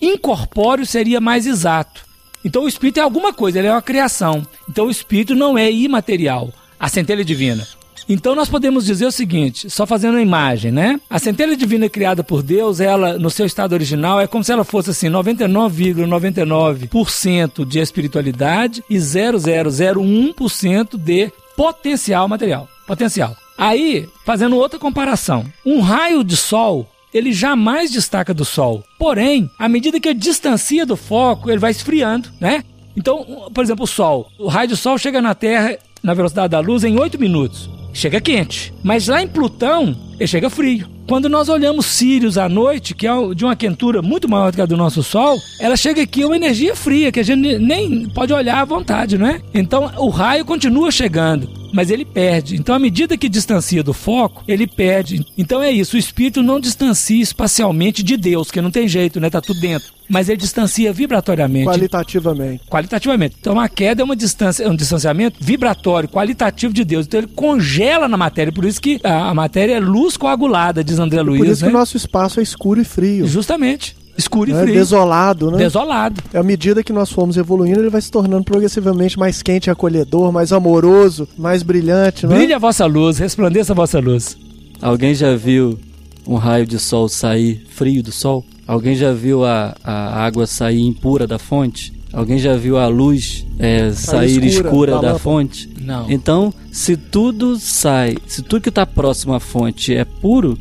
Incorpóreo 0.00 0.84
seria 0.84 1.20
mais 1.20 1.46
exato. 1.46 2.04
Então 2.44 2.64
o 2.64 2.68
espírito 2.68 3.00
é 3.00 3.02
alguma 3.02 3.32
coisa, 3.32 3.58
ele 3.58 3.68
é 3.68 3.72
uma 3.72 3.82
criação. 3.82 4.46
Então 4.68 4.86
o 4.86 4.90
espírito 4.90 5.34
não 5.34 5.56
é 5.56 5.70
imaterial, 5.70 6.52
a 6.78 6.88
centelha 6.88 7.24
divina. 7.24 7.66
Então 8.08 8.34
nós 8.34 8.48
podemos 8.48 8.86
dizer 8.86 9.04
o 9.06 9.12
seguinte, 9.12 9.68
só 9.68 9.84
fazendo 9.86 10.14
uma 10.14 10.22
imagem, 10.22 10.70
né? 10.70 11.00
A 11.10 11.18
centelha 11.18 11.56
divina 11.56 11.88
criada 11.88 12.22
por 12.22 12.40
Deus, 12.42 12.78
ela 12.78 13.18
no 13.18 13.30
seu 13.30 13.46
estado 13.46 13.72
original 13.72 14.20
é 14.20 14.26
como 14.26 14.44
se 14.44 14.52
ela 14.52 14.64
fosse 14.64 14.90
assim 14.90 15.08
99,99% 15.08 17.66
de 17.66 17.78
espiritualidade 17.80 18.84
e 18.88 18.96
0,001% 18.96 20.96
de 20.96 21.32
potencial 21.56 22.28
material. 22.28 22.68
Potencial. 22.86 23.36
Aí, 23.58 24.08
fazendo 24.24 24.54
outra 24.56 24.78
comparação, 24.78 25.44
um 25.64 25.80
raio 25.80 26.22
de 26.22 26.36
sol 26.36 26.88
ele 27.16 27.32
jamais 27.32 27.90
destaca 27.90 28.34
do 28.34 28.44
Sol. 28.44 28.84
Porém, 28.98 29.50
à 29.58 29.70
medida 29.70 29.98
que 29.98 30.08
ele 30.08 30.18
distancia 30.18 30.84
do 30.84 30.96
foco, 30.96 31.50
ele 31.50 31.58
vai 31.58 31.70
esfriando, 31.70 32.28
né? 32.38 32.62
Então, 32.94 33.48
por 33.54 33.64
exemplo, 33.64 33.84
o 33.84 33.86
Sol. 33.86 34.30
O 34.38 34.48
raio 34.48 34.68
do 34.68 34.76
Sol 34.76 34.98
chega 34.98 35.20
na 35.20 35.34
Terra 35.34 35.78
na 36.02 36.12
velocidade 36.12 36.50
da 36.50 36.60
luz 36.60 36.84
em 36.84 36.98
8 36.98 37.18
minutos. 37.18 37.70
Chega 37.96 38.20
quente. 38.20 38.74
Mas 38.82 39.08
lá 39.08 39.22
em 39.22 39.26
Plutão, 39.26 39.96
ele 40.20 40.26
chega 40.26 40.50
frio. 40.50 40.86
Quando 41.08 41.30
nós 41.30 41.48
olhamos 41.48 41.86
Sirius 41.86 42.36
à 42.36 42.46
noite, 42.46 42.94
que 42.94 43.06
é 43.06 43.10
de 43.34 43.42
uma 43.42 43.56
quentura 43.56 44.02
muito 44.02 44.28
maior 44.28 44.50
do 44.50 44.56
que 44.56 44.60
a 44.60 44.66
do 44.66 44.76
nosso 44.76 45.02
Sol, 45.02 45.38
ela 45.58 45.76
chega 45.76 46.02
aqui 46.02 46.22
uma 46.22 46.36
energia 46.36 46.76
fria, 46.76 47.10
que 47.10 47.20
a 47.20 47.22
gente 47.22 47.58
nem 47.58 48.06
pode 48.10 48.34
olhar 48.34 48.60
à 48.60 48.64
vontade, 48.66 49.16
não 49.16 49.26
é? 49.26 49.40
Então 49.54 49.90
o 49.96 50.10
raio 50.10 50.44
continua 50.44 50.90
chegando 50.90 51.48
mas 51.76 51.90
ele 51.90 52.06
perde. 52.06 52.56
Então, 52.56 52.74
à 52.74 52.78
medida 52.78 53.18
que 53.18 53.28
distancia 53.28 53.82
do 53.82 53.92
foco, 53.92 54.42
ele 54.48 54.66
perde. 54.66 55.26
Então 55.36 55.62
é 55.62 55.70
isso, 55.70 55.96
o 55.96 55.98
espírito 55.98 56.42
não 56.42 56.58
distancia 56.58 57.22
espacialmente 57.22 58.02
de 58.02 58.16
Deus, 58.16 58.50
que 58.50 58.62
não 58.62 58.70
tem 58.70 58.88
jeito, 58.88 59.20
né? 59.20 59.28
Tá 59.28 59.42
tudo 59.42 59.60
dentro. 59.60 59.92
Mas 60.08 60.30
ele 60.30 60.38
distancia 60.38 60.90
vibratoriamente. 60.90 61.66
Qualitativamente. 61.66 62.62
Qualitativamente. 62.66 63.36
Então 63.38 63.60
a 63.60 63.68
queda 63.68 64.00
é 64.00 64.04
uma 64.04 64.16
distância, 64.16 64.64
é 64.64 64.70
um 64.70 64.76
distanciamento 64.76 65.36
vibratório, 65.38 66.08
qualitativo 66.08 66.72
de 66.72 66.82
Deus. 66.82 67.04
Então 67.04 67.20
ele 67.20 67.26
congela 67.26 68.08
na 68.08 68.16
matéria, 68.16 68.50
por 68.50 68.64
isso 68.64 68.80
que 68.80 68.98
a, 69.04 69.28
a 69.28 69.34
matéria 69.34 69.74
é 69.74 69.80
luz 69.80 70.16
coagulada, 70.16 70.82
diz 70.82 70.98
André 70.98 71.20
Luiz. 71.20 71.38
Por 71.38 71.46
isso 71.46 71.62
né? 71.62 71.70
que 71.70 71.76
o 71.76 71.78
nosso 71.78 71.96
espaço 71.98 72.40
é 72.40 72.42
escuro 72.42 72.80
e 72.80 72.84
frio. 72.84 73.26
Justamente. 73.26 73.94
Escuro 74.16 74.50
e 74.50 74.52
né? 74.54 74.62
frio. 74.62 74.74
Desolado, 74.74 75.50
né? 75.50 75.58
Desolado. 75.58 76.22
À 76.32 76.42
medida 76.42 76.82
que 76.82 76.92
nós 76.92 77.10
fomos 77.10 77.36
evoluindo, 77.36 77.80
ele 77.80 77.90
vai 77.90 78.00
se 78.00 78.10
tornando 78.10 78.44
progressivamente 78.44 79.18
mais 79.18 79.42
quente 79.42 79.66
e 79.66 79.70
acolhedor, 79.70 80.32
mais 80.32 80.52
amoroso, 80.52 81.28
mais 81.36 81.62
brilhante, 81.62 82.26
né? 82.26 82.36
Brilha 82.36 82.56
a 82.56 82.58
vossa 82.58 82.86
luz, 82.86 83.18
resplandeça 83.18 83.72
a 83.72 83.76
vossa 83.76 83.98
luz. 83.98 84.36
Alguém 84.80 85.14
já 85.14 85.36
viu 85.36 85.78
um 86.26 86.36
raio 86.36 86.66
de 86.66 86.78
sol 86.78 87.08
sair 87.08 87.66
frio 87.70 88.02
do 88.02 88.12
sol? 88.12 88.44
Alguém 88.66 88.96
já 88.96 89.12
viu 89.12 89.44
a, 89.44 89.76
a 89.84 90.24
água 90.24 90.46
sair 90.46 90.80
impura 90.80 91.26
da 91.26 91.38
fonte? 91.38 91.94
Alguém 92.12 92.38
já 92.38 92.56
viu 92.56 92.78
a 92.78 92.88
luz 92.88 93.46
é, 93.58 93.92
sair 93.92 94.42
escura, 94.44 94.68
escura 94.68 94.92
da, 94.92 95.12
da 95.12 95.18
fonte? 95.18 95.68
Não. 95.80 96.10
Então, 96.10 96.52
se 96.72 96.96
tudo 96.96 97.56
sai, 97.58 98.16
se 98.26 98.42
tudo 98.42 98.62
que 98.62 98.70
está 98.70 98.86
próximo 98.86 99.34
à 99.34 99.40
fonte 99.40 99.94
é 99.94 100.04
puro, 100.04 100.58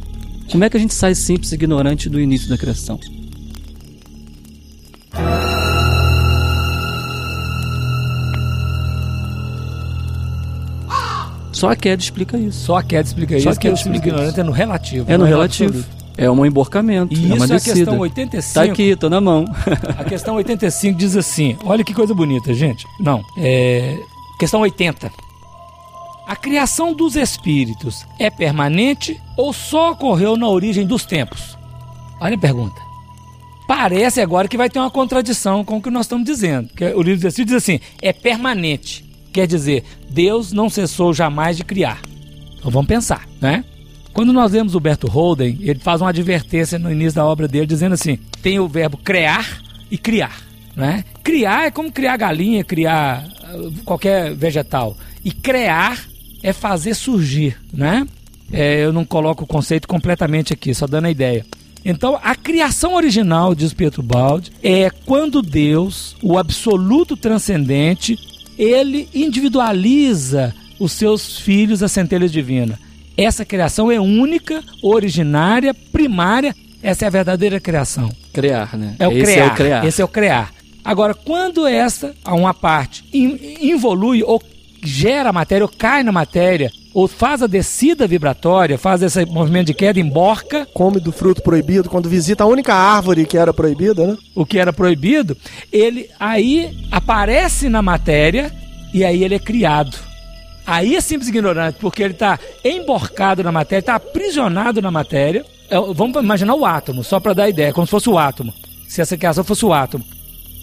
como 0.51 0.63
é 0.63 0.69
que 0.69 0.77
a 0.77 0.79
gente 0.79 0.93
sai 0.93 1.15
simples 1.15 1.51
e 1.51 1.55
ignorante 1.55 2.09
do 2.09 2.19
início 2.19 2.49
da 2.49 2.57
criação? 2.57 2.99
Só 11.55 11.69
a 11.69 11.75
queda 11.75 12.01
explica 12.03 12.37
isso. 12.37 12.65
Só 12.65 12.75
a 12.75 12.83
queda 12.83 13.07
explica 13.07 13.39
Só 13.39 13.51
isso, 13.51 13.59
que 13.59 13.69
o 13.69 13.95
ignorante 13.95 14.39
é 14.39 14.43
no 14.43 14.51
relativo. 14.51 15.09
É 15.09 15.17
no 15.17 15.25
é 15.25 15.29
relativo. 15.29 15.77
Absoluto. 15.79 16.05
É 16.17 16.29
um 16.29 16.45
emborcamento. 16.45 17.13
E 17.13 17.31
é 17.31 17.35
isso 17.35 17.45
uma 17.45 17.53
é 17.53 17.57
a 17.57 17.59
questão 17.59 17.99
85. 17.99 18.53
Tá 18.53 18.71
aqui, 18.71 18.95
tô 18.95 19.09
na 19.09 19.21
mão. 19.21 19.45
a 19.97 20.03
questão 20.03 20.35
85 20.35 20.97
diz 20.97 21.15
assim: 21.15 21.57
olha 21.65 21.83
que 21.83 21.93
coisa 21.93 22.13
bonita, 22.13 22.53
gente. 22.53 22.85
Não, 22.99 23.21
é. 23.37 23.97
Questão 24.39 24.61
80. 24.61 25.11
A 26.27 26.35
criação 26.35 26.93
dos 26.93 27.15
espíritos 27.15 28.05
é 28.19 28.29
permanente 28.29 29.21
ou 29.37 29.53
só 29.53 29.91
ocorreu 29.91 30.35
na 30.35 30.47
origem 30.47 30.85
dos 30.85 31.05
tempos? 31.05 31.57
Olha 32.19 32.35
a 32.35 32.39
pergunta. 32.39 32.81
Parece 33.67 34.21
agora 34.21 34.47
que 34.47 34.57
vai 34.57 34.69
ter 34.69 34.79
uma 34.79 34.91
contradição 34.91 35.63
com 35.63 35.77
o 35.77 35.81
que 35.81 35.89
nós 35.89 36.05
estamos 36.05 36.25
dizendo. 36.25 36.69
Que 36.69 36.85
o 36.85 37.01
livro 37.01 37.21
dos 37.21 37.33
Espíritos 37.33 37.53
diz 37.53 37.63
assim: 37.63 37.79
é 38.01 38.13
permanente. 38.13 39.03
Quer 39.33 39.47
dizer, 39.47 39.83
Deus 40.09 40.51
não 40.51 40.69
cessou 40.69 41.13
jamais 41.13 41.57
de 41.57 41.63
criar. 41.63 42.01
Então 42.57 42.71
vamos 42.71 42.87
pensar, 42.87 43.27
né? 43.41 43.65
Quando 44.13 44.31
nós 44.31 44.53
vemos 44.53 44.75
o 44.75 44.79
Berto 44.79 45.07
Holden, 45.07 45.57
ele 45.59 45.79
faz 45.79 45.99
uma 45.99 46.09
advertência 46.09 46.79
no 46.79 46.89
início 46.89 47.15
da 47.15 47.25
obra 47.25 47.47
dele, 47.47 47.65
dizendo 47.65 47.93
assim: 47.93 48.17
tem 48.41 48.59
o 48.59 48.67
verbo 48.67 48.97
criar 48.97 49.61
e 49.91 49.97
criar. 49.97 50.45
Né? 50.75 51.03
Criar 51.23 51.65
é 51.65 51.71
como 51.71 51.91
criar 51.91 52.17
galinha, 52.17 52.63
criar 52.63 53.25
uh, 53.53 53.71
qualquer 53.83 54.33
vegetal. 54.33 54.95
E 55.23 55.31
criar 55.31 56.05
é 56.43 56.53
fazer 56.53 56.93
surgir. 56.93 57.57
Né? 57.73 58.05
É, 58.51 58.83
eu 58.83 58.93
não 58.93 59.05
coloco 59.05 59.43
o 59.43 59.47
conceito 59.47 59.87
completamente 59.87 60.53
aqui, 60.53 60.73
só 60.73 60.85
dando 60.85 61.05
a 61.05 61.11
ideia. 61.11 61.45
Então, 61.85 62.19
a 62.23 62.35
criação 62.35 62.95
original, 62.95 63.53
diz 63.53 63.71
Pietro 63.71 64.01
Baldi, 64.01 64.51
é 64.63 64.89
quando 65.05 65.43
Deus, 65.43 66.15
o 66.21 66.35
absoluto 66.35 67.15
transcendente, 67.15 68.17
ele 68.57 69.07
individualiza 69.13 70.53
os 70.79 70.93
seus 70.93 71.37
filhos, 71.37 71.83
a 71.83 71.87
centelha 71.87 72.27
divina. 72.27 72.79
Essa 73.15 73.45
criação 73.45 73.91
é 73.91 73.99
única, 73.99 74.63
originária, 74.81 75.73
primária. 75.73 76.55
Essa 76.81 77.05
é 77.05 77.07
a 77.07 77.11
verdadeira 77.11 77.59
criação. 77.59 78.11
Criar, 78.33 78.75
né? 78.75 78.95
É 78.97 79.07
o 79.07 79.11
Esse 79.11 79.23
criar. 79.23 79.45
É 79.45 79.47
o 79.47 79.55
criar. 79.55 79.85
Esse 79.85 80.01
é 80.01 80.05
o 80.05 80.07
criar. 80.07 80.53
Agora, 80.83 81.13
quando 81.13 81.65
essa, 81.65 82.13
uma 82.25 82.53
parte, 82.53 83.03
involui 83.13 84.21
ou 84.23 84.41
gera 84.89 85.33
matéria, 85.33 85.65
ou 85.65 85.71
cai 85.71 86.03
na 86.03 86.11
matéria, 86.11 86.71
ou 86.93 87.07
faz 87.07 87.43
a 87.43 87.47
descida 87.47 88.07
vibratória, 88.07 88.77
faz 88.77 89.01
esse 89.01 89.25
movimento 89.25 89.67
de 89.67 89.73
queda, 89.73 89.99
emborca. 89.99 90.65
Come 90.73 90.99
do 90.99 91.11
fruto 91.11 91.41
proibido, 91.41 91.89
quando 91.89 92.09
visita 92.09 92.43
a 92.43 92.47
única 92.47 92.73
árvore 92.73 93.25
que 93.25 93.37
era 93.37 93.53
proibida, 93.53 94.07
né? 94.07 94.17
O 94.33 94.45
que 94.45 94.57
era 94.57 94.71
proibido, 94.71 95.35
ele 95.71 96.09
aí 96.19 96.75
aparece 96.91 97.67
na 97.67 97.81
matéria 97.81 98.51
e 98.93 99.03
aí 99.03 99.23
ele 99.23 99.35
é 99.35 99.39
criado. 99.39 99.97
Aí 100.65 100.95
é 100.95 101.01
simples 101.01 101.27
ignorante, 101.27 101.77
porque 101.79 102.01
ele 102.01 102.13
está 102.13 102.39
emborcado 102.63 103.43
na 103.43 103.51
matéria, 103.51 103.81
está 103.81 103.95
aprisionado 103.95 104.81
na 104.81 104.89
matéria. 104.89 105.45
É, 105.69 105.75
vamos 105.93 106.15
imaginar 106.21 106.55
o 106.55 106.65
átomo, 106.65 107.03
só 107.03 107.19
para 107.19 107.33
dar 107.33 107.49
ideia, 107.49 107.73
como 107.73 107.85
se 107.85 107.91
fosse 107.91 108.09
o 108.09 108.17
átomo. 108.17 108.53
Se 108.87 109.01
essa 109.01 109.17
criação 109.17 109.43
fosse 109.43 109.65
o 109.65 109.73
átomo. 109.73 110.03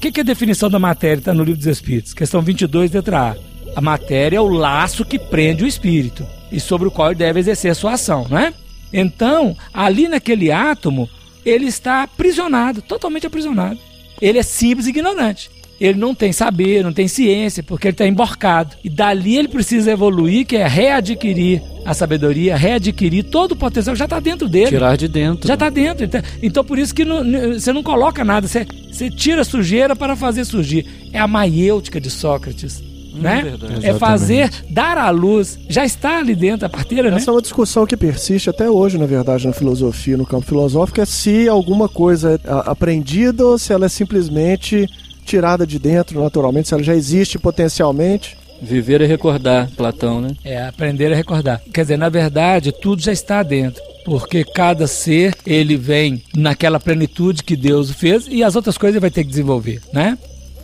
Que, 0.03 0.11
que 0.11 0.19
é 0.19 0.23
a 0.23 0.24
definição 0.24 0.69
da 0.69 0.81
matéria? 0.81 1.20
Está 1.20 1.33
no 1.33 1.45
livro 1.45 1.59
dos 1.59 1.69
Espíritos, 1.69 2.12
questão 2.12 2.43
22, 2.43 2.91
letra 2.91 3.31
A. 3.31 3.37
A 3.77 3.81
matéria 3.81 4.39
é 4.39 4.41
o 4.41 4.49
laço 4.49 5.05
que 5.05 5.16
prende 5.16 5.62
o 5.62 5.66
espírito 5.66 6.27
e 6.51 6.59
sobre 6.59 6.89
o 6.89 6.91
qual 6.91 7.11
ele 7.11 7.20
deve 7.20 7.39
exercer 7.39 7.70
a 7.70 7.74
sua 7.77 7.93
ação, 7.93 8.27
não 8.29 8.37
é? 8.37 8.53
Então, 8.93 9.57
ali 9.73 10.09
naquele 10.09 10.51
átomo, 10.51 11.09
ele 11.47 11.66
está 11.66 12.03
aprisionado, 12.03 12.83
totalmente 12.83 13.29
aprisionado. 13.29 13.79
Ele 14.20 14.41
é 14.41 14.43
simples 14.43 14.89
e 14.89 14.91
ignorante 14.91 15.49
ele 15.82 15.98
não 15.98 16.14
tem 16.14 16.32
saber, 16.32 16.84
não 16.84 16.92
tem 16.92 17.09
ciência, 17.09 17.62
porque 17.62 17.88
ele 17.88 17.94
está 17.94 18.06
emborcado. 18.06 18.76
E 18.84 18.88
dali 18.88 19.36
ele 19.36 19.48
precisa 19.48 19.90
evoluir, 19.90 20.46
que 20.46 20.56
é 20.56 20.66
readquirir 20.66 21.60
a 21.84 21.92
sabedoria, 21.92 22.56
readquirir 22.56 23.24
todo 23.24 23.52
o 23.52 23.56
potencial 23.56 23.92
que 23.92 23.98
já 23.98 24.04
está 24.04 24.20
dentro 24.20 24.48
dele. 24.48 24.68
Tirar 24.68 24.96
de 24.96 25.09
dentro. 25.09 25.48
Já 25.48 25.54
está 25.54 25.68
dentro. 25.68 26.04
Então, 26.04 26.22
então, 26.40 26.64
por 26.64 26.78
isso 26.78 26.94
que 26.94 27.04
não, 27.04 27.24
você 27.52 27.72
não 27.72 27.82
coloca 27.82 28.24
nada, 28.24 28.46
você, 28.46 28.64
você 28.92 29.10
tira 29.10 29.40
a 29.40 29.44
sujeira 29.44 29.96
para 29.96 30.14
fazer 30.14 30.44
surgir. 30.44 30.86
É 31.12 31.18
a 31.18 31.26
maiêutica 31.26 32.00
de 32.00 32.10
Sócrates. 32.10 32.80
Hum, 33.12 33.20
né? 33.20 33.54
É 33.82 33.92
fazer, 33.94 34.50
dar 34.70 34.96
à 34.96 35.10
luz, 35.10 35.59
já 35.68 35.84
está 35.84 36.18
ali 36.18 36.36
dentro 36.36 36.64
a 36.64 36.68
parteira, 36.68 37.10
né? 37.10 37.16
Essa 37.16 37.26
né? 37.26 37.34
é 37.34 37.36
uma 37.36 37.42
discussão 37.42 37.84
que 37.84 37.96
persiste 37.96 38.48
até 38.48 38.70
hoje, 38.70 38.96
na 38.98 39.06
verdade, 39.06 39.48
na 39.48 39.52
filosofia, 39.52 40.16
no 40.16 40.24
campo 40.24 40.46
filosófico, 40.46 41.00
é 41.00 41.04
se 41.04 41.48
alguma 41.48 41.88
coisa 41.88 42.40
é 42.42 42.70
aprendida 42.70 43.44
ou 43.44 43.59
se 43.59 43.72
ela 43.72 43.86
é 43.86 43.88
simplesmente 43.88 44.88
tirada 45.24 45.66
de 45.66 45.78
dentro 45.78 46.23
naturalmente, 46.23 46.69
se 46.69 46.74
ela 46.74 46.82
já 46.82 46.94
existe 46.94 47.39
potencialmente. 47.39 48.36
Viver 48.61 49.01
e 49.01 49.07
recordar, 49.07 49.69
Platão, 49.77 50.20
né? 50.20 50.36
É, 50.44 50.62
aprender 50.62 51.12
a 51.12 51.16
recordar. 51.16 51.61
Quer 51.73 51.82
dizer, 51.82 51.97
na 51.97 52.09
verdade, 52.09 52.70
tudo 52.70 53.03
já 53.03 53.12
está 53.12 53.43
dentro. 53.43 53.82
Porque 54.05 54.44
cada 54.44 54.86
ser, 54.86 55.35
ele 55.44 55.77
vem 55.77 56.23
naquela 56.35 56.78
plenitude 56.78 57.43
que 57.43 57.57
Deus 57.57 57.90
fez 57.90 58.27
e 58.28 58.43
as 58.43 58.55
outras 58.55 58.78
coisas 58.78 58.94
ele 58.94 59.01
vai 59.01 59.11
ter 59.11 59.24
que 59.24 59.31
desenvolver, 59.31 59.81
né? 59.93 60.16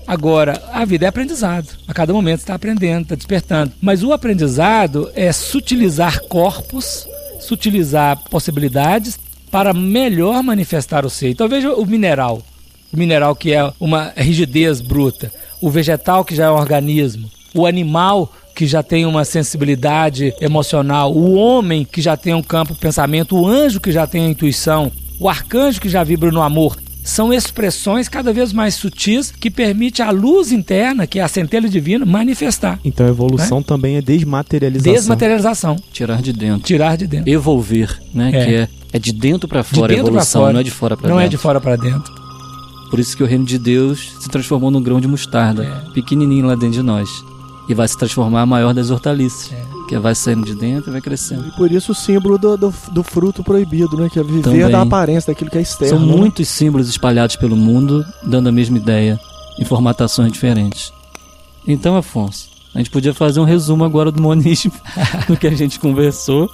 Agora, 0.07 0.63
a 0.73 0.85
vida 0.85 1.05
é 1.05 1.09
aprendizado. 1.09 1.69
A 1.87 1.93
cada 1.93 2.15
momento 2.15 2.39
está 2.39 2.55
aprendendo, 2.55 3.03
está 3.03 3.15
despertando. 3.15 3.73
Mas 3.81 4.03
o 4.03 4.13
aprendizado 4.13 5.11
é 5.15 5.31
sutilizar 5.33 6.23
corpos, 6.23 7.07
sutilizar 7.41 8.17
possibilidades 8.31 9.19
para 9.51 9.75
melhor 9.75 10.43
manifestar 10.43 11.05
o 11.05 11.11
ser. 11.11 11.31
Então 11.31 11.49
veja 11.49 11.73
o 11.75 11.85
mineral. 11.85 12.43
O 12.93 12.97
mineral 12.99 13.35
que 13.35 13.53
é 13.53 13.73
uma 13.81 14.13
rigidez 14.17 14.81
bruta, 14.81 15.33
o 15.61 15.71
vegetal 15.71 16.25
que 16.25 16.35
já 16.35 16.47
é 16.47 16.51
um 16.51 16.55
organismo, 16.57 17.29
o 17.55 17.67
animal 17.67 18.33
que 18.55 18.67
já 18.67 18.83
tem 18.83 19.07
uma 19.07 19.25
sensibilidade 19.25 20.35
emocional, 20.41 21.13
o 21.15 21.35
homem 21.35 21.85
que 21.85 22.01
já 22.01 22.17
tem 22.17 22.35
um 22.35 22.43
campo 22.43 22.75
pensamento, 22.75 23.37
o 23.37 23.47
anjo 23.47 23.81
que 23.81 23.93
já 23.93 24.07
tem 24.07 24.27
a 24.27 24.29
intuição, 24.31 24.91
o 25.21 25.29
arcanjo 25.29 25.81
que 25.81 25.89
já 25.89 26.03
vibra 26.03 26.31
no 26.33 26.43
amor. 26.43 26.77
São 27.05 27.33
expressões 27.33 28.07
cada 28.09 28.33
vez 28.35 28.53
mais 28.53 28.75
sutis 28.75 29.31
que 29.31 29.51
permite 29.51 30.03
a 30.03 30.11
luz 30.11 30.53
interna, 30.53 31.07
que 31.07 31.19
é 31.19 31.23
a 31.23 31.29
centelha 31.29 31.67
divina, 31.69 32.05
manifestar. 32.05 32.79
Então 32.85 33.07
a 33.07 33.09
evolução 33.09 33.63
também 33.63 33.97
é 33.97 34.03
desmaterialização. 34.03 34.93
Desmaterialização. 34.93 35.77
Tirar 35.91 36.21
de 36.21 36.33
dentro. 36.35 36.61
Tirar 36.67 36.97
de 36.99 37.07
dentro. 37.07 37.31
Evolver, 37.31 37.99
né? 38.13 38.31
É. 38.35 38.45
Que 38.45 38.55
é, 38.57 38.69
é 38.93 38.99
de 38.99 39.13
dentro 39.13 39.49
pra 39.49 39.63
De 39.63 39.69
fora 39.69 39.85
a 39.87 39.89
dentro 39.89 40.03
pra 40.05 40.11
evolução, 40.11 40.43
fora. 40.43 40.53
não 40.53 40.61
é 40.61 40.63
de 40.65 40.71
fora 40.71 40.97
Não 40.97 41.03
dentro. 41.03 41.21
é 41.21 41.29
de 41.29 41.37
fora 41.39 41.61
para 41.61 41.77
dentro. 41.77 42.15
Por 42.91 42.99
isso 42.99 43.17
que 43.17 43.23
o 43.23 43.27
reino 43.27 43.45
de 43.45 43.59
Deus 43.59 44.13
se 44.19 44.29
transformou 44.29 44.71
num 44.71 44.83
grão 44.83 45.01
de 45.01 45.07
mostarda, 45.07 45.65
É. 45.65 45.93
pequenininho 45.93 46.47
lá 46.47 46.55
dentro 46.55 46.73
de 46.73 46.83
nós. 46.83 47.09
E 47.69 47.75
vai 47.75 47.87
se 47.87 47.99
transformar 47.99 48.43
a 48.43 48.47
maior 48.47 48.73
das 48.73 48.91
hortaliças. 48.91 49.53
É. 49.53 49.63
Que 49.89 49.99
vai 49.99 50.15
saindo 50.15 50.45
de 50.47 50.55
dentro 50.55 50.91
e 50.91 50.93
vai 50.93 51.01
crescendo. 51.03 51.49
E 51.49 51.51
por 51.53 51.71
isso 51.71 51.93
o 51.93 51.95
símbolo 51.95 52.39
do, 52.39 52.57
do, 52.57 52.75
do 52.93 53.03
fruto 53.03 53.43
proibido, 53.45 53.97
né? 53.97 54.09
Que 54.11 54.19
é 54.19 54.23
viver 54.23 54.43
Também. 54.43 54.71
da 54.71 54.83
aparência, 54.83 55.33
daquilo 55.33 55.51
que 55.51 55.59
é 55.59 55.63
externo. 55.63 55.99
São 55.99 56.07
né? 56.07 56.17
muitos 56.17 56.49
símbolos 56.49 56.89
espalhados 56.89 57.37
pelo 57.37 57.55
mundo, 57.57 58.05
dando 58.23 58.49
a 58.49 58.53
mesma 58.53 58.79
ideia, 58.79 59.19
em 59.59 59.65
formatações 59.65 60.33
diferentes. 60.33 60.93
Então, 61.67 61.95
Afonso, 61.97 62.49
a 62.75 62.79
gente 62.79 62.91
podia 62.91 63.13
fazer 63.13 63.41
um 63.41 63.45
resumo 63.45 63.85
agora 63.85 64.11
do 64.11 64.23
monismo, 64.23 64.73
do 65.29 65.37
que 65.37 65.47
a 65.47 65.55
gente 65.55 65.79
conversou, 65.79 66.49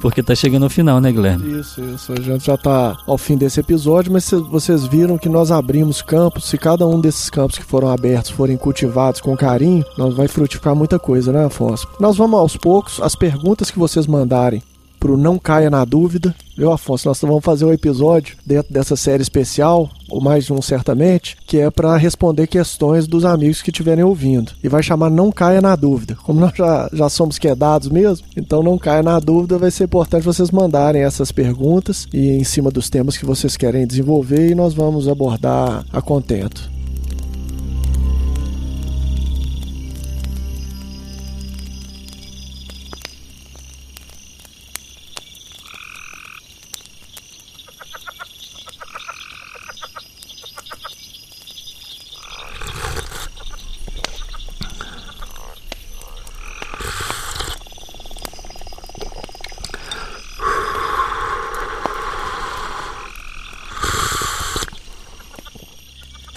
porque 0.00 0.22
tá 0.22 0.34
chegando 0.34 0.64
ao 0.64 0.70
final, 0.70 1.00
né, 1.00 1.10
Guilherme? 1.12 1.58
Isso, 1.60 1.80
isso. 1.80 2.12
A 2.12 2.20
gente 2.20 2.46
já 2.46 2.56
tá 2.56 2.96
ao 3.06 3.18
fim 3.18 3.36
desse 3.36 3.60
episódio, 3.60 4.12
mas 4.12 4.24
cê- 4.24 4.36
vocês 4.36 4.86
viram 4.86 5.18
que 5.18 5.28
nós 5.28 5.50
abrimos 5.50 6.00
campos. 6.02 6.44
Se 6.46 6.56
cada 6.58 6.86
um 6.86 7.00
desses 7.00 7.28
campos 7.30 7.58
que 7.58 7.64
foram 7.64 7.88
abertos 7.88 8.30
forem 8.30 8.56
cultivados 8.56 9.20
com 9.20 9.36
carinho, 9.36 9.84
nós 9.96 10.14
vai 10.14 10.28
frutificar 10.28 10.74
muita 10.74 10.98
coisa, 10.98 11.32
né, 11.32 11.44
Afonso? 11.46 11.86
Nós 12.00 12.16
vamos 12.16 12.38
aos 12.38 12.56
poucos, 12.56 13.00
as 13.02 13.14
perguntas 13.14 13.70
que 13.70 13.78
vocês 13.78 14.06
mandarem 14.06 14.62
pro 14.98 15.16
Não 15.16 15.38
Caia 15.38 15.70
na 15.70 15.84
Dúvida, 15.84 16.34
viu, 16.56 16.72
Afonso? 16.72 17.08
Nós 17.08 17.20
vamos 17.20 17.44
fazer 17.44 17.64
um 17.64 17.72
episódio 17.72 18.36
dentro 18.44 18.72
dessa 18.72 18.96
série 18.96 19.22
especial, 19.22 19.88
ou 20.08 20.20
mais 20.20 20.44
de 20.44 20.52
um 20.52 20.60
certamente, 20.60 21.36
que 21.46 21.58
é 21.58 21.70
para 21.70 21.96
responder 21.96 22.46
questões 22.46 23.06
dos 23.06 23.24
amigos 23.24 23.62
que 23.62 23.70
estiverem 23.70 24.04
ouvindo. 24.04 24.52
E 24.62 24.68
vai 24.68 24.82
chamar 24.82 25.10
Não 25.10 25.30
Caia 25.30 25.60
na 25.60 25.76
Dúvida. 25.76 26.16
Como 26.24 26.40
nós 26.40 26.52
já, 26.56 26.88
já 26.92 27.08
somos 27.08 27.38
quedados 27.38 27.88
mesmo, 27.88 28.26
então 28.36 28.62
não 28.62 28.78
caia 28.78 29.02
na 29.02 29.18
dúvida, 29.20 29.58
vai 29.58 29.70
ser 29.70 29.84
importante 29.84 30.24
vocês 30.24 30.50
mandarem 30.50 31.02
essas 31.02 31.30
perguntas 31.30 32.06
e 32.12 32.30
em 32.30 32.44
cima 32.44 32.70
dos 32.70 32.90
temas 32.90 33.16
que 33.16 33.24
vocês 33.24 33.56
querem 33.56 33.86
desenvolver 33.86 34.50
e 34.50 34.54
nós 34.54 34.74
vamos 34.74 35.08
abordar 35.08 35.84
a 35.92 36.02
contento. 36.02 36.77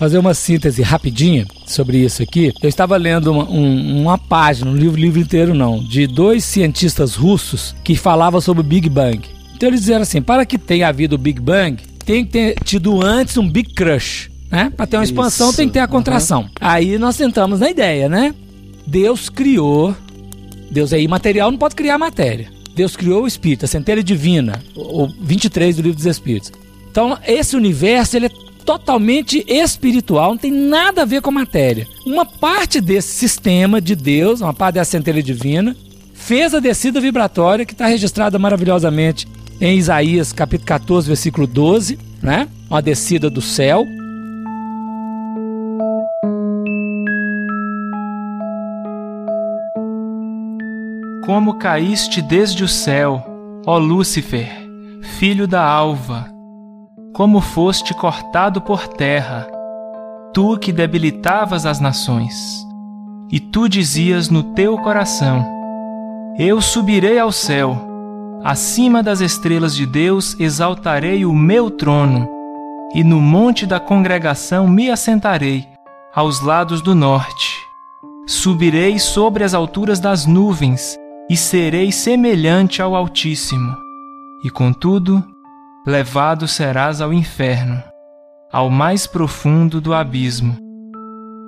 Fazer 0.01 0.17
uma 0.17 0.33
síntese 0.33 0.81
rapidinha 0.81 1.45
sobre 1.67 1.99
isso 1.99 2.23
aqui. 2.23 2.51
Eu 2.59 2.67
estava 2.67 2.97
lendo 2.97 3.31
uma, 3.31 3.47
um- 3.47 4.01
uma 4.01 4.17
página, 4.17 4.71
um 4.71 4.75
livro, 4.75 4.99
livro 4.99 5.19
inteiro 5.19 5.53
não, 5.53 5.77
de 5.77 6.07
dois 6.07 6.43
cientistas 6.43 7.13
russos 7.13 7.75
que 7.83 7.95
falavam 7.95 8.41
sobre 8.41 8.61
o 8.61 8.63
Big 8.63 8.89
Bang. 8.89 9.21
Então 9.55 9.69
eles 9.69 9.81
disseram 9.81 10.01
assim: 10.01 10.19
para 10.19 10.43
que 10.43 10.57
tenha 10.57 10.87
havido 10.87 11.13
o 11.13 11.19
Big 11.19 11.39
Bang, 11.39 11.77
tem 12.03 12.25
que 12.25 12.31
ter 12.31 12.55
tido 12.63 12.99
antes 13.05 13.37
um 13.37 13.47
Big 13.47 13.75
Crush. 13.75 14.31
Né? 14.49 14.73
Para 14.75 14.87
ter 14.87 14.97
uma 14.97 15.03
expansão 15.03 15.49
Isso, 15.49 15.57
tem 15.57 15.67
que 15.67 15.73
ter 15.73 15.79
a 15.81 15.87
contração. 15.87 16.49
Aí 16.59 16.97
nós 16.97 17.15
sentamos 17.15 17.59
na 17.59 17.69
ideia, 17.69 18.09
né? 18.09 18.33
Deus 18.87 19.29
criou. 19.29 19.95
Deus 20.71 20.91
é 20.93 20.99
imaterial, 20.99 21.51
não 21.51 21.59
pode 21.59 21.75
criar 21.75 21.99
matéria. 21.99 22.49
Deus 22.75 22.95
criou 22.95 23.23
o 23.23 23.27
espírito, 23.27 23.65
a 23.65 23.67
centelha 23.67 24.01
divina, 24.03 24.63
o 24.75 25.03
o 25.03 25.07
23 25.21 25.75
do 25.75 25.83
livro 25.83 25.97
dos 25.97 26.07
espíritos. 26.07 26.51
Então, 26.89 27.17
esse 27.27 27.55
universo 27.55 28.17
ele 28.17 28.25
é 28.25 28.29
totalmente 28.65 29.43
espiritual, 29.47 30.31
não 30.31 30.37
tem 30.37 30.51
nada 30.51 31.01
a 31.01 31.05
ver 31.05 31.21
com 31.21 31.29
a 31.29 31.33
matéria. 31.33 31.87
Uma 32.05 32.25
parte 32.25 32.79
desse 32.79 33.09
sistema 33.15 33.81
de 33.81 33.95
Deus, 33.95 34.41
uma 34.41 34.53
parte 34.53 34.75
dessa 34.75 34.91
centelha 34.91 35.21
divina, 35.21 35.75
fez 36.13 36.53
a 36.53 36.59
descida 36.59 37.01
vibratória 37.01 37.65
que 37.65 37.73
está 37.73 37.87
registrada 37.87 38.37
maravilhosamente 38.39 39.27
em 39.59 39.77
Isaías 39.77 40.31
capítulo 40.31 40.67
14, 40.67 41.07
versículo 41.07 41.45
12, 41.45 41.99
né? 42.21 42.47
Uma 42.69 42.81
descida 42.81 43.29
do 43.29 43.41
céu. 43.41 43.85
Como 51.25 51.57
caíste 51.59 52.21
desde 52.21 52.63
o 52.63 52.67
céu, 52.67 53.23
ó 53.65 53.77
Lúcifer, 53.77 54.49
filho 55.19 55.47
da 55.47 55.63
alva, 55.63 56.30
como 57.13 57.41
foste 57.41 57.93
cortado 57.93 58.61
por 58.61 58.87
terra, 58.87 59.47
tu 60.33 60.57
que 60.57 60.71
debilitavas 60.71 61.65
as 61.65 61.79
nações. 61.79 62.35
E 63.29 63.39
tu 63.39 63.67
dizias 63.67 64.29
no 64.29 64.43
teu 64.43 64.77
coração: 64.77 65.45
Eu 66.37 66.61
subirei 66.61 67.19
ao 67.19 67.31
céu, 67.31 67.77
acima 68.43 69.03
das 69.03 69.21
estrelas 69.21 69.75
de 69.75 69.85
Deus 69.85 70.39
exaltarei 70.39 71.25
o 71.25 71.33
meu 71.33 71.69
trono, 71.69 72.27
e 72.93 73.03
no 73.03 73.19
monte 73.21 73.65
da 73.65 73.79
congregação 73.79 74.67
me 74.67 74.89
assentarei, 74.89 75.67
aos 76.13 76.41
lados 76.41 76.81
do 76.81 76.93
norte. 76.93 77.57
Subirei 78.27 78.99
sobre 78.99 79.43
as 79.43 79.53
alturas 79.53 79.99
das 79.99 80.25
nuvens, 80.25 80.97
e 81.29 81.35
serei 81.37 81.91
semelhante 81.91 82.81
ao 82.81 82.95
Altíssimo. 82.95 83.75
E 84.43 84.49
contudo, 84.49 85.23
levado 85.85 86.47
serás 86.47 87.01
ao 87.01 87.11
inferno, 87.11 87.81
ao 88.51 88.69
mais 88.69 89.07
profundo 89.07 89.81
do 89.81 89.93
abismo. 89.93 90.55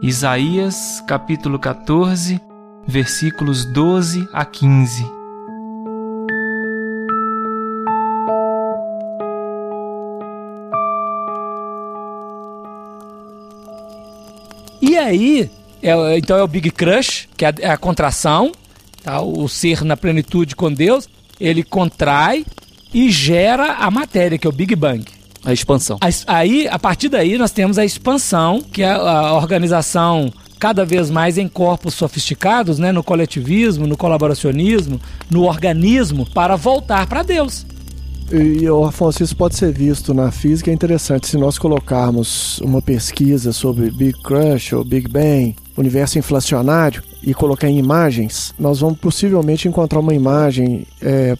Isaías, 0.01 1.01
capítulo 1.07 1.59
14, 1.59 2.41
versículos 2.85 3.63
12 3.65 4.27
a 4.33 4.43
15. 4.43 5.05
E 14.81 14.97
aí, 14.97 15.49
é- 15.81 16.17
então 16.17 16.37
é 16.37 16.43
o 16.43 16.47
Big 16.47 16.69
Crush, 16.71 17.29
que 17.37 17.45
é 17.45 17.49
a, 17.49 17.53
é 17.59 17.69
a 17.69 17.77
contração, 17.77 18.51
tá? 19.01 19.21
o 19.21 19.47
ser 19.47 19.83
na 19.83 19.95
plenitude 19.95 20.55
com 20.55 20.71
Deus, 20.71 21.07
ele 21.39 21.63
contrai 21.63 22.45
e 22.93 23.09
gera 23.09 23.73
a 23.73 23.89
matéria, 23.89 24.37
que 24.37 24.45
é 24.45 24.49
o 24.49 24.53
Big 24.53 24.75
Bang. 24.75 25.05
A 25.45 25.51
expansão. 25.51 25.97
Aí, 26.25 26.67
a 26.69 26.79
partir 26.79 27.09
daí, 27.09 27.37
nós 27.37 27.51
temos 27.51 27.77
a 27.77 27.83
expansão, 27.83 28.61
que 28.61 28.81
é 28.81 28.89
a 28.89 29.33
organização 29.33 30.31
cada 30.57 30.85
vez 30.85 31.09
mais 31.09 31.37
em 31.37 31.49
corpos 31.49 31.93
sofisticados, 31.95 32.79
né, 32.79 32.93
no 32.93 33.03
coletivismo, 33.03 33.85
no 33.85 33.97
colaboracionismo, 33.97 35.01
no 35.29 35.43
organismo, 35.43 36.25
para 36.33 36.55
voltar 36.55 37.05
para 37.07 37.23
Deus. 37.23 37.65
E, 38.31 38.65
Afonso, 38.87 39.21
isso 39.21 39.35
pode 39.35 39.57
ser 39.57 39.73
visto 39.73 40.13
na 40.13 40.31
física, 40.31 40.71
é 40.71 40.73
interessante. 40.73 41.27
Se 41.27 41.37
nós 41.37 41.57
colocarmos 41.57 42.59
uma 42.61 42.81
pesquisa 42.81 43.51
sobre 43.51 43.91
Big 43.91 44.17
Crush 44.23 44.73
ou 44.73 44.85
Big 44.85 45.09
Bang, 45.09 45.53
universo 45.75 46.17
inflacionário, 46.17 47.03
e 47.25 47.33
colocar 47.33 47.69
em 47.69 47.77
imagens, 47.77 48.53
nós 48.59 48.79
vamos 48.81 48.99
possivelmente 48.99 49.67
encontrar 49.67 49.99
uma 49.99 50.13
imagem 50.13 50.85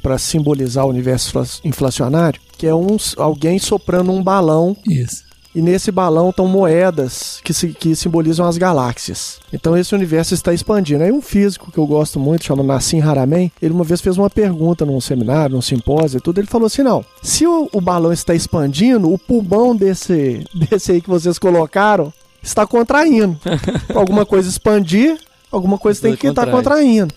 para 0.01 0.17
simbolizar 0.17 0.85
o 0.85 0.89
universo 0.89 1.29
infla- 1.29 1.47
inflacionário, 1.63 2.39
que 2.57 2.65
é 2.67 2.73
um, 2.73 2.95
alguém 3.17 3.59
soprando 3.59 4.11
um 4.11 4.23
balão 4.23 4.75
Isso. 4.87 5.23
e 5.53 5.61
nesse 5.61 5.91
balão 5.91 6.29
estão 6.29 6.47
moedas 6.47 7.39
que, 7.43 7.53
se- 7.53 7.69
que 7.73 7.95
simbolizam 7.95 8.45
as 8.45 8.57
galáxias. 8.57 9.39
Então 9.51 9.75
esse 9.77 9.93
universo 9.93 10.33
está 10.33 10.53
expandindo. 10.53 11.03
Aí 11.03 11.11
um 11.11 11.21
físico 11.21 11.71
que 11.71 11.77
eu 11.77 11.85
gosto 11.85 12.19
muito, 12.19 12.45
chama 12.45 12.63
Nassim 12.63 13.01
Haramein, 13.01 13.51
ele 13.61 13.73
uma 13.73 13.83
vez 13.83 13.99
fez 13.99 14.17
uma 14.17 14.29
pergunta 14.29 14.85
num 14.85 15.01
seminário, 15.01 15.55
num 15.55 15.61
simpósio 15.61 16.17
e 16.17 16.21
tudo, 16.21 16.39
ele 16.39 16.47
falou 16.47 16.67
assim, 16.67 16.81
não, 16.83 17.03
se 17.21 17.45
o, 17.45 17.67
o 17.73 17.81
balão 17.81 18.13
está 18.13 18.33
expandindo, 18.33 19.11
o 19.11 19.17
pulmão 19.19 19.75
desse, 19.75 20.45
desse 20.55 20.93
aí 20.93 21.01
que 21.01 21.09
vocês 21.09 21.37
colocaram 21.37 22.13
está 22.41 22.65
contraindo. 22.67 23.37
Alguma 23.95 24.25
coisa 24.25 24.49
expandir, 24.49 25.17
alguma 25.53 25.77
coisa 25.77 26.01
tem 26.01 26.15
que 26.15 26.27
estar 26.27 26.45
Contrai. 26.45 26.55
contraindo. 26.83 27.13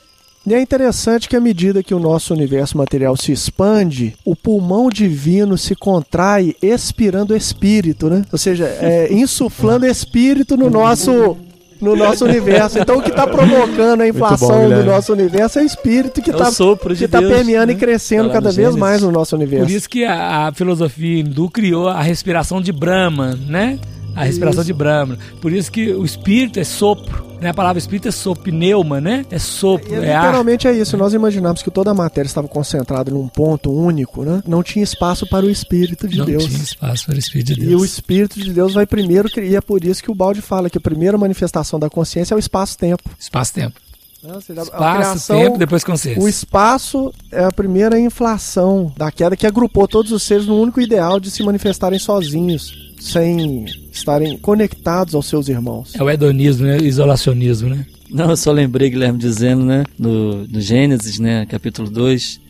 E 0.46 0.54
é 0.54 0.60
interessante 0.60 1.28
que 1.28 1.34
à 1.34 1.40
medida 1.40 1.82
que 1.82 1.92
o 1.92 1.98
nosso 1.98 2.32
universo 2.32 2.78
material 2.78 3.16
se 3.16 3.32
expande, 3.32 4.14
o 4.24 4.36
pulmão 4.36 4.88
divino 4.88 5.58
se 5.58 5.74
contrai 5.74 6.54
expirando 6.62 7.36
espírito, 7.36 8.08
né? 8.08 8.24
Ou 8.30 8.38
seja, 8.38 8.64
é, 8.80 9.08
insuflando 9.12 9.84
espírito 9.90 10.56
no 10.56 10.70
nosso 10.70 11.36
no 11.80 11.94
nosso 11.96 12.24
universo. 12.24 12.78
Então 12.78 12.98
o 12.98 13.02
que 13.02 13.10
está 13.10 13.26
provocando 13.28 14.02
a 14.02 14.08
inflação 14.08 14.68
bom, 14.68 14.74
do 14.76 14.84
nosso 14.84 15.12
universo 15.12 15.58
é 15.58 15.62
o 15.62 15.66
espírito 15.66 16.22
que 16.22 16.30
É 16.30 16.32
está 16.32 16.50
sopro 16.52 16.94
de 16.94 17.04
que 17.04 17.08
tá 17.08 17.20
permeando 17.20 17.66
né? 17.66 17.72
e 17.72 17.76
crescendo 17.76 18.28
Tá 18.28 18.34
cada 18.34 18.46
vez 18.50 18.54
Gênesis. 18.56 18.78
mais 18.80 19.02
no 19.02 19.10
nosso 19.10 19.34
universo. 19.36 19.66
Por 19.66 19.72
isso 19.72 19.90
que 19.90 20.04
a, 20.04 20.46
a 20.46 20.52
filosofia 20.54 21.20
hindu 21.20 21.50
criou 21.50 21.88
a 21.88 22.00
respiração 22.00 22.60
de 22.62 22.70
Brahma, 22.72 23.38
né? 23.48 23.78
A 24.14 24.24
respiração 24.24 24.62
Isso. 24.62 24.68
de 24.68 24.72
Brahma. 24.72 25.18
Por 25.42 25.52
isso 25.52 25.70
que 25.70 25.90
o 25.92 26.02
espírito 26.04 26.58
é 26.58 26.64
sopro. 26.64 27.25
Né? 27.40 27.50
A 27.50 27.54
palavra 27.54 27.78
espírito 27.78 28.08
é 28.08 28.10
sopro, 28.10 28.44
pneuma, 28.44 29.00
né? 29.00 29.24
É 29.30 29.38
sopro, 29.38 29.94
é 29.94 30.14
ar. 30.14 30.24
literalmente 30.24 30.66
é 30.66 30.72
isso. 30.72 30.96
Nós 30.96 31.12
imaginamos 31.12 31.62
que 31.62 31.70
toda 31.70 31.90
a 31.90 31.94
matéria 31.94 32.26
estava 32.26 32.48
concentrada 32.48 33.10
num 33.10 33.28
ponto 33.28 33.70
único, 33.70 34.24
né? 34.24 34.42
Não 34.46 34.62
tinha 34.62 34.82
espaço 34.82 35.26
para 35.26 35.44
o 35.44 35.50
Espírito 35.50 36.08
de 36.08 36.18
Não 36.18 36.24
Deus. 36.24 36.44
tinha 36.46 36.62
espaço 36.62 37.06
para 37.06 37.14
o 37.14 37.18
espírito 37.18 37.54
de 37.54 37.60
E 37.60 37.66
o 37.66 37.68
Deus. 37.78 37.84
Espírito 37.84 38.40
de 38.40 38.52
Deus 38.52 38.74
vai 38.74 38.86
primeiro, 38.86 39.28
e 39.40 39.54
é 39.54 39.60
por 39.60 39.84
isso 39.84 40.02
que 40.02 40.10
o 40.10 40.14
Balde 40.14 40.40
fala 40.40 40.70
que 40.70 40.78
a 40.78 40.80
primeira 40.80 41.18
manifestação 41.18 41.78
da 41.78 41.90
consciência 41.90 42.32
é 42.34 42.36
o 42.36 42.38
espaço-tempo. 42.38 43.02
Espaço-tempo. 43.18 43.78
né? 44.22 44.32
Ou 44.34 44.40
seja, 44.40 44.60
a 44.60 44.64
Espaço, 44.64 44.94
criação- 44.96 45.38
tempo, 45.40 45.58
depois 45.58 45.84
consciência. 45.84 46.22
O 46.22 46.26
espaço 46.28 47.12
é 47.30 47.44
a 47.44 47.52
primeira 47.52 47.98
inflação 48.00 48.92
da 48.96 49.10
queda 49.12 49.36
que 49.36 49.46
agrupou 49.46 49.86
todos 49.86 50.10
os 50.10 50.22
seres 50.22 50.46
no 50.46 50.58
único 50.60 50.80
ideal 50.80 51.20
de 51.20 51.30
se 51.30 51.42
manifestarem 51.42 51.98
sozinhos, 51.98 52.85
sem 52.98 53.64
estarem 53.92 54.36
conectados 54.38 55.14
aos 55.14 55.26
seus 55.26 55.48
irmãos. 55.48 55.94
É 55.94 56.02
o 56.02 56.10
hedonismo, 56.10 56.66
né? 56.66 56.78
Isolacionismo, 56.78 57.68
né? 57.68 57.86
Não, 58.10 58.30
eu 58.30 58.36
só 58.36 58.52
lembrei, 58.52 58.88
Guilherme, 58.88 59.18
dizendo, 59.18 59.64
né, 59.64 59.84
no, 59.98 60.46
no 60.46 60.60
Gênesis, 60.60 61.18
né, 61.18 61.44
capítulo 61.46 61.90
2, 61.90 62.40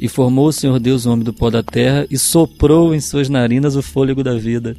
e 0.00 0.08
formou 0.08 0.48
o 0.48 0.52
Senhor 0.52 0.80
Deus 0.80 1.06
o 1.06 1.12
homem 1.12 1.24
do 1.24 1.32
pó 1.32 1.50
da 1.50 1.62
terra 1.62 2.06
e 2.10 2.18
soprou 2.18 2.94
em 2.94 3.00
suas 3.00 3.28
narinas 3.28 3.76
o 3.76 3.82
fôlego 3.82 4.24
da 4.24 4.34
vida. 4.34 4.76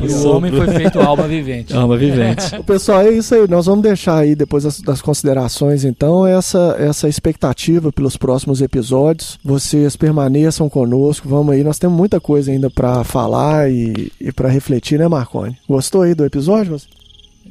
E 0.00 0.12
o 0.12 0.28
homem 0.28 0.50
foi 0.52 0.66
feito 0.68 1.00
alma 1.00 1.28
vivente. 1.28 1.74
Alma 1.74 1.96
vivente. 1.96 2.44
Pessoal, 2.66 3.02
é 3.02 3.10
isso 3.10 3.34
aí. 3.34 3.48
Nós 3.48 3.66
vamos 3.66 3.82
deixar 3.82 4.18
aí, 4.18 4.34
depois 4.34 4.64
das, 4.64 4.80
das 4.80 5.00
considerações, 5.00 5.84
então, 5.84 6.26
essa, 6.26 6.76
essa 6.78 7.08
expectativa 7.08 7.92
pelos 7.92 8.16
próximos 8.16 8.60
episódios. 8.60 9.38
Vocês 9.44 9.96
permaneçam 9.96 10.68
conosco. 10.68 11.28
Vamos 11.28 11.54
aí. 11.54 11.62
Nós 11.62 11.78
temos 11.78 11.96
muita 11.96 12.20
coisa 12.20 12.50
ainda 12.50 12.68
pra 12.68 13.04
falar 13.04 13.70
e, 13.70 14.10
e 14.20 14.32
para 14.32 14.48
refletir, 14.48 14.98
né, 14.98 15.06
Marconi? 15.06 15.56
Gostou 15.68 16.02
aí 16.02 16.14
do 16.14 16.24
episódio? 16.24 16.76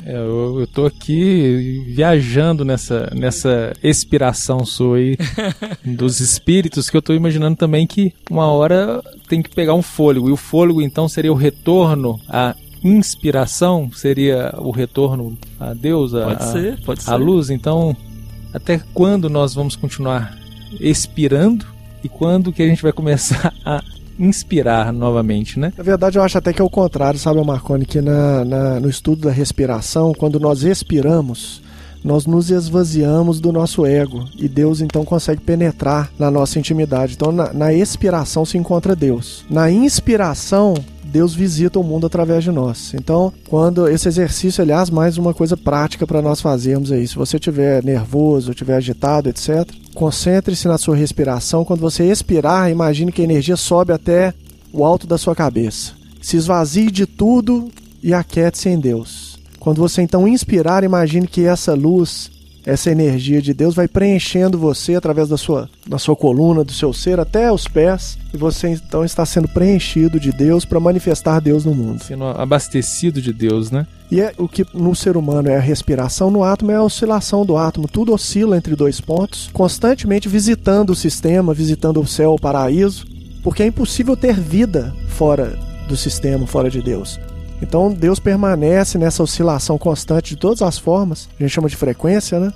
É, 0.06 0.16
eu, 0.16 0.60
eu 0.62 0.68
tô 0.68 0.86
aqui 0.86 1.84
viajando 1.88 2.64
nessa, 2.64 3.12
nessa 3.16 3.74
expiração 3.84 4.66
sua 4.66 4.98
aí 4.98 5.18
dos 5.86 6.20
espíritos, 6.20 6.90
que 6.90 6.98
eu 6.98 7.02
tô 7.02 7.14
imaginando 7.14 7.58
também 7.58 7.86
que 7.86 8.14
uma 8.30 8.48
hora 8.48 9.02
tem 9.28 9.42
que 9.42 9.54
pegar 9.54 9.74
um 9.74 9.82
fôlego. 9.82 10.30
E 10.30 10.32
o 10.32 10.38
fôlego, 10.38 10.82
então, 10.82 11.08
seria 11.10 11.32
o 11.32 11.36
retorno 11.36 12.20
à 12.30 12.56
inspiração? 12.84 13.90
Seria 13.92 14.54
o 14.58 14.72
retorno 14.72 15.38
a 15.60 15.74
Deus, 15.74 16.14
a, 16.14 16.26
Pode 16.26 16.44
ser, 16.46 16.82
pode 16.84 17.04
ser. 17.04 17.12
a 17.12 17.16
luz? 17.16 17.50
Então, 17.50 17.96
até 18.54 18.82
quando 18.94 19.30
nós 19.30 19.54
vamos 19.54 19.76
continuar 19.76 20.38
expirando? 20.80 21.66
E 22.04 22.10
quando 22.10 22.54
que 22.54 22.62
a 22.62 22.68
gente 22.68 22.82
vai 22.82 22.94
começar 22.94 23.54
a 23.66 23.84
inspirar 24.20 24.92
novamente, 24.94 25.60
né? 25.60 25.72
Na 25.78 25.84
verdade, 25.84 26.18
eu 26.18 26.24
acho 26.24 26.38
até 26.38 26.52
que 26.54 26.62
é 26.62 26.66
o 26.66 26.70
contrário, 26.70 27.20
sabe, 27.20 27.44
Marconi? 27.44 27.86
Que 27.86 28.02
na, 28.02 28.44
na- 28.46 28.80
no 28.80 28.90
estudo 28.90 29.22
da 29.24 29.32
respiração, 29.32 30.14
quando 30.14 30.40
nós 30.40 30.64
expiramos, 30.64 31.62
nós 32.04 32.26
nos 32.26 32.50
esvaziamos 32.52 33.40
do 33.40 33.52
nosso 33.52 33.86
ego. 33.86 34.26
E 34.38 34.48
Deus 34.48 34.82
então 34.82 35.04
consegue 35.04 35.42
penetrar 35.42 36.10
na 36.18 36.32
nossa 36.32 36.58
intimidade. 36.60 37.14
Então, 37.14 37.32
na, 37.32 37.52
na 37.54 37.74
expiração 37.74 38.46
se 38.46 38.58
encontra 38.58 38.96
Deus. 38.96 39.46
Na 39.50 39.70
inspiração, 39.72 40.74
Deus 41.08 41.34
visita 41.34 41.80
o 41.80 41.84
mundo 41.84 42.06
através 42.06 42.44
de 42.44 42.52
nós. 42.52 42.94
Então, 42.94 43.34
quando 43.50 43.88
esse 43.88 44.08
exercício, 44.08 44.62
aliás, 44.62 44.90
mais 44.90 45.18
uma 45.18 45.34
coisa 45.34 45.56
prática 45.56 46.06
para 46.06 46.22
nós 46.22 46.42
fazermos 46.42 46.92
aí. 46.92 47.08
Se 47.08 47.16
você 47.16 47.38
estiver 47.38 47.84
nervoso, 47.84 48.52
estiver 48.52 48.76
agitado, 48.76 49.30
etc., 49.30 49.66
concentre-se 49.96 50.68
na 50.68 50.78
sua 50.78 50.96
respiração. 50.96 51.66
Quando 51.66 51.80
você 51.80 52.04
expirar, 52.04 52.70
imagine 52.70 53.12
que 53.12 53.22
a 53.22 53.26
energia 53.26 53.56
sobe 53.56 53.94
até 53.94 54.34
o 54.72 54.84
alto 54.84 55.08
da 55.08 55.18
sua 55.18 55.36
cabeça. 55.36 55.94
Se 56.22 56.38
esvazie 56.38 56.92
de 56.92 57.06
tudo 57.06 57.70
e 58.04 58.14
aquiete-se 58.14 58.70
em 58.70 58.80
Deus. 58.80 59.40
Quando 59.60 59.80
você 59.80 60.02
então 60.02 60.28
inspirar, 60.28 60.84
imagine 60.84 61.28
que 61.28 61.46
essa 61.46 61.74
luz, 61.74 62.30
essa 62.68 62.92
energia 62.92 63.42
de 63.42 63.54
Deus 63.54 63.74
vai 63.74 63.88
preenchendo 63.88 64.58
você 64.58 64.96
através 64.96 65.30
da 65.30 65.38
sua, 65.38 65.70
da 65.88 65.98
sua 65.98 66.18
coluna, 66.18 66.66
do 66.66 66.74
seu 66.74 66.92
ser 66.92 67.18
até 67.18 67.50
os 67.50 67.66
pés, 67.66 68.20
e 68.34 68.38
você 68.38 68.68
então 68.68 69.06
está 69.06 69.26
sendo 69.26 69.48
preenchido 69.48 70.20
de 70.20 70.34
Deus 70.34 70.66
para 70.66 70.78
manifestar 70.78 71.40
Deus 71.40 71.64
no 71.64 71.74
mundo. 71.74 72.04
Sendo 72.04 72.26
abastecido 72.26 73.22
de 73.22 73.32
Deus, 73.32 73.72
né? 73.72 73.88
E 74.12 74.20
é 74.20 74.34
o 74.38 74.50
que 74.50 74.66
no 74.74 74.94
ser 74.94 75.16
humano 75.16 75.48
é 75.48 75.56
a 75.56 75.62
respiração, 75.62 76.30
no 76.30 76.44
átomo 76.44 76.72
é 76.72 76.76
a 76.76 76.84
oscilação 76.84 77.46
do 77.46 77.56
átomo. 77.56 77.88
Tudo 77.88 78.14
oscila 78.14 78.58
entre 78.58 78.76
dois 78.76 79.00
pontos, 79.00 79.50
constantemente 79.54 80.28
visitando 80.28 80.90
o 80.90 80.96
sistema, 80.96 81.54
visitando 81.54 82.02
o 82.02 82.08
céu, 82.08 82.34
o 82.34 82.40
paraíso, 82.40 83.06
porque 83.42 83.64
é 83.64 83.68
impossível 83.68 84.18
ter 84.18 84.38
vida 84.38 84.94
fora 85.08 85.58
do 85.88 85.96
sistema, 85.96 86.46
fora 86.46 86.70
de 86.70 86.82
Deus. 86.82 87.18
Então 87.62 87.92
Deus 87.92 88.20
permanece 88.20 88.98
nessa 88.98 89.24
oscilação 89.24 89.78
constante 89.78 90.36
de 90.36 90.38
todas 90.38 90.62
as 90.62 90.78
formas, 90.78 91.28
a 91.40 91.44
gente 91.44 91.52
chama 91.52 91.70
de 91.70 91.76
frequência, 91.76 92.40
né? 92.40 92.54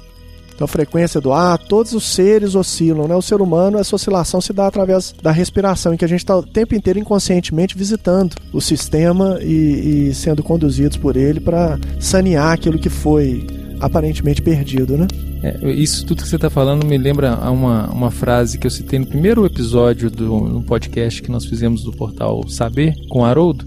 Então 0.61 0.67
frequência 0.67 1.19
do 1.19 1.33
ar, 1.33 1.57
todos 1.57 1.93
os 1.93 2.13
seres 2.13 2.53
oscilam, 2.53 3.07
né? 3.07 3.15
O 3.15 3.21
ser 3.21 3.41
humano, 3.41 3.79
essa 3.79 3.95
oscilação 3.95 4.39
se 4.39 4.53
dá 4.53 4.67
através 4.67 5.11
da 5.19 5.31
respiração, 5.31 5.93
em 5.93 5.97
que 5.97 6.05
a 6.05 6.07
gente 6.07 6.19
está 6.19 6.37
o 6.37 6.43
tempo 6.43 6.75
inteiro 6.75 6.99
inconscientemente 6.99 7.75
visitando 7.75 8.35
o 8.53 8.61
sistema 8.61 9.39
e, 9.41 10.09
e 10.09 10.13
sendo 10.13 10.43
conduzidos 10.43 10.97
por 10.97 11.17
ele 11.17 11.39
para 11.39 11.79
sanear 11.99 12.51
aquilo 12.51 12.77
que 12.77 12.89
foi 12.89 13.47
aparentemente 13.79 14.39
perdido, 14.43 14.95
né? 14.95 15.07
É, 15.41 15.71
isso 15.71 16.05
tudo 16.05 16.21
que 16.21 16.29
você 16.29 16.35
está 16.35 16.51
falando 16.51 16.85
me 16.85 16.95
lembra 16.95 17.35
uma, 17.49 17.89
uma 17.89 18.11
frase 18.11 18.59
que 18.59 18.67
eu 18.67 18.71
citei 18.71 18.99
no 18.99 19.07
primeiro 19.07 19.43
episódio 19.43 20.11
do 20.11 20.41
no 20.41 20.61
podcast 20.61 21.23
que 21.23 21.31
nós 21.31 21.45
fizemos 21.45 21.83
do 21.83 21.91
portal 21.91 22.47
Saber 22.47 22.93
com 23.09 23.25
Haroldo 23.25 23.65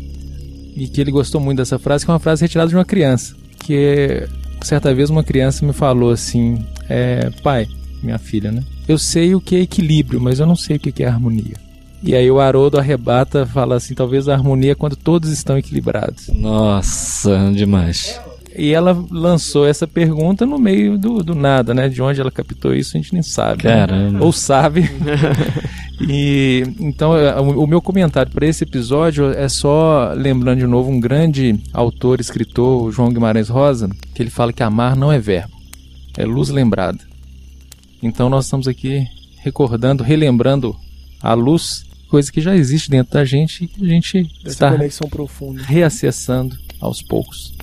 e 0.74 0.88
que 0.88 1.00
ele 1.00 1.10
gostou 1.10 1.40
muito 1.40 1.58
dessa 1.58 1.78
frase, 1.78 2.04
que 2.04 2.10
é 2.10 2.14
uma 2.14 2.20
frase 2.20 2.42
retirada 2.42 2.68
de 2.68 2.76
uma 2.76 2.84
criança. 2.84 3.34
Que 3.58 4.26
certa 4.62 4.94
vez 4.94 5.10
uma 5.10 5.22
criança 5.24 5.64
me 5.64 5.72
falou 5.72 6.10
assim: 6.10 6.64
é, 6.88 7.30
Pai, 7.42 7.66
minha 8.02 8.18
filha, 8.18 8.50
né? 8.50 8.62
Eu 8.86 8.98
sei 8.98 9.34
o 9.34 9.40
que 9.40 9.56
é 9.56 9.60
equilíbrio, 9.60 10.20
mas 10.20 10.40
eu 10.40 10.46
não 10.46 10.56
sei 10.56 10.76
o 10.76 10.80
que 10.80 11.02
é 11.02 11.06
harmonia. 11.06 11.56
E 12.02 12.14
aí 12.14 12.30
o 12.30 12.38
Haroldo 12.38 12.78
arrebata, 12.78 13.46
fala 13.46 13.76
assim: 13.76 13.94
talvez 13.94 14.28
a 14.28 14.34
harmonia 14.34 14.72
é 14.72 14.74
quando 14.74 14.96
todos 14.96 15.30
estão 15.30 15.56
equilibrados. 15.56 16.28
Nossa, 16.28 17.50
demais. 17.54 18.20
E 18.56 18.72
ela 18.72 18.96
lançou 19.10 19.66
essa 19.66 19.84
pergunta 19.86 20.46
no 20.46 20.58
meio 20.58 20.96
do, 20.96 21.24
do 21.24 21.34
nada, 21.34 21.74
né? 21.74 21.88
De 21.88 22.00
onde 22.00 22.20
ela 22.20 22.30
captou 22.30 22.72
isso, 22.72 22.96
a 22.96 23.00
gente 23.00 23.12
nem 23.12 23.22
sabe. 23.22 23.64
né? 23.64 23.74
Caramba. 23.74 24.24
Ou 24.24 24.32
sabe. 24.32 24.88
e 26.08 26.62
então 26.80 27.16
é, 27.16 27.38
o, 27.40 27.66
meu 27.66 27.80
comentário 27.80 28.30
para 28.32 28.46
esse 28.46 28.64
episódio 28.64 29.30
é 29.30 29.48
só 29.48 30.12
lembrando 30.14 30.58
de 30.60 30.66
novo 30.66 30.90
um 30.90 31.00
grande 31.00 31.58
autor, 31.72 32.20
escritor, 32.20 32.90
João 32.92 33.12
Guimarães 33.12 33.48
Rosa, 33.48 33.88
que 34.14 34.22
ele 34.22 34.30
fala 34.30 34.52
que 34.52 34.62
amar 34.62 34.96
não 34.96 35.12
é 35.12 35.18
verbo, 35.18 35.54
é 36.16 36.24
luz 36.24 36.48
lembrada. 36.48 36.98
Então 38.02 38.28
nós 38.28 38.44
estamos 38.44 38.68
aqui 38.68 39.06
recordando, 39.38 40.02
relembrando 40.02 40.76
a 41.22 41.34
luz, 41.34 41.84
coisa 42.08 42.30
que 42.30 42.40
já 42.40 42.54
existe 42.54 42.90
dentro 42.90 43.14
da 43.14 43.24
gente 43.24 43.64
e 43.64 43.68
que 43.68 43.84
a 43.84 43.88
gente 43.88 44.30
Essa 44.44 44.48
está 44.48 44.76
reacessando 45.66 46.56
aos 46.80 47.02
poucos. 47.02 47.54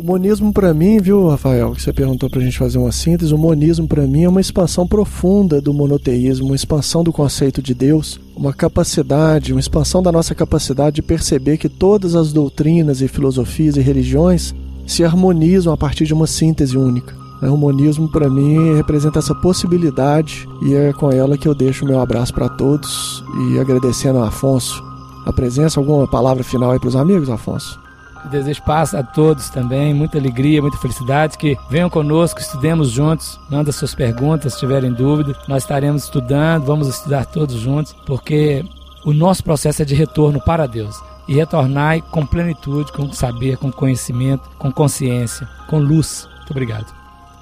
O 0.00 0.02
monismo 0.02 0.50
para 0.50 0.72
mim, 0.72 0.98
viu, 0.98 1.28
Rafael, 1.28 1.72
que 1.72 1.82
você 1.82 1.92
perguntou 1.92 2.30
pra 2.30 2.40
gente 2.40 2.56
fazer 2.56 2.78
uma 2.78 2.90
síntese, 2.90 3.34
o 3.34 3.38
monismo 3.38 3.86
para 3.86 4.06
mim 4.06 4.24
é 4.24 4.28
uma 4.30 4.40
expansão 4.40 4.86
profunda 4.86 5.60
do 5.60 5.74
monoteísmo, 5.74 6.46
uma 6.46 6.56
expansão 6.56 7.04
do 7.04 7.12
conceito 7.12 7.60
de 7.60 7.74
Deus, 7.74 8.18
uma 8.34 8.54
capacidade, 8.54 9.52
uma 9.52 9.60
expansão 9.60 10.02
da 10.02 10.10
nossa 10.10 10.34
capacidade 10.34 10.96
de 10.96 11.02
perceber 11.02 11.58
que 11.58 11.68
todas 11.68 12.14
as 12.14 12.32
doutrinas 12.32 13.02
e 13.02 13.08
filosofias 13.08 13.76
e 13.76 13.82
religiões 13.82 14.54
se 14.86 15.04
harmonizam 15.04 15.70
a 15.70 15.76
partir 15.76 16.06
de 16.06 16.14
uma 16.14 16.26
síntese 16.26 16.78
única. 16.78 17.14
O 17.42 17.56
monismo 17.58 18.10
para 18.10 18.30
mim 18.30 18.76
representa 18.76 19.18
essa 19.18 19.34
possibilidade 19.34 20.48
e 20.62 20.72
é 20.72 20.94
com 20.94 21.10
ela 21.10 21.36
que 21.36 21.46
eu 21.46 21.54
deixo 21.54 21.84
o 21.84 21.88
meu 21.88 22.00
abraço 22.00 22.32
para 22.32 22.48
todos 22.48 23.22
e 23.50 23.58
agradecendo 23.58 24.18
ao 24.18 24.24
Afonso 24.24 24.82
a 25.26 25.32
presença, 25.32 25.78
alguma 25.78 26.08
palavra 26.08 26.42
final 26.42 26.70
aí 26.70 26.80
para 26.80 26.88
os 26.88 26.96
amigos, 26.96 27.28
Afonso? 27.28 27.89
Desejo 28.28 28.62
paz 28.62 28.94
a 28.94 29.02
todos 29.02 29.48
também, 29.48 29.94
muita 29.94 30.18
alegria, 30.18 30.60
muita 30.60 30.76
felicidade, 30.76 31.38
que 31.38 31.56
venham 31.70 31.88
conosco, 31.88 32.40
estudemos 32.40 32.90
juntos, 32.90 33.40
manda 33.48 33.72
suas 33.72 33.94
perguntas, 33.94 34.54
se 34.54 34.60
tiverem 34.60 34.92
dúvida, 34.92 35.34
nós 35.48 35.62
estaremos 35.62 36.04
estudando, 36.04 36.66
vamos 36.66 36.86
estudar 36.88 37.24
todos 37.24 37.56
juntos, 37.56 37.94
porque 38.06 38.64
o 39.04 39.12
nosso 39.12 39.42
processo 39.42 39.82
é 39.82 39.84
de 39.84 39.94
retorno 39.94 40.40
para 40.40 40.66
Deus 40.66 41.00
e 41.26 41.34
retornar 41.34 42.02
com 42.02 42.26
plenitude, 42.26 42.92
com 42.92 43.12
saber, 43.12 43.56
com 43.56 43.70
conhecimento, 43.70 44.50
com 44.58 44.70
consciência, 44.72 45.48
com 45.68 45.78
luz. 45.78 46.28
Muito 46.38 46.50
obrigado. 46.50 46.92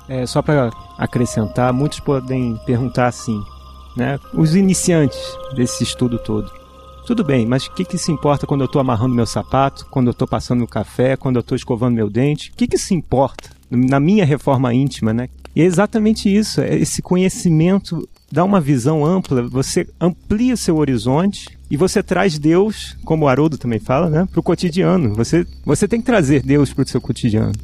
É, 0.08 0.26
só 0.26 0.40
para 0.42 0.70
acrescentar, 0.96 1.72
muitos 1.72 2.00
podem 2.00 2.56
perguntar 2.64 3.06
assim, 3.06 3.42
né? 3.96 4.18
Os 4.32 4.54
iniciantes 4.54 5.18
desse 5.54 5.84
estudo 5.84 6.18
todo. 6.18 6.50
Tudo 7.08 7.24
bem, 7.24 7.46
mas 7.46 7.64
o 7.64 7.72
que, 7.72 7.86
que 7.86 7.96
se 7.96 8.12
importa 8.12 8.46
quando 8.46 8.60
eu 8.60 8.66
estou 8.66 8.82
amarrando 8.82 9.14
meu 9.14 9.24
sapato, 9.24 9.86
quando 9.90 10.08
eu 10.08 10.10
estou 10.10 10.28
passando 10.28 10.62
o 10.62 10.68
café, 10.68 11.16
quando 11.16 11.36
eu 11.36 11.40
estou 11.40 11.56
escovando 11.56 11.94
meu 11.94 12.10
dente? 12.10 12.50
O 12.50 12.54
que, 12.54 12.66
que 12.66 12.76
se 12.76 12.92
importa 12.92 13.48
na 13.70 13.98
minha 13.98 14.26
reforma 14.26 14.74
íntima, 14.74 15.10
né? 15.14 15.30
E 15.56 15.62
é 15.62 15.64
exatamente 15.64 16.28
isso, 16.28 16.60
é 16.60 16.76
esse 16.76 17.00
conhecimento 17.00 18.06
dá 18.30 18.44
uma 18.44 18.60
visão 18.60 19.06
ampla, 19.06 19.48
você 19.48 19.88
amplia 19.98 20.54
seu 20.54 20.76
horizonte 20.76 21.58
e 21.70 21.78
você 21.78 22.02
traz 22.02 22.38
Deus, 22.38 22.94
como 23.06 23.24
o 23.24 23.28
Haroldo 23.28 23.56
também 23.56 23.78
fala, 23.78 24.10
né, 24.10 24.28
para 24.30 24.40
o 24.40 24.42
cotidiano. 24.42 25.14
Você, 25.14 25.46
você 25.64 25.88
tem 25.88 26.00
que 26.00 26.06
trazer 26.06 26.42
Deus 26.42 26.74
para 26.74 26.84
o 26.84 26.88
seu 26.88 27.00
cotidiano. 27.00 27.54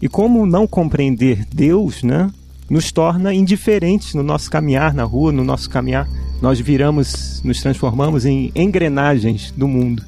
E 0.00 0.08
como 0.08 0.46
não 0.46 0.64
compreender 0.64 1.44
Deus, 1.52 2.04
né, 2.04 2.30
nos 2.70 2.92
torna 2.92 3.34
indiferentes 3.34 4.14
no 4.14 4.22
nosso 4.22 4.48
caminhar 4.48 4.94
na 4.94 5.02
rua, 5.02 5.32
no 5.32 5.42
nosso 5.42 5.68
caminhar. 5.68 6.08
Nós 6.40 6.60
viramos, 6.60 7.42
nos 7.42 7.60
transformamos 7.60 8.24
em 8.26 8.52
engrenagens 8.54 9.52
do 9.56 9.66
mundo. 9.66 10.04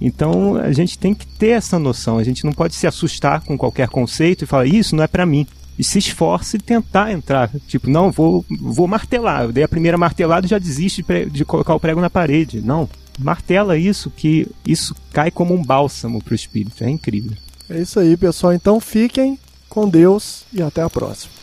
Então 0.00 0.56
a 0.56 0.72
gente 0.72 0.98
tem 0.98 1.14
que 1.14 1.26
ter 1.26 1.50
essa 1.50 1.78
noção. 1.78 2.18
A 2.18 2.24
gente 2.24 2.44
não 2.44 2.52
pode 2.52 2.74
se 2.74 2.86
assustar 2.86 3.42
com 3.42 3.56
qualquer 3.56 3.88
conceito 3.88 4.42
e 4.42 4.46
falar 4.46 4.66
isso 4.66 4.94
não 4.94 5.04
é 5.04 5.06
para 5.06 5.26
mim 5.26 5.46
e 5.78 5.82
se 5.82 5.98
esforça 5.98 6.56
e 6.56 6.60
tentar 6.60 7.12
entrar. 7.12 7.50
Tipo, 7.66 7.90
não, 7.90 8.10
vou, 8.10 8.44
vou 8.60 8.86
martelar. 8.86 9.44
Eu 9.44 9.52
dei 9.52 9.64
a 9.64 9.68
primeira 9.68 9.98
martelada 9.98 10.46
e 10.46 10.50
já 10.50 10.58
desiste 10.58 11.04
de, 11.30 11.44
colocar 11.44 11.74
o 11.74 11.80
prego 11.80 12.00
na 12.00 12.10
parede. 12.10 12.60
Não. 12.60 12.88
Martela 13.18 13.76
isso, 13.76 14.10
que 14.10 14.46
isso 14.66 14.94
cai 15.12 15.30
como 15.30 15.54
um 15.54 15.64
bálsamo 15.64 16.22
para 16.22 16.32
o 16.32 16.36
espírito. 16.36 16.82
É 16.82 16.90
incrível. 16.90 17.32
É 17.68 17.80
isso 17.80 17.98
aí, 17.98 18.16
pessoal. 18.16 18.52
Então 18.52 18.80
fiquem 18.80 19.38
com 19.68 19.88
Deus 19.88 20.44
e 20.52 20.62
até 20.62 20.82
a 20.82 20.90
próxima. 20.90 21.33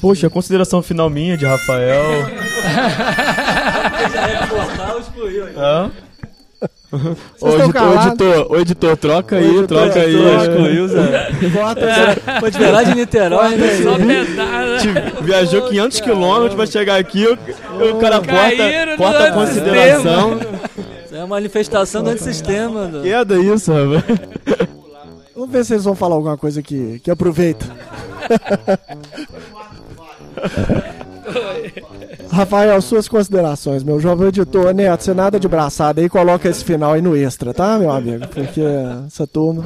Poxa, 0.00 0.26
a 0.28 0.30
consideração 0.30 0.80
final 0.82 1.10
minha 1.10 1.36
de 1.36 1.44
Rafael. 1.44 2.26
Já 4.12 4.28
ia 4.30 4.46
cortar 4.46 4.94
ou 4.94 5.00
excluiu 5.00 5.46
aí. 5.46 5.54
Hã? 5.56 5.90
Ô, 6.90 6.96
estão 6.96 7.50
editor, 7.64 7.72
calados? 7.72 8.06
editor, 8.06 8.60
editor, 8.60 8.96
troca 8.96 9.36
aí, 9.36 9.44
editor, 9.44 9.66
troca 9.66 10.00
aí. 10.00 10.14
editor. 10.14 10.40
Excluiu, 10.42 10.88
Zé. 10.88 11.30
Bota 11.52 11.80
É, 11.84 12.50
ver 12.58 12.70
lá 12.70 12.82
de 12.82 12.94
Niterói, 12.94 13.56
né? 13.56 13.68
Só 13.82 13.96
pedada. 13.98 14.78
Te- 14.78 15.22
Viajou 15.24 15.62
500 15.68 16.00
quilômetros 16.00 16.54
pra 16.54 16.66
chegar 16.66 16.96
aqui, 16.98 17.26
o, 17.26 17.32
o 17.90 17.98
cara 18.00 18.20
corta, 18.20 18.96
corta 18.96 19.24
a 19.28 19.32
consideração. 19.32 20.40
Isso 21.04 21.14
é 21.14 21.18
uma 21.18 21.26
manifestação 21.26 22.02
do 22.02 22.10
antissistema. 22.10 22.86
Do... 22.86 23.02
Queda 23.02 23.38
isso, 23.38 23.70
rapaz. 23.72 24.04
Vamos 25.34 25.50
ver 25.52 25.64
se 25.64 25.74
eles 25.74 25.84
vão 25.84 25.94
falar 25.94 26.14
alguma 26.14 26.38
coisa 26.38 26.62
que, 26.62 27.00
que 27.00 27.10
aproveita. 27.10 27.66
Rafael, 32.30 32.80
suas 32.80 33.08
considerações, 33.08 33.82
meu 33.82 34.00
jovem 34.00 34.28
editor. 34.28 34.72
Neto, 34.72 35.04
você 35.04 35.14
nada 35.14 35.38
de 35.40 35.48
braçada 35.48 36.00
aí, 36.00 36.08
coloca 36.08 36.48
esse 36.48 36.64
final 36.64 36.92
aí 36.92 37.02
no 37.02 37.16
extra, 37.16 37.52
tá, 37.52 37.78
meu 37.78 37.90
amigo? 37.90 38.26
Porque 38.28 38.60
essa 39.06 39.26
turma. 39.26 39.64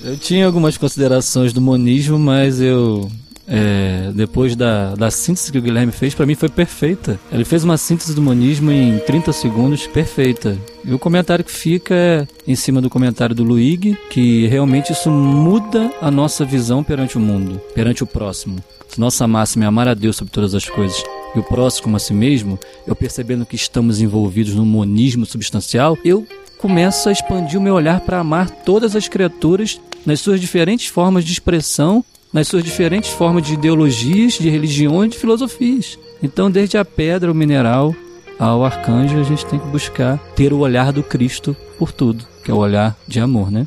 Eu 0.00 0.16
tinha 0.16 0.46
algumas 0.46 0.76
considerações 0.76 1.52
do 1.52 1.60
monismo, 1.60 2.18
mas 2.18 2.60
eu. 2.60 3.10
É, 3.46 4.10
depois 4.14 4.56
da, 4.56 4.94
da 4.94 5.10
síntese 5.10 5.52
que 5.52 5.58
o 5.58 5.62
Guilherme 5.62 5.92
fez, 5.92 6.14
pra 6.14 6.26
mim 6.26 6.34
foi 6.34 6.48
perfeita. 6.48 7.18
Ele 7.30 7.44
fez 7.44 7.64
uma 7.64 7.76
síntese 7.76 8.14
do 8.14 8.22
monismo 8.22 8.70
em 8.70 8.98
30 8.98 9.32
segundos 9.32 9.86
perfeita. 9.86 10.58
E 10.84 10.92
o 10.92 10.98
comentário 10.98 11.44
que 11.44 11.52
fica 11.52 11.94
é 11.94 12.26
em 12.46 12.54
cima 12.54 12.80
do 12.80 12.90
comentário 12.90 13.34
do 13.34 13.44
Luigi, 13.44 13.96
que 14.10 14.46
realmente 14.46 14.92
isso 14.92 15.10
muda 15.10 15.92
a 16.00 16.10
nossa 16.10 16.44
visão 16.44 16.82
perante 16.82 17.16
o 17.16 17.20
mundo, 17.20 17.60
perante 17.74 18.02
o 18.02 18.06
próximo. 18.06 18.58
Se 18.88 19.00
nossa 19.00 19.26
máxima 19.26 19.64
é 19.64 19.68
amar 19.68 19.88
a 19.88 19.94
Deus 19.94 20.16
sobre 20.16 20.32
todas 20.32 20.54
as 20.54 20.68
coisas 20.68 21.02
e 21.34 21.38
o 21.38 21.42
próximo 21.42 21.84
como 21.84 21.96
a 21.96 22.00
si 22.00 22.14
mesmo, 22.14 22.58
eu 22.86 22.96
percebendo 22.96 23.44
que 23.44 23.56
estamos 23.56 24.00
envolvidos 24.00 24.54
no 24.54 24.64
monismo 24.64 25.26
substancial, 25.26 25.98
eu 26.04 26.26
começo 26.58 27.08
a 27.08 27.12
expandir 27.12 27.58
o 27.58 27.62
meu 27.62 27.74
olhar 27.74 28.00
para 28.00 28.18
amar 28.18 28.48
todas 28.48 28.96
as 28.96 29.08
criaturas 29.08 29.80
nas 30.04 30.20
suas 30.20 30.40
diferentes 30.40 30.86
formas 30.86 31.24
de 31.24 31.32
expressão, 31.32 32.04
nas 32.36 32.48
suas 32.48 32.62
diferentes 32.62 33.08
formas 33.08 33.42
de 33.44 33.54
ideologias, 33.54 34.34
de 34.34 34.50
religiões, 34.50 35.10
de 35.10 35.16
filosofias. 35.16 35.98
Então, 36.22 36.50
desde 36.50 36.76
a 36.76 36.84
pedra, 36.84 37.32
o 37.32 37.34
mineral, 37.34 37.96
ao 38.38 38.62
arcanjo, 38.62 39.18
a 39.18 39.22
gente 39.22 39.46
tem 39.46 39.58
que 39.58 39.66
buscar 39.68 40.18
ter 40.34 40.52
o 40.52 40.58
olhar 40.58 40.92
do 40.92 41.02
Cristo 41.02 41.56
por 41.78 41.92
tudo, 41.92 42.26
que 42.44 42.50
é 42.50 42.54
o 42.54 42.58
olhar 42.58 42.94
de 43.08 43.20
amor, 43.20 43.50
né? 43.50 43.66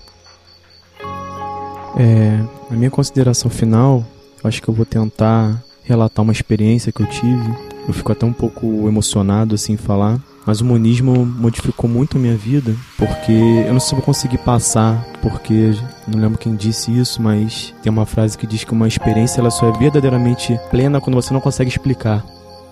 É, 1.97 2.39
a 2.69 2.75
minha 2.75 2.91
consideração 2.91 3.49
final, 3.49 4.05
acho 4.43 4.61
que 4.61 4.69
eu 4.69 4.73
vou 4.75 4.85
tentar 4.85 5.63
relatar 5.83 6.21
uma 6.21 6.31
experiência 6.31 6.91
que 6.91 7.01
eu 7.01 7.07
tive. 7.07 7.51
Eu 7.87 7.93
fico 7.95 8.11
até 8.11 8.23
um 8.23 8.33
pouco 8.33 8.87
emocionado 8.87 9.55
assim 9.55 9.77
falar, 9.77 10.19
mas 10.49 10.61
o 10.61 10.65
monismo 10.65 11.27
modificou 11.27 11.87
muito 11.87 12.17
a 12.17 12.19
minha 12.19 12.35
vida, 12.35 12.75
porque 12.97 13.31
eu 13.31 13.71
não 13.71 13.79
sei 13.79 13.89
se 13.89 13.93
vou 13.93 14.03
conseguir 14.03 14.39
passar, 14.39 15.05
porque 15.21 15.75
não 16.07 16.19
lembro 16.19 16.39
quem 16.39 16.55
disse 16.55 16.91
isso, 16.91 17.21
mas 17.21 17.71
tem 17.83 17.91
uma 17.91 18.03
frase 18.03 18.35
que 18.35 18.47
diz 18.47 18.63
que 18.63 18.73
uma 18.73 18.87
experiência 18.87 19.41
ela 19.41 19.51
só 19.51 19.69
é 19.69 19.77
verdadeiramente 19.77 20.59
plena 20.71 20.99
quando 20.99 21.13
você 21.13 21.31
não 21.31 21.39
consegue 21.39 21.69
explicar. 21.69 22.25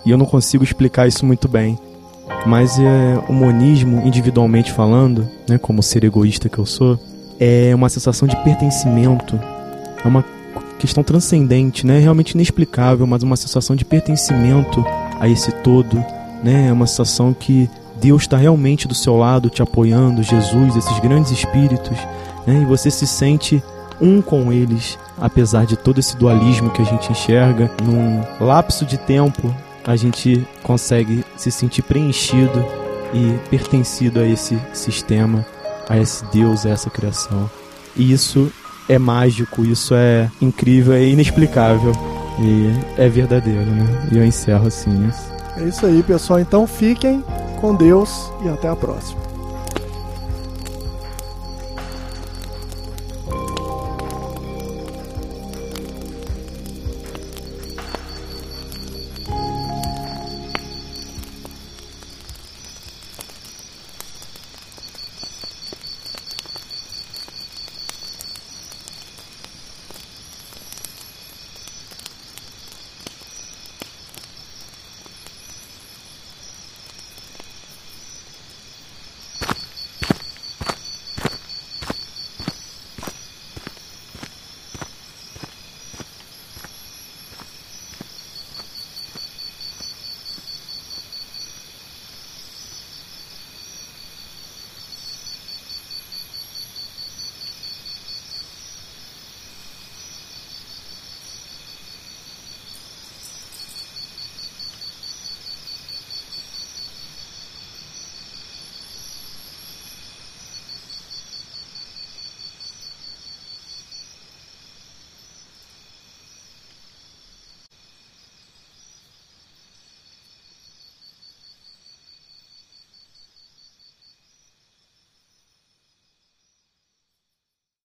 E 0.04 0.10
eu 0.10 0.18
não 0.18 0.26
consigo 0.26 0.64
explicar 0.64 1.08
isso 1.08 1.24
muito 1.24 1.48
bem. 1.48 1.78
Mas 2.48 2.80
é, 2.80 3.24
o 3.30 3.32
monismo, 3.32 4.02
individualmente 4.04 4.72
falando, 4.72 5.30
né, 5.48 5.60
como 5.60 5.84
ser 5.84 6.04
egoísta 6.04 6.50
que 6.50 6.58
eu 6.58 6.66
sou, 6.66 7.00
é 7.40 7.76
uma 7.76 7.90
sensação 7.90 8.28
de 8.28 8.36
pertencimento. 8.38 9.40
É 10.04 10.08
uma 10.08 10.26
questão 10.80 11.04
transcendente, 11.04 11.86
né? 11.86 12.00
Realmente 12.00 12.32
inexplicável, 12.32 13.06
mas 13.06 13.22
uma 13.22 13.36
sensação 13.36 13.76
de 13.76 13.86
pertencimento 13.86 14.84
a 15.20 15.30
esse 15.30 15.52
todo, 15.52 16.04
né? 16.44 16.68
É 16.68 16.74
uma 16.74 16.88
sensação 16.88 17.34
que 17.34 17.70
Deus 18.00 18.24
está 18.24 18.38
realmente 18.38 18.88
do 18.88 18.94
seu 18.94 19.18
lado, 19.18 19.50
te 19.50 19.62
apoiando, 19.62 20.24
Jesus, 20.24 20.76
esses 20.76 21.00
grandes 21.00 21.32
espíritos, 21.32 21.98
né? 22.46 22.62
E 22.62 22.66
você 22.66 22.92
se 22.92 23.08
sente 23.08 23.62
um 24.00 24.22
com 24.22 24.52
eles, 24.52 24.98
apesar 25.20 25.66
de 25.66 25.76
todo 25.76 26.00
esse 26.00 26.16
dualismo 26.16 26.70
que 26.70 26.82
a 26.82 26.86
gente 26.86 27.12
enxerga, 27.12 27.72
num 27.84 28.24
lapso 28.46 28.86
de 28.86 28.98
tempo 28.98 29.54
a 29.86 29.96
gente 29.96 30.46
consegue 30.64 31.24
se 31.38 31.50
sentir 31.50 31.82
preenchido 31.82 32.64
e 33.14 33.40
pertencido 33.50 34.20
a 34.20 34.28
esse 34.28 34.60
sistema, 34.74 35.46
a 35.88 35.98
esse 35.98 36.26
Deus, 36.26 36.66
a 36.66 36.70
essa 36.70 36.90
criação. 36.90 37.50
E 37.96 38.12
isso 38.12 38.52
é 38.90 39.00
mágico, 39.00 39.66
isso 39.66 39.96
é 39.96 40.30
incrível, 40.42 40.94
é 40.94 41.04
inexplicável 41.06 41.94
e 42.40 43.02
é 43.02 43.08
verdadeiro, 43.08 43.72
né? 43.72 44.10
E 44.12 44.18
eu 44.18 44.26
encerro 44.26 44.68
assim 44.68 45.08
isso. 45.08 45.37
É 45.58 45.64
isso 45.64 45.86
aí, 45.86 46.04
pessoal. 46.04 46.40
Então 46.40 46.68
fiquem 46.68 47.24
com 47.60 47.76
Deus 47.76 48.32
e 48.44 48.50
até 48.50 48.68
a 48.68 48.76
próxima. 48.76 49.20